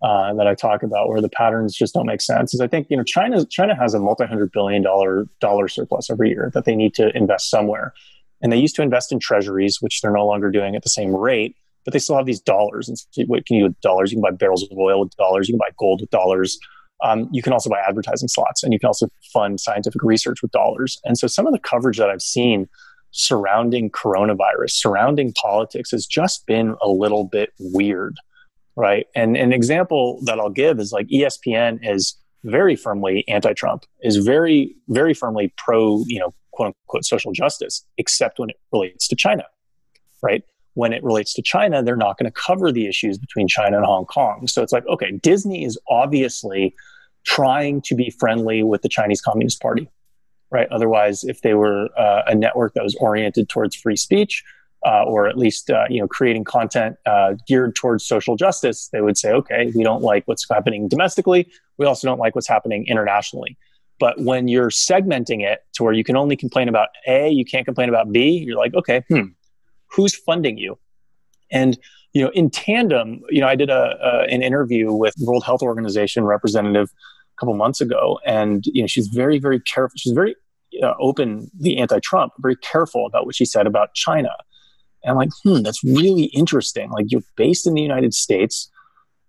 uh, 0.00 0.32
that 0.34 0.46
I 0.46 0.54
talk 0.54 0.82
about, 0.82 1.08
where 1.08 1.20
the 1.20 1.28
patterns 1.28 1.74
just 1.76 1.94
don't 1.94 2.06
make 2.06 2.20
sense. 2.20 2.54
Is 2.54 2.60
I 2.60 2.68
think 2.68 2.86
you 2.88 2.96
know 2.96 3.04
China 3.04 3.44
China 3.46 3.74
has 3.74 3.94
a 3.94 4.00
multi 4.00 4.24
hundred 4.24 4.52
billion 4.52 4.82
dollar 4.82 5.26
dollar 5.40 5.68
surplus 5.68 6.08
every 6.08 6.30
year 6.30 6.50
that 6.54 6.64
they 6.64 6.76
need 6.76 6.94
to 6.94 7.14
invest 7.16 7.50
somewhere, 7.50 7.92
and 8.40 8.52
they 8.52 8.58
used 8.58 8.76
to 8.76 8.82
invest 8.82 9.12
in 9.12 9.18
treasuries, 9.18 9.78
which 9.80 10.00
they're 10.00 10.12
no 10.12 10.26
longer 10.26 10.50
doing 10.50 10.76
at 10.76 10.82
the 10.82 10.90
same 10.90 11.14
rate 11.14 11.56
but 11.88 11.94
they 11.94 11.98
still 11.98 12.16
have 12.16 12.26
these 12.26 12.40
dollars. 12.40 12.86
And 12.90 12.98
what 13.28 13.46
can 13.46 13.56
you 13.56 13.62
do 13.62 13.68
with 13.68 13.80
dollars? 13.80 14.12
You 14.12 14.16
can 14.16 14.22
buy 14.22 14.36
barrels 14.36 14.62
of 14.62 14.76
oil 14.76 15.00
with 15.00 15.16
dollars. 15.16 15.48
You 15.48 15.54
can 15.54 15.58
buy 15.58 15.70
gold 15.78 16.02
with 16.02 16.10
dollars. 16.10 16.58
Um, 17.02 17.28
you 17.32 17.42
can 17.42 17.52
also 17.52 17.70
buy 17.70 17.80
advertising 17.86 18.28
slots, 18.28 18.62
and 18.62 18.72
you 18.72 18.78
can 18.78 18.88
also 18.88 19.08
fund 19.32 19.60
scientific 19.60 20.02
research 20.02 20.42
with 20.42 20.50
dollars. 20.50 20.98
And 21.04 21.16
so 21.16 21.26
some 21.26 21.46
of 21.46 21.52
the 21.52 21.58
coverage 21.58 21.98
that 21.98 22.10
I've 22.10 22.22
seen 22.22 22.68
surrounding 23.10 23.90
coronavirus, 23.90 24.70
surrounding 24.70 25.32
politics, 25.40 25.90
has 25.92 26.06
just 26.06 26.46
been 26.46 26.74
a 26.82 26.88
little 26.88 27.24
bit 27.24 27.50
weird, 27.58 28.16
right? 28.76 29.06
And 29.14 29.36
an 29.36 29.52
example 29.52 30.20
that 30.24 30.38
I'll 30.38 30.50
give 30.50 30.78
is 30.78 30.92
like 30.92 31.06
ESPN 31.08 31.78
is 31.82 32.16
very 32.44 32.76
firmly 32.76 33.24
anti-Trump, 33.28 33.84
is 34.02 34.16
very, 34.18 34.74
very 34.88 35.14
firmly 35.14 35.52
pro, 35.56 36.02
you 36.06 36.18
know, 36.18 36.34
quote 36.52 36.68
unquote 36.68 37.04
social 37.04 37.32
justice, 37.32 37.84
except 37.96 38.38
when 38.38 38.50
it 38.50 38.56
relates 38.72 39.08
to 39.08 39.16
China, 39.16 39.44
right? 40.22 40.42
When 40.78 40.92
it 40.92 41.02
relates 41.02 41.34
to 41.34 41.42
China, 41.42 41.82
they're 41.82 42.04
not 42.06 42.16
going 42.18 42.30
to 42.32 42.40
cover 42.48 42.70
the 42.70 42.86
issues 42.86 43.18
between 43.18 43.48
China 43.48 43.78
and 43.78 43.84
Hong 43.84 44.04
Kong. 44.04 44.46
So 44.46 44.62
it's 44.62 44.72
like, 44.72 44.86
okay, 44.86 45.10
Disney 45.10 45.64
is 45.64 45.76
obviously 45.88 46.72
trying 47.24 47.82
to 47.82 47.96
be 47.96 48.10
friendly 48.10 48.62
with 48.62 48.82
the 48.82 48.88
Chinese 48.88 49.20
Communist 49.20 49.60
Party. 49.60 49.88
right? 50.50 50.68
Otherwise, 50.70 51.24
if 51.24 51.42
they 51.42 51.54
were 51.54 51.88
uh, 51.98 52.22
a 52.28 52.34
network 52.34 52.74
that 52.74 52.84
was 52.84 52.94
oriented 53.00 53.48
towards 53.48 53.74
free 53.74 53.96
speech, 53.96 54.44
uh, 54.86 55.02
or 55.02 55.26
at 55.26 55.36
least 55.36 55.68
uh, 55.70 55.84
you 55.90 56.00
know 56.00 56.06
creating 56.06 56.44
content 56.44 56.96
uh, 57.06 57.34
geared 57.48 57.74
towards 57.74 58.06
social 58.06 58.36
justice, 58.36 58.88
they 58.92 59.00
would 59.00 59.18
say, 59.18 59.32
okay, 59.32 59.72
we 59.74 59.82
don't 59.82 60.02
like 60.02 60.22
what's 60.26 60.46
happening 60.48 60.86
domestically. 60.88 61.50
We 61.78 61.86
also 61.86 62.06
don't 62.06 62.20
like 62.20 62.36
what's 62.36 62.48
happening 62.48 62.86
internationally. 62.86 63.58
But 63.98 64.20
when 64.20 64.46
you're 64.46 64.70
segmenting 64.70 65.42
it 65.42 65.64
to 65.74 65.82
where 65.82 65.92
you 65.92 66.04
can 66.04 66.16
only 66.16 66.36
complain 66.36 66.68
about 66.68 66.88
A, 67.08 67.28
you 67.30 67.44
can't 67.44 67.64
complain 67.64 67.88
about 67.88 68.12
B, 68.12 68.44
you're 68.46 68.56
like, 68.56 68.74
okay, 68.74 69.02
hmm, 69.08 69.22
who's 69.90 70.14
funding 70.14 70.58
you? 70.58 70.78
And 71.50 71.78
you 72.12 72.22
know, 72.22 72.30
in 72.30 72.50
tandem, 72.50 73.20
you 73.28 73.40
know, 73.40 73.48
I 73.48 73.54
did 73.54 73.70
a, 73.70 74.24
an 74.30 74.42
interview 74.42 74.92
with 74.92 75.14
World 75.20 75.44
Health 75.44 75.62
Organization 75.62 76.24
representative 76.24 76.88
a 76.90 77.40
couple 77.40 77.54
months 77.54 77.80
ago, 77.80 78.18
and 78.24 78.64
you 78.66 78.82
know, 78.82 78.86
she's 78.86 79.08
very, 79.08 79.38
very 79.38 79.60
careful. 79.60 79.94
She's 79.96 80.12
very 80.12 80.34
uh, 80.82 80.94
the 81.58 81.78
anti-Trump, 81.78 82.32
very 82.38 82.56
careful 82.56 83.06
about 83.06 83.26
what 83.26 83.34
she 83.34 83.44
said 83.44 83.66
about 83.66 83.94
China 83.94 84.30
and 85.02 85.12
I'm 85.12 85.16
like, 85.16 85.30
hmm, 85.42 85.62
that's 85.62 85.82
really 85.84 86.24
interesting. 86.24 86.90
Like 86.90 87.06
you're 87.08 87.22
based 87.36 87.66
in 87.66 87.74
the 87.74 87.82
United 87.82 88.14
States, 88.14 88.70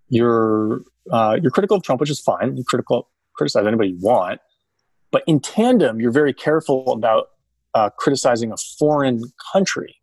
you're 0.10 0.82
uh, 1.12 1.38
you're 1.42 1.52
critical 1.52 1.78
of 1.78 1.84
Trump, 1.84 2.02
which 2.02 2.10
is 2.10 2.20
fine. 2.20 2.58
You 2.58 2.64
critical 2.64 3.10
criticize 3.36 3.66
anybody 3.66 3.92
you 3.92 4.00
want, 4.02 4.42
but 5.12 5.24
in 5.28 5.40
tandem, 5.40 6.00
you're 6.00 6.12
very 6.12 6.34
careful 6.34 6.92
about 6.92 7.28
uh, 7.74 7.90
criticizing 7.98 8.52
a 8.52 8.58
foreign 8.78 9.22
country. 9.54 9.96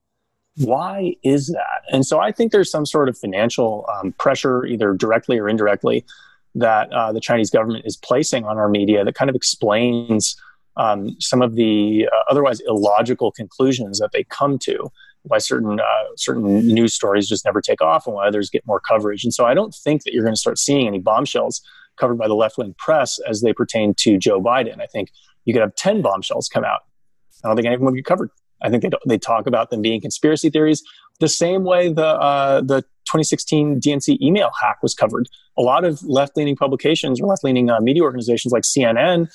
Why 0.58 1.14
is 1.22 1.48
that? 1.48 1.82
And 1.92 2.06
so 2.06 2.20
I 2.20 2.32
think 2.32 2.52
there's 2.52 2.70
some 2.70 2.86
sort 2.86 3.08
of 3.08 3.18
financial 3.18 3.86
um, 3.94 4.12
pressure, 4.12 4.64
either 4.64 4.94
directly 4.94 5.38
or 5.38 5.48
indirectly, 5.48 6.04
that 6.54 6.90
uh, 6.92 7.12
the 7.12 7.20
Chinese 7.20 7.50
government 7.50 7.84
is 7.86 7.96
placing 7.96 8.44
on 8.44 8.56
our 8.56 8.68
media 8.68 9.04
that 9.04 9.14
kind 9.14 9.28
of 9.28 9.36
explains 9.36 10.36
um, 10.76 11.16
some 11.20 11.42
of 11.42 11.54
the 11.54 12.08
uh, 12.10 12.30
otherwise 12.30 12.60
illogical 12.60 13.32
conclusions 13.32 13.98
that 13.98 14.12
they 14.12 14.24
come 14.24 14.58
to 14.60 14.90
why 15.22 15.38
certain 15.38 15.80
uh, 15.80 16.04
certain 16.16 16.66
news 16.66 16.94
stories 16.94 17.28
just 17.28 17.44
never 17.44 17.60
take 17.60 17.82
off 17.82 18.06
and 18.06 18.14
why 18.14 18.26
others 18.28 18.48
get 18.48 18.66
more 18.66 18.80
coverage. 18.80 19.24
And 19.24 19.34
so 19.34 19.44
I 19.44 19.54
don't 19.54 19.74
think 19.74 20.04
that 20.04 20.12
you're 20.12 20.22
going 20.22 20.34
to 20.34 20.40
start 20.40 20.58
seeing 20.58 20.86
any 20.86 21.00
bombshells 21.00 21.60
covered 21.96 22.16
by 22.16 22.28
the 22.28 22.34
left 22.34 22.58
wing 22.58 22.74
press 22.78 23.18
as 23.28 23.40
they 23.40 23.52
pertain 23.52 23.94
to 23.94 24.18
Joe 24.18 24.40
Biden. 24.40 24.80
I 24.80 24.86
think 24.86 25.10
you 25.44 25.52
could 25.52 25.62
have 25.62 25.74
10 25.74 26.02
bombshells 26.02 26.48
come 26.48 26.64
out. 26.64 26.80
I 27.44 27.48
don't 27.48 27.56
think 27.56 27.66
any 27.66 27.74
of 27.74 27.80
them 27.80 27.86
would 27.86 27.96
get 27.96 28.04
covered. 28.04 28.30
I 28.62 28.70
think 28.70 28.82
they, 28.82 28.90
they 29.06 29.18
talk 29.18 29.46
about 29.46 29.70
them 29.70 29.82
being 29.82 30.00
conspiracy 30.00 30.50
theories 30.50 30.82
the 31.20 31.28
same 31.28 31.64
way 31.64 31.92
the, 31.92 32.06
uh, 32.06 32.60
the 32.60 32.82
2016 33.06 33.80
DNC 33.80 34.20
email 34.20 34.50
hack 34.60 34.78
was 34.82 34.94
covered. 34.94 35.28
A 35.56 35.62
lot 35.62 35.84
of 35.84 36.02
left 36.02 36.36
leaning 36.36 36.56
publications 36.56 37.20
or 37.20 37.26
left 37.26 37.44
leaning 37.44 37.70
uh, 37.70 37.80
media 37.80 38.02
organizations 38.02 38.52
like 38.52 38.64
CNN 38.64 39.28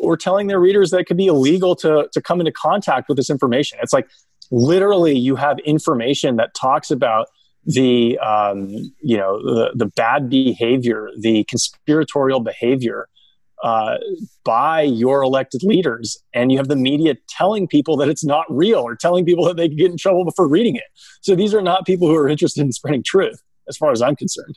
were 0.00 0.16
telling 0.16 0.46
their 0.46 0.60
readers 0.60 0.90
that 0.90 0.98
it 0.98 1.04
could 1.04 1.16
be 1.16 1.26
illegal 1.26 1.74
to, 1.76 2.08
to 2.12 2.20
come 2.20 2.40
into 2.40 2.52
contact 2.52 3.08
with 3.08 3.16
this 3.16 3.30
information. 3.30 3.78
It's 3.82 3.92
like 3.92 4.08
literally 4.50 5.16
you 5.16 5.36
have 5.36 5.58
information 5.60 6.36
that 6.36 6.54
talks 6.54 6.90
about 6.90 7.28
the 7.64 8.16
um, 8.18 8.68
you 9.00 9.16
know 9.16 9.42
the, 9.42 9.72
the 9.74 9.86
bad 9.86 10.30
behavior, 10.30 11.08
the 11.18 11.42
conspiratorial 11.44 12.38
behavior 12.40 13.08
uh, 13.66 13.98
by 14.44 14.80
your 14.80 15.22
elected 15.22 15.64
leaders, 15.64 16.22
and 16.32 16.52
you 16.52 16.56
have 16.56 16.68
the 16.68 16.76
media 16.76 17.16
telling 17.28 17.66
people 17.66 17.96
that 17.96 18.08
it's 18.08 18.24
not 18.24 18.44
real 18.48 18.78
or 18.78 18.94
telling 18.94 19.24
people 19.24 19.44
that 19.44 19.56
they 19.56 19.66
can 19.66 19.76
get 19.76 19.90
in 19.90 19.96
trouble 19.96 20.24
for 20.36 20.46
reading 20.46 20.76
it. 20.76 20.84
So 21.20 21.34
these 21.34 21.52
are 21.52 21.60
not 21.60 21.84
people 21.84 22.06
who 22.06 22.14
are 22.14 22.28
interested 22.28 22.60
in 22.60 22.70
spreading 22.70 23.02
truth, 23.02 23.42
as 23.68 23.76
far 23.76 23.90
as 23.90 24.00
I'm 24.00 24.14
concerned. 24.14 24.56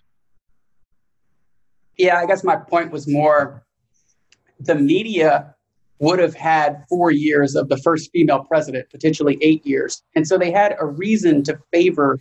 Yeah, 1.97 2.20
I 2.20 2.28
guess 2.28 2.43
my 2.43 2.55
point 2.55 2.91
was 2.91 3.07
more 3.07 3.66
the 4.60 4.76
media 4.76 5.55
would 5.97 6.20
have 6.20 6.36
had 6.36 6.86
four 6.88 7.10
years 7.10 7.55
of 7.55 7.68
the 7.68 7.78
first 7.78 8.12
female 8.12 8.43
president, 8.43 8.91
potentially 8.91 9.39
eight 9.41 9.66
years. 9.66 10.03
And 10.16 10.28
so 10.28 10.38
they 10.38 10.51
had 10.51 10.76
a 10.80 10.86
reason 10.86 11.41
to 11.45 11.57
favor 11.74 12.20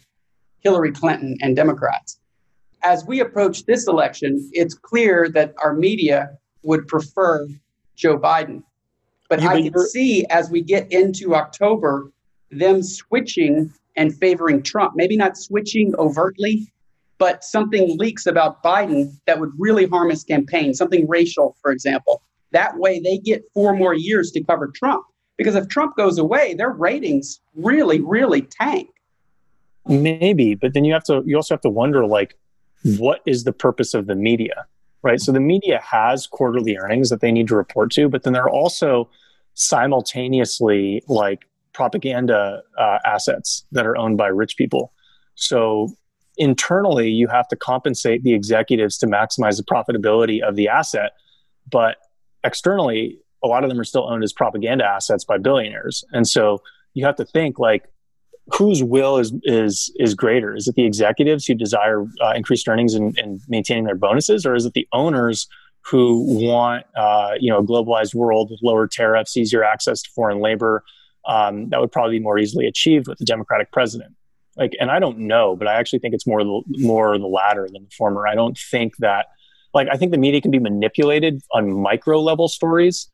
Hillary 0.61 0.93
Clinton 0.93 1.37
and 1.43 1.55
Democrats. 1.55 2.19
As 2.83 3.05
we 3.05 3.21
approach 3.21 3.67
this 3.67 3.87
election, 3.89 4.49
it's 4.55 4.75
clear 4.75 5.29
that 5.35 5.53
our 5.63 5.75
media 5.75 6.31
would 6.63 6.87
prefer 6.89 7.47
Joe 7.97 8.19
Biden. 8.19 8.63
But 9.29 9.43
you 9.43 9.49
I 9.49 9.63
can 9.63 9.79
see 9.89 10.25
as 10.31 10.51
we 10.51 10.63
get 10.63 10.91
into 10.91 11.35
October, 11.35 12.11
them 12.51 12.83
switching 12.83 13.73
and 13.97 14.17
favoring 14.17 14.63
Trump. 14.63 14.95
Maybe 14.97 15.17
not 15.17 15.37
switching 15.37 15.95
overtly, 15.97 16.73
but 17.19 17.45
something 17.45 17.99
leaks 17.99 18.27
about 18.27 18.63
Biden 18.63 19.13
that 19.27 19.39
would 19.39 19.53
really 19.59 19.87
harm 19.87 20.11
his 20.11 20.25
campaign, 20.25 20.73
something 20.73 21.07
racial, 21.09 21.57
for 21.61 21.71
example. 21.71 22.23
That 22.53 22.79
way 22.79 23.01
they 23.01 23.19
get 23.19 23.45
four 23.53 23.77
more 23.77 23.93
years 23.93 24.31
to 24.33 24.43
cover 24.43 24.69
Trump. 24.69 25.05
Because 25.37 25.55
if 25.55 25.69
Trump 25.69 25.97
goes 25.97 26.19
away, 26.19 26.55
their 26.55 26.71
ratings 26.71 27.41
really, 27.55 28.01
really 28.01 28.43
tank. 28.43 28.89
Maybe, 29.87 30.55
but 30.55 30.75
then 30.75 30.85
you 30.85 30.93
have 30.93 31.05
to 31.05 31.23
you 31.25 31.37
also 31.37 31.55
have 31.55 31.63
to 31.63 31.71
wonder 31.71 32.07
like 32.07 32.37
what 32.85 33.21
is 33.27 33.45
the 33.45 33.53
purpose 33.53 33.95
of 33.95 34.07
the 34.07 34.15
media? 34.15 34.67
Right? 35.03 35.21
So 35.21 35.31
the 35.31 35.41
media 35.41 35.81
has 35.85 36.27
quarterly 36.27 36.77
earnings 36.77 37.09
that 37.11 37.21
they 37.21 37.31
need 37.31 37.49
to 37.49 37.57
report 37.57 37.93
to, 37.93 38.09
but 38.09 38.25
then 38.25 38.33
they're 38.33 38.49
also 38.49 39.09
simultaneously 39.55 41.03
like 41.07 41.47
propaganda 41.73 42.63
uh, 42.77 42.99
assets 43.05 43.65
that 43.73 43.87
are 43.87 43.97
owned 43.97 44.17
by 44.17 44.27
rich 44.27 44.57
people. 44.57 44.93
So 45.37 45.93
internally, 46.37 47.11
you 47.11 47.29
have 47.29 47.47
to 47.49 47.57
compensate 47.57 48.25
the 48.25 48.33
executives 48.33 48.99
to 48.99 49.07
maximize 49.07 49.57
the 49.57 49.63
profitability 49.63 50.43
of 50.43 50.57
the 50.57 50.69
asset, 50.69 51.13
but 51.71 51.97
externally, 52.43 53.19
a 53.45 53.47
lot 53.47 53.63
of 53.63 53.71
them 53.71 53.79
are 53.79 53.85
still 53.85 54.09
owned 54.11 54.25
as 54.25 54.33
propaganda 54.33 54.85
assets 54.85 55.25
by 55.25 55.39
billionaires. 55.39 56.05
And 56.13 56.27
so 56.27 56.61
you 56.95 57.05
have 57.07 57.17
to 57.17 57.25
think 57.25 57.59
like, 57.59 57.85
whose 58.55 58.83
will 58.83 59.19
is 59.19 59.33
is 59.45 59.93
is 59.97 60.15
greater? 60.15 60.55
Is 60.55 60.69
it 60.69 60.75
the 60.75 60.85
executives 60.85 61.47
who 61.47 61.55
desire 61.55 62.05
uh, 62.23 62.33
increased 62.35 62.69
earnings 62.69 62.95
and, 62.95 63.17
and, 63.19 63.41
maintaining 63.49 63.85
their 63.85 63.95
bonuses, 63.95 64.47
or 64.47 64.55
is 64.55 64.65
it 64.65 64.73
the 64.75 64.87
owners 64.93 65.47
who 65.85 66.25
want 66.45 66.85
uh, 66.97 67.33
you 67.39 67.51
know 67.51 67.59
a 67.59 67.65
globalized 67.65 68.15
world 68.15 68.51
with 68.51 68.61
lower 68.63 68.87
tariffs, 68.87 69.37
easier 69.37 69.65
access 69.65 70.03
to 70.03 70.11
foreign 70.15 70.41
labor? 70.41 70.85
Um, 71.27 71.69
that 71.71 71.81
would 71.81 71.93
probably 71.93 72.19
be 72.19 72.23
more 72.23 72.39
easily 72.39 72.67
achieved 72.67 73.07
with 73.07 73.21
a 73.21 73.25
Democratic 73.25 73.71
president. 73.71 74.15
Like, 74.57 74.73
and 74.81 74.91
I 74.91 74.99
don't 74.99 75.19
know, 75.19 75.55
but 75.55 75.69
I 75.69 75.75
actually 75.75 75.99
think 76.01 76.15
it's 76.15 76.27
more 76.27 76.43
the, 76.43 76.63
more 76.79 77.19
the 77.19 77.27
latter 77.27 77.69
than 77.71 77.85
the 77.85 77.91
former. 77.97 78.27
I 78.27 78.35
don't 78.35 78.59
think 78.59 78.97
that 78.99 79.27
like 79.75 79.89
I 79.93 79.97
think 79.97 80.13
the 80.13 80.19
media 80.19 80.41
can 80.41 80.51
be 80.51 80.59
manipulated 80.59 81.43
on 81.53 81.73
micro 81.73 82.21
level 82.21 82.49
stories 82.49 83.11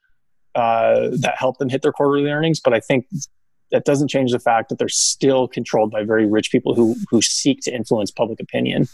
uh, 0.55 1.09
that 1.21 1.35
help 1.37 1.59
them 1.59 1.69
hit 1.69 1.83
their 1.83 1.93
quarterly 1.93 2.31
earnings, 2.31 2.61
but 2.61 2.73
I 2.73 2.81
think 2.81 3.07
that 3.71 3.85
doesn't 3.85 4.09
change 4.09 4.33
the 4.33 4.39
fact 4.39 4.69
that 4.69 4.79
they're 4.79 4.89
still 4.89 5.49
controlled 5.49 5.91
by 5.91 6.05
very 6.05 6.27
rich 6.27 6.51
people 6.51 6.75
who 6.75 6.97
who 7.11 7.21
seek 7.23 7.61
to 7.63 7.75
influence 7.75 8.11
public 8.11 8.41
opinion. 8.41 8.89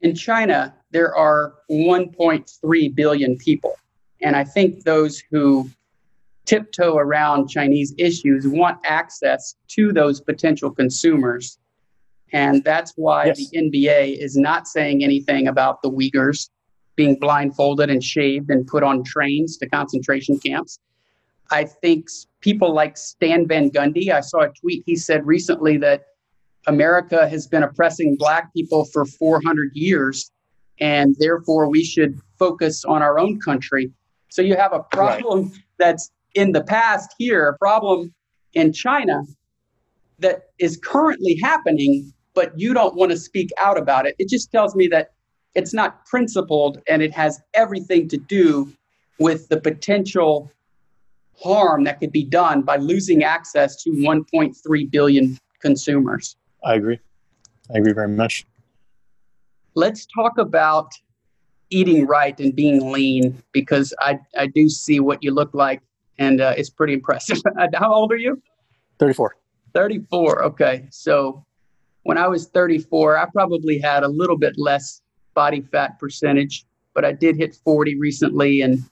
In 0.00 0.14
China, 0.14 0.74
there 0.90 1.14
are 1.16 1.54
1.3 1.70 2.94
billion 2.94 3.38
people, 3.38 3.74
and 4.20 4.36
I 4.36 4.44
think 4.44 4.84
those 4.84 5.22
who 5.30 5.70
tiptoe 6.44 6.98
around 6.98 7.48
Chinese 7.48 7.94
issues 7.96 8.46
want 8.46 8.78
access 8.84 9.54
to 9.68 9.92
those 9.92 10.20
potential 10.20 10.70
consumers 10.70 11.58
and 12.34 12.64
that's 12.64 12.92
why 12.96 13.26
yes. 13.26 13.36
the 13.38 13.56
NBA 13.56 14.18
is 14.18 14.36
not 14.36 14.66
saying 14.66 15.04
anything 15.04 15.46
about 15.46 15.82
the 15.82 15.90
Uyghurs 15.90 16.50
being 16.96 17.16
blindfolded 17.18 17.90
and 17.90 18.02
shaved 18.02 18.50
and 18.50 18.66
put 18.66 18.82
on 18.82 19.04
trains 19.04 19.56
to 19.58 19.68
concentration 19.68 20.40
camps. 20.40 20.80
I 21.50 21.64
think 21.64 22.08
people 22.40 22.74
like 22.74 22.96
Stan 22.96 23.46
Van 23.46 23.70
Gundy, 23.70 24.10
I 24.10 24.20
saw 24.20 24.40
a 24.42 24.48
tweet 24.48 24.82
he 24.86 24.96
said 24.96 25.26
recently 25.26 25.76
that 25.78 26.06
America 26.66 27.28
has 27.28 27.46
been 27.46 27.62
oppressing 27.62 28.16
black 28.18 28.52
people 28.54 28.86
for 28.86 29.04
400 29.04 29.70
years, 29.74 30.30
and 30.80 31.14
therefore 31.18 31.68
we 31.68 31.84
should 31.84 32.18
focus 32.38 32.84
on 32.84 33.02
our 33.02 33.18
own 33.18 33.38
country. 33.40 33.92
So 34.30 34.42
you 34.42 34.56
have 34.56 34.72
a 34.72 34.80
problem 34.80 35.44
right. 35.44 35.58
that's 35.78 36.10
in 36.34 36.52
the 36.52 36.64
past 36.64 37.14
here, 37.18 37.48
a 37.48 37.58
problem 37.58 38.12
in 38.54 38.72
China 38.72 39.22
that 40.18 40.50
is 40.58 40.78
currently 40.82 41.38
happening 41.42 42.12
but 42.34 42.58
you 42.58 42.74
don't 42.74 42.94
want 42.96 43.12
to 43.12 43.16
speak 43.16 43.50
out 43.58 43.78
about 43.78 44.06
it. 44.06 44.16
It 44.18 44.28
just 44.28 44.50
tells 44.50 44.74
me 44.74 44.88
that 44.88 45.12
it's 45.54 45.72
not 45.72 46.04
principled 46.04 46.82
and 46.88 47.00
it 47.00 47.14
has 47.14 47.40
everything 47.54 48.08
to 48.08 48.16
do 48.16 48.72
with 49.20 49.48
the 49.48 49.60
potential 49.60 50.50
harm 51.42 51.84
that 51.84 52.00
could 52.00 52.12
be 52.12 52.24
done 52.24 52.62
by 52.62 52.76
losing 52.76 53.24
access 53.24 53.82
to 53.82 53.90
1.3 53.90 54.90
billion 54.90 55.38
consumers. 55.60 56.36
I 56.64 56.74
agree. 56.74 56.98
I 57.74 57.78
agree 57.78 57.92
very 57.92 58.08
much. 58.08 58.46
Let's 59.74 60.06
talk 60.06 60.38
about 60.38 60.92
eating 61.70 62.06
right 62.06 62.38
and 62.38 62.54
being 62.54 62.92
lean 62.92 63.42
because 63.52 63.92
I, 63.98 64.20
I 64.38 64.46
do 64.46 64.68
see 64.68 65.00
what 65.00 65.22
you 65.22 65.32
look 65.32 65.52
like 65.54 65.82
and 66.18 66.40
uh, 66.40 66.54
it's 66.56 66.70
pretty 66.70 66.92
impressive. 66.92 67.38
How 67.74 67.92
old 67.92 68.12
are 68.12 68.16
you? 68.16 68.40
34. 68.98 69.36
34. 69.72 70.44
Okay. 70.44 70.86
So 70.90 71.44
when 72.04 72.18
I 72.18 72.28
was 72.28 72.46
34, 72.48 73.16
I 73.18 73.26
probably 73.32 73.78
had 73.78 74.04
a 74.04 74.08
little 74.08 74.38
bit 74.38 74.54
less 74.56 75.02
body 75.34 75.62
fat 75.72 75.98
percentage, 75.98 76.64
but 76.94 77.04
I 77.04 77.12
did 77.12 77.36
hit 77.36 77.56
40 77.56 77.98
recently 77.98 78.60
and 78.60 78.84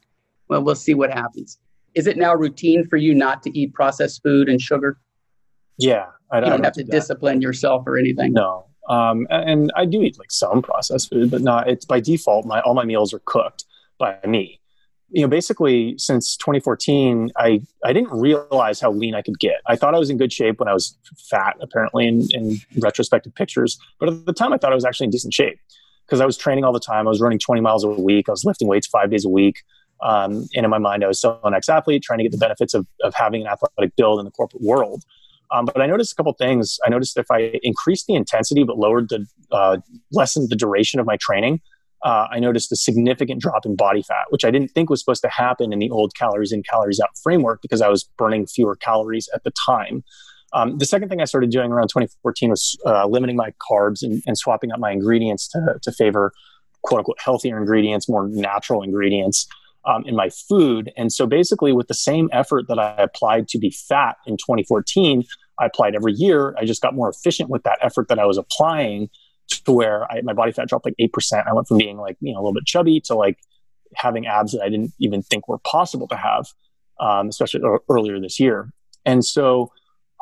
well, 0.49 0.62
we'll 0.62 0.74
see 0.74 0.95
what 0.95 1.11
happens. 1.11 1.59
Is 1.95 2.07
it 2.07 2.16
now 2.16 2.34
routine 2.34 2.86
for 2.88 2.97
you 2.97 3.14
not 3.14 3.43
to 3.43 3.59
eat 3.59 3.74
processed 3.74 4.22
food 4.22 4.49
and 4.49 4.61
sugar? 4.61 4.99
Yeah, 5.78 6.07
I, 6.30 6.38
you 6.38 6.40
don't, 6.43 6.51
don't 6.51 6.64
have 6.64 6.72
to 6.74 6.84
discipline 6.84 7.40
yourself 7.40 7.84
or 7.86 7.99
anything. 7.99 8.32
No, 8.32 8.66
um, 8.88 9.26
and 9.30 9.72
I 9.76 9.84
do 9.84 10.03
eat 10.03 10.18
like 10.18 10.30
some 10.30 10.62
processed 10.62 11.11
food, 11.11 11.30
but 11.30 11.43
not. 11.43 11.68
It's 11.68 11.84
by 11.84 12.01
default. 12.01 12.47
My 12.47 12.61
all 12.61 12.74
my 12.74 12.84
meals 12.84 13.12
are 13.14 13.20
cooked 13.24 13.64
by 13.99 14.18
me. 14.26 14.61
You 15.11 15.22
know, 15.22 15.28
basically 15.28 15.95
since 15.99 16.36
2014, 16.38 17.30
I 17.36 17.61
I 17.84 17.93
didn't 17.93 18.11
realize 18.12 18.80
how 18.80 18.90
lean 18.90 19.14
I 19.14 19.22
could 19.22 19.38
get. 19.38 19.61
I 19.66 19.76
thought 19.76 19.95
I 19.95 19.99
was 19.99 20.11
in 20.11 20.16
good 20.16 20.32
shape 20.32 20.59
when 20.59 20.68
I 20.68 20.72
was 20.72 20.97
fat, 21.16 21.57
apparently 21.61 22.07
in, 22.09 22.26
in 22.32 22.57
retrospective 22.78 23.34
pictures. 23.34 23.78
But 24.01 24.09
at 24.09 24.26
the 24.26 24.32
time, 24.32 24.53
I 24.53 24.59
thought 24.59 24.72
I 24.72 24.74
was 24.74 24.84
actually 24.84 25.07
in 25.07 25.11
decent 25.11 25.34
shape 25.34 25.59
because 26.07 26.20
I 26.20 26.26
was 26.26 26.36
training 26.36 26.64
all 26.64 26.72
the 26.72 26.80
time. 26.80 27.07
I 27.07 27.11
was 27.11 27.20
running 27.20 27.38
20 27.38 27.61
miles 27.61 27.84
a 27.84 27.88
week. 27.88 28.28
I 28.28 28.32
was 28.32 28.45
lifting 28.45 28.68
weights 28.68 28.86
five 28.86 29.11
days 29.11 29.24
a 29.24 29.28
week. 29.28 29.62
Um, 30.03 30.48
and 30.55 30.64
in 30.64 30.70
my 30.70 30.78
mind, 30.78 31.05
I 31.05 31.09
was 31.09 31.18
still 31.18 31.38
an 31.44 31.55
ex 31.55 31.68
athlete 31.68 32.03
trying 32.03 32.18
to 32.18 32.24
get 32.24 32.32
the 32.32 32.38
benefits 32.38 32.74
of, 32.74 32.86
of 33.03 33.14
having 33.14 33.42
an 33.42 33.46
athletic 33.46 33.94
build 33.96 34.18
in 34.18 34.24
the 34.24 34.30
corporate 34.30 34.62
world. 34.62 35.05
Um, 35.53 35.66
but 35.66 35.80
I 35.80 35.86
noticed 35.86 36.12
a 36.12 36.16
couple 36.16 36.32
things. 36.32 36.78
I 36.84 36.90
noticed 36.90 37.16
if 37.16 37.30
I 37.30 37.61
increased 37.62 38.07
the 38.07 38.14
intensity 38.14 38.64
but 38.64 38.78
lowered 38.78 39.11
the, 39.11 39.26
uh, 39.50 39.78
lessened 40.11 40.48
the 40.50 40.57
duration 40.57 40.98
of 40.98 41.07
my 41.07 41.16
training, 41.20 41.61
uh, 42.03 42.26
I 42.30 42.40
noticed 42.40 42.72
a 42.72 42.76
significant 42.76 43.40
drop 43.40 43.64
in 43.64 43.76
body 43.76 44.03
fat, 44.03 44.24
which 44.30 44.44
I 44.44 44.50
didn't 44.50 44.72
think 44.72 44.90
was 44.90 45.00
supposed 45.00 45.22
to 45.22 45.28
happen 45.28 45.72
in 45.72 45.78
the 45.78 45.90
old 45.90 46.14
calories 46.16 46.53
in, 46.53 46.62
calories 46.62 46.98
out 47.00 47.11
framework 47.22 47.62
because 47.62 47.80
I 47.80 47.88
was 47.88 48.05
burning 48.16 48.46
fewer 48.46 48.74
calories 48.74 49.28
at 49.34 49.44
the 49.44 49.53
time. 49.66 50.03
Um, 50.53 50.78
the 50.78 50.86
second 50.86 51.11
thing 51.11 51.20
I 51.20 51.26
started 51.26 51.50
doing 51.50 51.70
around 51.70 51.88
2014 51.88 52.50
was 52.50 52.76
uh, 52.84 53.07
limiting 53.07 53.36
my 53.36 53.55
carbs 53.70 54.03
and, 54.03 54.22
and, 54.26 54.36
swapping 54.36 54.70
out 54.70 54.80
my 54.80 54.90
ingredients 54.90 55.48
to, 55.48 55.78
to 55.80 55.92
favor 55.92 56.32
quote 56.82 56.98
unquote 56.98 57.18
healthier 57.20 57.57
ingredients, 57.57 58.09
more 58.09 58.28
natural 58.28 58.82
ingredients 58.82 59.46
um, 59.85 60.05
in 60.07 60.14
my 60.14 60.30
food. 60.30 60.93
And 60.97 61.12
so 61.12 61.26
basically, 61.26 61.72
with 61.72 61.89
the 61.89 61.95
same 61.95 62.28
effort 62.33 62.68
that 62.68 62.78
I 62.78 62.95
applied 62.99 63.49
to 63.49 63.59
be 63.59 63.70
fat 63.70 64.16
in 64.26 64.37
2014, 64.37 65.24
I 65.59 65.66
applied 65.66 65.95
every 65.95 66.12
year. 66.12 66.55
I 66.59 66.64
just 66.64 66.83
got 66.83 66.95
more 66.95 67.09
efficient 67.09 67.51
with 67.51 67.62
that 67.64 67.78
effort 67.83 68.09
that 68.09 68.18
I 68.18 68.26
was 68.26 68.39
applying 68.39 69.11
to 69.64 69.72
where 69.72 70.11
I, 70.11 70.20
my 70.22 70.33
body 70.33 70.53
fat 70.53 70.68
dropped 70.68 70.85
like 70.85 70.95
8%. 71.01 71.47
I 71.47 71.53
went 71.53 71.68
from 71.68 71.78
being 71.78 71.99
like, 71.99 72.16
you 72.20 72.33
know, 72.33 72.39
a 72.39 72.43
little 72.43 72.55
bit 72.55 72.66
chubby 72.66 73.01
to 73.03 73.14
like 73.14 73.39
having 73.95 74.26
abs 74.26 74.53
that 74.53 74.62
I 74.62 74.68
didn't 74.68 74.93
even 74.99 75.22
think 75.22 75.49
were 75.49 75.59
possible 75.59 76.09
to 76.09 76.16
have, 76.16 76.47
um, 77.01 77.28
especially 77.28 77.61
earlier 77.89 78.20
this 78.20 78.41
year. 78.41 78.72
And 79.05 79.24
so 79.24 79.72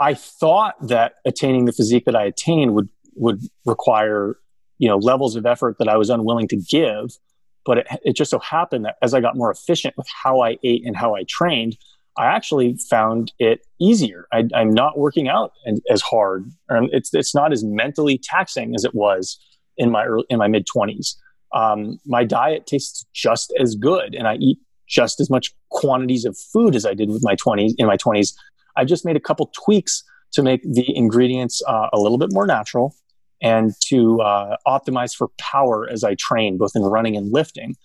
I 0.00 0.14
thought 0.14 0.74
that 0.88 1.14
attaining 1.24 1.66
the 1.66 1.72
physique 1.72 2.06
that 2.06 2.16
I 2.16 2.24
attained 2.24 2.74
would, 2.74 2.88
would 3.14 3.42
require, 3.66 4.38
you 4.78 4.88
know, 4.88 4.96
levels 4.96 5.36
of 5.36 5.46
effort 5.46 5.76
that 5.78 5.88
I 5.88 5.96
was 5.96 6.10
unwilling 6.10 6.48
to 6.48 6.56
give. 6.56 7.16
But 7.64 7.78
it, 7.78 7.86
it 8.04 8.16
just 8.16 8.30
so 8.30 8.38
happened 8.38 8.84
that 8.84 8.96
as 9.02 9.14
I 9.14 9.20
got 9.20 9.36
more 9.36 9.50
efficient 9.50 9.94
with 9.96 10.08
how 10.08 10.40
I 10.40 10.56
ate 10.62 10.84
and 10.84 10.96
how 10.96 11.14
I 11.14 11.24
trained, 11.28 11.76
I 12.16 12.26
actually 12.26 12.76
found 12.88 13.32
it 13.38 13.66
easier. 13.80 14.26
I, 14.32 14.44
am 14.54 14.72
not 14.74 14.98
working 14.98 15.28
out 15.28 15.52
as 15.90 16.02
hard, 16.02 16.50
and 16.68 16.88
it's 16.92 17.14
it's 17.14 17.34
not 17.34 17.52
as 17.52 17.64
mentally 17.64 18.20
taxing 18.22 18.74
as 18.74 18.84
it 18.84 18.94
was 18.94 19.38
in 19.76 19.90
my 19.90 20.04
early, 20.04 20.24
in 20.28 20.38
my 20.38 20.48
mid 20.48 20.66
twenties. 20.66 21.16
Um, 21.54 21.98
my 22.06 22.24
diet 22.24 22.66
tastes 22.66 23.04
just 23.14 23.52
as 23.60 23.74
good, 23.74 24.14
and 24.14 24.26
I 24.26 24.34
eat 24.36 24.58
just 24.88 25.20
as 25.20 25.30
much 25.30 25.54
quantities 25.70 26.24
of 26.24 26.36
food 26.36 26.74
as 26.74 26.84
I 26.84 26.94
did 26.94 27.10
with 27.10 27.22
my 27.22 27.36
twenties 27.36 27.74
in 27.78 27.86
my 27.86 27.96
twenties. 27.96 28.36
I've 28.76 28.88
just 28.88 29.04
made 29.04 29.16
a 29.16 29.20
couple 29.20 29.50
tweaks 29.64 30.02
to 30.32 30.42
make 30.42 30.62
the 30.62 30.96
ingredients 30.96 31.62
uh, 31.66 31.88
a 31.92 31.98
little 31.98 32.18
bit 32.18 32.30
more 32.32 32.46
natural 32.46 32.94
and 33.42 33.72
to 33.86 34.20
uh, 34.20 34.56
optimize 34.66 35.14
for 35.14 35.28
power 35.38 35.88
as 35.90 36.04
I 36.04 36.14
train, 36.18 36.58
both 36.58 36.72
in 36.74 36.82
running 36.82 37.16
and 37.16 37.32
lifting. 37.32 37.76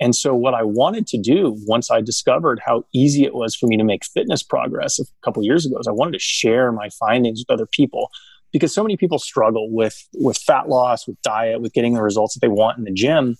And 0.00 0.14
so, 0.14 0.34
what 0.34 0.54
I 0.54 0.64
wanted 0.64 1.06
to 1.08 1.18
do 1.18 1.56
once 1.66 1.90
I 1.90 2.00
discovered 2.00 2.60
how 2.64 2.84
easy 2.92 3.24
it 3.24 3.34
was 3.34 3.54
for 3.54 3.66
me 3.66 3.76
to 3.76 3.84
make 3.84 4.04
fitness 4.04 4.42
progress 4.42 4.98
a 4.98 5.04
couple 5.24 5.42
years 5.44 5.64
ago 5.64 5.78
is 5.78 5.86
I 5.86 5.92
wanted 5.92 6.12
to 6.12 6.18
share 6.18 6.72
my 6.72 6.88
findings 6.98 7.40
with 7.40 7.54
other 7.54 7.66
people 7.66 8.10
because 8.52 8.74
so 8.74 8.82
many 8.82 8.96
people 8.96 9.18
struggle 9.18 9.70
with 9.70 9.96
with 10.14 10.36
fat 10.38 10.68
loss, 10.68 11.06
with 11.06 11.20
diet, 11.22 11.60
with 11.60 11.72
getting 11.72 11.94
the 11.94 12.02
results 12.02 12.34
that 12.34 12.40
they 12.40 12.48
want 12.48 12.78
in 12.78 12.84
the 12.84 12.92
gym. 12.92 13.36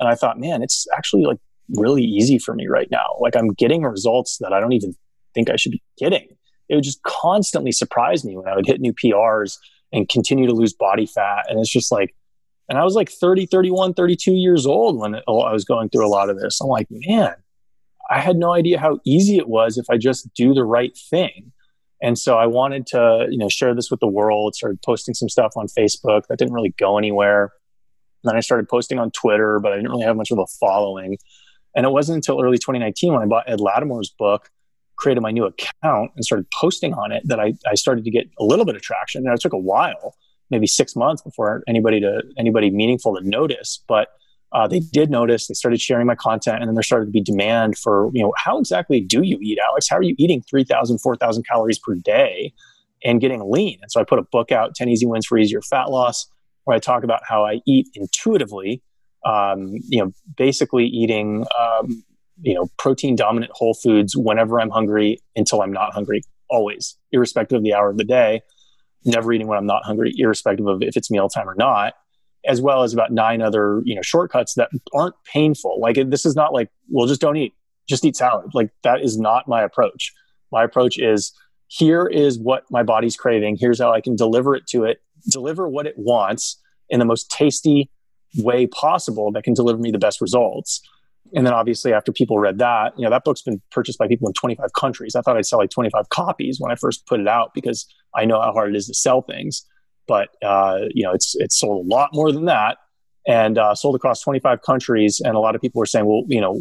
And 0.00 0.08
I 0.08 0.16
thought, 0.16 0.40
man, 0.40 0.62
it's 0.62 0.86
actually 0.96 1.24
like 1.24 1.38
really 1.76 2.02
easy 2.02 2.38
for 2.38 2.54
me 2.54 2.66
right 2.66 2.88
now. 2.90 3.16
Like 3.20 3.36
I'm 3.36 3.48
getting 3.48 3.82
results 3.82 4.38
that 4.38 4.52
I 4.52 4.58
don't 4.58 4.72
even 4.72 4.94
think 5.34 5.50
I 5.50 5.56
should 5.56 5.72
be 5.72 5.82
getting. 5.98 6.28
It 6.68 6.74
would 6.74 6.84
just 6.84 7.02
constantly 7.04 7.70
surprise 7.70 8.24
me 8.24 8.36
when 8.36 8.48
I 8.48 8.56
would 8.56 8.66
hit 8.66 8.80
new 8.80 8.92
PRs 8.92 9.56
and 9.92 10.08
continue 10.08 10.46
to 10.46 10.54
lose 10.54 10.72
body 10.72 11.06
fat. 11.06 11.44
And 11.48 11.60
it's 11.60 11.70
just 11.70 11.92
like, 11.92 12.14
and 12.68 12.78
I 12.78 12.84
was 12.84 12.94
like 12.94 13.10
30, 13.10 13.46
31, 13.46 13.94
32 13.94 14.32
years 14.32 14.66
old 14.66 14.98
when 14.98 15.16
I 15.16 15.20
was 15.26 15.64
going 15.64 15.90
through 15.90 16.06
a 16.06 16.08
lot 16.08 16.30
of 16.30 16.38
this. 16.38 16.60
I'm 16.60 16.68
like, 16.68 16.86
man, 16.90 17.34
I 18.10 18.20
had 18.20 18.36
no 18.36 18.52
idea 18.52 18.78
how 18.78 19.00
easy 19.04 19.36
it 19.36 19.48
was 19.48 19.78
if 19.78 19.86
I 19.90 19.98
just 19.98 20.32
do 20.34 20.54
the 20.54 20.64
right 20.64 20.96
thing. 21.10 21.52
And 22.02 22.18
so 22.18 22.36
I 22.36 22.46
wanted 22.46 22.86
to, 22.88 23.26
you 23.30 23.38
know, 23.38 23.48
share 23.48 23.74
this 23.74 23.90
with 23.90 24.00
the 24.00 24.08
world, 24.08 24.54
started 24.54 24.80
posting 24.82 25.14
some 25.14 25.28
stuff 25.28 25.52
on 25.56 25.66
Facebook 25.66 26.26
that 26.28 26.38
didn't 26.38 26.52
really 26.52 26.74
go 26.78 26.98
anywhere. 26.98 27.52
Then 28.24 28.36
I 28.36 28.40
started 28.40 28.68
posting 28.68 28.98
on 28.98 29.10
Twitter, 29.10 29.60
but 29.60 29.72
I 29.72 29.76
didn't 29.76 29.90
really 29.90 30.04
have 30.04 30.16
much 30.16 30.30
of 30.30 30.38
a 30.38 30.46
following. 30.58 31.18
And 31.76 31.86
it 31.86 31.90
wasn't 31.90 32.16
until 32.16 32.42
early 32.42 32.58
2019 32.58 33.12
when 33.12 33.22
I 33.22 33.26
bought 33.26 33.48
Ed 33.48 33.60
Latimore's 33.60 34.10
book, 34.10 34.50
created 34.96 35.20
my 35.20 35.30
new 35.30 35.44
account, 35.44 36.10
and 36.14 36.24
started 36.24 36.46
posting 36.50 36.94
on 36.94 37.12
it 37.12 37.22
that 37.26 37.40
I, 37.40 37.54
I 37.66 37.74
started 37.74 38.04
to 38.04 38.10
get 38.10 38.28
a 38.38 38.44
little 38.44 38.64
bit 38.64 38.76
of 38.76 38.82
traction. 38.82 39.26
And 39.26 39.34
it 39.34 39.40
took 39.40 39.52
a 39.52 39.58
while 39.58 40.14
maybe 40.50 40.66
six 40.66 40.94
months 40.94 41.22
before 41.22 41.64
anybody 41.66 41.98
to 41.98 42.22
anybody 42.38 42.70
meaningful 42.70 43.16
to 43.16 43.26
notice. 43.26 43.82
But 43.88 44.08
uh, 44.52 44.68
they 44.68 44.80
did 44.80 45.10
notice. 45.10 45.48
They 45.48 45.54
started 45.54 45.80
sharing 45.80 46.06
my 46.06 46.14
content, 46.14 46.58
and 46.60 46.68
then 46.68 46.74
there 46.74 46.82
started 46.82 47.06
to 47.06 47.10
be 47.10 47.22
demand 47.22 47.76
for 47.78 48.10
you 48.12 48.22
know 48.22 48.32
how 48.36 48.58
exactly 48.58 49.00
do 49.00 49.22
you 49.22 49.38
eat, 49.40 49.58
Alex? 49.66 49.88
How 49.88 49.96
are 49.96 50.02
you 50.02 50.14
eating 50.18 50.42
3,000, 50.42 50.98
4,000 50.98 51.44
calories 51.48 51.78
per 51.78 51.94
day 51.94 52.52
and 53.02 53.20
getting 53.20 53.50
lean? 53.50 53.78
And 53.80 53.90
so 53.90 54.00
I 54.00 54.04
put 54.04 54.18
a 54.18 54.24
book 54.30 54.52
out, 54.52 54.74
10 54.74 54.90
Easy 54.90 55.06
Wins 55.06 55.26
for 55.26 55.38
Easier 55.38 55.62
Fat 55.62 55.90
Loss, 55.90 56.28
where 56.64 56.76
I 56.76 56.78
talk 56.78 57.02
about 57.02 57.22
how 57.26 57.44
I 57.44 57.60
eat 57.66 57.88
intuitively. 57.94 58.82
Um, 59.24 59.76
you 59.88 60.02
know, 60.02 60.10
basically 60.36 60.84
eating 60.84 61.46
um, 61.58 62.04
you 62.40 62.54
know 62.54 62.68
protein 62.78 63.16
dominant 63.16 63.52
whole 63.54 63.74
foods 63.74 64.16
whenever 64.16 64.60
I'm 64.60 64.70
hungry 64.70 65.18
until 65.36 65.62
I'm 65.62 65.72
not 65.72 65.92
hungry, 65.92 66.22
always, 66.48 66.96
irrespective 67.12 67.58
of 67.58 67.62
the 67.64 67.74
hour 67.74 67.90
of 67.90 67.96
the 67.96 68.04
day 68.04 68.42
never 69.04 69.32
eating 69.32 69.46
when 69.46 69.58
I'm 69.58 69.66
not 69.66 69.84
hungry, 69.84 70.12
irrespective 70.16 70.66
of 70.66 70.82
if 70.82 70.96
it's 70.96 71.10
mealtime 71.10 71.48
or 71.48 71.54
not, 71.54 71.94
as 72.46 72.60
well 72.60 72.82
as 72.82 72.92
about 72.92 73.12
nine 73.12 73.42
other, 73.42 73.82
you 73.84 73.94
know, 73.94 74.02
shortcuts 74.02 74.54
that 74.54 74.70
aren't 74.94 75.14
painful. 75.24 75.80
Like 75.80 75.96
this 76.08 76.26
is 76.26 76.36
not 76.36 76.52
like, 76.52 76.70
well, 76.88 77.06
just 77.06 77.20
don't 77.20 77.36
eat, 77.36 77.54
just 77.88 78.04
eat 78.04 78.16
salad. 78.16 78.50
Like 78.54 78.70
that 78.82 79.00
is 79.00 79.18
not 79.18 79.48
my 79.48 79.62
approach. 79.62 80.12
My 80.50 80.64
approach 80.64 80.98
is 80.98 81.32
here 81.68 82.06
is 82.06 82.38
what 82.38 82.64
my 82.70 82.82
body's 82.82 83.16
craving. 83.16 83.56
Here's 83.58 83.80
how 83.80 83.92
I 83.92 84.00
can 84.00 84.16
deliver 84.16 84.54
it 84.54 84.66
to 84.68 84.84
it, 84.84 85.00
deliver 85.30 85.68
what 85.68 85.86
it 85.86 85.94
wants 85.96 86.60
in 86.88 86.98
the 86.98 87.04
most 87.04 87.30
tasty 87.30 87.90
way 88.38 88.66
possible 88.66 89.32
that 89.32 89.44
can 89.44 89.54
deliver 89.54 89.78
me 89.78 89.90
the 89.90 89.98
best 89.98 90.20
results. 90.20 90.82
And 91.34 91.46
then 91.46 91.54
obviously 91.54 91.92
after 91.92 92.12
people 92.12 92.38
read 92.38 92.58
that, 92.58 92.92
you 92.96 93.04
know, 93.04 93.10
that 93.10 93.24
book's 93.24 93.42
been 93.42 93.60
purchased 93.70 93.98
by 93.98 94.06
people 94.06 94.28
in 94.28 94.34
25 94.34 94.72
countries. 94.74 95.14
I 95.14 95.22
thought 95.22 95.36
I'd 95.36 95.46
sell 95.46 95.58
like 95.58 95.70
25 95.70 96.08
copies 96.10 96.58
when 96.60 96.70
I 96.70 96.74
first 96.74 97.06
put 97.06 97.20
it 97.20 97.28
out 97.28 97.52
because 97.54 97.86
I 98.14 98.24
know 98.24 98.40
how 98.40 98.52
hard 98.52 98.74
it 98.74 98.76
is 98.76 98.86
to 98.88 98.94
sell 98.94 99.22
things. 99.22 99.64
But 100.06 100.28
uh, 100.44 100.80
you 100.90 101.04
know, 101.04 101.12
it's 101.12 101.34
it's 101.36 101.58
sold 101.58 101.86
a 101.86 101.88
lot 101.88 102.10
more 102.12 102.32
than 102.32 102.46
that, 102.46 102.78
and 103.26 103.56
uh, 103.56 103.74
sold 103.74 103.94
across 103.94 104.20
25 104.20 104.62
countries. 104.62 105.20
And 105.24 105.36
a 105.36 105.38
lot 105.38 105.54
of 105.54 105.60
people 105.60 105.78
were 105.78 105.86
saying, 105.86 106.06
well, 106.06 106.24
you 106.26 106.40
know, 106.40 106.60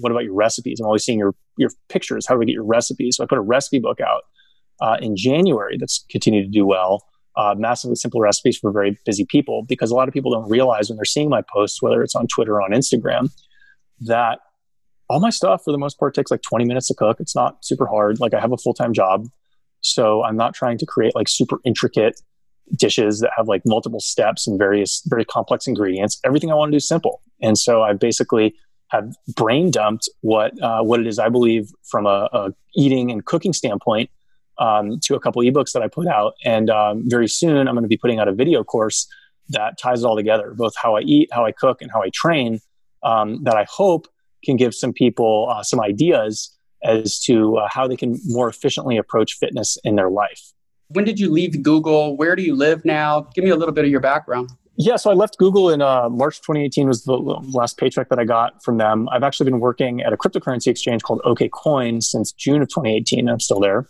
what 0.00 0.10
about 0.10 0.24
your 0.24 0.34
recipes? 0.34 0.80
I'm 0.80 0.86
always 0.86 1.04
seeing 1.04 1.18
your 1.18 1.34
your 1.56 1.70
pictures. 1.88 2.26
How 2.26 2.34
do 2.34 2.40
we 2.40 2.46
get 2.46 2.52
your 2.52 2.64
recipes? 2.64 3.16
So 3.16 3.24
I 3.24 3.26
put 3.26 3.38
a 3.38 3.42
recipe 3.42 3.78
book 3.78 4.00
out 4.00 4.22
uh, 4.80 4.96
in 5.00 5.16
January 5.16 5.76
that's 5.78 6.04
continued 6.10 6.44
to 6.44 6.50
do 6.50 6.66
well. 6.66 7.04
Uh, 7.36 7.54
massively 7.56 7.96
simple 7.96 8.20
recipes 8.20 8.56
for 8.56 8.70
very 8.70 8.96
busy 9.04 9.26
people 9.28 9.64
because 9.68 9.90
a 9.90 9.94
lot 9.94 10.06
of 10.06 10.14
people 10.14 10.30
don't 10.30 10.48
realize 10.48 10.88
when 10.88 10.96
they're 10.96 11.04
seeing 11.04 11.28
my 11.28 11.42
posts, 11.52 11.82
whether 11.82 12.00
it's 12.00 12.14
on 12.14 12.28
Twitter 12.28 12.54
or 12.54 12.62
on 12.62 12.70
Instagram, 12.70 13.28
that 14.04 14.40
all 15.08 15.20
my 15.20 15.30
stuff 15.30 15.62
for 15.64 15.72
the 15.72 15.78
most 15.78 15.98
part 15.98 16.14
takes 16.14 16.30
like 16.30 16.42
20 16.42 16.64
minutes 16.64 16.88
to 16.88 16.94
cook. 16.94 17.18
It's 17.20 17.34
not 17.34 17.64
super 17.64 17.86
hard. 17.86 18.20
Like 18.20 18.34
I 18.34 18.40
have 18.40 18.52
a 18.52 18.56
full 18.56 18.74
time 18.74 18.92
job. 18.92 19.26
So 19.80 20.24
I'm 20.24 20.36
not 20.36 20.54
trying 20.54 20.78
to 20.78 20.86
create 20.86 21.14
like 21.14 21.28
super 21.28 21.58
intricate 21.64 22.20
dishes 22.74 23.20
that 23.20 23.30
have 23.36 23.46
like 23.46 23.62
multiple 23.66 24.00
steps 24.00 24.46
and 24.46 24.58
various 24.58 25.02
very 25.06 25.24
complex 25.24 25.66
ingredients. 25.66 26.18
Everything 26.24 26.50
I 26.50 26.54
want 26.54 26.70
to 26.70 26.72
do 26.72 26.76
is 26.78 26.88
simple. 26.88 27.20
And 27.42 27.58
so 27.58 27.82
I 27.82 27.92
basically 27.92 28.54
have 28.88 29.14
brain 29.34 29.70
dumped 29.70 30.08
what 30.20 30.60
uh, 30.62 30.82
what 30.82 31.00
it 31.00 31.06
is 31.06 31.18
I 31.18 31.28
believe 31.28 31.70
from 31.82 32.06
a, 32.06 32.28
a 32.32 32.50
eating 32.74 33.10
and 33.10 33.24
cooking 33.24 33.52
standpoint 33.52 34.08
um, 34.58 34.98
to 35.02 35.14
a 35.14 35.20
couple 35.20 35.42
ebooks 35.42 35.72
that 35.72 35.82
I 35.82 35.88
put 35.88 36.06
out. 36.06 36.34
And 36.44 36.70
um, 36.70 37.02
very 37.06 37.28
soon 37.28 37.68
I'm 37.68 37.74
going 37.74 37.82
to 37.84 37.88
be 37.88 37.96
putting 37.96 38.18
out 38.18 38.28
a 38.28 38.32
video 38.32 38.64
course 38.64 39.06
that 39.50 39.76
ties 39.78 40.02
it 40.02 40.06
all 40.06 40.16
together, 40.16 40.54
both 40.56 40.72
how 40.80 40.96
I 40.96 41.00
eat, 41.00 41.28
how 41.32 41.44
I 41.44 41.52
cook, 41.52 41.82
and 41.82 41.90
how 41.90 42.02
I 42.02 42.10
train 42.14 42.60
um, 43.04 43.42
that 43.44 43.56
I 43.56 43.66
hope 43.68 44.08
can 44.44 44.56
give 44.56 44.74
some 44.74 44.92
people 44.92 45.48
uh, 45.50 45.62
some 45.62 45.80
ideas 45.80 46.56
as 46.82 47.18
to 47.20 47.56
uh, 47.56 47.68
how 47.70 47.88
they 47.88 47.96
can 47.96 48.18
more 48.26 48.48
efficiently 48.48 48.96
approach 48.96 49.34
fitness 49.38 49.78
in 49.84 49.96
their 49.96 50.10
life. 50.10 50.52
When 50.88 51.04
did 51.04 51.18
you 51.18 51.30
leave 51.30 51.62
Google? 51.62 52.16
Where 52.16 52.36
do 52.36 52.42
you 52.42 52.54
live 52.54 52.84
now? 52.84 53.22
Give 53.34 53.42
me 53.42 53.50
a 53.50 53.56
little 53.56 53.72
bit 53.72 53.84
of 53.84 53.90
your 53.90 54.00
background. 54.00 54.50
Yeah, 54.76 54.96
so 54.96 55.10
I 55.10 55.14
left 55.14 55.38
Google 55.38 55.70
in 55.70 55.80
uh, 55.80 56.08
March 56.08 56.38
2018 56.38 56.88
was 56.88 57.04
the 57.04 57.12
last 57.12 57.78
paycheck 57.78 58.08
that 58.08 58.18
I 58.18 58.24
got 58.24 58.62
from 58.62 58.78
them. 58.78 59.08
I've 59.12 59.22
actually 59.22 59.48
been 59.48 59.60
working 59.60 60.02
at 60.02 60.12
a 60.12 60.16
cryptocurrency 60.16 60.66
exchange 60.66 61.02
called 61.02 61.22
OKCoin 61.24 62.02
since 62.02 62.32
June 62.32 62.60
of 62.60 62.68
2018. 62.68 63.28
I'm 63.28 63.38
still 63.38 63.60
there. 63.60 63.88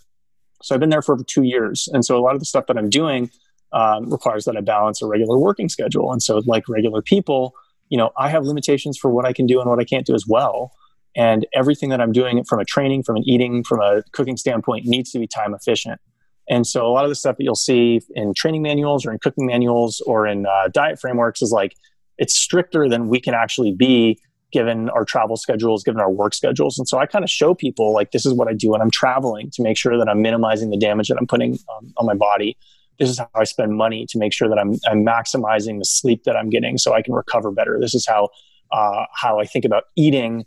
So 0.62 0.74
I've 0.74 0.80
been 0.80 0.90
there 0.90 1.02
for 1.02 1.14
over 1.14 1.24
two 1.24 1.42
years. 1.42 1.88
And 1.92 2.04
so 2.04 2.18
a 2.18 2.20
lot 2.20 2.34
of 2.34 2.40
the 2.40 2.46
stuff 2.46 2.66
that 2.66 2.76
I'm 2.76 2.90
doing 2.90 3.30
um, 3.72 4.10
requires 4.10 4.44
that 4.44 4.56
I 4.56 4.60
balance 4.60 5.00
a 5.02 5.06
regular 5.06 5.38
working 5.38 5.70
schedule. 5.70 6.12
And 6.12 6.22
so 6.22 6.42
like 6.46 6.68
regular 6.68 7.00
people, 7.00 7.54
you 7.88 7.98
know, 7.98 8.10
I 8.16 8.28
have 8.28 8.44
limitations 8.44 8.98
for 8.98 9.10
what 9.10 9.26
I 9.26 9.32
can 9.32 9.46
do 9.46 9.60
and 9.60 9.68
what 9.68 9.80
I 9.80 9.84
can't 9.84 10.06
do 10.06 10.14
as 10.14 10.24
well. 10.26 10.72
And 11.16 11.46
everything 11.54 11.90
that 11.90 12.00
I'm 12.00 12.12
doing 12.12 12.42
from 12.44 12.58
a 12.58 12.64
training, 12.64 13.04
from 13.04 13.16
an 13.16 13.22
eating, 13.24 13.62
from 13.62 13.80
a 13.80 14.02
cooking 14.12 14.36
standpoint 14.36 14.84
needs 14.86 15.12
to 15.12 15.18
be 15.18 15.26
time 15.26 15.54
efficient. 15.54 16.00
And 16.48 16.66
so 16.66 16.86
a 16.86 16.90
lot 16.90 17.04
of 17.04 17.10
the 17.10 17.14
stuff 17.14 17.36
that 17.36 17.44
you'll 17.44 17.54
see 17.54 18.00
in 18.14 18.34
training 18.34 18.62
manuals 18.62 19.06
or 19.06 19.12
in 19.12 19.18
cooking 19.18 19.46
manuals 19.46 20.00
or 20.02 20.26
in 20.26 20.46
uh, 20.46 20.68
diet 20.72 21.00
frameworks 21.00 21.40
is 21.40 21.52
like 21.52 21.74
it's 22.18 22.34
stricter 22.34 22.88
than 22.88 23.08
we 23.08 23.20
can 23.20 23.34
actually 23.34 23.72
be 23.72 24.18
given 24.52 24.88
our 24.90 25.04
travel 25.04 25.36
schedules, 25.36 25.82
given 25.82 26.00
our 26.00 26.10
work 26.10 26.32
schedules. 26.34 26.78
And 26.78 26.86
so 26.86 26.98
I 26.98 27.06
kind 27.06 27.24
of 27.24 27.30
show 27.30 27.54
people 27.54 27.92
like 27.92 28.12
this 28.12 28.24
is 28.24 28.32
what 28.32 28.46
I 28.46 28.52
do 28.52 28.70
when 28.70 28.80
I'm 28.80 28.90
traveling 28.90 29.50
to 29.54 29.62
make 29.62 29.76
sure 29.76 29.98
that 29.98 30.08
I'm 30.08 30.22
minimizing 30.22 30.70
the 30.70 30.76
damage 30.76 31.08
that 31.08 31.16
I'm 31.18 31.26
putting 31.26 31.58
um, 31.76 31.92
on 31.96 32.06
my 32.06 32.14
body. 32.14 32.56
This 32.98 33.10
is 33.10 33.18
how 33.18 33.28
I 33.34 33.44
spend 33.44 33.76
money 33.76 34.06
to 34.08 34.18
make 34.18 34.32
sure 34.32 34.48
that 34.48 34.58
I'm, 34.58 34.74
I'm 34.86 35.04
maximizing 35.04 35.78
the 35.78 35.84
sleep 35.84 36.24
that 36.24 36.36
I'm 36.36 36.50
getting 36.50 36.78
so 36.78 36.94
I 36.94 37.02
can 37.02 37.14
recover 37.14 37.50
better. 37.50 37.78
This 37.80 37.94
is 37.94 38.06
how 38.06 38.28
uh, 38.72 39.04
how 39.14 39.38
I 39.38 39.44
think 39.44 39.64
about 39.64 39.84
eating 39.96 40.44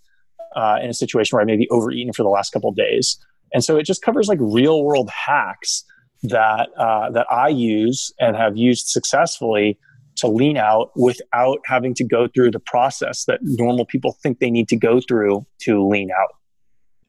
uh, 0.55 0.79
in 0.81 0.89
a 0.89 0.93
situation 0.93 1.35
where 1.35 1.41
I 1.41 1.45
may 1.45 1.57
be 1.57 1.69
overeaten 1.69 2.13
for 2.13 2.23
the 2.23 2.29
last 2.29 2.51
couple 2.51 2.69
of 2.69 2.75
days. 2.75 3.17
And 3.53 3.63
so 3.63 3.77
it 3.77 3.83
just 3.83 4.01
covers 4.01 4.27
like 4.27 4.39
real 4.41 4.83
world 4.83 5.09
hacks 5.09 5.83
that 6.23 6.69
uh, 6.77 7.09
that 7.11 7.27
I 7.31 7.49
use 7.49 8.11
and 8.19 8.35
have 8.35 8.57
used 8.57 8.87
successfully 8.87 9.77
to 10.17 10.27
lean 10.27 10.57
out 10.57 10.91
without 10.95 11.59
having 11.65 11.93
to 11.93 12.03
go 12.03 12.27
through 12.27 12.51
the 12.51 12.59
process 12.59 13.25
that 13.25 13.39
normal 13.43 13.85
people 13.85 14.17
think 14.23 14.39
they 14.39 14.49
need 14.49 14.67
to 14.69 14.75
go 14.75 14.99
through 14.99 15.45
to 15.61 15.87
lean 15.87 16.09
out. 16.11 16.33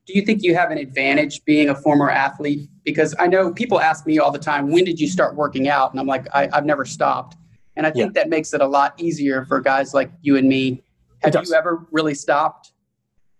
Do 0.09 0.15
you 0.15 0.23
think 0.23 0.43
you 0.43 0.55
have 0.55 0.71
an 0.71 0.79
advantage 0.79 1.45
being 1.45 1.69
a 1.69 1.75
former 1.75 2.09
athlete? 2.09 2.71
Because 2.83 3.15
I 3.19 3.27
know 3.27 3.53
people 3.53 3.79
ask 3.79 4.07
me 4.07 4.19
all 4.19 4.31
the 4.31 4.39
time, 4.39 4.73
when 4.73 4.85
did 4.85 4.99
you 4.99 5.07
start 5.07 5.37
working 5.37 5.69
out? 5.69 5.91
And 5.91 6.01
I'm 6.01 6.07
like, 6.07 6.27
I, 6.33 6.49
have 6.55 6.65
never 6.65 6.87
stopped. 6.87 7.37
And 7.77 7.87
I 7.87 7.91
think 7.91 8.17
yeah. 8.17 8.23
that 8.23 8.31
makes 8.31 8.55
it 8.55 8.63
a 8.63 8.67
lot 8.67 8.95
easier 8.97 9.45
for 9.45 9.61
guys 9.61 9.93
like 9.93 10.11
you 10.23 10.39
and 10.39 10.49
me. 10.49 10.83
Have 11.23 11.35
you 11.47 11.55
ever 11.55 11.87
really 11.93 12.15
stopped? 12.15 12.73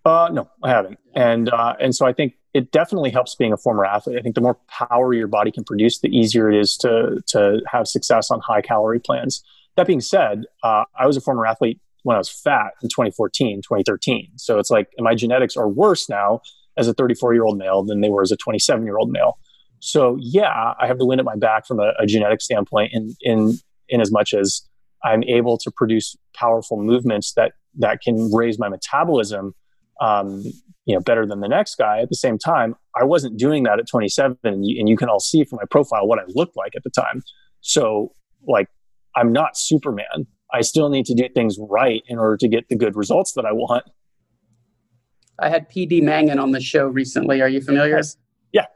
Uh, 0.05 0.29
no, 0.31 0.47
I 0.63 0.69
haven't. 0.69 0.99
And 1.15 1.49
uh, 1.49 1.75
and 1.81 1.95
so 1.95 2.05
I 2.05 2.13
think 2.13 2.35
it 2.53 2.71
definitely 2.71 3.11
helps 3.11 3.35
being 3.35 3.53
a 3.55 3.57
former 3.57 3.87
athlete. 3.87 4.19
I 4.19 4.23
think 4.23 4.35
the 4.35 4.43
more 4.43 4.59
power 4.69 5.15
your 5.15 5.27
body 5.27 5.51
can 5.51 5.65
produce, 5.65 6.01
the 6.01 6.15
easier 6.15 6.51
it 6.51 6.61
is 6.61 6.77
to 6.79 7.23
to 7.29 7.63
have 7.67 7.89
success 7.89 8.31
on 8.31 8.41
high 8.41 8.61
calorie 8.61 9.01
plans. 9.01 9.43
That 9.77 9.87
being 9.87 10.03
said, 10.03 10.45
uh, 10.63 10.85
I 10.99 11.07
was 11.07 11.17
a 11.17 11.21
former 11.23 11.47
athlete 11.47 11.81
when 12.03 12.15
I 12.15 12.19
was 12.19 12.29
fat 12.29 12.73
in 12.83 12.89
2014, 12.89 13.63
2013. 13.63 14.31
So 14.37 14.59
it's 14.59 14.71
like 14.71 14.89
my 14.99 15.15
genetics 15.15 15.57
are 15.57 15.69
worse 15.69 16.09
now 16.09 16.41
as 16.77 16.89
a 16.89 16.95
34 16.95 17.35
year 17.35 17.45
old 17.45 17.59
male 17.59 17.83
than 17.85 18.01
they 18.01 18.09
were 18.09 18.23
as 18.23 18.31
a 18.31 18.37
27 18.37 18.85
year 18.85 18.99
old 18.99 19.11
male. 19.11 19.39
So 19.81 20.17
yeah, 20.21 20.75
I 20.81 20.87
have 20.87 20.99
the 20.99 21.07
wind 21.07 21.21
at 21.21 21.25
my 21.25 21.37
back 21.37 21.67
from 21.67 21.81
a, 21.81 21.93
a 21.99 22.07
genetic 22.07 22.41
standpoint 22.41 22.93
in 22.93 23.15
in 23.21 23.59
in 23.89 24.01
as 24.01 24.11
much 24.11 24.35
as 24.35 24.63
I'm 25.05 25.23
able 25.25 25.59
to 25.59 25.71
produce 25.71 26.17
powerful 26.35 26.83
movements 26.83 27.33
that 27.35 27.53
that 27.79 28.01
can 28.01 28.33
raise 28.33 28.59
my 28.59 28.69
metabolism 28.69 29.55
um, 30.01 30.45
you 30.89 30.95
know 30.95 31.01
better 31.01 31.27
than 31.27 31.41
the 31.41 31.49
next 31.49 31.77
guy 31.77 32.01
at 32.01 32.09
the 32.09 32.17
same 32.17 32.39
time 32.39 32.75
i 32.99 33.05
wasn't 33.05 33.37
doing 33.37 33.63
that 33.65 33.79
at 33.79 33.87
27 33.87 34.39
and 34.43 34.67
you, 34.67 34.81
and 34.81 34.89
you 34.89 34.97
can 34.97 35.09
all 35.09 35.21
see 35.21 35.45
from 35.45 35.57
my 35.57 35.65
profile 35.71 36.07
what 36.07 36.19
i 36.19 36.23
looked 36.29 36.57
like 36.57 36.75
at 36.75 36.83
the 36.83 36.91
time 36.91 37.23
so 37.61 38.13
like 38.47 38.69
i'm 39.15 39.33
not 39.33 39.57
superman 39.57 40.27
i 40.53 40.61
still 40.61 40.89
need 40.89 41.07
to 41.07 41.15
do 41.15 41.29
things 41.35 41.59
right 41.69 42.03
in 42.09 42.19
order 42.19 42.37
to 42.37 42.49
get 42.49 42.69
the 42.69 42.77
good 42.77 42.97
results 42.97 43.33
that 43.33 43.45
i 43.45 43.53
want 43.53 43.85
i 45.39 45.49
had 45.49 45.69
pd 45.71 46.03
mangan 46.03 46.39
on 46.39 46.51
the 46.53 46.61
show 46.61 46.87
recently 46.87 47.41
are 47.41 47.49
you 47.49 47.61
familiar 47.61 47.97
yes. 47.97 48.17
yeah 48.53 48.67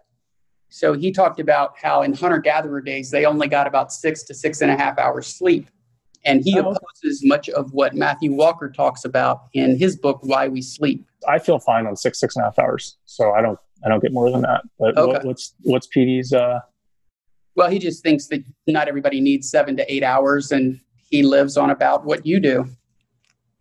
so 0.69 0.93
he 0.93 1.13
talked 1.13 1.41
about 1.41 1.75
how 1.81 2.03
in 2.03 2.13
hunter 2.13 2.39
gatherer 2.39 2.81
days 2.81 3.11
they 3.11 3.25
only 3.25 3.49
got 3.49 3.67
about 3.67 3.93
six 3.93 4.23
to 4.23 4.35
six 4.35 4.61
and 4.61 4.71
a 4.71 4.77
half 4.77 4.99
hours 4.99 5.27
sleep 5.27 5.69
and 6.25 6.43
he 6.43 6.59
oh. 6.59 6.71
opposes 6.71 7.23
much 7.25 7.49
of 7.49 7.73
what 7.73 7.95
Matthew 7.95 8.33
Walker 8.33 8.71
talks 8.71 9.05
about 9.05 9.43
in 9.55 9.77
his 9.77 9.97
book, 9.97 10.21
Why 10.23 10.49
We 10.49 10.63
Sleep. 10.63 11.05
I 11.29 11.39
feel 11.39 11.59
fine 11.59 11.87
on 11.87 11.97
six, 11.97 12.21
six 12.21 12.37
and 12.37 12.45
a 12.45 12.47
half 12.47 12.59
hours. 12.59 12.97
So 13.07 13.33
I 13.33 13.43
don't 13.43 13.59
I 13.85 13.89
don't 13.89 14.01
get 14.01 14.13
more 14.13 14.31
than 14.31 14.43
that. 14.43 14.63
But 14.79 14.97
okay. 14.97 15.13
what, 15.13 15.25
what's 15.25 15.55
what's 15.63 15.89
PD's 15.89 16.33
uh 16.33 16.61
well, 17.55 17.69
he 17.69 17.79
just 17.79 18.03
thinks 18.03 18.29
that 18.29 18.43
not 18.67 18.89
everybody 18.89 19.21
needs 19.21 19.51
seven 19.51 19.77
to 19.77 19.93
eight 19.93 20.03
hours 20.03 20.53
and 20.53 20.81
he 21.13 21.23
lives 21.23 21.57
on 21.57 21.71
about 21.71 22.05
what 22.05 22.27
you 22.27 22.41
do. 22.41 22.67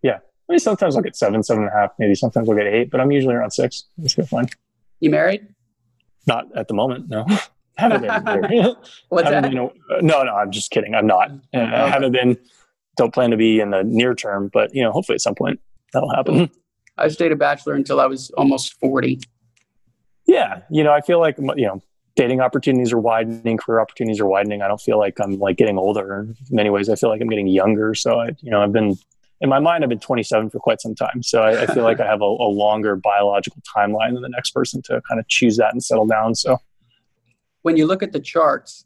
Yeah. 0.01 0.17
I 0.49 0.53
mean 0.53 0.59
sometimes 0.59 0.95
I'll 0.95 1.03
get 1.03 1.15
seven, 1.15 1.43
seven 1.43 1.63
and 1.63 1.71
a 1.71 1.77
half, 1.77 1.91
maybe 1.99 2.15
sometimes 2.15 2.49
I'll 2.49 2.55
get 2.55 2.65
eight, 2.65 2.89
but 2.89 2.99
I'm 2.99 3.11
usually 3.11 3.35
around 3.35 3.51
six. 3.51 3.83
It's 4.01 4.15
good 4.15 4.27
fun. 4.27 4.47
You 5.01 5.11
married? 5.11 5.45
Not 6.25 6.45
at 6.55 6.67
the 6.67 6.73
moment, 6.73 7.09
no. 7.09 7.27
haven't 7.77 8.01
been. 8.01 8.75
What's 9.09 9.29
haven't 9.29 9.53
that? 9.53 9.73
Been, 9.89 10.07
no, 10.07 10.23
no, 10.23 10.33
I'm 10.33 10.51
just 10.51 10.71
kidding. 10.71 10.95
I'm 10.95 11.07
not. 11.07 11.31
Uh. 11.53 11.59
I 11.59 11.89
haven't 11.89 12.13
been. 12.13 12.37
Don't 12.95 13.13
plan 13.13 13.31
to 13.31 13.37
be 13.37 13.59
in 13.59 13.71
the 13.71 13.83
near 13.83 14.15
term, 14.15 14.49
but 14.53 14.73
you 14.73 14.83
know, 14.83 14.91
hopefully 14.91 15.15
at 15.15 15.21
some 15.21 15.35
point 15.35 15.59
that'll 15.93 16.13
happen. 16.13 16.49
I 16.97 17.07
stayed 17.07 17.31
a 17.31 17.35
bachelor 17.35 17.73
until 17.73 17.99
I 17.99 18.05
was 18.05 18.29
almost 18.31 18.73
40. 18.79 19.19
Yeah, 20.27 20.61
you 20.69 20.83
know, 20.83 20.91
I 20.91 21.01
feel 21.01 21.19
like 21.19 21.37
you 21.37 21.65
know, 21.65 21.81
dating 22.15 22.41
opportunities 22.41 22.91
are 22.91 22.99
widening, 22.99 23.57
career 23.57 23.79
opportunities 23.79 24.19
are 24.19 24.25
widening. 24.25 24.61
I 24.61 24.67
don't 24.67 24.81
feel 24.81 24.99
like 24.99 25.19
I'm 25.19 25.39
like 25.39 25.57
getting 25.57 25.77
older. 25.77 26.21
In 26.21 26.35
many 26.49 26.69
ways, 26.69 26.89
I 26.89 26.95
feel 26.95 27.09
like 27.09 27.21
I'm 27.21 27.29
getting 27.29 27.47
younger. 27.47 27.95
So 27.95 28.19
I, 28.19 28.29
you 28.39 28.51
know, 28.51 28.61
I've 28.61 28.73
been 28.73 28.97
in 29.41 29.49
my 29.49 29.59
mind, 29.59 29.83
I've 29.83 29.89
been 29.89 29.99
27 29.99 30.51
for 30.51 30.59
quite 30.59 30.79
some 30.79 30.93
time. 30.93 31.23
So 31.23 31.41
I, 31.41 31.63
I 31.63 31.65
feel 31.65 31.83
like 31.83 31.99
I 31.99 32.05
have 32.05 32.21
a, 32.21 32.25
a, 32.25 32.49
longer 32.51 32.95
biological 32.95 33.59
timeline 33.75 34.13
than 34.13 34.21
the 34.21 34.29
next 34.29 34.51
person 34.51 34.83
to 34.83 35.01
kind 35.09 35.19
of 35.19 35.27
choose 35.27 35.57
that 35.57 35.73
and 35.73 35.83
settle 35.83 36.05
down. 36.05 36.35
So 36.35 36.59
when 37.63 37.75
you 37.75 37.87
look 37.87 38.03
at 38.03 38.11
the 38.11 38.19
charts, 38.19 38.85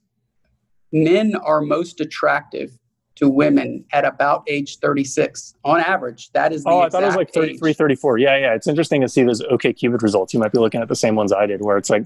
men 0.93 1.35
are 1.35 1.59
most 1.59 1.99
attractive 1.99 2.71
to 3.15 3.29
women 3.29 3.83
at 3.91 4.05
about 4.05 4.43
age 4.47 4.79
36 4.79 5.55
on 5.63 5.81
average. 5.81 6.31
That 6.31 6.53
is 6.53 6.63
Oh, 6.65 6.79
I 6.79 6.89
thought 6.89 7.03
it 7.03 7.07
was 7.07 7.15
like 7.15 7.33
33, 7.33 7.71
age. 7.71 7.77
34. 7.77 8.17
Yeah, 8.17 8.37
yeah. 8.37 8.53
It's 8.55 8.67
interesting 8.67 9.01
to 9.01 9.09
see 9.09 9.23
those 9.23 9.41
OK 9.41 9.73
OkCupid 9.73 10.01
results. 10.01 10.33
You 10.33 10.39
might 10.39 10.51
be 10.51 10.59
looking 10.59 10.81
at 10.81 10.87
the 10.87 10.95
same 10.95 11.15
ones 11.15 11.33
I 11.33 11.45
did 11.45 11.61
where 11.61 11.77
it's 11.77 11.89
like, 11.89 12.05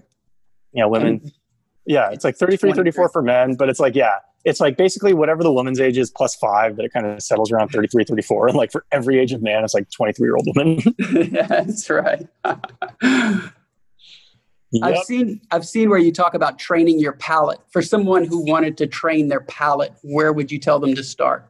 you 0.72 0.82
know, 0.82 0.90
women. 0.90 1.08
And, 1.08 1.32
yeah, 1.86 2.10
it's 2.12 2.24
like 2.24 2.36
33, 2.36 2.74
34 2.74 3.10
for 3.10 3.22
men, 3.22 3.56
but 3.56 3.70
it's 3.70 3.80
like, 3.80 3.96
yeah, 3.96 4.16
it's 4.46 4.60
like 4.60 4.78
basically 4.78 5.14
whatever 5.14 5.44
the 5.44 5.52
woman's 5.52 5.80
age 5.80 5.98
is 5.98 6.10
plus 6.10 6.36
five, 6.36 6.76
that 6.78 6.86
it 6.86 6.94
kind 6.94 7.06
of 7.06 7.22
settles 7.22 7.52
around 7.52 7.70
33, 7.70 8.04
34. 8.06 8.48
And 8.48 8.58
like 8.58 8.72
for 8.72 8.86
every 8.92 9.20
age 9.20 9.34
of 9.34 9.42
man, 9.42 9.64
it's 9.64 9.74
like 9.74 9.90
23 9.92 10.28
year 10.28 10.36
old 10.36 10.48
woman. 10.56 10.80
yeah, 11.32 11.46
that's 11.48 11.90
right. 11.90 12.28
Yep. 14.72 14.84
I've 14.84 15.04
seen 15.04 15.42
I've 15.52 15.68
seen 15.68 15.90
where 15.90 15.98
you 15.98 16.12
talk 16.12 16.36
about 16.36 16.60
training 16.60 17.00
your 17.00 17.14
palate. 17.14 17.60
For 17.72 17.82
someone 17.82 18.24
who 18.24 18.46
wanted 18.46 18.78
to 18.78 18.88
train 18.88 19.28
their 19.28 19.42
palate, 19.42 19.94
where 20.04 20.32
would 20.32 20.52
you 20.52 20.60
tell 20.60 20.80
them 20.80 20.94
to 20.94 21.04
start? 21.04 21.50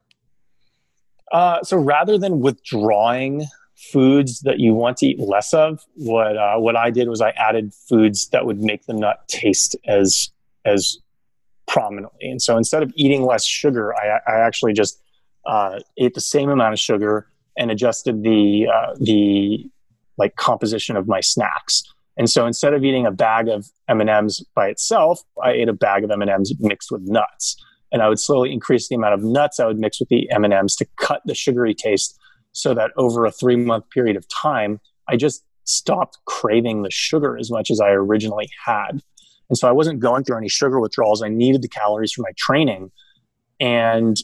Uh, 1.32 1.62
so 1.64 1.78
rather 1.78 2.18
than 2.18 2.40
withdrawing 2.40 3.46
foods 3.80 4.42
that 4.42 4.60
you 4.60 4.74
want 4.74 4.98
to 4.98 5.08
eat 5.08 5.20
less 5.20 5.54
of, 5.54 5.80
what 5.96 6.38
uh, 6.38 6.58
what 6.58 6.76
I 6.76 6.92
did 6.92 7.08
was 7.08 7.22
I 7.22 7.30
added 7.32 7.74
foods 7.74 8.30
that 8.30 8.46
would 8.46 8.62
make 8.62 8.86
the 8.86 8.94
nut 8.94 9.28
taste 9.28 9.76
as 9.88 10.30
as 10.66 10.98
prominently. 11.68 12.30
And 12.30 12.42
so 12.42 12.58
instead 12.58 12.84
of 12.84 12.92
eating 12.96 13.24
less 13.26 13.46
sugar, 13.46 13.96
I, 13.96 14.20
I 14.28 14.40
actually 14.40 14.74
just 14.74 15.02
uh, 15.46 15.80
ate 15.98 16.14
the 16.14 16.22
same 16.22 16.50
amount 16.50 16.74
of 16.74 16.80
sugar 16.80 17.28
and 17.58 17.72
adjusted 17.72 18.24
the 18.24 18.68
uh, 18.74 18.96
the 19.00 19.66
like 20.18 20.36
composition 20.36 20.98
of 20.98 21.08
my 21.08 21.22
snacks. 21.22 21.84
And 22.18 22.30
so 22.30 22.46
instead 22.46 22.74
of 22.74 22.84
eating 22.84 23.06
a 23.06 23.12
bag 23.12 23.48
of 23.48 23.70
M&Ms 23.88 24.44
by 24.54 24.68
itself, 24.68 25.24
I 25.42 25.52
ate 25.52 25.70
a 25.70 25.74
bag 25.74 26.04
of 26.04 26.12
M&Ms 26.12 26.54
mixed 26.60 26.92
with 26.92 27.04
nuts. 27.04 27.56
And 27.94 28.02
I 28.02 28.10
would 28.10 28.20
slowly 28.20 28.52
increase 28.52 28.90
the 28.90 28.96
amount 28.96 29.14
of 29.14 29.24
nuts 29.24 29.58
I 29.62 29.66
would 29.66 29.80
mix 29.80 30.02
with 30.02 30.10
the 30.10 30.30
M&Ms 30.30 30.76
to 30.78 30.86
cut 30.98 31.22
the 31.26 31.34
sugary 31.34 31.74
taste 31.74 32.20
so 32.52 32.74
that 32.74 32.92
over 32.98 33.26
a 33.26 33.32
3-month 33.32 33.90
period 33.90 34.16
of 34.16 34.28
time, 34.28 34.80
I 35.08 35.18
just 35.18 35.44
stopped 35.64 36.18
craving 36.26 36.82
the 36.82 36.92
sugar 36.92 37.38
as 37.38 37.52
much 37.52 37.70
as 37.70 37.80
I 37.80 37.90
originally 37.90 38.50
had. 38.66 39.02
And 39.50 39.58
so 39.58 39.68
I 39.68 39.72
wasn't 39.72 40.00
going 40.00 40.24
through 40.24 40.38
any 40.38 40.50
sugar 40.50 40.80
withdrawals. 40.80 41.22
I 41.22 41.30
needed 41.30 41.62
the 41.62 41.68
calories 41.68 42.12
for 42.12 42.22
my 42.22 42.32
training. 42.38 42.92
And 43.60 44.18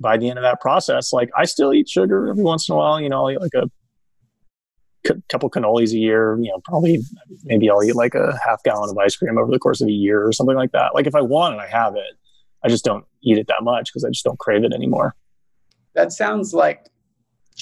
by 0.00 0.16
the 0.16 0.28
end 0.28 0.38
of 0.38 0.42
that 0.42 0.60
process, 0.60 1.12
like 1.12 1.30
I 1.36 1.44
still 1.44 1.72
eat 1.72 1.88
sugar 1.88 2.28
every 2.28 2.42
once 2.42 2.68
in 2.68 2.74
a 2.74 2.78
while. 2.78 3.00
You 3.00 3.08
know, 3.08 3.22
I'll 3.22 3.30
eat 3.30 3.40
like 3.40 3.54
a 3.54 3.70
couple 5.28 5.50
cannolis 5.50 5.92
a 5.92 5.98
year, 5.98 6.38
you 6.40 6.50
know, 6.50 6.60
probably 6.64 7.00
maybe 7.44 7.68
I'll 7.68 7.82
eat 7.82 7.96
like 7.96 8.14
a 8.14 8.38
half 8.44 8.62
gallon 8.62 8.88
of 8.90 8.98
ice 8.98 9.16
cream 9.16 9.36
over 9.38 9.50
the 9.50 9.58
course 9.58 9.80
of 9.80 9.88
a 9.88 9.92
year 9.92 10.26
or 10.26 10.32
something 10.32 10.56
like 10.56 10.72
that. 10.72 10.94
Like 10.94 11.06
if 11.06 11.14
I 11.14 11.20
want 11.20 11.54
it, 11.54 11.60
I 11.60 11.66
have 11.66 11.96
it. 11.96 12.18
I 12.64 12.68
just 12.68 12.84
don't 12.84 13.04
eat 13.22 13.38
it 13.38 13.48
that 13.48 13.62
much 13.62 13.90
because 13.92 14.04
I 14.04 14.08
just 14.08 14.24
don't 14.24 14.38
crave 14.38 14.64
it 14.64 14.72
anymore. 14.72 15.14
That 15.94 16.12
sounds 16.12 16.54
like 16.54 16.86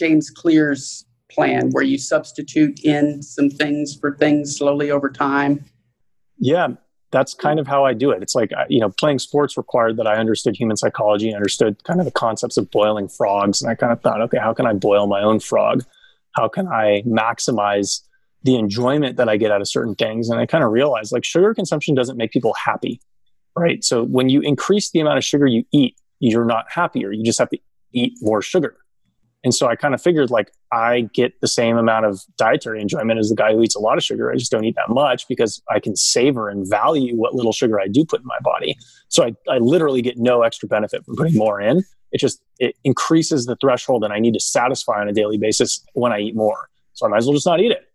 James 0.01 0.31
Clear's 0.31 1.05
plan 1.31 1.71
where 1.71 1.85
you 1.85 1.99
substitute 1.99 2.81
in 2.85 3.23
some 3.23 3.51
things 3.51 3.95
for 3.95 4.17
things 4.17 4.57
slowly 4.57 4.91
over 4.91 5.11
time. 5.11 5.65
Yeah. 6.39 6.69
that's 7.11 7.35
kind 7.35 7.59
of 7.59 7.67
how 7.67 7.85
I 7.85 7.93
do 7.93 8.11
it. 8.11 8.23
It's 8.23 8.35
like, 8.35 8.53
you 8.69 8.81
know, 8.81 8.91
playing 8.91 9.19
sports 9.19 9.57
required 9.57 9.97
that 9.97 10.07
I 10.07 10.17
understood 10.17 10.57
human 10.57 10.77
psychology, 10.77 11.35
understood 11.35 11.83
kind 11.85 11.99
of 12.01 12.07
the 12.07 12.13
concepts 12.13 12.57
of 12.57 12.71
boiling 12.71 13.09
frogs. 13.09 13.61
And 13.63 13.71
I 13.71 13.75
kind 13.75 13.93
of 13.93 14.01
thought, 14.01 14.21
okay, 14.23 14.39
how 14.39 14.55
can 14.55 14.67
I 14.67 14.73
boil 14.73 15.07
my 15.07 15.21
own 15.21 15.41
frog? 15.41 15.85
How 16.33 16.49
can 16.49 16.69
I 16.69 17.03
maximize 17.07 18.03
the 18.45 18.57
enjoyment 18.57 19.17
that 19.17 19.29
I 19.29 19.37
get 19.37 19.51
out 19.51 19.61
of 19.61 19.69
certain 19.69 19.97
things? 19.97 20.31
And 20.31 20.39
I 20.41 20.47
kind 20.47 20.63
of 20.63 20.71
realized 20.71 21.13
like 21.13 21.25
sugar 21.25 21.53
consumption 21.53 21.95
doesn't 21.95 22.17
make 22.17 22.31
people 22.31 22.55
happy, 22.55 23.01
right? 23.57 23.83
So 23.83 24.05
when 24.05 24.29
you 24.29 24.41
increase 24.41 24.91
the 24.91 25.01
amount 25.01 25.19
of 25.19 25.25
sugar 25.25 25.47
you 25.47 25.65
eat, 25.73 25.97
you're 26.21 26.45
not 26.45 26.67
happier. 26.69 27.11
You 27.11 27.25
just 27.25 27.41
have 27.41 27.51
to 27.51 27.59
eat 27.93 28.15
more 28.21 28.41
sugar. 28.41 28.77
And 29.43 29.55
so 29.55 29.69
I 29.69 29.77
kind 29.77 29.95
of 29.95 30.03
figured 30.03 30.31
like 30.31 30.53
I 30.71 31.09
get 31.15 31.41
the 31.41 31.49
same 31.49 31.79
amount 31.79 32.05
of 32.05 32.21
dietary 32.37 32.81
enjoyment 32.81 33.19
as 33.19 33.31
the 33.31 33.35
guy 33.35 33.53
who 33.53 33.63
eats 33.63 33.75
a 33.75 33.79
lot 33.79 33.97
of 33.97 34.05
sugar. 34.05 34.31
I 34.31 34.37
just 34.37 34.51
don't 34.51 34.65
eat 34.65 34.77
that 34.77 34.93
much 34.93 35.27
because 35.29 35.63
I 35.71 35.81
can 35.81 35.97
savor 35.97 36.49
and 36.49 36.69
value 36.69 37.17
what 37.17 37.35
little 37.35 37.53
sugar 37.53 37.81
I 37.81 37.89
do 37.89 38.05
put 38.05 38.21
in 38.21 38.27
my 38.27 38.39
body. 38.43 38.77
So 39.09 39.25
I, 39.25 39.35
I 39.49 39.59
literally 39.59 40.03
get 40.03 40.19
no 40.19 40.43
extra 40.43 40.69
benefit 40.69 41.05
from 41.05 41.17
putting 41.17 41.37
more 41.37 41.61
in. 41.61 41.83
It 42.13 42.19
just 42.19 42.43
it 42.59 42.77
increases 42.85 43.47
the 43.47 43.57
threshold 43.57 44.03
that 44.03 44.11
I 44.11 44.19
need 44.19 44.35
to 44.35 44.41
satisfy 44.41 45.01
on 45.01 45.09
a 45.09 45.13
daily 45.13 45.39
basis 45.39 45.83
when 45.95 46.13
I 46.13 46.19
eat 46.19 46.37
more. 46.37 46.69
So 46.93 47.07
I 47.07 47.09
might 47.09 47.19
as 47.19 47.27
well 47.27 47.35
just 47.35 47.47
not 47.47 47.61
eat 47.61 47.71
it. 47.71 47.87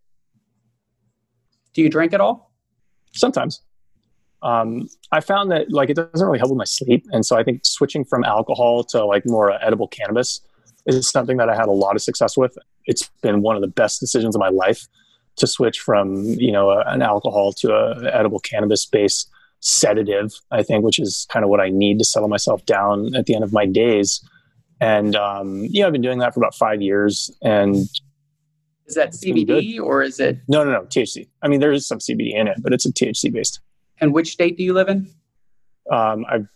Do 1.74 1.82
you 1.82 1.90
drink 1.90 2.14
at 2.14 2.22
all? 2.22 2.54
Sometimes. 3.14 3.62
Um, 4.42 4.88
I 5.12 5.20
found 5.22 5.52
that 5.52 5.72
like 5.72 5.90
it 5.90 5.96
doesn't 5.96 6.26
really 6.26 6.40
help 6.40 6.52
with 6.52 6.58
my 6.58 6.66
sleep, 6.66 7.06
and 7.12 7.26
so 7.26 7.38
I 7.38 7.44
think 7.44 7.66
switching 7.66 8.06
from 8.06 8.24
alcohol 8.24 8.84
to 8.86 9.04
like 9.06 9.24
more 9.26 9.52
uh, 9.52 9.58
edible 9.62 9.88
cannabis 9.88 10.42
is 10.86 11.10
something 11.10 11.38
that 11.38 11.50
I 11.50 11.56
had 11.56 11.68
a 11.68 11.72
lot 11.72 11.96
of 11.96 12.02
success 12.02 12.38
with. 12.38 12.58
It's 12.86 13.10
been 13.22 13.42
one 13.42 13.56
of 13.56 13.62
the 13.62 13.68
best 13.68 14.00
decisions 14.00 14.36
of 14.36 14.40
my 14.40 14.50
life 14.50 14.88
to 15.38 15.48
switch 15.48 15.80
from 15.80 16.24
you 16.24 16.52
know 16.52 16.70
a, 16.70 16.84
an 16.88 17.02
alcohol 17.02 17.54
to 17.54 17.74
a 17.74 18.12
edible 18.14 18.40
cannabis 18.40 18.86
based 18.86 19.30
sedative. 19.60 20.32
I 20.52 20.64
think, 20.64 20.84
which 20.84 21.00
is 21.00 21.28
kind 21.32 21.44
of 21.44 21.50
what 21.50 21.60
I 21.60 21.70
need 21.70 22.00
to 22.00 22.06
settle 22.06 22.30
myself 22.30 22.66
down 22.66 23.16
at 23.16 23.26
the 23.26 23.36
end 23.36 23.44
of 23.44 23.54
my 23.54 23.66
days. 23.66 24.22
And 24.82 25.16
um, 25.16 25.66
you 25.70 25.82
know, 25.82 25.88
I've 25.88 25.94
been 25.94 26.02
doing 26.02 26.20
that 26.20 26.34
for 26.34 26.40
about 26.40 26.56
five 26.56 26.82
years. 26.82 27.32
And 27.42 27.88
is 28.88 28.96
that 28.96 29.14
CBD 29.14 29.80
or 29.80 30.04
is 30.04 30.20
it? 30.20 30.40
No, 30.48 30.64
no, 30.64 30.72
no, 30.72 30.82
THC. 30.82 31.28
I 31.42 31.48
mean, 31.48 31.60
there 31.60 31.72
is 31.72 31.88
some 31.88 32.00
CBD 32.00 32.34
in 32.34 32.48
it, 32.48 32.58
but 32.62 32.74
it's 32.74 32.86
a 32.86 32.94
THC 32.94 33.32
based. 33.32 33.60
And 34.00 34.14
which 34.14 34.32
state 34.32 34.58
do 34.58 34.64
you 34.64 34.74
live 34.74 34.90
in? 34.90 35.10
Um, 35.92 36.26
I've 36.30 36.48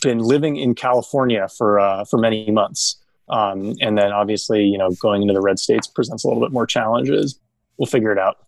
been 0.00 0.18
living 0.18 0.56
in 0.56 0.74
California 0.74 1.48
for 1.48 1.78
uh, 1.78 2.04
for 2.04 2.18
many 2.18 2.50
months. 2.50 3.01
Um, 3.28 3.74
and 3.80 3.96
then 3.96 4.12
obviously, 4.12 4.64
you 4.64 4.78
know, 4.78 4.90
going 5.00 5.22
into 5.22 5.34
the 5.34 5.40
red 5.40 5.58
states 5.58 5.86
presents 5.86 6.24
a 6.24 6.28
little 6.28 6.42
bit 6.42 6.52
more 6.52 6.66
challenges. 6.66 7.38
We'll 7.78 7.86
figure 7.86 8.12
it 8.12 8.18
out. 8.18 8.38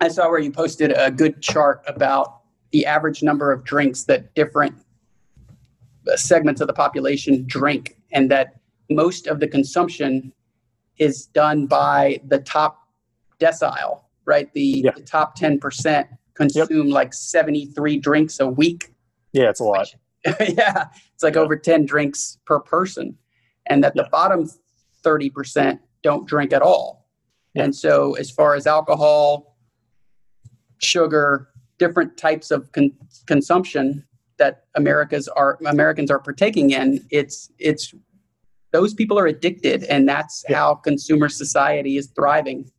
I 0.00 0.08
saw 0.08 0.28
where 0.28 0.38
you 0.38 0.50
posted 0.50 0.92
a 0.96 1.10
good 1.10 1.40
chart 1.40 1.82
about 1.86 2.40
the 2.72 2.86
average 2.86 3.22
number 3.22 3.52
of 3.52 3.64
drinks 3.64 4.04
that 4.04 4.34
different 4.34 4.74
segments 6.16 6.60
of 6.60 6.66
the 6.66 6.72
population 6.72 7.44
drink, 7.46 7.96
and 8.12 8.30
that 8.30 8.60
most 8.90 9.26
of 9.26 9.40
the 9.40 9.48
consumption 9.48 10.32
is 10.98 11.26
done 11.26 11.66
by 11.66 12.20
the 12.26 12.38
top 12.38 12.88
decile, 13.40 14.02
right? 14.24 14.52
The, 14.52 14.82
yeah. 14.84 14.90
the 14.92 15.02
top 15.02 15.38
10% 15.38 16.06
consume 16.34 16.68
yep. 16.68 16.94
like 16.94 17.14
73 17.14 17.98
drinks 17.98 18.40
a 18.40 18.46
week. 18.46 18.92
Yeah, 19.32 19.50
it's 19.50 19.60
a 19.60 19.64
lot. 19.64 19.94
yeah, 20.26 20.86
it's 21.12 21.22
like 21.22 21.34
yeah. 21.34 21.40
over 21.40 21.56
10 21.56 21.86
drinks 21.86 22.38
per 22.44 22.60
person 22.60 23.16
and 23.66 23.82
that 23.82 23.94
the 23.94 24.08
bottom 24.10 24.48
30% 25.04 25.78
don't 26.02 26.26
drink 26.26 26.52
at 26.52 26.62
all. 26.62 27.08
And 27.54 27.74
so, 27.74 28.14
as 28.14 28.30
far 28.30 28.54
as 28.54 28.66
alcohol, 28.66 29.56
sugar, 30.78 31.48
different 31.78 32.16
types 32.16 32.50
of 32.50 32.70
con- 32.72 32.92
consumption 33.26 34.04
that 34.38 34.64
Americas 34.74 35.28
are 35.28 35.58
Americans 35.64 36.10
are 36.10 36.18
partaking 36.18 36.70
in, 36.70 37.06
it's 37.10 37.50
it's 37.58 37.94
those 38.72 38.92
people 38.92 39.18
are 39.18 39.26
addicted, 39.26 39.84
and 39.84 40.08
that's 40.08 40.44
yeah. 40.48 40.56
how 40.56 40.74
consumer 40.74 41.28
society 41.28 41.96
is 41.96 42.08
thriving. 42.08 42.70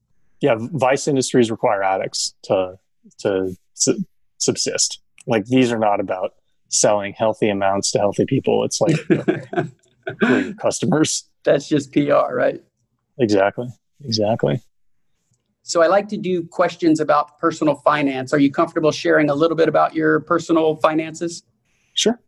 Yeah, 0.42 0.56
vice 0.60 1.08
industries 1.08 1.50
require 1.50 1.82
addicts 1.82 2.36
to 2.44 2.78
to 3.20 3.56
su- 3.76 4.04
subsist. 4.38 5.00
Like 5.26 5.46
these 5.46 5.72
are 5.72 5.80
not 5.80 6.02
about 6.02 6.34
selling 6.68 7.14
healthy 7.14 7.50
amounts 7.50 7.92
to 7.92 8.00
healthy 8.00 8.26
people. 8.26 8.66
It's 8.66 8.82
like 8.82 8.98
your 10.22 10.54
customers. 10.56 11.30
That's 11.44 11.68
just 11.68 11.92
PR, 11.94 12.34
right? 12.34 12.62
Exactly. 13.18 13.68
Exactly. 14.04 14.62
So 15.64 15.82
I 15.82 15.88
like 15.88 16.08
to 16.10 16.18
do 16.18 16.46
questions 16.46 17.00
about 17.00 17.40
personal 17.40 17.76
finance. 17.78 18.34
Are 18.34 18.40
you 18.40 18.52
comfortable 18.52 18.92
sharing 18.92 19.30
a 19.30 19.36
little 19.36 19.58
bit 19.58 19.68
about 19.68 19.96
your 19.96 20.20
personal 20.20 20.76
finances? 20.76 21.44
Sure. 21.94 22.20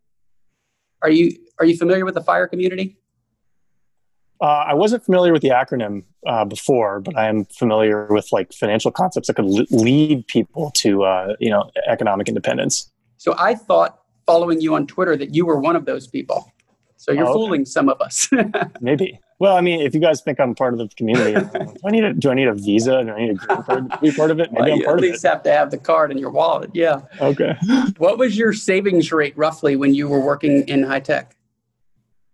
Are 1.04 1.10
you 1.10 1.38
are 1.60 1.66
you 1.66 1.78
familiar 1.78 2.04
with 2.04 2.16
the 2.16 2.24
fire 2.24 2.48
community? 2.48 2.98
Uh, 4.42 4.66
I 4.68 4.74
wasn't 4.74 5.04
familiar 5.04 5.34
with 5.34 5.42
the 5.42 5.50
acronym 5.50 6.04
uh, 6.26 6.46
before, 6.46 7.00
but 7.00 7.18
I 7.18 7.28
am 7.28 7.46
familiar 7.46 8.08
with 8.08 8.28
like 8.32 8.54
financial 8.54 8.92
concepts 8.92 9.28
that 9.28 9.34
could 9.36 9.46
lead 9.72 10.28
people 10.28 10.72
to 10.78 11.04
uh, 11.04 11.36
you 11.40 11.50
know 11.50 11.70
economic 11.88 12.28
independence. 12.28 12.92
So 13.18 13.36
I 13.38 13.56
thought 13.56 14.00
following 14.26 14.62
you 14.62 14.76
on 14.76 14.88
Twitter 14.88 15.16
that 15.16 15.34
you 15.34 15.46
were 15.46 15.60
one 15.60 15.76
of 15.76 15.86
those 15.86 16.08
people. 16.08 16.52
So 16.98 17.12
you're 17.12 17.26
oh, 17.26 17.30
okay. 17.30 17.34
fooling 17.34 17.66
some 17.66 17.90
of 17.90 18.02
us. 18.02 18.28
Maybe. 18.82 19.20
Well, 19.40 19.56
I 19.56 19.62
mean, 19.62 19.82
if 19.82 19.94
you 19.94 20.02
guys 20.02 20.22
think 20.22 20.40
I'm 20.40 20.56
part 20.56 20.74
of 20.74 20.80
the 20.80 20.90
community, 20.98 21.34
do 21.34 21.76
I 21.86 21.92
need 21.92 22.04
a 22.04 22.14
do 22.14 22.32
I 22.32 22.34
need 22.34 22.48
a 22.48 22.56
visa? 22.56 23.04
Do 23.04 23.12
I 23.12 23.20
need 23.20 23.30
a 23.30 23.34
green 23.36 23.64
card 23.64 23.92
to 23.92 23.98
be 24.00 24.12
part 24.12 24.32
of 24.32 24.40
it? 24.40 24.52
Maybe 24.52 24.72
well, 24.72 24.74
I'm 24.74 24.84
part 24.84 24.98
of 24.98 25.04
it. 25.04 25.08
at 25.08 25.12
least 25.12 25.26
have 25.26 25.44
to 25.44 25.52
have 25.52 25.70
the 25.70 25.78
card 25.78 26.12
in 26.12 26.18
your 26.18 26.32
wallet. 26.32 26.72
Yeah. 26.74 27.02
Okay. 27.22 27.56
What 28.00 28.18
was 28.18 28.36
your 28.36 28.52
savings 28.52 29.12
rate 29.12 29.38
roughly 29.38 29.76
when 29.76 29.94
you 29.94 30.08
were 30.08 30.20
working 30.20 30.68
in 30.68 30.82
high 30.84 31.00
tech? 31.00 31.36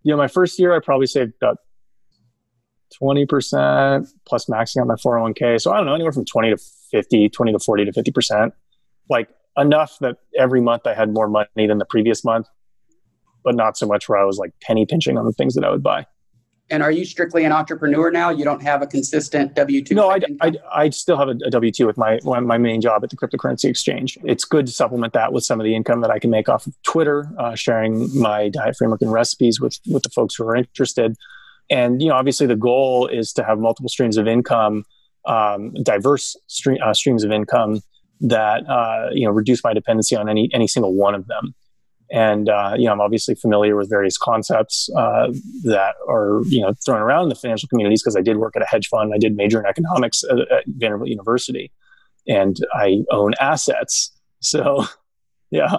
Yeah, 0.02 0.16
my 0.16 0.28
first 0.28 0.58
year 0.58 0.74
I 0.74 0.80
probably 0.80 1.06
saved 1.06 1.34
about 1.42 1.58
twenty 2.98 3.26
percent 3.26 4.08
plus 4.26 4.46
maxing 4.46 4.80
out 4.80 4.86
my 4.86 4.94
401k. 4.94 5.60
So 5.60 5.72
I 5.72 5.76
don't 5.76 5.86
know, 5.86 5.94
anywhere 5.94 6.12
from 6.12 6.24
twenty 6.24 6.50
to 6.50 6.56
50, 6.90 7.28
20 7.28 7.52
to 7.52 7.58
forty 7.58 7.84
to 7.84 7.92
fifty 7.92 8.12
percent. 8.12 8.54
Like 9.10 9.28
enough 9.58 9.98
that 10.00 10.16
every 10.38 10.62
month 10.62 10.86
I 10.86 10.94
had 10.94 11.12
more 11.12 11.28
money 11.28 11.66
than 11.68 11.76
the 11.76 11.84
previous 11.84 12.24
month 12.24 12.46
but 13.44 13.54
not 13.54 13.76
so 13.76 13.86
much 13.86 14.08
where 14.08 14.18
I 14.18 14.24
was 14.24 14.38
like 14.38 14.52
penny 14.62 14.86
pinching 14.86 15.18
on 15.18 15.24
the 15.24 15.32
things 15.32 15.54
that 15.54 15.64
I 15.64 15.70
would 15.70 15.82
buy. 15.82 16.06
And 16.70 16.82
are 16.82 16.90
you 16.90 17.04
strictly 17.04 17.44
an 17.44 17.52
entrepreneur 17.52 18.10
now? 18.10 18.30
You 18.30 18.42
don't 18.42 18.62
have 18.62 18.80
a 18.80 18.86
consistent 18.86 19.54
W 19.54 19.84
two? 19.84 19.94
No, 19.94 20.10
I, 20.10 20.20
I, 20.40 20.52
I, 20.74 20.90
still 20.90 21.18
have 21.18 21.28
a, 21.28 21.36
a 21.44 21.50
W 21.50 21.70
two 21.70 21.86
with 21.86 21.98
my 21.98 22.18
my 22.24 22.56
main 22.56 22.80
job 22.80 23.04
at 23.04 23.10
the 23.10 23.16
cryptocurrency 23.16 23.66
exchange. 23.66 24.16
It's 24.24 24.46
good 24.46 24.66
to 24.66 24.72
supplement 24.72 25.12
that 25.12 25.34
with 25.34 25.44
some 25.44 25.60
of 25.60 25.64
the 25.64 25.74
income 25.74 26.00
that 26.00 26.10
I 26.10 26.18
can 26.18 26.30
make 26.30 26.48
off 26.48 26.66
of 26.66 26.74
Twitter, 26.82 27.28
uh, 27.38 27.54
sharing 27.54 28.18
my 28.18 28.48
diet 28.48 28.76
framework 28.78 29.02
and 29.02 29.12
recipes 29.12 29.60
with 29.60 29.78
with 29.88 30.04
the 30.04 30.08
folks 30.08 30.36
who 30.36 30.48
are 30.48 30.56
interested. 30.56 31.16
And 31.70 32.00
you 32.00 32.08
know, 32.08 32.14
obviously, 32.14 32.46
the 32.46 32.56
goal 32.56 33.08
is 33.08 33.32
to 33.34 33.44
have 33.44 33.58
multiple 33.58 33.90
streams 33.90 34.16
of 34.16 34.26
income, 34.26 34.84
um, 35.26 35.74
diverse 35.82 36.34
stream, 36.46 36.78
uh, 36.82 36.94
streams 36.94 37.24
of 37.24 37.30
income 37.30 37.80
that 38.20 38.66
uh, 38.68 39.10
you 39.12 39.26
know 39.26 39.32
reduce 39.32 39.62
my 39.62 39.74
dependency 39.74 40.16
on 40.16 40.30
any 40.30 40.48
any 40.54 40.66
single 40.66 40.94
one 40.94 41.14
of 41.14 41.26
them. 41.26 41.54
And 42.14 42.48
uh, 42.48 42.74
you 42.78 42.86
know, 42.86 42.92
I'm 42.92 43.00
obviously 43.00 43.34
familiar 43.34 43.74
with 43.74 43.90
various 43.90 44.16
concepts 44.16 44.88
uh, 44.96 45.32
that 45.64 45.96
are 46.08 46.42
you 46.44 46.60
know 46.60 46.72
thrown 46.86 47.02
around 47.02 47.24
in 47.24 47.28
the 47.30 47.34
financial 47.34 47.68
communities 47.68 48.04
because 48.04 48.14
I 48.14 48.20
did 48.20 48.36
work 48.36 48.54
at 48.54 48.62
a 48.62 48.66
hedge 48.66 48.86
fund. 48.86 49.10
I 49.12 49.18
did 49.18 49.34
major 49.34 49.58
in 49.58 49.66
economics 49.66 50.22
at, 50.22 50.38
at 50.38 50.64
Vanderbilt 50.68 51.08
University, 51.08 51.72
and 52.28 52.56
I 52.72 52.98
own 53.10 53.32
assets. 53.40 54.12
So, 54.38 54.84
yeah. 55.50 55.78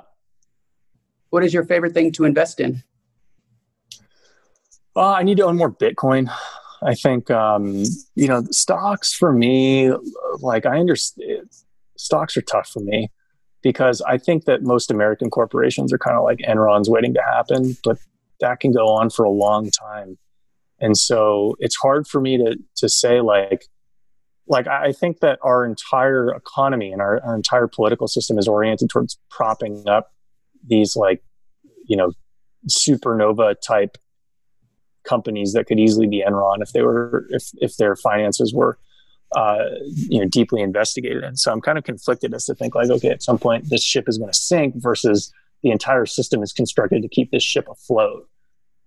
What 1.29 1.45
is 1.45 1.53
your 1.53 1.63
favorite 1.63 1.93
thing 1.93 2.11
to 2.11 2.25
invest 2.25 2.59
in? 2.59 2.83
Uh, 4.93 5.11
I 5.13 5.23
need 5.23 5.37
to 5.37 5.45
own 5.45 5.55
more 5.55 5.71
Bitcoin. 5.71 6.29
I 6.83 6.95
think 6.95 7.31
um, 7.31 7.85
you 8.15 8.27
know 8.27 8.43
stocks 8.51 9.13
for 9.13 9.31
me. 9.31 9.89
Like 10.39 10.65
I 10.65 10.79
understand, 10.79 11.47
stocks 11.95 12.35
are 12.35 12.41
tough 12.41 12.67
for 12.67 12.81
me 12.81 13.09
because 13.65 13.99
I 14.03 14.19
think 14.19 14.45
that 14.45 14.61
most 14.61 14.91
American 14.91 15.31
corporations 15.31 15.91
are 15.91 15.97
kind 15.97 16.15
of 16.15 16.23
like 16.23 16.37
Enron's 16.47 16.87
waiting 16.87 17.15
to 17.15 17.21
happen, 17.23 17.75
but 17.83 17.97
that 18.39 18.59
can 18.59 18.71
go 18.71 18.85
on 18.89 19.09
for 19.09 19.25
a 19.25 19.31
long 19.31 19.71
time. 19.71 20.19
And 20.79 20.95
so 20.95 21.55
it's 21.57 21.75
hard 21.75 22.07
for 22.07 22.21
me 22.21 22.37
to 22.37 22.57
to 22.75 22.87
say 22.87 23.21
like 23.21 23.65
like 24.47 24.67
I 24.67 24.91
think 24.91 25.21
that 25.21 25.39
our 25.41 25.65
entire 25.65 26.29
economy 26.29 26.91
and 26.91 27.01
our, 27.01 27.19
our 27.23 27.35
entire 27.35 27.67
political 27.67 28.07
system 28.07 28.37
is 28.37 28.47
oriented 28.47 28.91
towards 28.91 29.17
propping 29.31 29.83
up 29.87 30.11
these 30.67 30.95
like 30.95 31.23
you 31.87 31.97
know 31.97 32.11
supernova 32.69 33.55
type 33.67 33.97
companies 35.03 35.53
that 35.53 35.65
could 35.65 35.79
easily 35.79 36.05
be 36.05 36.23
Enron 36.23 36.61
if 36.61 36.71
they 36.71 36.83
were 36.83 37.25
if 37.31 37.49
if 37.55 37.77
their 37.77 37.95
finances 37.95 38.53
were 38.53 38.77
uh, 39.35 39.65
you 39.93 40.19
know 40.19 40.25
deeply 40.25 40.61
investigated. 40.61 41.23
And 41.23 41.37
so 41.37 41.51
i'm 41.51 41.61
kind 41.61 41.77
of 41.77 41.83
conflicted 41.83 42.33
as 42.33 42.45
to 42.45 42.55
think 42.55 42.73
like 42.73 42.89
okay 42.89 43.09
at 43.09 43.21
some 43.21 43.37
point 43.37 43.69
this 43.69 43.83
ship 43.83 44.07
is 44.07 44.17
going 44.17 44.31
to 44.31 44.37
sink 44.37 44.75
versus 44.77 45.31
the 45.61 45.71
entire 45.71 46.05
system 46.05 46.41
is 46.41 46.53
constructed 46.53 47.01
to 47.01 47.07
keep 47.07 47.31
this 47.31 47.43
ship 47.43 47.67
afloat. 47.69 48.27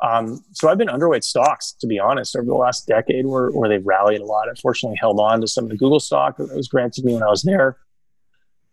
Um, 0.02 0.42
so 0.52 0.68
i've 0.68 0.78
been 0.78 0.88
underweight 0.88 1.24
stocks 1.24 1.72
to 1.80 1.86
be 1.86 1.98
honest 1.98 2.34
over 2.34 2.46
the 2.46 2.54
last 2.54 2.86
decade 2.86 3.26
where, 3.26 3.50
where 3.50 3.68
they've 3.68 3.86
rallied 3.86 4.20
a 4.20 4.24
lot. 4.24 4.48
I 4.48 4.54
fortunately 4.54 4.96
held 4.98 5.20
on 5.20 5.40
to 5.42 5.46
some 5.46 5.64
of 5.64 5.70
the 5.70 5.76
google 5.76 6.00
stock 6.00 6.38
that 6.38 6.54
was 6.54 6.68
granted 6.68 7.04
me 7.04 7.14
when 7.14 7.22
i 7.22 7.28
was 7.28 7.42
there. 7.42 7.76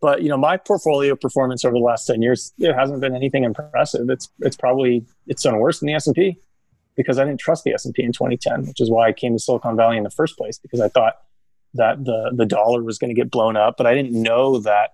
But 0.01 0.21
you 0.21 0.29
know, 0.29 0.37
my 0.37 0.57
portfolio 0.57 1.15
performance 1.15 1.65
over 1.65 1.73
the 1.73 1.79
last 1.79 2.05
ten 2.05 2.21
years 2.21 2.53
it 2.57 2.73
hasn't 2.73 3.01
been 3.01 3.15
anything 3.15 3.43
impressive. 3.43 4.09
It's 4.09 4.29
it's 4.39 4.55
probably 4.55 5.05
it's 5.27 5.43
done 5.43 5.57
worse 5.57 5.79
than 5.79 5.87
the 5.87 5.93
S 5.93 6.07
and 6.07 6.15
P 6.15 6.37
because 6.95 7.17
I 7.17 7.25
didn't 7.25 7.39
trust 7.39 7.63
the 7.63 7.73
S 7.73 7.85
and 7.85 7.93
P 7.93 8.03
in 8.03 8.13
2010, 8.13 8.67
which 8.67 8.79
is 8.79 8.89
why 8.89 9.07
I 9.07 9.13
came 9.13 9.33
to 9.33 9.39
Silicon 9.39 9.75
Valley 9.75 9.97
in 9.97 10.03
the 10.03 10.09
first 10.09 10.37
place 10.37 10.57
because 10.57 10.79
I 10.79 10.89
thought 10.89 11.15
that 11.75 12.03
the 12.03 12.31
the 12.33 12.45
dollar 12.45 12.83
was 12.83 12.97
going 12.97 13.13
to 13.13 13.19
get 13.19 13.31
blown 13.31 13.55
up, 13.55 13.75
but 13.77 13.87
I 13.87 13.93
didn't 13.93 14.19
know 14.21 14.59
that 14.59 14.91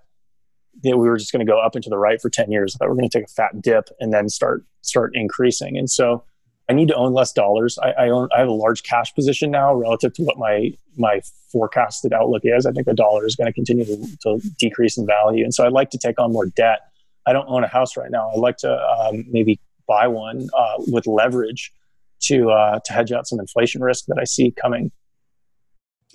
we 0.84 0.94
were 0.94 1.18
just 1.18 1.32
going 1.32 1.46
to 1.46 1.52
go 1.52 1.60
up 1.60 1.76
into 1.76 1.90
the 1.90 1.98
right 1.98 2.22
for 2.22 2.30
10 2.30 2.52
years. 2.52 2.76
That 2.80 2.88
we're 2.88 2.96
going 2.96 3.10
to 3.10 3.18
take 3.18 3.28
a 3.28 3.32
fat 3.32 3.62
dip 3.62 3.90
and 4.00 4.14
then 4.14 4.30
start 4.30 4.64
start 4.82 5.12
increasing. 5.14 5.78
And 5.78 5.90
so 5.90 6.24
I 6.70 6.74
need 6.74 6.88
to 6.88 6.96
own 6.96 7.14
less 7.14 7.34
dollars. 7.34 7.78
I, 7.80 7.92
I, 7.92 8.10
own 8.10 8.30
I 8.36 8.40
have 8.40 8.48
a 8.48 8.54
large 8.54 8.84
cash 8.84 9.14
position 9.14 9.52
now 9.52 9.74
relative 9.74 10.14
to 10.14 10.24
what 10.24 10.38
my 10.38 10.74
my 10.98 11.22
forecasted 11.52 12.14
outlook 12.14 12.44
is. 12.46 12.66
I 12.66 12.72
think 12.72 12.88
the 12.88 12.94
dollar 12.94 13.26
is 13.26 13.36
going 13.36 13.48
to 13.48 13.54
continue 13.54 13.86
to, 13.86 14.18
to 14.24 14.40
decrease 14.58 14.98
in 14.98 15.06
value, 15.06 15.44
and 15.44 15.54
so 15.54 15.66
I'd 15.66 15.74
like 15.74 15.90
to 15.92 15.98
take 15.98 16.20
on 16.20 16.32
more 16.32 16.46
debt. 16.46 16.80
I 17.28 17.34
don't 17.34 17.48
own 17.48 17.64
a 17.64 17.68
house 17.68 17.98
right 17.98 18.10
now. 18.10 18.32
I'd 18.32 18.40
like 18.40 18.58
to 18.58 18.74
um, 18.74 19.26
maybe 19.30 19.60
buy 19.88 20.08
one 20.08 20.50
uh, 20.58 20.76
with 20.88 21.06
leverage 21.06 21.74
to 22.22 22.52
uh, 22.52 22.80
to 22.86 22.94
hedge 22.94 23.12
out 23.12 23.28
some 23.28 23.40
inflation 23.40 23.84
risk 23.84 24.06
that 24.06 24.18
I 24.18 24.24
see 24.24 24.52
coming. 24.52 24.92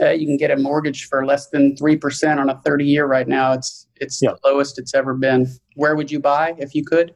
Uh, 0.01 0.11
you 0.11 0.27
can 0.27 0.37
get 0.37 0.51
a 0.51 0.57
mortgage 0.57 1.09
for 1.09 1.25
less 1.25 1.49
than 1.49 1.77
three 1.77 1.97
percent 1.97 2.39
on 2.39 2.51
a 2.51 2.61
thirty 2.65 2.85
year 2.85 3.07
right 3.07 3.29
now. 3.29 3.53
It's 3.53 3.87
it's 3.97 4.21
yeah. 4.23 4.31
the 4.31 4.51
lowest 4.51 4.79
it's 4.79 4.95
ever 4.95 5.15
been. 5.15 5.47
Where 5.75 5.97
would 5.97 6.11
you 6.11 6.21
buy 6.21 6.55
if 6.59 6.75
you 6.75 6.85
could? 6.85 7.15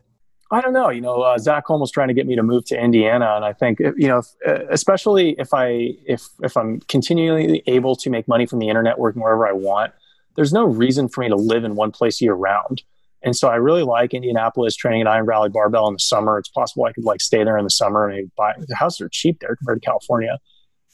I 0.53 0.61
don't 0.61 0.73
know. 0.73 0.91
You 0.91 1.01
know, 1.01 1.23
uh, 1.23 1.39
Zach 1.39 1.65
Holm 1.67 1.81
was 1.81 1.93
trying 1.93 2.09
to 2.09 2.15
get 2.15 2.27
me 2.27 2.35
to 2.35 2.43
move 2.43 2.65
to 2.67 2.79
Indiana, 2.79 3.35
and 3.37 3.45
I 3.45 3.53
think 3.53 3.79
you 3.79 4.09
know, 4.09 4.19
if, 4.19 4.27
uh, 4.47 4.67
especially 4.71 5.37
if 5.39 5.55
I 5.55 5.95
if 6.07 6.23
if 6.43 6.57
I'm 6.57 6.81
continually 6.89 7.63
able 7.67 7.95
to 7.97 8.11
make 8.11 8.27
money 8.27 8.47
from 8.47 8.59
the 8.59 8.69
internet, 8.69 8.99
working 8.99 9.23
wherever 9.23 9.47
I 9.47 9.53
want, 9.53 9.93
there's 10.37 10.53
no 10.53 10.65
reason 10.65 11.09
for 11.09 11.21
me 11.21 11.29
to 11.29 11.37
live 11.37 11.65
in 11.65 11.77
one 11.77 11.93
place 11.93 12.21
year 12.21 12.35
round. 12.35 12.83
And 13.23 13.37
so 13.37 13.49
I 13.49 13.57
really 13.57 13.83
like 13.83 14.15
Indianapolis 14.15 14.75
training 14.75 15.03
at 15.03 15.07
Iron 15.07 15.27
Valley 15.27 15.51
Barbell 15.51 15.87
in 15.89 15.93
the 15.93 15.99
summer. 15.99 16.39
It's 16.39 16.49
possible 16.49 16.85
I 16.85 16.93
could 16.93 17.05
like 17.05 17.21
stay 17.21 17.45
there 17.45 17.59
in 17.59 17.65
the 17.65 17.71
summer 17.71 18.09
and 18.09 18.31
buy 18.35 18.55
the 18.59 18.75
houses 18.75 19.03
are 19.03 19.11
cheap 19.11 19.41
there 19.41 19.55
compared 19.57 19.83
to 19.83 19.87
California. 19.87 20.39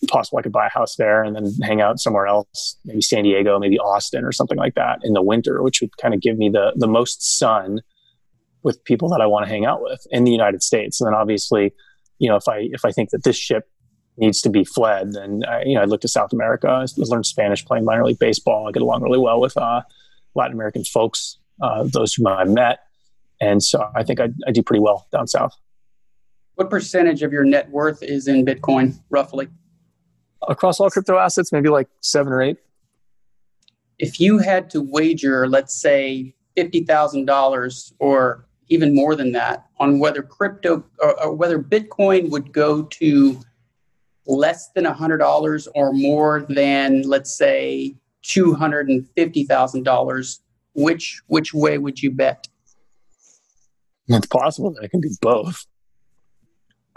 Possible 0.08 0.38
I 0.38 0.42
could 0.42 0.52
buy 0.52 0.66
a 0.66 0.70
house 0.70 0.96
there 0.96 1.22
and 1.22 1.34
then 1.34 1.50
hang 1.62 1.80
out 1.80 1.98
somewhere 1.98 2.26
else, 2.26 2.76
maybe 2.84 3.00
San 3.00 3.24
Diego, 3.24 3.58
maybe 3.58 3.78
Austin 3.78 4.24
or 4.24 4.32
something 4.32 4.58
like 4.58 4.74
that 4.74 5.00
in 5.02 5.14
the 5.14 5.22
winter, 5.22 5.62
which 5.62 5.80
would 5.80 5.96
kind 5.96 6.14
of 6.14 6.20
give 6.20 6.36
me 6.36 6.48
the 6.48 6.72
the 6.76 6.86
most 6.86 7.38
sun 7.38 7.80
with 8.62 8.82
people 8.84 9.08
that 9.08 9.20
I 9.20 9.26
want 9.26 9.46
to 9.46 9.50
hang 9.50 9.64
out 9.64 9.82
with 9.82 10.06
in 10.10 10.24
the 10.24 10.30
United 10.30 10.62
States. 10.62 11.00
And 11.00 11.08
then 11.08 11.14
obviously, 11.14 11.72
you 12.18 12.28
know, 12.28 12.36
if 12.36 12.46
I 12.48 12.68
if 12.72 12.84
I 12.84 12.92
think 12.92 13.10
that 13.10 13.24
this 13.24 13.36
ship 13.36 13.64
needs 14.18 14.40
to 14.42 14.50
be 14.50 14.64
fled, 14.64 15.12
then 15.12 15.42
I, 15.48 15.62
you 15.64 15.74
know 15.74 15.82
I 15.82 15.84
look 15.84 16.02
to 16.02 16.08
South 16.08 16.32
America. 16.32 16.68
I 16.68 16.86
learned 16.96 17.26
Spanish 17.26 17.64
playing 17.64 17.84
minor 17.84 18.04
league 18.04 18.18
baseball. 18.18 18.68
I 18.68 18.72
get 18.72 18.82
along 18.82 19.02
really 19.02 19.18
well 19.18 19.40
with 19.40 19.56
uh, 19.56 19.82
Latin 20.34 20.52
American 20.52 20.84
folks 20.84 21.38
uh, 21.60 21.84
those 21.84 22.14
whom 22.14 22.26
I 22.26 22.44
met. 22.44 22.80
And 23.40 23.62
so 23.62 23.88
I 23.94 24.02
think 24.02 24.20
I, 24.20 24.28
I 24.46 24.52
do 24.52 24.62
pretty 24.62 24.80
well 24.80 25.06
down 25.12 25.26
south. 25.26 25.54
What 26.54 26.70
percentage 26.70 27.22
of 27.22 27.32
your 27.32 27.44
net 27.44 27.70
worth 27.70 28.02
is 28.02 28.28
in 28.28 28.44
Bitcoin, 28.44 28.98
roughly? 29.10 29.48
Across 30.48 30.80
all 30.80 30.90
crypto 30.90 31.18
assets, 31.18 31.52
maybe 31.52 31.68
like 31.68 31.88
seven 32.00 32.32
or 32.32 32.42
eight. 32.42 32.56
If 33.98 34.20
you 34.20 34.38
had 34.38 34.68
to 34.70 34.82
wager, 34.82 35.48
let's 35.48 35.74
say 35.74 36.34
$50,000 36.56 37.92
or 37.98 38.46
even 38.68 38.94
more 38.94 39.14
than 39.14 39.32
that 39.32 39.66
on 39.78 39.98
whether 39.98 40.22
crypto 40.22 40.84
or, 40.98 41.22
or 41.22 41.34
whether 41.34 41.58
Bitcoin 41.58 42.30
would 42.30 42.52
go 42.52 42.82
to 42.82 43.40
less 44.26 44.70
than 44.70 44.84
$100 44.84 45.68
or 45.74 45.92
more 45.92 46.46
than, 46.48 47.02
let's 47.02 47.36
say, 47.36 47.94
$250,000, 48.24 50.38
which 50.74 51.22
which 51.26 51.54
way 51.54 51.78
would 51.78 52.02
you 52.02 52.10
bet? 52.10 52.48
It's 54.08 54.26
possible 54.26 54.72
that 54.72 54.84
it 54.84 54.90
can 54.90 55.00
do 55.00 55.10
both. 55.20 55.66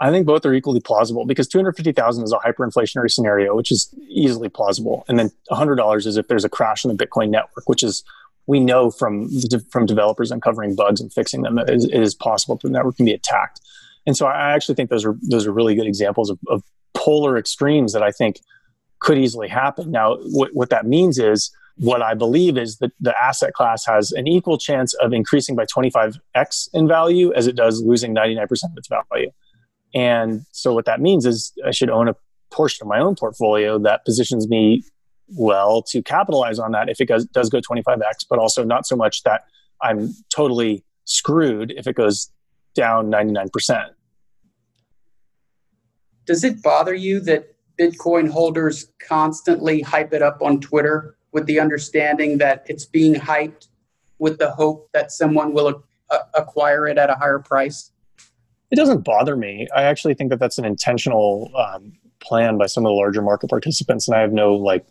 I 0.00 0.10
think 0.10 0.26
both 0.26 0.46
are 0.46 0.54
equally 0.54 0.80
plausible 0.80 1.26
because 1.26 1.46
250,000 1.46 2.24
is 2.24 2.32
a 2.32 2.38
hyperinflationary 2.38 3.10
scenario, 3.10 3.54
which 3.54 3.70
is 3.70 3.94
easily 4.08 4.48
plausible. 4.48 5.04
And 5.08 5.18
then 5.18 5.30
$100 5.50 6.06
is 6.06 6.16
if 6.16 6.26
there's 6.28 6.44
a 6.44 6.48
crash 6.48 6.84
in 6.84 6.94
the 6.94 7.06
Bitcoin 7.06 7.28
network, 7.28 7.68
which 7.68 7.82
is 7.82 8.02
we 8.46 8.58
know 8.58 8.90
from 8.90 9.28
from 9.70 9.86
developers 9.86 10.32
uncovering 10.32 10.74
bugs 10.74 11.00
and 11.00 11.12
fixing 11.12 11.42
them, 11.42 11.58
it 11.58 11.70
is, 11.70 11.84
it 11.84 12.00
is 12.00 12.14
possible 12.14 12.56
that 12.56 12.66
the 12.66 12.72
network 12.72 12.96
can 12.96 13.04
be 13.04 13.12
attacked. 13.12 13.60
And 14.06 14.16
so 14.16 14.26
I 14.26 14.54
actually 14.54 14.74
think 14.74 14.90
those 14.90 15.04
are 15.04 15.16
those 15.22 15.46
are 15.46 15.52
really 15.52 15.74
good 15.74 15.86
examples 15.86 16.30
of, 16.30 16.38
of 16.48 16.62
polar 16.94 17.36
extremes 17.36 17.92
that 17.92 18.02
I 18.02 18.10
think 18.10 18.40
could 19.00 19.18
easily 19.18 19.48
happen. 19.48 19.90
Now, 19.90 20.16
what, 20.16 20.54
what 20.54 20.70
that 20.70 20.86
means 20.86 21.18
is 21.18 21.50
what 21.76 22.02
I 22.02 22.14
believe 22.14 22.58
is 22.58 22.78
that 22.78 22.92
the 23.00 23.14
asset 23.22 23.54
class 23.54 23.86
has 23.86 24.12
an 24.12 24.26
equal 24.26 24.58
chance 24.58 24.92
of 24.94 25.12
increasing 25.12 25.56
by 25.56 25.64
25x 25.64 26.68
in 26.74 26.86
value 26.86 27.32
as 27.32 27.46
it 27.46 27.56
does 27.56 27.82
losing 27.82 28.14
99% 28.14 28.42
of 28.42 28.76
its 28.76 28.88
value. 28.88 29.30
And 29.94 30.44
so 30.52 30.72
what 30.72 30.84
that 30.84 31.00
means 31.00 31.26
is 31.26 31.52
I 31.66 31.70
should 31.70 31.90
own 31.90 32.08
a 32.08 32.16
portion 32.50 32.84
of 32.84 32.88
my 32.88 32.98
own 32.98 33.14
portfolio 33.14 33.78
that 33.80 34.04
positions 34.04 34.48
me 34.48 34.84
well 35.28 35.82
to 35.82 36.02
capitalize 36.02 36.58
on 36.58 36.72
that 36.72 36.88
if 36.88 37.00
it 37.00 37.06
goes, 37.06 37.24
does 37.26 37.50
go 37.50 37.60
25x, 37.60 38.26
but 38.28 38.38
also 38.38 38.64
not 38.64 38.86
so 38.86 38.96
much 38.96 39.22
that 39.22 39.42
I'm 39.80 40.14
totally 40.34 40.84
screwed 41.04 41.72
if 41.76 41.86
it 41.86 41.94
goes 41.94 42.30
down 42.74 43.10
99%. 43.10 43.90
Does 46.26 46.44
it 46.44 46.62
bother 46.62 46.94
you 46.94 47.20
that 47.20 47.54
Bitcoin 47.78 48.28
holders 48.28 48.86
constantly 49.06 49.80
hype 49.80 50.12
it 50.12 50.22
up 50.22 50.42
on 50.42 50.60
Twitter 50.60 51.16
with 51.32 51.46
the 51.46 51.58
understanding 51.58 52.38
that 52.38 52.64
it's 52.68 52.84
being 52.84 53.14
hyped 53.14 53.68
with 54.18 54.38
the 54.38 54.50
hope 54.50 54.90
that 54.92 55.10
someone 55.10 55.52
will 55.52 55.82
a- 56.10 56.18
acquire 56.34 56.86
it 56.86 56.98
at 56.98 57.10
a 57.10 57.14
higher 57.14 57.38
price? 57.38 57.90
It 58.70 58.76
doesn't 58.76 59.04
bother 59.04 59.36
me. 59.36 59.66
I 59.74 59.82
actually 59.82 60.14
think 60.14 60.30
that 60.30 60.38
that's 60.38 60.58
an 60.58 60.64
intentional 60.64 61.50
um, 61.56 61.92
plan 62.20 62.58
by 62.58 62.66
some 62.66 62.84
of 62.84 62.90
the 62.90 62.94
larger 62.94 63.22
market 63.22 63.50
participants, 63.50 64.06
and 64.06 64.16
I 64.16 64.20
have 64.20 64.32
no 64.32 64.54
like 64.54 64.86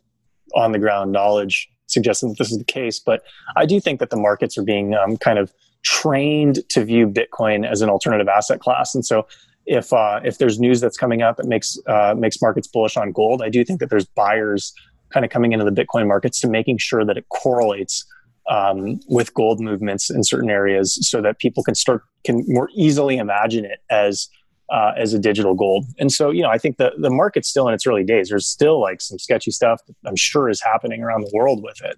on 0.55 0.71
the 0.71 0.79
ground 0.79 1.11
knowledge 1.11 1.69
suggesting 1.87 2.29
that 2.29 2.37
this 2.37 2.51
is 2.51 2.57
the 2.57 2.63
case. 2.63 2.99
But 2.99 3.23
I 3.55 3.65
do 3.65 3.79
think 3.79 3.99
that 3.99 4.09
the 4.09 4.17
markets 4.17 4.57
are 4.57 4.63
being 4.63 4.95
um, 4.95 5.17
kind 5.17 5.39
of 5.39 5.53
trained 5.83 6.59
to 6.69 6.83
view 6.83 7.07
Bitcoin 7.07 7.69
as 7.69 7.81
an 7.81 7.89
alternative 7.89 8.27
asset 8.27 8.59
class, 8.59 8.93
and 8.93 9.05
so 9.05 9.27
if 9.65 9.93
uh, 9.93 10.19
if 10.23 10.39
there's 10.39 10.59
news 10.59 10.81
that's 10.81 10.97
coming 10.97 11.21
up 11.21 11.37
that 11.37 11.45
makes 11.45 11.77
uh, 11.87 12.15
makes 12.17 12.41
markets 12.41 12.67
bullish 12.67 12.97
on 12.97 13.11
gold, 13.11 13.41
I 13.41 13.49
do 13.49 13.63
think 13.63 13.79
that 13.79 13.89
there's 13.89 14.05
buyers 14.05 14.73
kind 15.11 15.25
of 15.25 15.31
coming 15.31 15.53
into 15.53 15.65
the 15.65 15.71
Bitcoin 15.71 16.07
markets 16.07 16.39
to 16.41 16.49
making 16.49 16.77
sure 16.79 17.05
that 17.05 17.17
it 17.17 17.27
correlates 17.29 18.05
um, 18.49 18.99
with 19.07 19.33
gold 19.33 19.59
movements 19.59 20.09
in 20.09 20.23
certain 20.23 20.49
areas, 20.49 20.97
so 21.07 21.21
that 21.21 21.39
people 21.39 21.63
can 21.63 21.75
start 21.75 22.03
can 22.25 22.43
more 22.47 22.69
easily 22.75 23.17
imagine 23.17 23.65
it 23.65 23.79
as 23.89 24.27
uh, 24.71 24.91
as 24.97 25.13
a 25.13 25.19
digital 25.19 25.55
gold. 25.55 25.85
And 25.97 26.11
so, 26.11 26.29
you 26.31 26.41
know, 26.41 26.49
I 26.49 26.57
think 26.57 26.77
the 26.77 26.91
the 26.97 27.09
market's 27.09 27.49
still 27.49 27.67
in 27.67 27.73
its 27.73 27.85
early 27.87 28.03
days. 28.03 28.29
There's 28.29 28.47
still 28.47 28.79
like 28.81 29.01
some 29.01 29.19
sketchy 29.19 29.51
stuff 29.51 29.81
I'm 30.05 30.15
sure 30.15 30.49
is 30.49 30.61
happening 30.61 31.03
around 31.03 31.21
the 31.21 31.31
world 31.33 31.63
with 31.63 31.81
it. 31.83 31.97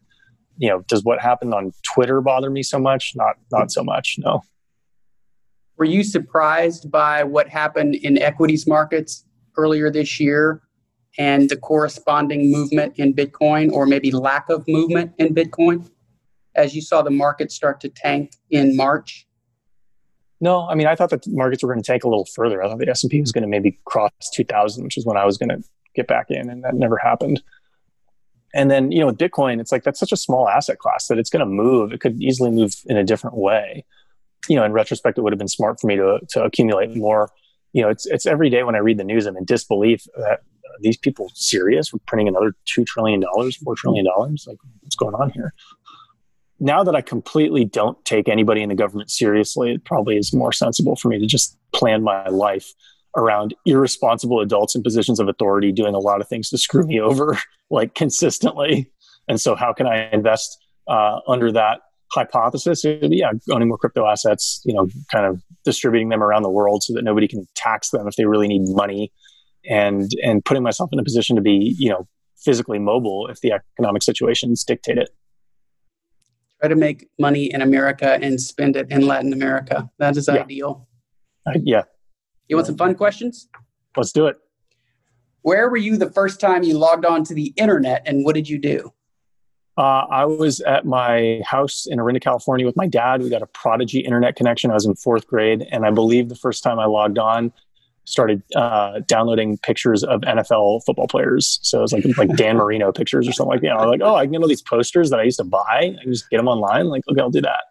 You 0.57 0.69
know, 0.69 0.81
does 0.87 1.03
what 1.03 1.19
happened 1.19 1.53
on 1.53 1.71
Twitter 1.83 2.21
bother 2.21 2.49
me 2.49 2.63
so 2.63 2.79
much? 2.79 3.13
Not 3.15 3.35
not 3.51 3.71
so 3.71 3.83
much. 3.83 4.15
No. 4.19 4.41
Were 5.77 5.85
you 5.85 6.03
surprised 6.03 6.91
by 6.91 7.23
what 7.23 7.49
happened 7.49 7.95
in 7.95 8.17
equities 8.17 8.67
markets 8.67 9.25
earlier 9.57 9.89
this 9.89 10.19
year 10.19 10.61
and 11.17 11.49
the 11.49 11.57
corresponding 11.57 12.51
movement 12.51 12.93
in 12.97 13.13
Bitcoin, 13.13 13.71
or 13.71 13.85
maybe 13.85 14.11
lack 14.11 14.49
of 14.49 14.63
movement 14.67 15.11
in 15.17 15.33
Bitcoin, 15.33 15.89
as 16.55 16.75
you 16.75 16.81
saw 16.81 17.01
the 17.01 17.11
market 17.11 17.51
start 17.51 17.81
to 17.81 17.89
tank 17.89 18.33
in 18.49 18.75
March? 18.75 19.27
No, 20.39 20.67
I 20.67 20.75
mean 20.75 20.87
I 20.87 20.95
thought 20.95 21.09
that 21.11 21.27
markets 21.27 21.63
were 21.63 21.71
going 21.71 21.83
to 21.83 21.87
tank 21.87 22.03
a 22.03 22.09
little 22.09 22.27
further. 22.33 22.63
I 22.63 22.67
thought 22.67 22.79
the 22.79 22.89
S 22.89 23.03
and 23.03 23.11
P 23.11 23.21
was 23.21 23.31
going 23.31 23.43
to 23.43 23.47
maybe 23.47 23.79
cross 23.85 24.11
2,000, 24.33 24.83
which 24.83 24.97
is 24.97 25.05
when 25.05 25.17
I 25.17 25.25
was 25.25 25.37
going 25.37 25.49
to 25.49 25.61
get 25.95 26.07
back 26.07 26.27
in, 26.29 26.49
and 26.49 26.63
that 26.63 26.73
never 26.73 26.97
happened. 26.97 27.41
And 28.53 28.69
then 28.69 28.91
you 28.91 28.99
know 28.99 29.07
with 29.07 29.17
Bitcoin, 29.17 29.61
it's 29.61 29.71
like 29.71 29.83
that's 29.83 29.99
such 29.99 30.11
a 30.11 30.17
small 30.17 30.49
asset 30.49 30.79
class 30.79 31.07
that 31.07 31.17
it's 31.17 31.29
going 31.29 31.41
to 31.41 31.45
move. 31.45 31.93
It 31.93 32.01
could 32.01 32.21
easily 32.21 32.51
move 32.51 32.73
in 32.85 32.97
a 32.97 33.03
different 33.03 33.37
way. 33.37 33.85
You 34.49 34.55
know, 34.55 34.63
in 34.63 34.71
retrospect, 34.71 35.17
it 35.17 35.21
would 35.21 35.31
have 35.31 35.39
been 35.39 35.47
smart 35.47 35.79
for 35.79 35.87
me 35.87 35.95
to 35.95 36.19
to 36.29 36.43
accumulate 36.43 36.95
more. 36.95 37.29
You 37.73 37.83
know, 37.83 37.89
it's 37.89 38.05
it's 38.07 38.25
every 38.25 38.49
day 38.49 38.63
when 38.63 38.75
I 38.75 38.79
read 38.79 38.97
the 38.97 39.03
news, 39.03 39.25
I'm 39.25 39.37
in 39.37 39.45
disbelief 39.45 40.03
that 40.17 40.39
these 40.81 40.97
people 40.97 41.31
serious? 41.33 41.93
We're 41.93 41.99
printing 42.07 42.27
another 42.27 42.55
$2 42.67 42.85
trillion, 42.85 43.21
$4 43.21 43.75
trillion? 43.75 44.05
Like, 44.05 44.57
what's 44.81 44.95
going 44.95 45.15
on 45.15 45.31
here? 45.31 45.53
Now 46.61 46.83
that 46.83 46.95
I 46.95 47.01
completely 47.01 47.65
don't 47.65 48.03
take 48.05 48.29
anybody 48.29 48.61
in 48.61 48.69
the 48.69 48.75
government 48.75 49.09
seriously, 49.09 49.73
it 49.73 49.83
probably 49.83 50.15
is 50.15 50.31
more 50.31 50.53
sensible 50.53 50.95
for 50.95 51.07
me 51.07 51.19
to 51.19 51.25
just 51.25 51.57
plan 51.73 52.03
my 52.03 52.27
life 52.27 52.71
around 53.17 53.53
irresponsible 53.65 54.39
adults 54.39 54.75
in 54.75 54.83
positions 54.83 55.19
of 55.19 55.27
authority 55.27 55.71
doing 55.71 55.95
a 55.95 55.99
lot 55.99 56.21
of 56.21 56.29
things 56.29 56.49
to 56.49 56.57
screw 56.59 56.83
me 56.83 57.01
over, 57.01 57.37
like 57.71 57.95
consistently. 57.95 58.89
And 59.27 59.41
so, 59.41 59.55
how 59.55 59.73
can 59.73 59.87
I 59.87 60.07
invest 60.11 60.57
uh, 60.87 61.19
under 61.27 61.51
that 61.51 61.81
hypothesis? 62.13 62.85
Yeah, 62.85 63.31
owning 63.49 63.67
more 63.67 63.79
crypto 63.79 64.05
assets, 64.05 64.61
you 64.63 64.73
know, 64.73 64.87
kind 65.11 65.25
of 65.25 65.41
distributing 65.65 66.09
them 66.09 66.21
around 66.21 66.43
the 66.43 66.49
world 66.49 66.83
so 66.83 66.93
that 66.93 67.03
nobody 67.03 67.27
can 67.27 67.47
tax 67.55 67.89
them 67.89 68.07
if 68.07 68.15
they 68.15 68.25
really 68.25 68.47
need 68.47 68.61
money 68.67 69.11
and 69.65 70.11
and 70.23 70.43
putting 70.45 70.63
myself 70.63 70.89
in 70.93 70.99
a 70.99 71.03
position 71.03 71.35
to 71.35 71.41
be 71.41 71.75
you 71.77 71.89
know 71.89 72.07
physically 72.43 72.79
mobile 72.79 73.27
if 73.27 73.41
the 73.41 73.51
economic 73.51 74.01
situations 74.01 74.63
dictate 74.63 74.97
it 74.97 75.09
Try 76.61 76.67
to 76.69 76.75
make 76.75 77.09
money 77.17 77.51
in 77.51 77.63
America 77.63 78.19
and 78.21 78.39
spend 78.39 78.75
it 78.75 78.91
in 78.91 79.07
Latin 79.07 79.33
America. 79.33 79.89
That 79.97 80.15
is 80.15 80.27
Yeah. 80.27 80.41
ideal. 80.43 80.87
Uh, 81.47 81.53
yeah, 81.63 81.83
You 82.47 82.55
want 82.55 82.67
some 82.67 82.77
fun 82.77 82.93
questions? 82.93 83.47
let's 83.97 84.11
do 84.11 84.27
it. 84.27 84.37
Where 85.41 85.69
were 85.69 85.77
you 85.77 85.97
the 85.97 86.11
first 86.11 86.39
time 86.39 86.61
you 86.61 86.77
logged 86.77 87.03
on 87.03 87.23
to 87.25 87.33
the 87.33 87.51
internet 87.57 88.03
and 88.05 88.23
what 88.23 88.35
did 88.35 88.47
you 88.47 88.59
do? 88.59 88.93
Uh, 89.75 90.05
I 90.11 90.25
was 90.25 90.59
at 90.61 90.85
my 90.85 91.41
house 91.43 91.87
in 91.87 91.99
Orinda, 91.99 92.19
California 92.19 92.65
with 92.65 92.77
my 92.77 92.85
dad. 92.85 93.23
We 93.23 93.29
got 93.31 93.41
a 93.41 93.47
Prodigy 93.47 93.99
internet 94.01 94.35
connection. 94.35 94.69
I 94.69 94.75
was 94.75 94.85
in 94.85 94.93
fourth 94.95 95.25
grade. 95.25 95.67
And 95.71 95.83
I 95.83 95.89
believe 95.89 96.29
the 96.29 96.35
first 96.35 96.61
time 96.61 96.77
I 96.77 96.85
logged 96.85 97.17
on, 97.17 97.51
started 98.05 98.41
uh, 98.55 98.99
downloading 99.07 99.57
pictures 99.59 100.03
of 100.03 100.21
NFL 100.21 100.81
football 100.85 101.07
players. 101.07 101.59
So 101.61 101.79
it 101.79 101.81
was 101.81 101.93
like 101.93 102.05
like 102.17 102.35
Dan 102.35 102.57
Marino 102.61 102.91
pictures 102.91 103.27
or 103.27 103.31
something 103.31 103.51
like 103.51 103.61
that. 103.61 103.71
I 103.71 103.85
was 103.85 103.91
like, 103.91 104.01
oh, 104.03 104.15
I 104.15 104.25
can 104.25 104.31
get 104.33 104.41
all 104.41 104.47
these 104.47 104.61
posters 104.61 105.09
that 105.11 105.19
I 105.19 105.23
used 105.23 105.37
to 105.37 105.43
buy. 105.43 105.95
I 105.99 106.03
can 106.03 106.11
just 106.13 106.29
get 106.29 106.37
them 106.37 106.47
online. 106.47 106.87
Like, 106.87 107.03
okay, 107.09 107.21
I'll 107.21 107.29
do 107.29 107.41
that. 107.41 107.61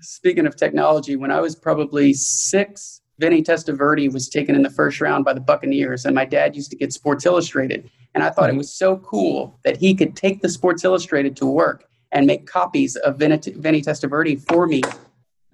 Speaking 0.00 0.46
of 0.46 0.56
technology, 0.56 1.16
when 1.16 1.30
I 1.30 1.40
was 1.40 1.54
probably 1.54 2.12
six, 2.14 3.00
Vinny 3.18 3.42
Testaverde 3.42 4.12
was 4.12 4.28
taken 4.28 4.54
in 4.54 4.62
the 4.62 4.70
first 4.70 5.00
round 5.00 5.24
by 5.24 5.32
the 5.34 5.40
Buccaneers, 5.40 6.04
and 6.06 6.14
my 6.14 6.24
dad 6.24 6.56
used 6.56 6.70
to 6.70 6.76
get 6.76 6.92
Sports 6.92 7.26
Illustrated. 7.26 7.88
And 8.14 8.24
I 8.24 8.30
thought 8.30 8.48
it 8.50 8.54
Mhm. 8.54 8.58
was 8.58 8.74
so 8.76 8.96
cool 8.98 9.58
that 9.64 9.76
he 9.76 9.94
could 9.94 10.16
take 10.16 10.42
the 10.42 10.48
Sports 10.48 10.84
Illustrated 10.84 11.36
to 11.36 11.46
work 11.46 11.84
and 12.10 12.26
make 12.26 12.46
copies 12.46 12.96
of 12.96 13.18
Vinny, 13.18 13.38
Vinny 13.56 13.80
Testaverde 13.82 14.40
for 14.48 14.66
me. 14.66 14.82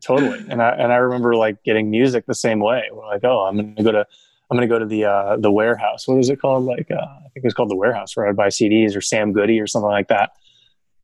Totally. 0.05 0.45
And 0.49 0.63
I 0.63 0.71
and 0.71 0.93
I 0.93 0.97
remember 0.97 1.35
like 1.35 1.63
getting 1.65 1.91
music 1.91 2.25
the 2.27 2.35
same 2.35 2.61
way. 2.61 2.85
We're 2.93 3.07
like, 3.07 3.25
oh, 3.25 3.41
I'm 3.41 3.57
gonna 3.57 3.83
go 3.83 3.93
to 3.93 4.07
I'm 4.51 4.57
gonna 4.57 4.67
go 4.69 4.79
to 4.79 4.87
the 4.87 5.05
uh, 5.05 5.37
the 5.39 5.51
warehouse. 5.51 6.07
What 6.07 6.19
is 6.19 6.31
it 6.31 6.41
called? 6.41 6.65
Like 6.65 6.89
uh, 6.91 6.95
I 6.97 7.29
think 7.35 7.37
it 7.37 7.45
was 7.45 7.55
called 7.55 7.71
the 7.71 7.77
warehouse 7.77 8.17
where 8.17 8.29
I'd 8.29 8.37
buy 8.37 8.49
CDs 8.49 8.97
or 8.97 9.01
Sam 9.01 9.33
Goody 9.33 9.61
or 9.61 9.67
something 9.67 9.91
like 9.91 10.09
that. 10.09 10.31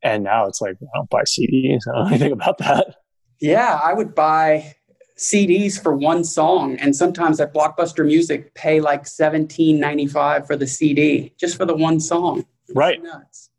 And 0.01 0.23
now 0.23 0.47
it's 0.47 0.61
like 0.61 0.77
I 0.81 0.85
don't 0.97 1.09
buy 1.09 1.23
CDs. 1.23 1.81
I 1.87 1.95
don't 1.95 2.03
know 2.03 2.07
anything 2.09 2.31
about 2.31 2.57
that. 2.59 2.95
Yeah, 3.41 3.79
I 3.83 3.93
would 3.93 4.15
buy 4.15 4.75
CDs 5.17 5.81
for 5.81 5.95
one 5.95 6.23
song, 6.23 6.77
and 6.77 6.95
sometimes 6.95 7.39
at 7.39 7.53
Blockbuster 7.53 8.05
Music, 8.05 8.53
pay 8.53 8.79
like 8.81 9.07
seventeen 9.07 9.79
ninety 9.79 10.07
five 10.07 10.47
for 10.47 10.55
the 10.55 10.67
CD 10.67 11.33
just 11.39 11.57
for 11.57 11.65
the 11.65 11.75
one 11.75 11.99
song. 11.99 12.45
It's 12.67 12.75
Right. 12.75 13.01
Nuts. 13.03 13.49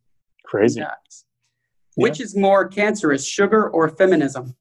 Crazy. 0.44 0.80
Nuts. 0.80 1.24
Which 1.94 2.20
is 2.20 2.36
more 2.36 2.68
cancerous, 2.68 3.26
sugar 3.26 3.68
or 3.68 3.88
feminism? 3.88 4.54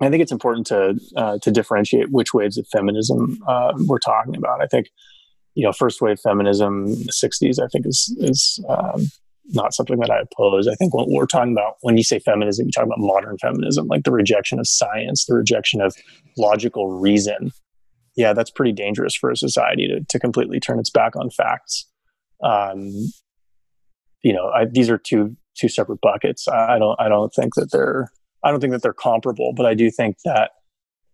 I 0.00 0.10
think 0.10 0.22
it's 0.22 0.32
important 0.32 0.66
to 0.68 0.98
uh, 1.16 1.38
to 1.42 1.50
differentiate 1.50 2.10
which 2.10 2.32
waves 2.32 2.56
of 2.56 2.66
feminism 2.68 3.42
uh, 3.46 3.72
we're 3.86 3.98
talking 3.98 4.36
about. 4.36 4.62
I 4.62 4.66
think 4.66 4.88
you 5.54 5.64
know 5.64 5.72
first 5.72 6.00
wave 6.00 6.20
feminism 6.20 6.86
in 6.86 7.06
the 7.06 7.12
'60s. 7.12 7.62
I 7.62 7.66
think 7.68 7.86
is 7.86 8.14
is 8.18 8.64
um, 8.68 9.06
not 9.46 9.74
something 9.74 9.98
that 9.98 10.10
I 10.10 10.20
oppose. 10.20 10.68
I 10.68 10.74
think 10.74 10.94
what 10.94 11.08
we're 11.08 11.26
talking 11.26 11.52
about 11.52 11.76
when 11.80 11.96
you 11.96 12.04
say 12.04 12.20
feminism, 12.20 12.66
you 12.66 12.72
talk 12.72 12.84
about 12.84 12.98
modern 13.00 13.38
feminism, 13.38 13.86
like 13.88 14.04
the 14.04 14.12
rejection 14.12 14.58
of 14.58 14.68
science, 14.68 15.24
the 15.24 15.34
rejection 15.34 15.80
of 15.80 15.94
logical 16.36 16.98
reason. 17.00 17.50
Yeah, 18.16 18.32
that's 18.32 18.50
pretty 18.50 18.72
dangerous 18.72 19.14
for 19.16 19.30
a 19.30 19.36
society 19.36 19.88
to 19.88 20.04
to 20.04 20.18
completely 20.20 20.60
turn 20.60 20.78
its 20.78 20.90
back 20.90 21.16
on 21.16 21.30
facts. 21.30 21.86
Um, 22.42 22.92
you 24.22 24.32
know, 24.32 24.48
I, 24.48 24.64
these 24.64 24.90
are 24.90 24.98
two 24.98 25.36
two 25.56 25.68
separate 25.68 26.00
buckets. 26.00 26.46
I 26.46 26.76
I 26.76 26.78
don't 26.78 27.00
I 27.00 27.08
don't 27.08 27.32
think 27.34 27.54
that 27.56 27.72
they're 27.72 28.12
I 28.44 28.50
don't 28.50 28.60
think 28.60 28.72
that 28.72 28.82
they're 28.82 28.92
comparable, 28.92 29.52
but 29.56 29.66
I 29.66 29.74
do 29.74 29.90
think 29.90 30.16
that 30.24 30.52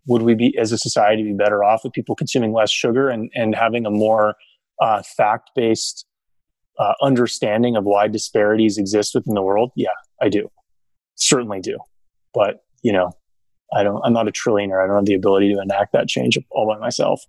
would 0.06 0.22
we 0.22 0.34
be 0.34 0.56
as 0.58 0.72
a 0.72 0.78
society 0.78 1.22
be 1.22 1.32
better 1.32 1.64
off 1.64 1.82
with 1.84 1.92
people 1.92 2.14
consuming 2.14 2.52
less 2.52 2.70
sugar 2.70 3.08
and 3.08 3.30
and 3.34 3.54
having 3.54 3.86
a 3.86 3.90
more 3.90 4.34
uh, 4.80 5.02
fact 5.16 5.50
based 5.54 6.06
uh, 6.78 6.94
understanding 7.02 7.76
of 7.76 7.84
why 7.84 8.08
disparities 8.08 8.78
exist 8.78 9.14
within 9.14 9.34
the 9.34 9.42
world? 9.42 9.70
Yeah, 9.76 9.88
I 10.20 10.28
do, 10.28 10.50
certainly 11.14 11.60
do. 11.60 11.78
But 12.34 12.64
you 12.82 12.92
know, 12.92 13.12
I 13.72 13.82
don't. 13.82 14.02
I'm 14.04 14.12
not 14.12 14.28
a 14.28 14.32
trillionaire. 14.32 14.82
I 14.82 14.86
don't 14.86 14.96
have 14.96 15.06
the 15.06 15.14
ability 15.14 15.52
to 15.54 15.60
enact 15.60 15.92
that 15.92 16.08
change 16.08 16.38
all 16.50 16.66
by 16.66 16.78
myself. 16.78 17.22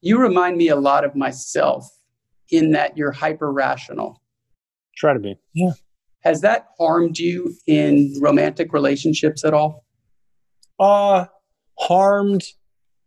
You 0.00 0.18
remind 0.18 0.56
me 0.56 0.68
a 0.68 0.76
lot 0.76 1.04
of 1.04 1.16
myself 1.16 1.90
in 2.50 2.70
that 2.72 2.96
you're 2.96 3.12
hyper 3.12 3.52
rational. 3.52 4.22
Try 4.96 5.12
to 5.12 5.18
be. 5.18 5.36
Yeah. 5.54 5.72
Has 6.20 6.40
that 6.40 6.68
harmed 6.78 7.18
you 7.18 7.54
in 7.66 8.14
romantic 8.20 8.72
relationships 8.72 9.44
at 9.44 9.54
all? 9.54 9.84
Uh, 10.78 11.26
harmed. 11.78 12.44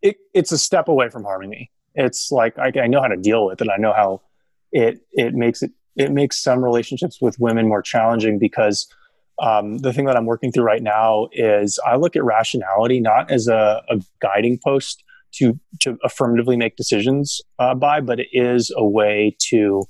It, 0.01 0.17
it's 0.33 0.51
a 0.51 0.57
step 0.57 0.87
away 0.87 1.09
from 1.09 1.23
harming 1.23 1.49
me. 1.49 1.71
It's 1.95 2.31
like 2.31 2.57
I, 2.57 2.71
I 2.81 2.87
know 2.87 3.01
how 3.01 3.07
to 3.07 3.17
deal 3.17 3.45
with 3.45 3.61
it. 3.61 3.67
I 3.69 3.77
know 3.77 3.93
how 3.93 4.21
it 4.71 5.01
it 5.11 5.33
makes 5.33 5.61
it 5.61 5.71
it 5.95 6.11
makes 6.11 6.41
some 6.41 6.63
relationships 6.63 7.19
with 7.21 7.37
women 7.39 7.67
more 7.67 7.81
challenging 7.81 8.39
because 8.39 8.87
um, 9.41 9.79
the 9.79 9.91
thing 9.91 10.05
that 10.05 10.15
I'm 10.15 10.25
working 10.25 10.51
through 10.51 10.63
right 10.63 10.81
now 10.81 11.27
is 11.33 11.79
I 11.85 11.97
look 11.97 12.15
at 12.15 12.23
rationality 12.23 12.99
not 12.99 13.29
as 13.29 13.47
a, 13.47 13.81
a 13.89 13.99
guiding 14.21 14.57
post 14.63 15.03
to 15.33 15.59
to 15.81 15.97
affirmatively 16.03 16.57
make 16.57 16.75
decisions 16.75 17.41
uh, 17.59 17.75
by, 17.75 18.01
but 18.01 18.19
it 18.19 18.27
is 18.31 18.71
a 18.75 18.85
way 18.85 19.35
to. 19.49 19.83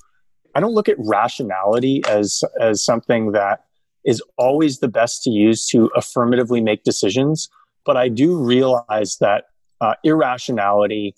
I 0.56 0.60
don't 0.60 0.74
look 0.74 0.90
at 0.90 0.98
rationality 1.00 2.02
as 2.08 2.44
as 2.60 2.84
something 2.84 3.32
that 3.32 3.66
is 4.04 4.22
always 4.38 4.80
the 4.80 4.88
best 4.88 5.24
to 5.24 5.30
use 5.30 5.68
to 5.70 5.92
affirmatively 5.96 6.62
make 6.62 6.84
decisions, 6.84 7.50
but 7.86 7.98
I 7.98 8.10
do 8.10 8.38
realize 8.38 9.18
that 9.22 9.46
uh, 9.80 9.96
irrationality 10.04 11.16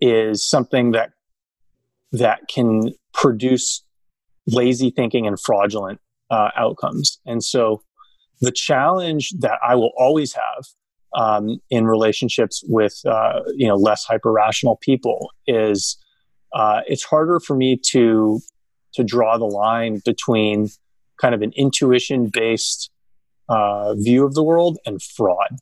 is 0.00 0.48
something 0.48 0.92
that 0.92 1.12
that 2.12 2.48
can 2.48 2.92
produce 3.12 3.82
lazy 4.46 4.90
thinking 4.90 5.26
and 5.26 5.38
fraudulent 5.40 6.00
uh, 6.30 6.50
outcomes. 6.56 7.18
And 7.26 7.42
so, 7.42 7.82
the 8.40 8.52
challenge 8.52 9.32
that 9.40 9.58
I 9.66 9.74
will 9.74 9.92
always 9.96 10.34
have 10.34 10.64
um, 11.16 11.60
in 11.70 11.86
relationships 11.86 12.62
with 12.66 13.00
uh, 13.06 13.40
you 13.54 13.66
know 13.66 13.76
less 13.76 14.04
hyper 14.04 14.32
rational 14.32 14.76
people 14.76 15.30
is 15.46 15.96
uh, 16.52 16.80
it's 16.86 17.04
harder 17.04 17.40
for 17.40 17.56
me 17.56 17.78
to 17.90 18.40
to 18.94 19.04
draw 19.04 19.36
the 19.36 19.44
line 19.44 20.00
between 20.04 20.68
kind 21.20 21.34
of 21.34 21.42
an 21.42 21.52
intuition 21.56 22.30
based 22.32 22.90
uh, 23.48 23.94
view 23.94 24.24
of 24.24 24.34
the 24.34 24.42
world 24.42 24.78
and 24.86 25.02
fraud. 25.02 25.58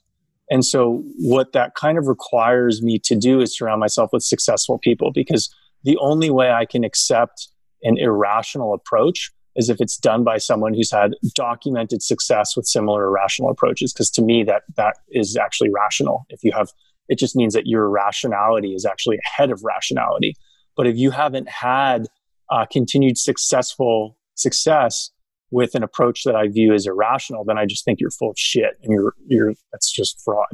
And 0.50 0.64
so, 0.64 1.02
what 1.18 1.52
that 1.52 1.74
kind 1.74 1.98
of 1.98 2.06
requires 2.06 2.82
me 2.82 2.98
to 3.00 3.16
do 3.16 3.40
is 3.40 3.56
surround 3.56 3.80
myself 3.80 4.10
with 4.12 4.22
successful 4.22 4.78
people 4.78 5.10
because 5.12 5.54
the 5.84 5.96
only 5.98 6.30
way 6.30 6.50
I 6.50 6.64
can 6.64 6.84
accept 6.84 7.48
an 7.82 7.98
irrational 7.98 8.74
approach 8.74 9.30
is 9.56 9.70
if 9.70 9.80
it's 9.80 9.96
done 9.96 10.24
by 10.24 10.38
someone 10.38 10.74
who's 10.74 10.90
had 10.90 11.12
documented 11.34 12.02
success 12.02 12.56
with 12.56 12.66
similar 12.66 13.04
irrational 13.04 13.50
approaches. 13.50 13.92
Because 13.92 14.10
to 14.10 14.22
me, 14.22 14.42
that 14.44 14.62
that 14.76 14.98
is 15.10 15.36
actually 15.36 15.70
rational. 15.70 16.26
If 16.28 16.42
you 16.42 16.52
have, 16.52 16.72
it 17.08 17.18
just 17.18 17.36
means 17.36 17.54
that 17.54 17.66
your 17.66 17.88
rationality 17.88 18.74
is 18.74 18.84
actually 18.84 19.18
ahead 19.26 19.50
of 19.50 19.62
rationality. 19.64 20.34
But 20.76 20.86
if 20.86 20.96
you 20.96 21.10
haven't 21.10 21.48
had 21.48 22.06
uh, 22.50 22.66
continued 22.70 23.18
successful 23.18 24.16
success 24.34 25.10
with 25.50 25.74
an 25.74 25.82
approach 25.82 26.24
that 26.24 26.34
I 26.34 26.48
view 26.48 26.74
as 26.74 26.86
irrational, 26.86 27.44
then 27.44 27.58
I 27.58 27.64
just 27.66 27.84
think 27.84 28.00
you're 28.00 28.10
full 28.10 28.30
of 28.30 28.38
shit 28.38 28.76
and 28.82 28.92
you're 28.92 29.14
you're 29.26 29.54
that's 29.72 29.90
just 29.92 30.20
fraud. 30.24 30.46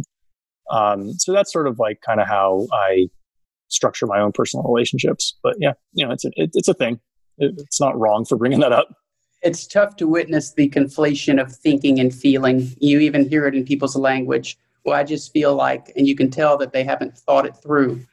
Um, 0.71 1.13
so 1.15 1.33
that's 1.33 1.53
sort 1.53 1.67
of 1.67 1.79
like 1.79 2.01
kind 2.07 2.21
of 2.21 2.29
how 2.29 2.69
I 2.73 3.09
structure 3.69 4.07
my 4.07 4.21
own 4.21 4.33
personal 4.33 4.65
relationships. 4.65 5.37
But 5.43 5.57
yeah, 5.59 5.73
you 5.93 6.07
know, 6.07 6.13
it's 6.13 6.25
a, 6.25 6.31
it, 6.37 6.51
it's 6.55 6.69
a 6.69 6.75
thing. 6.75 7.01
It, 7.39 7.55
it's 7.59 7.81
not 7.81 7.99
wrong 7.99 8.25
for 8.25 8.37
bringing 8.37 8.61
that 8.61 8.73
up. 8.73 8.89
It's 9.43 9.67
tough 9.67 9.97
to 9.97 10.07
witness 10.07 10.53
the 10.53 10.69
conflation 10.69 11.41
of 11.41 11.51
thinking 11.51 11.99
and 11.99 12.15
feeling. 12.15 12.71
You 12.79 13.01
even 13.01 13.29
hear 13.29 13.47
it 13.47 13.55
in 13.55 13.65
people's 13.65 13.97
language. 13.97 14.59
Well, 14.85 14.99
I 14.99 15.05
just 15.05 15.33
feel 15.33 15.55
like, 15.55 15.93
and 15.97 16.07
you 16.07 16.15
can 16.15 16.31
tell 16.31 16.59
that 16.59 16.73
they 16.73 16.85
haven't 16.85 17.17
thought 17.17 17.47
it 17.47 17.57
through. 17.57 18.05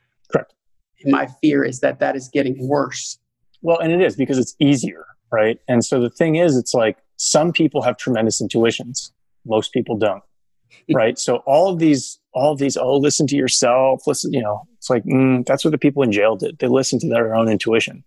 And 1.03 1.11
my 1.11 1.27
fear 1.41 1.63
is 1.63 1.79
that 1.81 1.99
that 1.99 2.15
is 2.15 2.29
getting 2.33 2.67
worse. 2.67 3.19
Well, 3.61 3.79
and 3.79 3.91
it 3.91 4.01
is 4.01 4.15
because 4.15 4.37
it's 4.37 4.55
easier, 4.59 5.05
right? 5.31 5.59
And 5.67 5.83
so 5.83 6.01
the 6.01 6.09
thing 6.09 6.35
is, 6.35 6.57
it's 6.57 6.73
like 6.73 6.97
some 7.17 7.51
people 7.51 7.81
have 7.81 7.97
tremendous 7.97 8.41
intuitions, 8.41 9.11
most 9.45 9.73
people 9.73 9.97
don't, 9.97 10.23
right? 10.93 11.17
so 11.17 11.37
all 11.45 11.69
of 11.71 11.79
these, 11.79 12.19
all 12.33 12.51
of 12.53 12.59
these, 12.59 12.77
oh, 12.77 12.97
listen 12.97 13.27
to 13.27 13.35
yourself, 13.35 14.05
listen, 14.05 14.33
you 14.33 14.41
know, 14.41 14.67
it's 14.77 14.89
like 14.89 15.03
mm, 15.05 15.45
that's 15.45 15.65
what 15.65 15.71
the 15.71 15.77
people 15.77 16.03
in 16.03 16.11
jail 16.11 16.35
did. 16.35 16.59
They 16.59 16.67
listened 16.67 17.01
to 17.01 17.09
their 17.09 17.35
own 17.35 17.49
intuition. 17.49 18.03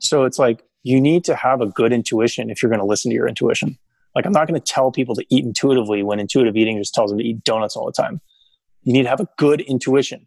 So 0.00 0.24
it's 0.24 0.38
like 0.38 0.62
you 0.82 1.00
need 1.00 1.24
to 1.24 1.34
have 1.34 1.60
a 1.60 1.66
good 1.66 1.92
intuition 1.92 2.50
if 2.50 2.62
you're 2.62 2.70
going 2.70 2.80
to 2.80 2.86
listen 2.86 3.10
to 3.10 3.14
your 3.14 3.28
intuition. 3.28 3.78
Like 4.14 4.26
I'm 4.26 4.32
not 4.32 4.48
going 4.48 4.60
to 4.60 4.72
tell 4.72 4.90
people 4.90 5.14
to 5.14 5.24
eat 5.30 5.44
intuitively 5.44 6.02
when 6.02 6.18
intuitive 6.18 6.56
eating 6.56 6.78
just 6.78 6.94
tells 6.94 7.10
them 7.10 7.18
to 7.18 7.24
eat 7.24 7.44
donuts 7.44 7.76
all 7.76 7.86
the 7.86 7.92
time. 7.92 8.20
You 8.82 8.92
need 8.92 9.04
to 9.04 9.08
have 9.08 9.20
a 9.20 9.28
good 9.36 9.60
intuition. 9.60 10.26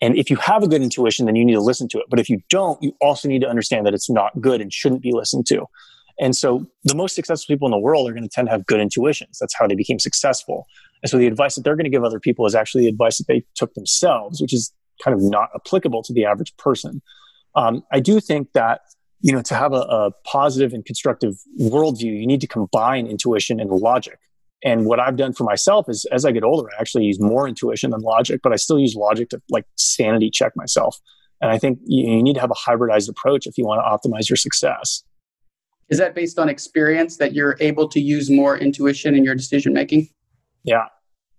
And 0.00 0.16
if 0.16 0.30
you 0.30 0.36
have 0.36 0.62
a 0.62 0.68
good 0.68 0.82
intuition, 0.82 1.26
then 1.26 1.36
you 1.36 1.44
need 1.44 1.54
to 1.54 1.60
listen 1.60 1.88
to 1.88 1.98
it. 1.98 2.06
But 2.08 2.18
if 2.18 2.28
you 2.28 2.40
don't, 2.48 2.82
you 2.82 2.92
also 3.00 3.28
need 3.28 3.42
to 3.42 3.48
understand 3.48 3.86
that 3.86 3.94
it's 3.94 4.08
not 4.08 4.40
good 4.40 4.60
and 4.60 4.72
shouldn't 4.72 5.02
be 5.02 5.12
listened 5.12 5.46
to. 5.46 5.66
And 6.18 6.36
so 6.36 6.66
the 6.84 6.94
most 6.94 7.14
successful 7.14 7.52
people 7.52 7.66
in 7.66 7.72
the 7.72 7.78
world 7.78 8.08
are 8.08 8.12
going 8.12 8.22
to 8.22 8.28
tend 8.28 8.48
to 8.48 8.52
have 8.52 8.66
good 8.66 8.80
intuitions. 8.80 9.38
That's 9.38 9.54
how 9.58 9.66
they 9.66 9.74
became 9.74 9.98
successful. 9.98 10.66
And 11.02 11.10
so 11.10 11.16
the 11.16 11.26
advice 11.26 11.54
that 11.54 11.62
they're 11.64 11.76
going 11.76 11.84
to 11.84 11.90
give 11.90 12.04
other 12.04 12.20
people 12.20 12.46
is 12.46 12.54
actually 12.54 12.84
the 12.84 12.88
advice 12.88 13.18
that 13.18 13.26
they 13.26 13.44
took 13.54 13.72
themselves, 13.74 14.40
which 14.40 14.52
is 14.52 14.72
kind 15.02 15.14
of 15.14 15.22
not 15.22 15.48
applicable 15.54 16.02
to 16.02 16.12
the 16.12 16.26
average 16.26 16.54
person. 16.58 17.00
Um, 17.54 17.82
I 17.90 18.00
do 18.00 18.20
think 18.20 18.52
that 18.52 18.82
you 19.22 19.32
know 19.32 19.42
to 19.42 19.54
have 19.54 19.72
a, 19.72 19.80
a 19.80 20.10
positive 20.24 20.72
and 20.72 20.84
constructive 20.84 21.34
worldview, 21.60 22.20
you 22.20 22.26
need 22.26 22.40
to 22.42 22.46
combine 22.46 23.06
intuition 23.06 23.60
and 23.60 23.70
logic. 23.70 24.18
And 24.62 24.84
what 24.84 25.00
I've 25.00 25.16
done 25.16 25.32
for 25.32 25.44
myself 25.44 25.88
is 25.88 26.04
as 26.12 26.24
I 26.24 26.32
get 26.32 26.44
older, 26.44 26.68
I 26.76 26.80
actually 26.80 27.04
use 27.04 27.20
more 27.20 27.48
intuition 27.48 27.90
than 27.90 28.00
logic, 28.00 28.40
but 28.42 28.52
I 28.52 28.56
still 28.56 28.78
use 28.78 28.94
logic 28.94 29.30
to 29.30 29.40
like 29.48 29.64
sanity 29.76 30.30
check 30.30 30.52
myself. 30.54 30.98
And 31.40 31.50
I 31.50 31.58
think 31.58 31.78
you, 31.86 32.10
you 32.16 32.22
need 32.22 32.34
to 32.34 32.40
have 32.40 32.50
a 32.50 32.54
hybridized 32.54 33.08
approach 33.08 33.46
if 33.46 33.56
you 33.56 33.64
want 33.64 33.80
to 33.80 34.08
optimize 34.08 34.28
your 34.28 34.36
success. 34.36 35.02
Is 35.88 35.98
that 35.98 36.14
based 36.14 36.38
on 36.38 36.48
experience 36.48 37.16
that 37.16 37.32
you're 37.32 37.56
able 37.60 37.88
to 37.88 38.00
use 38.00 38.30
more 38.30 38.56
intuition 38.56 39.14
in 39.14 39.24
your 39.24 39.34
decision 39.34 39.72
making? 39.72 40.08
Yeah. 40.62 40.84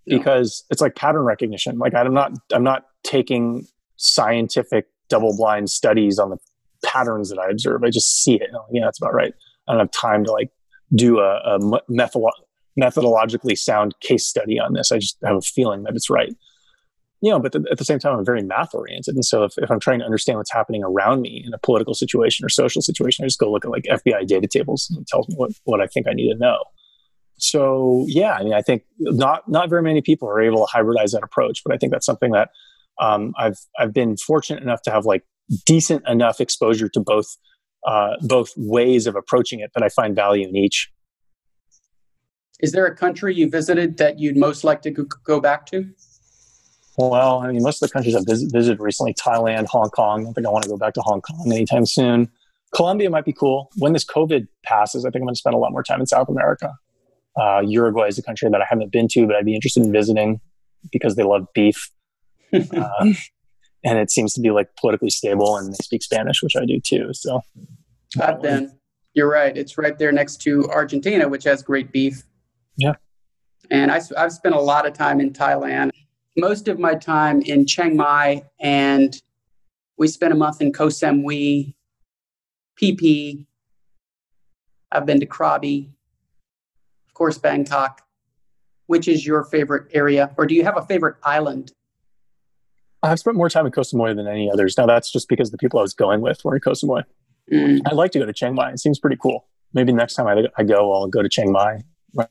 Because 0.08 0.66
it's 0.72 0.82
like 0.82 0.96
pattern 0.96 1.22
recognition. 1.22 1.78
Like 1.78 1.94
I'm 1.94 2.14
not 2.14 2.34
I'm 2.52 2.64
not 2.64 2.86
taking 3.04 3.68
scientific 3.98 4.88
double 5.10 5.38
blind 5.38 5.70
studies 5.70 6.18
on 6.18 6.32
the 6.32 6.38
patterns 6.84 7.30
that 7.30 7.38
I 7.38 7.50
observe. 7.50 7.84
I 7.84 7.92
just 7.92 8.24
see 8.24 8.36
it. 8.36 8.50
Yeah, 8.72 8.86
that's 8.86 9.00
about 9.00 9.14
right. 9.14 9.34
I 9.68 9.74
don't 9.74 9.80
have 9.80 9.92
time 9.92 10.24
to 10.26 10.32
like 10.32 10.50
do 10.94 11.20
a, 11.20 11.36
a 11.38 11.60
methodolo- 11.90 12.32
methodologically 12.80 13.58
sound 13.58 13.96
case 14.02 14.28
study 14.28 14.60
on 14.60 14.74
this. 14.74 14.92
I 14.92 14.98
just 14.98 15.18
have 15.24 15.38
a 15.38 15.42
feeling 15.42 15.84
that 15.84 15.96
it's 15.96 16.10
right. 16.10 16.34
You 17.24 17.30
know, 17.30 17.40
but 17.40 17.52
the, 17.52 17.64
at 17.72 17.78
the 17.78 17.86
same 17.86 18.00
time, 18.00 18.18
I'm 18.18 18.26
very 18.26 18.42
math 18.42 18.74
oriented. 18.74 19.14
And 19.14 19.24
so 19.24 19.44
if, 19.44 19.54
if 19.58 19.70
I'm 19.70 19.80
trying 19.80 20.00
to 20.00 20.06
understand 20.06 20.40
what's 20.40 20.52
happening 20.52 20.84
around 20.84 21.22
me 21.22 21.44
in 21.46 21.54
a 21.54 21.60
political 21.60 21.94
situation 21.94 22.44
or 22.44 22.50
social 22.50 22.82
situation, 22.82 23.24
I 23.24 23.28
just 23.28 23.40
go 23.40 23.52
look 23.52 23.64
at 23.64 23.70
like 23.70 23.84
FBI 23.84 24.26
data 24.26 24.48
tables 24.48 24.88
and 24.90 25.02
it 25.02 25.08
tells 25.08 25.28
me 25.30 25.36
what, 25.36 25.52
what 25.66 25.82
I 25.82 25.88
think 25.88 26.08
I 26.08 26.14
need 26.14 26.32
to 26.32 26.38
know. 26.40 26.58
So 27.38 28.06
yeah, 28.08 28.34
I 28.34 28.44
mean, 28.44 28.54
I 28.54 28.62
think 28.62 28.84
not 29.00 29.50
not 29.50 29.70
very 29.70 29.82
many 29.82 30.02
people 30.02 30.30
are 30.30 30.40
able 30.40 30.66
to 30.66 30.72
hybridize 30.72 31.12
that 31.14 31.24
approach, 31.24 31.62
but 31.66 31.74
I 31.74 31.78
think 31.78 31.92
that's 31.92 32.06
something 32.06 32.32
that 32.32 32.50
um, 33.00 33.34
I've 33.38 33.58
I've 33.80 33.94
been 33.94 34.16
fortunate 34.16 34.62
enough 34.62 34.84
to 34.84 34.92
have 34.92 35.06
like 35.06 35.24
decent 35.66 36.08
enough 36.08 36.40
exposure 36.40 36.88
to 36.90 37.00
both 37.00 37.36
uh, 37.86 38.14
both 38.22 38.52
ways 38.56 39.08
of 39.08 39.16
approaching 39.16 39.60
it 39.60 39.72
that 39.74 39.84
I 39.84 39.90
find 39.90 40.16
value 40.16 40.48
in 40.48 40.56
each. 40.56 40.92
Is 42.62 42.72
there 42.72 42.86
a 42.86 42.96
country 42.96 43.36
you 43.36 43.50
visited 43.50 43.98
that 43.98 44.20
you'd 44.20 44.38
most 44.38 44.64
like 44.64 44.82
to 44.84 44.92
go 44.92 45.40
back 45.40 45.66
to? 45.68 45.90
Well, 46.98 47.40
I 47.40 47.52
mean, 47.52 47.64
most 47.64 47.82
of 47.82 47.90
the 47.90 47.94
countries 47.94 48.16
I've 48.16 48.26
visit, 48.26 48.52
visited 48.52 48.80
recently, 48.80 49.14
Thailand, 49.14 49.68
Hong 49.68 49.90
Kong. 49.90 50.22
I 50.22 50.24
don't 50.26 50.34
think 50.34 50.48
I 50.48 50.50
want 50.50 50.64
to 50.64 50.70
go 50.70 50.78
back 50.78 50.94
to 50.96 51.02
Hong 51.02 51.22
Kong 51.22 51.52
anytime 51.52 51.86
soon. 51.86 52.30
Colombia 52.74 53.10
might 53.10 53.26
be 53.26 53.34
cool. 53.34 53.70
When 53.78 53.94
this 53.94 54.06
COVID 54.06 54.48
passes, 54.64 55.06
I 55.06 55.10
think 55.10 55.22
I'm 55.22 55.28
going 55.28 55.36
to 55.36 55.40
spend 55.40 55.56
a 55.56 55.58
lot 55.58 55.72
more 55.72 55.84
time 55.84 56.00
in 56.00 56.06
South 56.06 56.30
America. 56.30 56.74
Uh, 57.40 57.62
Uruguay 57.66 58.08
is 58.08 58.18
a 58.18 58.24
country 58.24 58.50
that 58.50 58.62
I 58.62 58.66
haven't 58.70 58.92
been 58.92 59.08
to, 59.10 59.26
but 59.26 59.36
I'd 59.36 59.46
be 59.46 59.56
interested 59.56 59.84
in 59.84 59.92
visiting 59.92 60.40
because 60.92 61.16
they 61.16 61.24
love 61.24 61.48
beef. 61.54 61.90
uh, 62.54 63.14
and 63.84 63.98
it 63.98 64.12
seems 64.12 64.34
to 64.34 64.42
be 64.42 64.52
like 64.52 64.68
politically 64.80 65.10
stable 65.10 65.58
and 65.58 65.72
they 65.72 65.78
speak 65.82 66.04
Spanish, 66.04 66.44
which 66.44 66.56
I 66.56 66.66
do 66.66 66.80
too. 66.80 67.10
So 67.14 67.42
I've 68.20 68.42
been. 68.42 68.78
You're 69.14 69.30
right. 69.30 69.58
It's 69.58 69.78
right 69.78 69.98
there 69.98 70.12
next 70.12 70.38
to 70.42 70.70
Argentina, 70.70 71.28
which 71.28 71.44
has 71.44 71.64
great 71.64 71.92
beef. 71.92 72.24
Yeah. 72.78 72.94
And 73.70 73.92
I, 73.92 74.02
I've 74.18 74.32
spent 74.32 74.56
a 74.56 74.60
lot 74.60 74.86
of 74.86 74.94
time 74.94 75.22
in 75.22 75.32
Thailand, 75.32 75.92
most 76.38 76.68
of 76.68 76.80
my 76.80 76.96
time 76.96 77.42
in 77.42 77.66
Chiang 77.66 77.96
Mai, 77.96 78.44
and 78.60 79.22
we 79.98 80.08
spent 80.08 80.34
a 80.34 80.36
month 80.36 80.62
in 80.62 80.74
Koh 80.74 80.88
Samui, 80.88 81.74
Phi. 82.78 83.46
I've 84.92 85.06
been 85.06 85.20
to 85.20 85.26
Krabi, 85.26 85.88
of 87.08 87.14
course, 87.14 87.38
Bangkok. 87.38 88.02
Which 88.88 89.08
is 89.08 89.26
your 89.26 89.46
favorite 89.46 89.88
area, 89.94 90.34
or 90.38 90.46
do 90.46 90.54
you 90.54 90.66
have 90.66 90.76
a 90.76 90.82
favorite 90.82 91.16
island? 91.24 91.72
I've 93.04 93.20
spent 93.20 93.38
more 93.38 93.48
time 93.48 93.66
in 93.66 93.72
Koh 93.72 93.82
Samui 93.82 94.14
than 94.14 94.28
any 94.28 94.52
others. 94.52 94.78
Now 94.78 94.86
that's 94.86 95.10
just 95.10 95.30
because 95.30 95.50
the 95.50 95.58
people 95.58 95.80
I 95.80 95.82
was 95.82 95.94
going 95.94 96.20
with 96.20 96.44
were 96.44 96.56
in 96.56 96.62
Koh 96.62 96.72
Samui. 96.72 97.04
Mm. 97.50 97.80
I'd 97.86 97.94
like 97.94 98.12
to 98.12 98.20
go 98.20 98.26
to 98.26 98.34
Chiang 98.34 98.54
Mai. 98.54 98.72
It 98.72 98.80
seems 98.80 99.00
pretty 99.00 99.16
cool. 99.16 99.48
Maybe 99.74 99.94
next 99.94 100.16
time 100.16 100.28
I, 100.28 100.44
I 100.58 100.64
go, 100.64 100.94
I'll 100.94 101.08
go 101.08 101.22
to 101.22 101.30
Chiang 101.30 101.54
Mai 101.54 101.84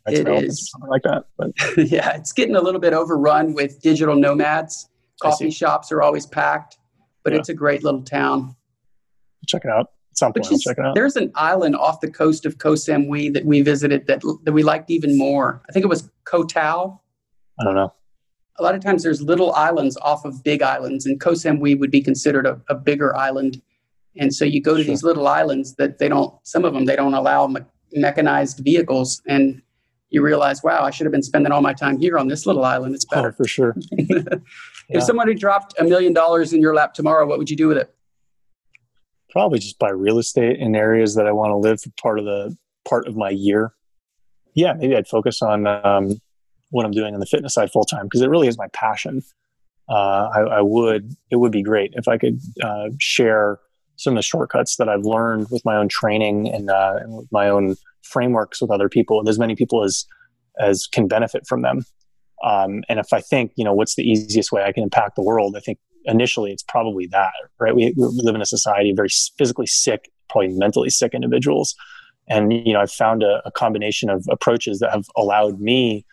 it 0.06 0.28
is 0.28 0.70
something 0.70 0.90
like 0.90 1.02
that. 1.02 1.24
But 1.36 1.50
yeah, 1.90 2.16
it's 2.16 2.32
getting 2.32 2.56
a 2.56 2.60
little 2.60 2.80
bit 2.80 2.92
overrun 2.92 3.54
with 3.54 3.80
digital 3.80 4.16
nomads. 4.16 4.88
Coffee 5.20 5.50
shops 5.50 5.92
are 5.92 6.00
always 6.00 6.26
packed, 6.26 6.78
but 7.24 7.32
yeah. 7.32 7.38
it's 7.38 7.48
a 7.48 7.54
great 7.54 7.84
little 7.84 8.02
town. 8.02 8.56
Check 9.46 9.64
it 9.64 9.70
out. 9.70 9.90
point, 10.18 10.50
is, 10.50 10.62
check 10.62 10.78
it 10.78 10.84
out. 10.84 10.94
There's 10.94 11.16
an 11.16 11.30
island 11.34 11.76
off 11.76 12.00
the 12.00 12.10
coast 12.10 12.46
of 12.46 12.58
Koh 12.58 12.72
Samui 12.72 13.32
that 13.34 13.44
we 13.44 13.60
visited 13.60 14.06
that 14.06 14.22
that 14.44 14.52
we 14.52 14.62
liked 14.62 14.90
even 14.90 15.18
more. 15.18 15.62
I 15.68 15.72
think 15.72 15.84
it 15.84 15.88
was 15.88 16.10
Koh 16.24 16.44
Tao. 16.44 17.00
I 17.60 17.64
don't 17.64 17.74
know. 17.74 17.92
A 18.58 18.62
lot 18.62 18.74
of 18.74 18.82
times 18.82 19.02
there's 19.02 19.22
little 19.22 19.52
islands 19.52 19.96
off 20.02 20.24
of 20.24 20.42
big 20.42 20.62
islands, 20.62 21.06
and 21.06 21.20
Koh 21.20 21.32
Samui 21.32 21.78
would 21.78 21.90
be 21.90 22.02
considered 22.02 22.46
a, 22.46 22.60
a 22.68 22.74
bigger 22.74 23.14
island. 23.16 23.60
And 24.16 24.34
so 24.34 24.44
you 24.44 24.60
go 24.60 24.76
to 24.76 24.82
sure. 24.82 24.90
these 24.90 25.02
little 25.02 25.28
islands 25.28 25.76
that 25.76 25.98
they 25.98 26.08
don't. 26.08 26.34
Some 26.46 26.64
of 26.64 26.74
them 26.74 26.84
they 26.84 26.96
don't 26.96 27.14
allow 27.14 27.46
me- 27.46 27.60
mechanized 27.92 28.60
vehicles, 28.60 29.22
and 29.26 29.62
you 30.10 30.22
realize, 30.22 30.62
wow, 30.62 30.82
I 30.82 30.90
should 30.90 31.06
have 31.06 31.12
been 31.12 31.22
spending 31.22 31.52
all 31.52 31.62
my 31.62 31.72
time 31.72 31.98
here 31.98 32.18
on 32.18 32.28
this 32.28 32.44
little 32.44 32.64
island. 32.64 32.94
It's 32.94 33.04
better. 33.04 33.28
Oh, 33.28 33.32
for 33.32 33.46
sure. 33.46 33.76
if 33.92 35.02
somebody 35.02 35.34
dropped 35.34 35.74
a 35.78 35.84
million 35.84 36.12
dollars 36.12 36.52
in 36.52 36.60
your 36.60 36.74
lap 36.74 36.94
tomorrow, 36.94 37.26
what 37.26 37.38
would 37.38 37.48
you 37.48 37.56
do 37.56 37.68
with 37.68 37.78
it? 37.78 37.94
Probably 39.30 39.60
just 39.60 39.78
buy 39.78 39.90
real 39.90 40.18
estate 40.18 40.58
in 40.58 40.74
areas 40.74 41.14
that 41.14 41.26
I 41.26 41.32
want 41.32 41.50
to 41.50 41.56
live 41.56 41.80
for 41.80 41.90
part 42.02 42.18
of 42.18 42.24
the 42.24 42.56
part 42.88 43.06
of 43.06 43.16
my 43.16 43.30
year. 43.30 43.72
Yeah, 44.54 44.72
maybe 44.72 44.96
I'd 44.96 45.06
focus 45.06 45.40
on 45.42 45.68
um, 45.68 46.20
what 46.70 46.84
I'm 46.84 46.90
doing 46.90 47.14
on 47.14 47.20
the 47.20 47.26
fitness 47.26 47.54
side 47.54 47.70
full 47.70 47.84
time 47.84 48.06
because 48.06 48.22
it 48.22 48.28
really 48.28 48.48
is 48.48 48.58
my 48.58 48.66
passion. 48.72 49.22
Uh, 49.88 50.28
I, 50.34 50.40
I, 50.40 50.60
would 50.60 51.16
it 51.30 51.36
would 51.36 51.50
be 51.50 51.62
great 51.62 51.92
if 51.94 52.06
I 52.06 52.16
could 52.16 52.40
uh, 52.62 52.90
share 52.98 53.58
some 54.00 54.14
of 54.14 54.16
the 54.16 54.22
shortcuts 54.22 54.76
that 54.76 54.88
I've 54.88 55.04
learned 55.04 55.48
with 55.50 55.62
my 55.64 55.76
own 55.76 55.88
training 55.88 56.48
and, 56.48 56.70
uh, 56.70 57.00
my 57.30 57.48
own 57.48 57.76
frameworks 58.02 58.60
with 58.60 58.70
other 58.70 58.88
people 58.88 59.18
and 59.18 59.28
as 59.28 59.38
many 59.38 59.54
people 59.54 59.84
as 59.84 60.06
as 60.58 60.86
can 60.86 61.06
benefit 61.06 61.46
from 61.46 61.62
them. 61.62 61.84
Um, 62.42 62.82
and 62.88 62.98
if 62.98 63.12
i 63.12 63.20
think 63.20 63.52
you 63.56 63.64
know 63.64 63.74
what's 63.74 63.96
the 63.96 64.02
easiest 64.02 64.50
way 64.50 64.62
i 64.64 64.72
can 64.72 64.82
impact 64.82 65.14
the 65.14 65.22
world 65.22 65.56
i 65.58 65.60
think 65.60 65.78
initially 66.06 66.50
it's 66.50 66.62
probably 66.62 67.06
that 67.08 67.32
right? 67.58 67.74
We, 67.74 67.92
we 67.98 68.06
live 68.22 68.34
in 68.34 68.40
a 68.40 68.46
society 68.46 68.90
of 68.90 68.96
very 68.96 69.10
physically 69.36 69.66
sick 69.66 70.10
probably 70.30 70.48
mentally 70.56 70.88
sick 70.88 71.12
individuals. 71.12 71.74
And 72.28 72.50
you 72.66 72.72
know 72.72 72.80
i've 72.80 72.90
found 72.90 73.22
a, 73.22 73.42
a 73.44 73.50
combination 73.50 74.08
of 74.08 74.24
approaches 74.30 74.78
that 74.78 74.90
have 74.90 75.04
allowed 75.18 75.60
me 75.60 76.06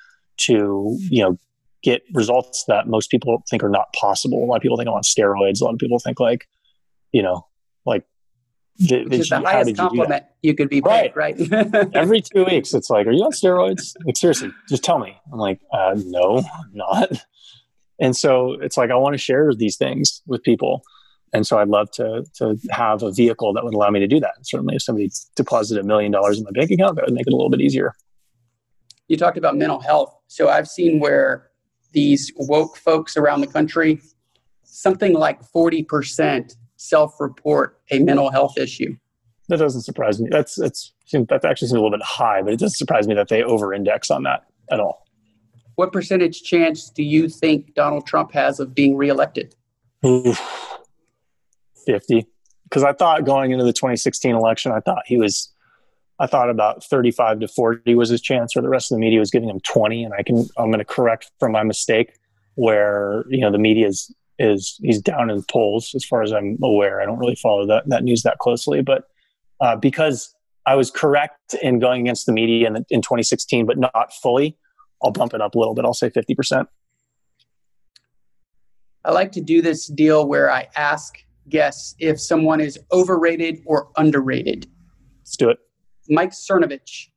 to 0.48 0.98
you 1.00 1.24
know 1.24 1.38
get 1.82 2.04
results 2.14 2.66
that 2.68 2.88
most 2.88 3.10
people 3.10 3.44
think 3.50 3.64
are 3.64 3.70
not 3.70 3.94
possible. 3.94 4.44
A 4.44 4.46
lot 4.46 4.58
of 4.58 4.62
people 4.62 4.76
think 4.76 4.90
i'm 4.90 4.96
on 4.96 5.04
steroids. 5.04 5.62
A 5.62 5.64
lot 5.64 5.74
of 5.74 5.80
people 5.80 6.00
think 6.00 6.20
like 6.20 6.48
you 7.14 7.22
know 7.22 7.46
like 7.88 8.06
the, 8.80 9.06
Which 9.06 9.22
is 9.22 9.30
the 9.30 9.40
highest 9.40 9.76
compliment 9.76 10.24
you, 10.44 10.52
you, 10.52 10.56
could 10.56 10.70
be 10.70 10.82
paid, 10.82 11.16
right? 11.16 11.36
right? 11.40 11.90
Every 11.96 12.22
two 12.22 12.46
weeks, 12.46 12.74
it's 12.76 12.90
like, 12.90 13.08
"Are 13.08 13.12
you 13.12 13.24
on 13.24 13.32
steroids?" 13.32 13.94
Like, 14.06 14.16
seriously, 14.16 14.52
just 14.70 14.84
tell 14.84 15.00
me. 15.00 15.18
I'm 15.32 15.40
like, 15.40 15.60
uh, 15.74 15.96
"No, 16.06 16.38
I'm 16.38 16.72
not." 16.74 17.10
And 18.00 18.16
so 18.16 18.54
it's 18.62 18.78
like 18.78 18.92
I 18.92 18.96
want 18.96 19.16
to 19.16 19.18
share 19.18 19.52
these 19.56 19.78
things 19.78 20.22
with 20.28 20.44
people, 20.44 20.84
and 21.34 21.48
so 21.48 21.58
I'd 21.58 21.70
love 21.70 21.90
to 21.94 22.24
to 22.36 22.56
have 22.70 23.02
a 23.02 23.12
vehicle 23.12 23.52
that 23.54 23.64
would 23.64 23.74
allow 23.74 23.90
me 23.90 24.00
to 24.00 24.08
do 24.08 24.20
that. 24.20 24.34
And 24.36 24.46
certainly, 24.46 24.76
if 24.76 24.84
somebody 24.84 25.10
deposited 25.36 25.84
a 25.84 25.88
million 25.88 26.12
dollars 26.12 26.38
in 26.38 26.44
my 26.44 26.52
bank 26.52 26.70
account, 26.70 26.98
that 26.98 27.06
would 27.06 27.16
make 27.16 27.26
it 27.26 27.34
a 27.34 27.36
little 27.36 27.50
bit 27.50 27.62
easier. 27.62 27.94
You 29.08 29.18
talked 29.18 29.40
about 29.40 29.58
mental 29.58 29.80
health, 29.80 30.16
so 30.28 30.50
I've 30.50 30.68
seen 30.68 31.00
where 31.00 31.50
these 31.94 32.32
woke 32.36 32.78
folks 32.78 33.18
around 33.18 33.42
the 33.42 33.48
country, 33.48 34.02
something 34.62 35.14
like 35.14 35.44
forty 35.44 35.82
percent 35.82 36.56
self-report 36.78 37.80
a 37.91 37.99
mental 37.99 38.32
health 38.32 38.58
issue. 38.58 38.95
That 39.49 39.58
doesn't 39.58 39.82
surprise 39.82 40.20
me. 40.22 40.30
That's 40.30 40.56
that's 40.56 40.94
that 41.12 41.45
actually 41.45 41.68
seems 41.68 41.74
a 41.74 41.76
little 41.76 41.91
bit 41.91 42.04
high, 42.04 42.41
but 42.41 42.54
it 42.54 42.60
doesn't 42.60 42.78
surprise 42.78 43.08
me 43.08 43.16
that 43.16 43.30
they 43.30 43.44
over-index 43.44 44.12
on 44.12 44.24
that 44.24 44.45
at 44.70 44.80
all. 44.80 45.06
What 45.76 45.94
percentage 45.94 46.44
chance 46.44 46.90
do 46.90 47.04
you 47.04 47.30
think 47.30 47.74
Donald 47.74 48.06
Trump 48.08 48.34
has 48.34 48.60
of 48.60 48.74
being 48.74 48.98
reelected? 48.98 49.56
Fifty, 51.86 52.28
because 52.64 52.84
I 52.84 52.94
thought 52.94 53.26
going 53.26 53.52
into 53.52 53.64
the 53.64 53.74
2016 53.74 54.36
election, 54.36 54.72
I 54.72 54.80
thought 54.82 55.04
he 55.06 55.18
was, 55.18 55.54
I 56.20 56.28
thought 56.28 56.49
about 56.49 56.84
35 56.84 57.40
to 57.40 57.48
40 57.48 57.95
was 57.95 58.10
his 58.10 58.22
chance, 58.22 58.58
or 58.58 58.62
the 58.62 58.70
rest 58.70 58.91
of 58.91 58.98
the 58.98 58.99
media 58.99 59.20
was 59.20 59.32
giving 59.32 59.49
him 59.49 59.62
20, 59.62 60.04
and 60.04 60.14
I 60.14 60.24
can 60.24 60.45
I'm 60.58 60.68
going 60.68 60.80
to 60.80 60.86
correct 60.86 61.32
from 61.40 61.54
my 61.54 61.64
mistake 61.64 62.14
where 62.56 63.24
you 63.30 63.40
know 63.40 63.52
the 63.52 63.58
media 63.58 63.88
is 64.40 64.80
he's 64.82 65.02
down 65.02 65.30
in 65.30 65.44
polls 65.44 65.94
as 65.96 66.06
far 66.06 66.22
as 66.22 66.32
I'm 66.32 66.58
aware. 66.64 67.02
I 67.02 67.06
don't 67.06 67.18
really 67.18 67.36
follow 67.36 67.66
that 67.68 67.88
that 67.88 68.04
news 68.04 68.24
that 68.24 68.38
closely, 68.40 68.82
but 68.82 69.04
uh, 69.60 69.76
because 69.76 70.34
I 70.66 70.76
was 70.76 70.92
correct 70.92 71.56
in 71.62 71.80
going 71.80 72.02
against 72.02 72.26
the 72.26 72.34
media 72.34 72.68
in, 72.68 72.76
in 72.90 73.02
2016, 73.02 73.66
but 73.66 73.78
not 73.78 74.14
fully, 74.22 74.58
I'll 75.04 75.12
bump 75.12 75.34
it 75.34 75.42
up 75.42 75.56
a 75.56 75.58
little 75.58 75.74
bit. 75.74 75.86
I'll 75.86 75.94
say 75.94 76.10
50 76.10 76.36
percent. 76.36 76.70
I 79.06 79.12
like 79.12 79.32
to 79.34 79.42
do 79.42 79.62
this 79.62 79.88
deal 79.88 80.28
where 80.28 80.52
I 80.52 80.68
ask 80.76 81.18
guests 81.50 81.96
if 81.98 82.20
someone 82.20 82.60
is 82.60 82.78
overrated 82.92 83.64
or 83.66 83.90
underrated. 83.96 84.68
Let's 85.22 85.38
do 85.38 85.50
it. 85.50 85.60
Mike 86.10 86.32
Cernovich. 86.32 87.08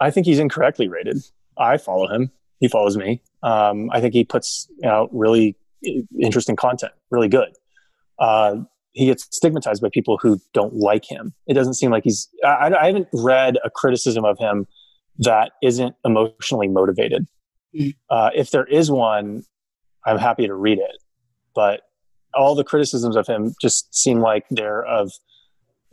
I 0.00 0.10
think 0.10 0.26
he's 0.26 0.38
incorrectly 0.38 0.88
rated. 0.88 1.18
I 1.56 1.78
follow 1.78 2.08
him. 2.08 2.30
He 2.60 2.68
follows 2.68 2.96
me. 2.96 3.22
Um, 3.42 3.88
I 3.92 4.00
think 4.00 4.14
he 4.14 4.24
puts 4.24 4.68
out 4.84 5.08
really 5.12 5.56
interesting 6.20 6.56
content, 6.56 6.92
really 7.10 7.28
good. 7.28 7.48
Uh, 8.18 8.56
he 8.92 9.06
gets 9.06 9.26
stigmatized 9.30 9.82
by 9.82 9.88
people 9.92 10.18
who 10.20 10.40
don't 10.54 10.74
like 10.74 11.04
him. 11.04 11.34
It 11.46 11.54
doesn't 11.54 11.74
seem 11.74 11.90
like 11.90 12.04
he's. 12.04 12.28
I, 12.44 12.72
I 12.74 12.86
haven't 12.86 13.08
read 13.12 13.58
a 13.62 13.70
criticism 13.70 14.24
of 14.24 14.38
him 14.38 14.66
that 15.18 15.52
isn't 15.62 15.94
emotionally 16.04 16.68
motivated. 16.68 17.26
Mm. 17.78 17.94
Uh, 18.08 18.30
if 18.34 18.50
there 18.50 18.64
is 18.64 18.90
one, 18.90 19.42
I'm 20.06 20.18
happy 20.18 20.46
to 20.46 20.54
read 20.54 20.78
it. 20.78 20.96
But 21.54 21.82
all 22.34 22.54
the 22.54 22.64
criticisms 22.64 23.16
of 23.16 23.26
him 23.26 23.54
just 23.60 23.94
seem 23.94 24.20
like 24.20 24.44
they're 24.50 24.84
of 24.84 25.12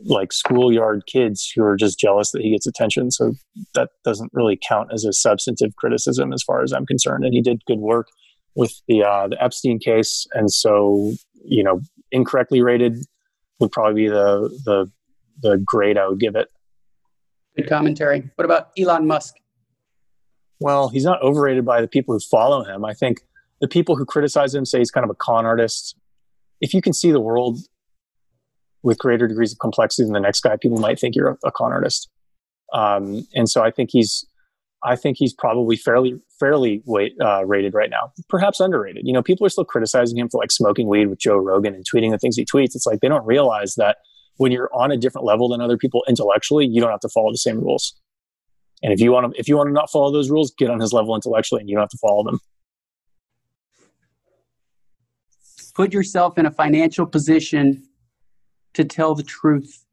like 0.00 0.32
schoolyard 0.32 1.04
kids 1.06 1.50
who 1.54 1.62
are 1.62 1.76
just 1.76 1.98
jealous 1.98 2.30
that 2.32 2.42
he 2.42 2.50
gets 2.50 2.66
attention. 2.66 3.10
So 3.10 3.34
that 3.74 3.90
doesn't 4.04 4.30
really 4.32 4.58
count 4.66 4.90
as 4.92 5.04
a 5.04 5.12
substantive 5.12 5.76
criticism 5.76 6.32
as 6.32 6.42
far 6.42 6.62
as 6.62 6.72
I'm 6.72 6.86
concerned. 6.86 7.24
And 7.24 7.32
he 7.32 7.40
did 7.40 7.64
good 7.66 7.78
work 7.78 8.08
with 8.54 8.72
the 8.88 9.02
uh, 9.02 9.28
the 9.28 9.42
Epstein 9.42 9.78
case, 9.78 10.26
and 10.32 10.50
so 10.50 11.12
you 11.44 11.62
know, 11.62 11.80
incorrectly 12.10 12.62
rated 12.62 12.96
would 13.60 13.72
probably 13.72 14.04
be 14.04 14.08
the 14.08 14.48
the 14.64 14.90
the 15.42 15.58
grade 15.64 15.98
I 15.98 16.08
would 16.08 16.20
give 16.20 16.36
it. 16.36 16.48
Good 17.56 17.68
commentary. 17.68 18.30
What 18.36 18.44
about 18.44 18.70
Elon 18.78 19.06
Musk? 19.06 19.34
Well, 20.60 20.88
he's 20.88 21.04
not 21.04 21.22
overrated 21.22 21.64
by 21.64 21.80
the 21.80 21.88
people 21.88 22.14
who 22.14 22.20
follow 22.20 22.64
him. 22.64 22.84
I 22.84 22.94
think 22.94 23.20
the 23.60 23.68
people 23.68 23.96
who 23.96 24.04
criticize 24.04 24.54
him 24.54 24.64
say 24.64 24.78
he's 24.78 24.90
kind 24.90 25.04
of 25.04 25.10
a 25.10 25.14
con 25.14 25.44
artist. 25.44 25.96
If 26.60 26.74
you 26.74 26.80
can 26.80 26.92
see 26.92 27.12
the 27.12 27.20
world 27.20 27.58
with 28.82 28.98
greater 28.98 29.26
degrees 29.26 29.52
of 29.52 29.58
complexity 29.58 30.04
than 30.04 30.12
the 30.12 30.20
next 30.20 30.40
guy, 30.40 30.56
people 30.56 30.78
might 30.78 30.98
think 30.98 31.14
you're 31.14 31.30
a, 31.30 31.48
a 31.48 31.52
con 31.52 31.72
artist. 31.72 32.08
Um, 32.72 33.26
and 33.34 33.48
so 33.48 33.62
I 33.62 33.70
think 33.70 33.90
he's, 33.92 34.24
I 34.84 34.96
think 34.96 35.16
he's 35.18 35.32
probably 35.32 35.76
fairly 35.76 36.20
fairly 36.38 36.82
weight, 36.84 37.14
uh, 37.20 37.44
rated 37.46 37.74
right 37.74 37.90
now. 37.90 38.12
Perhaps 38.28 38.60
underrated. 38.60 39.06
You 39.06 39.12
know, 39.12 39.22
people 39.22 39.46
are 39.46 39.50
still 39.50 39.64
criticizing 39.64 40.18
him 40.18 40.28
for 40.28 40.38
like 40.38 40.52
smoking 40.52 40.88
weed 40.88 41.06
with 41.06 41.18
Joe 41.18 41.38
Rogan 41.38 41.74
and 41.74 41.84
tweeting 41.84 42.10
the 42.10 42.18
things 42.18 42.36
he 42.36 42.44
tweets. 42.44 42.74
It's 42.74 42.86
like 42.86 43.00
they 43.00 43.08
don't 43.08 43.24
realize 43.26 43.74
that 43.76 43.98
when 44.36 44.52
you're 44.52 44.70
on 44.74 44.90
a 44.90 44.96
different 44.96 45.26
level 45.26 45.48
than 45.48 45.60
other 45.60 45.78
people 45.78 46.04
intellectually, 46.08 46.66
you 46.66 46.80
don't 46.80 46.90
have 46.90 47.00
to 47.00 47.08
follow 47.08 47.30
the 47.30 47.38
same 47.38 47.60
rules. 47.60 47.94
And 48.82 48.92
if 48.92 49.00
you 49.00 49.10
want 49.12 49.32
to, 49.32 49.40
if 49.40 49.48
you 49.48 49.56
want 49.56 49.68
to 49.68 49.72
not 49.72 49.90
follow 49.90 50.12
those 50.12 50.30
rules, 50.30 50.52
get 50.58 50.68
on 50.68 50.80
his 50.80 50.92
level 50.92 51.14
intellectually, 51.14 51.60
and 51.60 51.70
you 51.70 51.76
don't 51.76 51.82
have 51.82 51.90
to 51.90 51.98
follow 51.98 52.22
them. 52.24 52.40
Put 55.74 55.92
yourself 55.92 56.38
in 56.38 56.46
a 56.46 56.50
financial 56.50 57.06
position 57.06 57.84
to 58.74 58.84
tell 58.84 59.14
the 59.14 59.22
truth. 59.22 59.84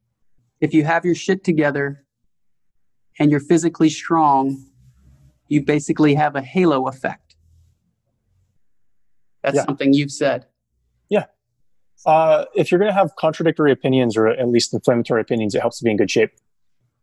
If 0.60 0.74
you 0.74 0.84
have 0.84 1.06
your 1.06 1.16
shit 1.16 1.44
together 1.44 2.06
and 3.20 3.32
you're 3.32 3.40
physically 3.40 3.90
strong, 3.90 4.64
you 5.52 5.62
basically 5.62 6.14
have 6.14 6.38
a 6.38 6.42
halo 6.42 6.88
effect. 6.88 7.36
That's 9.44 9.58
yeah. 9.58 9.66
something 9.66 9.94
you've 9.94 10.12
said. 10.12 10.46
Yeah. 11.10 11.26
Uh, 12.06 12.46
if 12.56 12.72
you're 12.72 12.80
going 12.80 12.90
to 12.90 12.98
have 12.98 13.18
contradictory 13.18 13.70
opinions 13.70 14.16
or 14.16 14.30
at 14.30 14.48
least 14.48 14.74
inflammatory 14.74 15.20
opinions, 15.20 15.54
it 15.54 15.60
helps 15.60 15.80
to 15.80 15.84
be 15.84 15.92
in 15.92 15.98
good 15.98 16.10
shape. 16.10 16.32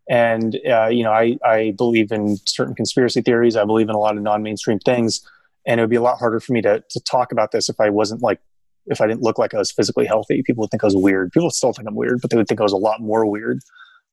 And, 0.09 0.59
uh, 0.67 0.87
you 0.87 1.05
know, 1.05 1.13
I, 1.13 1.37
I 1.45 1.75
believe 1.77 2.11
in 2.11 2.39
certain 2.47 2.75
conspiracy 2.75 3.21
theories. 3.21 3.55
I 3.55 3.67
believe 3.67 3.91
in 3.91 3.95
a 3.95 3.99
lot 3.99 4.17
of 4.17 4.23
non 4.23 4.43
mainstream 4.43 4.79
things. 4.79 5.21
And 5.67 5.79
it 5.79 5.83
would 5.83 5.91
be 5.91 5.97
a 5.97 6.03
lot 6.03 6.19
harder 6.19 6.41
for 6.41 6.55
me 6.55 6.63
to, 6.63 6.83
to 6.89 7.01
talk 7.01 7.33
about 7.33 7.53
this 7.53 7.69
if 7.69 7.79
I 7.79 7.91
wasn't 7.91 8.23
like 8.23 8.41
if 8.87 9.03
I 9.03 9.07
didn't 9.07 9.21
look 9.21 9.39
like 9.39 9.53
I 9.53 9.59
was 9.59 9.71
physically 9.71 10.07
healthy, 10.07 10.43
people 10.43 10.63
would 10.63 10.71
think 10.71 10.83
I 10.83 10.87
was 10.87 10.97
weird. 10.97 11.33
People 11.33 11.51
still 11.51 11.75
think 11.75 11.87
I'm 11.87 11.95
weird, 11.95 12.23
but 12.23 12.31
they 12.31 12.39
would 12.39 12.49
think 12.49 12.61
I 12.61 12.63
was 12.63 12.73
a 12.73 12.79
lot 12.79 13.03
more 13.03 13.27
weird 13.27 13.61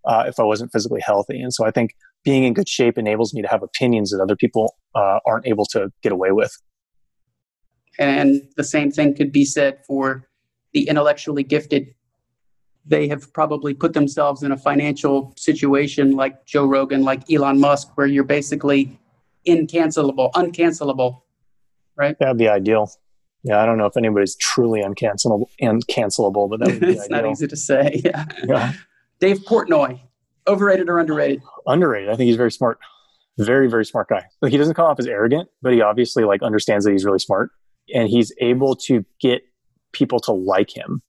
uh, 0.04 0.26
if 0.28 0.42
I 0.42 0.44
wasn't 0.44 0.74
physically 0.74 1.00
healthy. 1.00 1.40
And 1.40 1.54
so 1.54 1.66
I 1.66 1.72
think 1.72 1.96
being 2.26 2.44
in 2.44 2.54
good 2.54 2.68
shape 2.68 2.98
enables 2.98 3.34
me 3.34 3.42
to 3.42 3.48
have 3.48 3.64
opinions 3.64 4.12
that 4.12 4.20
other 4.20 4.36
people 4.36 4.76
uh, 4.96 5.20
aren't 5.26 5.48
able 5.48 5.66
to 5.68 5.92
get 6.02 6.12
away 6.12 6.32
with. 6.32 6.52
And 7.98 8.42
the 8.58 8.64
same 8.64 8.92
thing 8.92 9.16
could 9.16 9.32
be 9.32 9.46
said 9.46 9.86
for 9.86 10.28
the 10.74 10.90
intellectually 10.90 11.44
gifted. 11.44 11.94
They 12.86 13.08
have 13.08 13.32
probably 13.32 13.74
put 13.74 13.94
themselves 13.94 14.44
in 14.44 14.52
a 14.52 14.58
financial 14.58 15.34
situation 15.38 16.16
like 16.16 16.46
Joe 16.46 16.66
Rogan, 16.66 17.04
like 17.04 17.32
Elon 17.32 17.60
Musk, 17.60 17.96
where 17.96 18.08
you're 18.08 18.26
basically 18.26 19.00
incancelable, 19.48 20.32
uncancelable, 20.34 21.22
right? 21.96 22.18
That'd 22.20 22.38
be 22.38 22.50
ideal. 22.50 22.92
Yeah, 23.44 23.62
I 23.62 23.66
don't 23.68 23.78
know 23.78 23.86
if 23.86 23.96
anybody's 23.96 24.36
truly 24.36 24.82
uncancelable, 24.82 25.46
uncancelable, 25.62 26.50
but 26.50 26.60
that 26.60 26.68
would 26.70 26.80
be 26.80 26.88
it's 26.94 27.06
ideal. 27.06 27.22
not 27.22 27.32
easy 27.32 27.48
to 27.48 27.56
say. 27.56 28.02
Yeah. 28.04 28.26
yeah. 28.44 28.74
Dave 29.20 29.40
Portnoy, 29.40 30.00
overrated 30.48 30.90
or 30.90 31.00
underrated? 31.00 31.42
Underrated. 31.68 32.10
I 32.10 32.16
think 32.16 32.28
he's 32.28 32.38
very 32.38 32.52
smart. 32.52 32.80
Very, 33.38 33.70
very 33.70 33.86
smart 33.86 34.08
guy. 34.08 34.26
Like 34.42 34.52
he 34.52 34.58
doesn't 34.58 34.76
come 34.76 34.86
off 34.86 35.00
as 35.00 35.08
arrogant, 35.08 35.50
but 35.62 35.74
he 35.74 35.82
obviously 35.82 36.24
like 36.24 36.42
understands 36.42 36.86
that 36.86 36.92
he's 36.92 37.06
really 37.06 37.20
smart, 37.20 37.52
and 37.94 38.10
he's 38.10 38.32
able 38.40 38.76
to 38.88 39.06
get 39.20 39.42
people 39.92 40.20
to 40.22 40.32
like 40.32 40.76
him. 40.76 41.02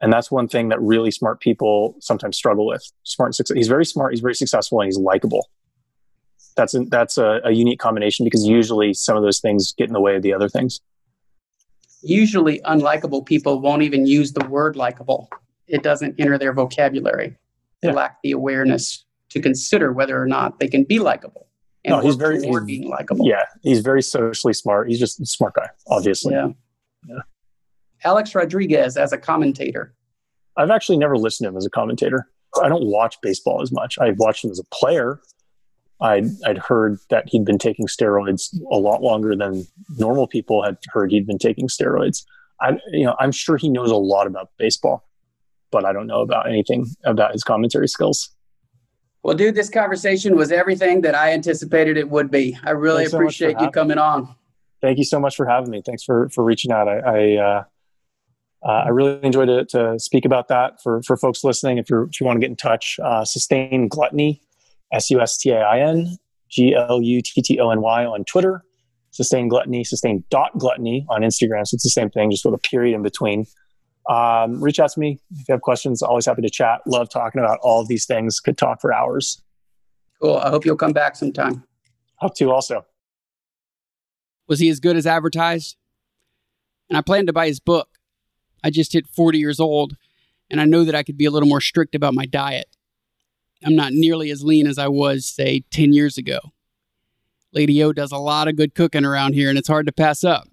And 0.00 0.12
that's 0.12 0.30
one 0.30 0.48
thing 0.48 0.68
that 0.70 0.80
really 0.80 1.10
smart 1.10 1.40
people 1.40 1.96
sometimes 2.00 2.36
struggle 2.36 2.66
with. 2.66 2.82
Smart, 3.04 3.34
success 3.34 3.54
he's 3.54 3.68
very 3.68 3.84
smart. 3.84 4.12
He's 4.12 4.20
very 4.20 4.34
successful, 4.34 4.80
and 4.80 4.86
he's 4.86 4.98
likable. 4.98 5.48
That's 6.56 6.74
a, 6.74 6.84
that's 6.84 7.18
a, 7.18 7.40
a 7.44 7.52
unique 7.52 7.80
combination 7.80 8.24
because 8.24 8.46
usually 8.46 8.94
some 8.94 9.16
of 9.16 9.22
those 9.22 9.40
things 9.40 9.74
get 9.76 9.88
in 9.88 9.92
the 9.92 10.00
way 10.00 10.16
of 10.16 10.22
the 10.22 10.32
other 10.32 10.48
things 10.48 10.80
usually 12.04 12.60
unlikable 12.60 13.24
people 13.24 13.60
won't 13.60 13.82
even 13.82 14.06
use 14.06 14.32
the 14.32 14.44
word 14.46 14.76
likable. 14.76 15.30
It 15.66 15.82
doesn't 15.82 16.20
enter 16.20 16.38
their 16.38 16.52
vocabulary. 16.52 17.36
Yeah. 17.88 17.94
lack 17.94 18.18
the 18.22 18.32
awareness 18.32 19.04
to 19.30 19.40
consider 19.40 19.92
whether 19.92 20.20
or 20.20 20.26
not 20.26 20.58
they 20.58 20.68
can 20.68 20.84
be 20.84 20.98
likable. 20.98 21.48
And 21.84 21.96
no, 21.96 22.00
he's 22.00 22.16
very 22.16 22.44
he's, 22.44 22.60
being 22.60 22.88
likable. 22.88 23.28
Yeah, 23.28 23.44
he's 23.62 23.80
very 23.80 24.02
socially 24.02 24.54
smart. 24.54 24.88
He's 24.88 24.98
just 24.98 25.20
a 25.20 25.26
smart 25.26 25.54
guy, 25.54 25.68
obviously. 25.86 26.34
Yeah. 26.34 26.48
yeah. 27.06 27.20
Alex 28.04 28.34
Rodriguez 28.34 28.96
as 28.96 29.12
a 29.12 29.18
commentator. 29.18 29.94
I've 30.56 30.70
actually 30.70 30.98
never 30.98 31.18
listened 31.18 31.46
to 31.46 31.48
him 31.50 31.56
as 31.56 31.66
a 31.66 31.70
commentator. 31.70 32.28
I 32.62 32.68
don't 32.68 32.86
watch 32.86 33.16
baseball 33.20 33.60
as 33.60 33.72
much. 33.72 33.98
I 33.98 34.12
watched 34.12 34.44
him 34.44 34.50
as 34.50 34.60
a 34.60 34.64
player, 34.74 35.20
I'd, 36.00 36.26
I'd 36.44 36.58
heard 36.58 36.98
that 37.10 37.28
he'd 37.28 37.44
been 37.44 37.58
taking 37.58 37.86
steroids 37.86 38.54
a 38.70 38.76
lot 38.76 39.02
longer 39.02 39.36
than 39.36 39.66
normal 39.96 40.26
people 40.26 40.62
had 40.62 40.76
heard 40.88 41.10
he'd 41.10 41.26
been 41.26 41.38
taking 41.38 41.68
steroids. 41.68 42.24
I, 42.60 42.78
you 42.92 43.04
know, 43.04 43.16
I'm 43.18 43.32
sure 43.32 43.56
he 43.56 43.68
knows 43.68 43.90
a 43.90 43.96
lot 43.96 44.26
about 44.26 44.50
baseball, 44.58 45.08
but 45.74 45.84
I 45.84 45.92
don't 45.92 46.06
know 46.06 46.20
about 46.20 46.48
anything 46.48 46.86
about 47.04 47.32
his 47.32 47.42
commentary 47.42 47.88
skills. 47.88 48.30
Well, 49.24 49.36
dude, 49.36 49.56
this 49.56 49.68
conversation 49.68 50.36
was 50.36 50.52
everything 50.52 51.00
that 51.00 51.16
I 51.16 51.32
anticipated 51.32 51.96
it 51.96 52.08
would 52.08 52.30
be. 52.30 52.56
I 52.62 52.70
really 52.70 53.04
Thanks 53.04 53.14
appreciate 53.14 53.56
so 53.58 53.64
you 53.64 53.70
coming 53.70 53.98
on. 53.98 54.32
Thank 54.80 54.98
you 54.98 55.04
so 55.04 55.18
much 55.18 55.34
for 55.34 55.46
having 55.46 55.70
me. 55.70 55.82
Thanks 55.84 56.04
for 56.04 56.28
for 56.28 56.44
reaching 56.44 56.70
out. 56.70 56.88
I 56.88 56.98
I, 56.98 57.36
uh, 57.36 57.64
uh, 58.64 58.82
I 58.86 58.88
really 58.88 59.18
enjoyed 59.22 59.48
to, 59.48 59.64
to 59.64 59.98
speak 59.98 60.24
about 60.24 60.48
that 60.48 60.80
for 60.82 61.02
for 61.02 61.16
folks 61.16 61.42
listening. 61.42 61.78
If 61.78 61.90
you 61.90 62.04
if 62.04 62.20
you 62.20 62.26
want 62.26 62.36
to 62.36 62.40
get 62.40 62.50
in 62.50 62.56
touch, 62.56 63.00
uh, 63.02 63.24
sustain 63.24 63.88
gluttony 63.88 64.40
S 64.92 65.10
U 65.10 65.20
S 65.20 65.36
T 65.36 65.50
A 65.50 65.60
I 65.60 65.80
N 65.80 66.16
G 66.50 66.74
L 66.74 67.02
U 67.02 67.20
T 67.20 67.42
T 67.42 67.58
O 67.58 67.70
N 67.70 67.80
Y 67.80 68.04
on 68.04 68.24
Twitter, 68.24 68.62
sustain 69.10 69.48
gluttony, 69.48 69.82
sustain 69.82 70.22
dot 70.30 70.56
gluttony 70.56 71.04
on 71.08 71.22
Instagram. 71.22 71.66
So 71.66 71.74
it's 71.74 71.84
the 71.84 71.90
same 71.90 72.10
thing, 72.10 72.30
just 72.30 72.44
with 72.44 72.54
a 72.54 72.58
period 72.58 72.94
in 72.94 73.02
between. 73.02 73.46
Um, 74.08 74.62
reach 74.62 74.78
out 74.78 74.90
to 74.92 75.00
me 75.00 75.18
if 75.30 75.48
you 75.48 75.52
have 75.52 75.62
questions. 75.62 76.02
Always 76.02 76.26
happy 76.26 76.42
to 76.42 76.50
chat. 76.50 76.80
Love 76.86 77.08
talking 77.08 77.40
about 77.40 77.58
all 77.62 77.80
of 77.80 77.88
these 77.88 78.04
things. 78.06 78.40
Could 78.40 78.58
talk 78.58 78.80
for 78.80 78.92
hours. 78.92 79.42
Cool. 80.20 80.36
I 80.36 80.50
hope 80.50 80.64
you'll 80.64 80.76
come 80.76 80.92
back 80.92 81.16
sometime. 81.16 81.64
Hope 82.16 82.34
to 82.36 82.50
also. 82.50 82.84
Was 84.46 84.60
he 84.60 84.68
as 84.68 84.80
good 84.80 84.96
as 84.96 85.06
advertised? 85.06 85.76
And 86.88 86.98
I 86.98 87.00
plan 87.00 87.26
to 87.26 87.32
buy 87.32 87.46
his 87.46 87.60
book. 87.60 87.88
I 88.62 88.70
just 88.70 88.92
hit 88.92 89.06
40 89.06 89.38
years 89.38 89.60
old, 89.60 89.96
and 90.50 90.60
I 90.60 90.64
know 90.64 90.84
that 90.84 90.94
I 90.94 91.02
could 91.02 91.16
be 91.16 91.24
a 91.24 91.30
little 91.30 91.48
more 91.48 91.60
strict 91.60 91.94
about 91.94 92.14
my 92.14 92.26
diet. 92.26 92.66
I'm 93.64 93.74
not 93.74 93.92
nearly 93.92 94.30
as 94.30 94.44
lean 94.44 94.66
as 94.66 94.78
I 94.78 94.88
was, 94.88 95.26
say, 95.26 95.64
10 95.70 95.92
years 95.92 96.18
ago. 96.18 96.38
Lady 97.52 97.82
O 97.82 97.92
does 97.92 98.12
a 98.12 98.18
lot 98.18 98.48
of 98.48 98.56
good 98.56 98.74
cooking 98.74 99.04
around 99.04 99.34
here, 99.34 99.48
and 99.48 99.58
it's 99.58 99.68
hard 99.68 99.86
to 99.86 99.92
pass 99.92 100.24
up. 100.24 100.48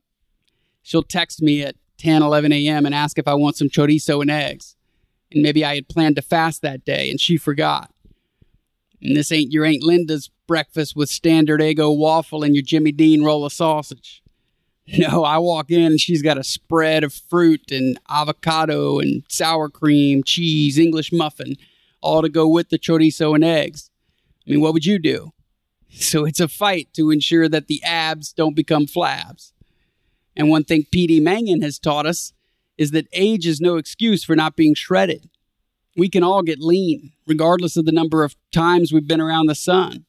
She'll 0.82 1.04
text 1.04 1.42
me 1.42 1.64
at 1.64 1.76
10, 2.02 2.24
11 2.24 2.52
a.m. 2.52 2.86
and 2.86 2.96
ask 2.96 3.20
if 3.20 3.28
I 3.28 3.36
want 3.36 3.58
some 3.58 3.70
chorizo 3.70 4.22
and 4.22 4.32
eggs. 4.32 4.76
And 5.32 5.44
maybe 5.44 5.64
I 5.64 5.76
had 5.76 5.88
planned 5.88 6.16
to 6.16 6.22
fast 6.22 6.62
that 6.62 6.84
day, 6.84 7.10
and 7.10 7.20
she 7.20 7.38
forgot. 7.38 7.92
And 9.02 9.16
this 9.16 9.32
ain't 9.32 9.52
your 9.52 9.66
Aunt 9.66 9.84
Linda's 9.84 10.32
breakfast 10.48 10.96
with 10.96 11.10
standard 11.10 11.62
Eggo 11.62 11.96
waffle 11.96 12.44
and 12.44 12.56
your 12.56 12.64
Jimmy 12.64 12.92
Dean 12.92 13.24
roll 13.24 13.46
of 13.46 13.54
sausage. 13.54 14.22
No, 14.98 15.24
I 15.24 15.38
walk 15.38 15.70
in 15.72 15.84
and 15.84 16.02
she's 16.02 16.24
got 16.24 16.40
a 16.40 16.44
spread 16.44 17.06
of 17.06 17.14
fruit 17.14 17.72
and 17.72 17.98
avocado 18.10 19.00
and 19.00 19.24
sour 19.30 19.70
cream, 19.70 20.22
cheese, 20.22 20.78
English 20.78 21.14
muffin, 21.14 21.56
all 22.02 22.22
to 22.22 22.28
go 22.28 22.46
with 22.48 22.70
the 22.70 22.80
chorizo 22.80 23.34
and 23.34 23.44
eggs. 23.44 23.90
I 24.46 24.52
mean, 24.52 24.60
what 24.60 24.74
would 24.74 24.86
you 24.86 25.00
do? 25.00 25.32
So 25.94 26.26
it's 26.26 26.40
a 26.40 26.48
fight 26.48 26.88
to 26.96 27.12
ensure 27.12 27.48
that 27.48 27.68
the 27.68 27.84
abs 27.84 28.34
don't 28.34 28.56
become 28.56 28.86
flabs. 28.86 29.52
And 30.36 30.50
one 30.50 30.64
thing 30.64 30.86
P.D. 30.92 31.20
Mangan 31.20 31.62
has 31.62 31.80
taught 31.80 32.06
us 32.06 32.34
is 32.78 32.92
that 32.92 33.08
age 33.12 33.46
is 33.46 33.60
no 33.60 33.78
excuse 33.78 34.24
for 34.24 34.36
not 34.36 34.56
being 34.56 34.74
shredded. 34.74 35.30
We 35.98 36.10
can 36.10 36.24
all 36.24 36.42
get 36.42 36.60
lean, 36.60 37.12
regardless 37.28 37.76
of 37.76 37.86
the 37.86 37.92
number 37.92 38.24
of 38.24 38.36
times 38.54 38.94
we've 38.94 39.08
been 39.08 39.22
around 39.22 39.48
the 39.48 39.56
sun. 39.56 40.06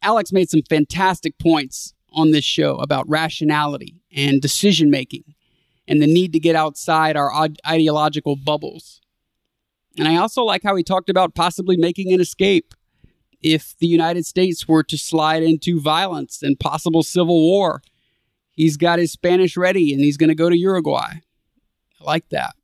Alex 0.00 0.32
made 0.32 0.48
some 0.48 0.62
fantastic 0.68 1.38
points 1.38 1.92
on 2.10 2.30
this 2.30 2.44
show 2.44 2.76
about 2.76 3.08
rationality 3.08 4.00
and 4.10 4.40
decision 4.40 4.90
making 4.90 5.34
and 5.86 6.00
the 6.00 6.06
need 6.06 6.32
to 6.32 6.40
get 6.40 6.56
outside 6.56 7.16
our 7.16 7.30
ideological 7.66 8.34
bubbles. 8.36 9.00
And 9.98 10.08
I 10.08 10.16
also 10.16 10.42
like 10.42 10.62
how 10.62 10.74
he 10.76 10.82
talked 10.82 11.10
about 11.10 11.34
possibly 11.34 11.76
making 11.76 12.12
an 12.12 12.20
escape. 12.20 12.74
if 13.42 13.76
the 13.78 13.86
United 13.86 14.26
States 14.26 14.66
were 14.66 14.82
to 14.82 14.98
slide 14.98 15.42
into 15.42 15.80
violence 15.80 16.42
and 16.42 16.58
possible 16.58 17.02
civil 17.02 17.40
war. 17.40 17.82
He's 18.58 18.76
got 18.76 18.98
his 18.98 19.12
Spanish 19.12 19.56
ready 19.56 19.94
and 19.94 20.02
he's 20.02 20.16
going 20.16 20.30
to 20.30 20.34
go 20.34 20.50
to 20.50 20.58
Uruguay. 20.58 21.12
I 22.00 22.04
like 22.04 22.28
that. 22.30 22.56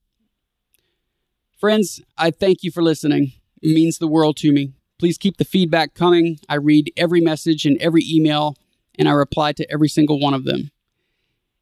Friends, 1.57 2.03
I 2.19 2.33
thank 2.33 2.65
you 2.65 2.73
for 2.73 2.83
listening. 2.83 3.31
It 3.63 3.73
means 3.73 3.99
the 3.99 4.09
world 4.09 4.37
to 4.39 4.51
me. 4.51 4.73
Please 4.99 5.17
keep 5.17 5.37
the 5.37 5.45
feedback 5.45 5.95
coming. 5.95 6.41
I 6.49 6.57
read 6.57 6.93
every 6.97 7.21
message 7.21 7.65
and 7.65 7.81
every 7.81 8.03
email, 8.11 8.57
and 8.99 9.09
I 9.09 9.13
reply 9.13 9.53
to 9.53 9.71
every 9.71 9.89
single 9.89 10.19
one 10.19 10.35
of 10.35 10.43
them. 10.43 10.73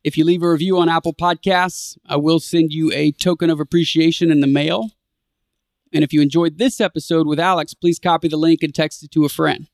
If 0.02 0.16
you 0.16 0.24
leave 0.24 0.42
a 0.42 0.50
review 0.50 0.78
on 0.78 0.88
Apple 0.88 1.12
Podcasts, 1.12 1.98
I 2.06 2.16
will 2.16 2.40
send 2.40 2.72
you 2.72 2.90
a 2.92 3.12
token 3.12 3.50
of 3.50 3.60
appreciation 3.60 4.30
in 4.30 4.40
the 4.40 4.46
mail. 4.46 4.92
And 5.92 6.02
if 6.02 6.14
you 6.14 6.22
enjoyed 6.22 6.56
this 6.56 6.80
episode 6.80 7.26
with 7.26 7.38
Alex, 7.38 7.74
please 7.74 7.98
copy 7.98 8.28
the 8.28 8.38
link 8.38 8.62
and 8.62 8.74
text 8.74 9.02
it 9.02 9.10
to 9.10 9.26
a 9.26 9.28
friend. 9.28 9.68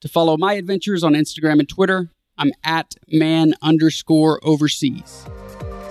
To 0.00 0.08
follow 0.08 0.38
my 0.38 0.54
adventures 0.54 1.04
on 1.04 1.12
Instagram 1.12 1.58
and 1.58 1.68
Twitter, 1.68 2.08
I'm 2.40 2.52
at 2.64 2.94
man 3.12 3.52
underscore 3.60 4.40
overseas. 4.42 5.26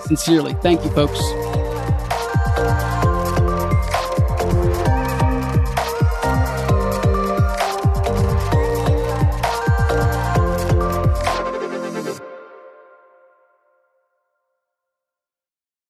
Sincerely, 0.00 0.54
thank 0.54 0.84
you, 0.84 0.90
folks. 0.90 1.20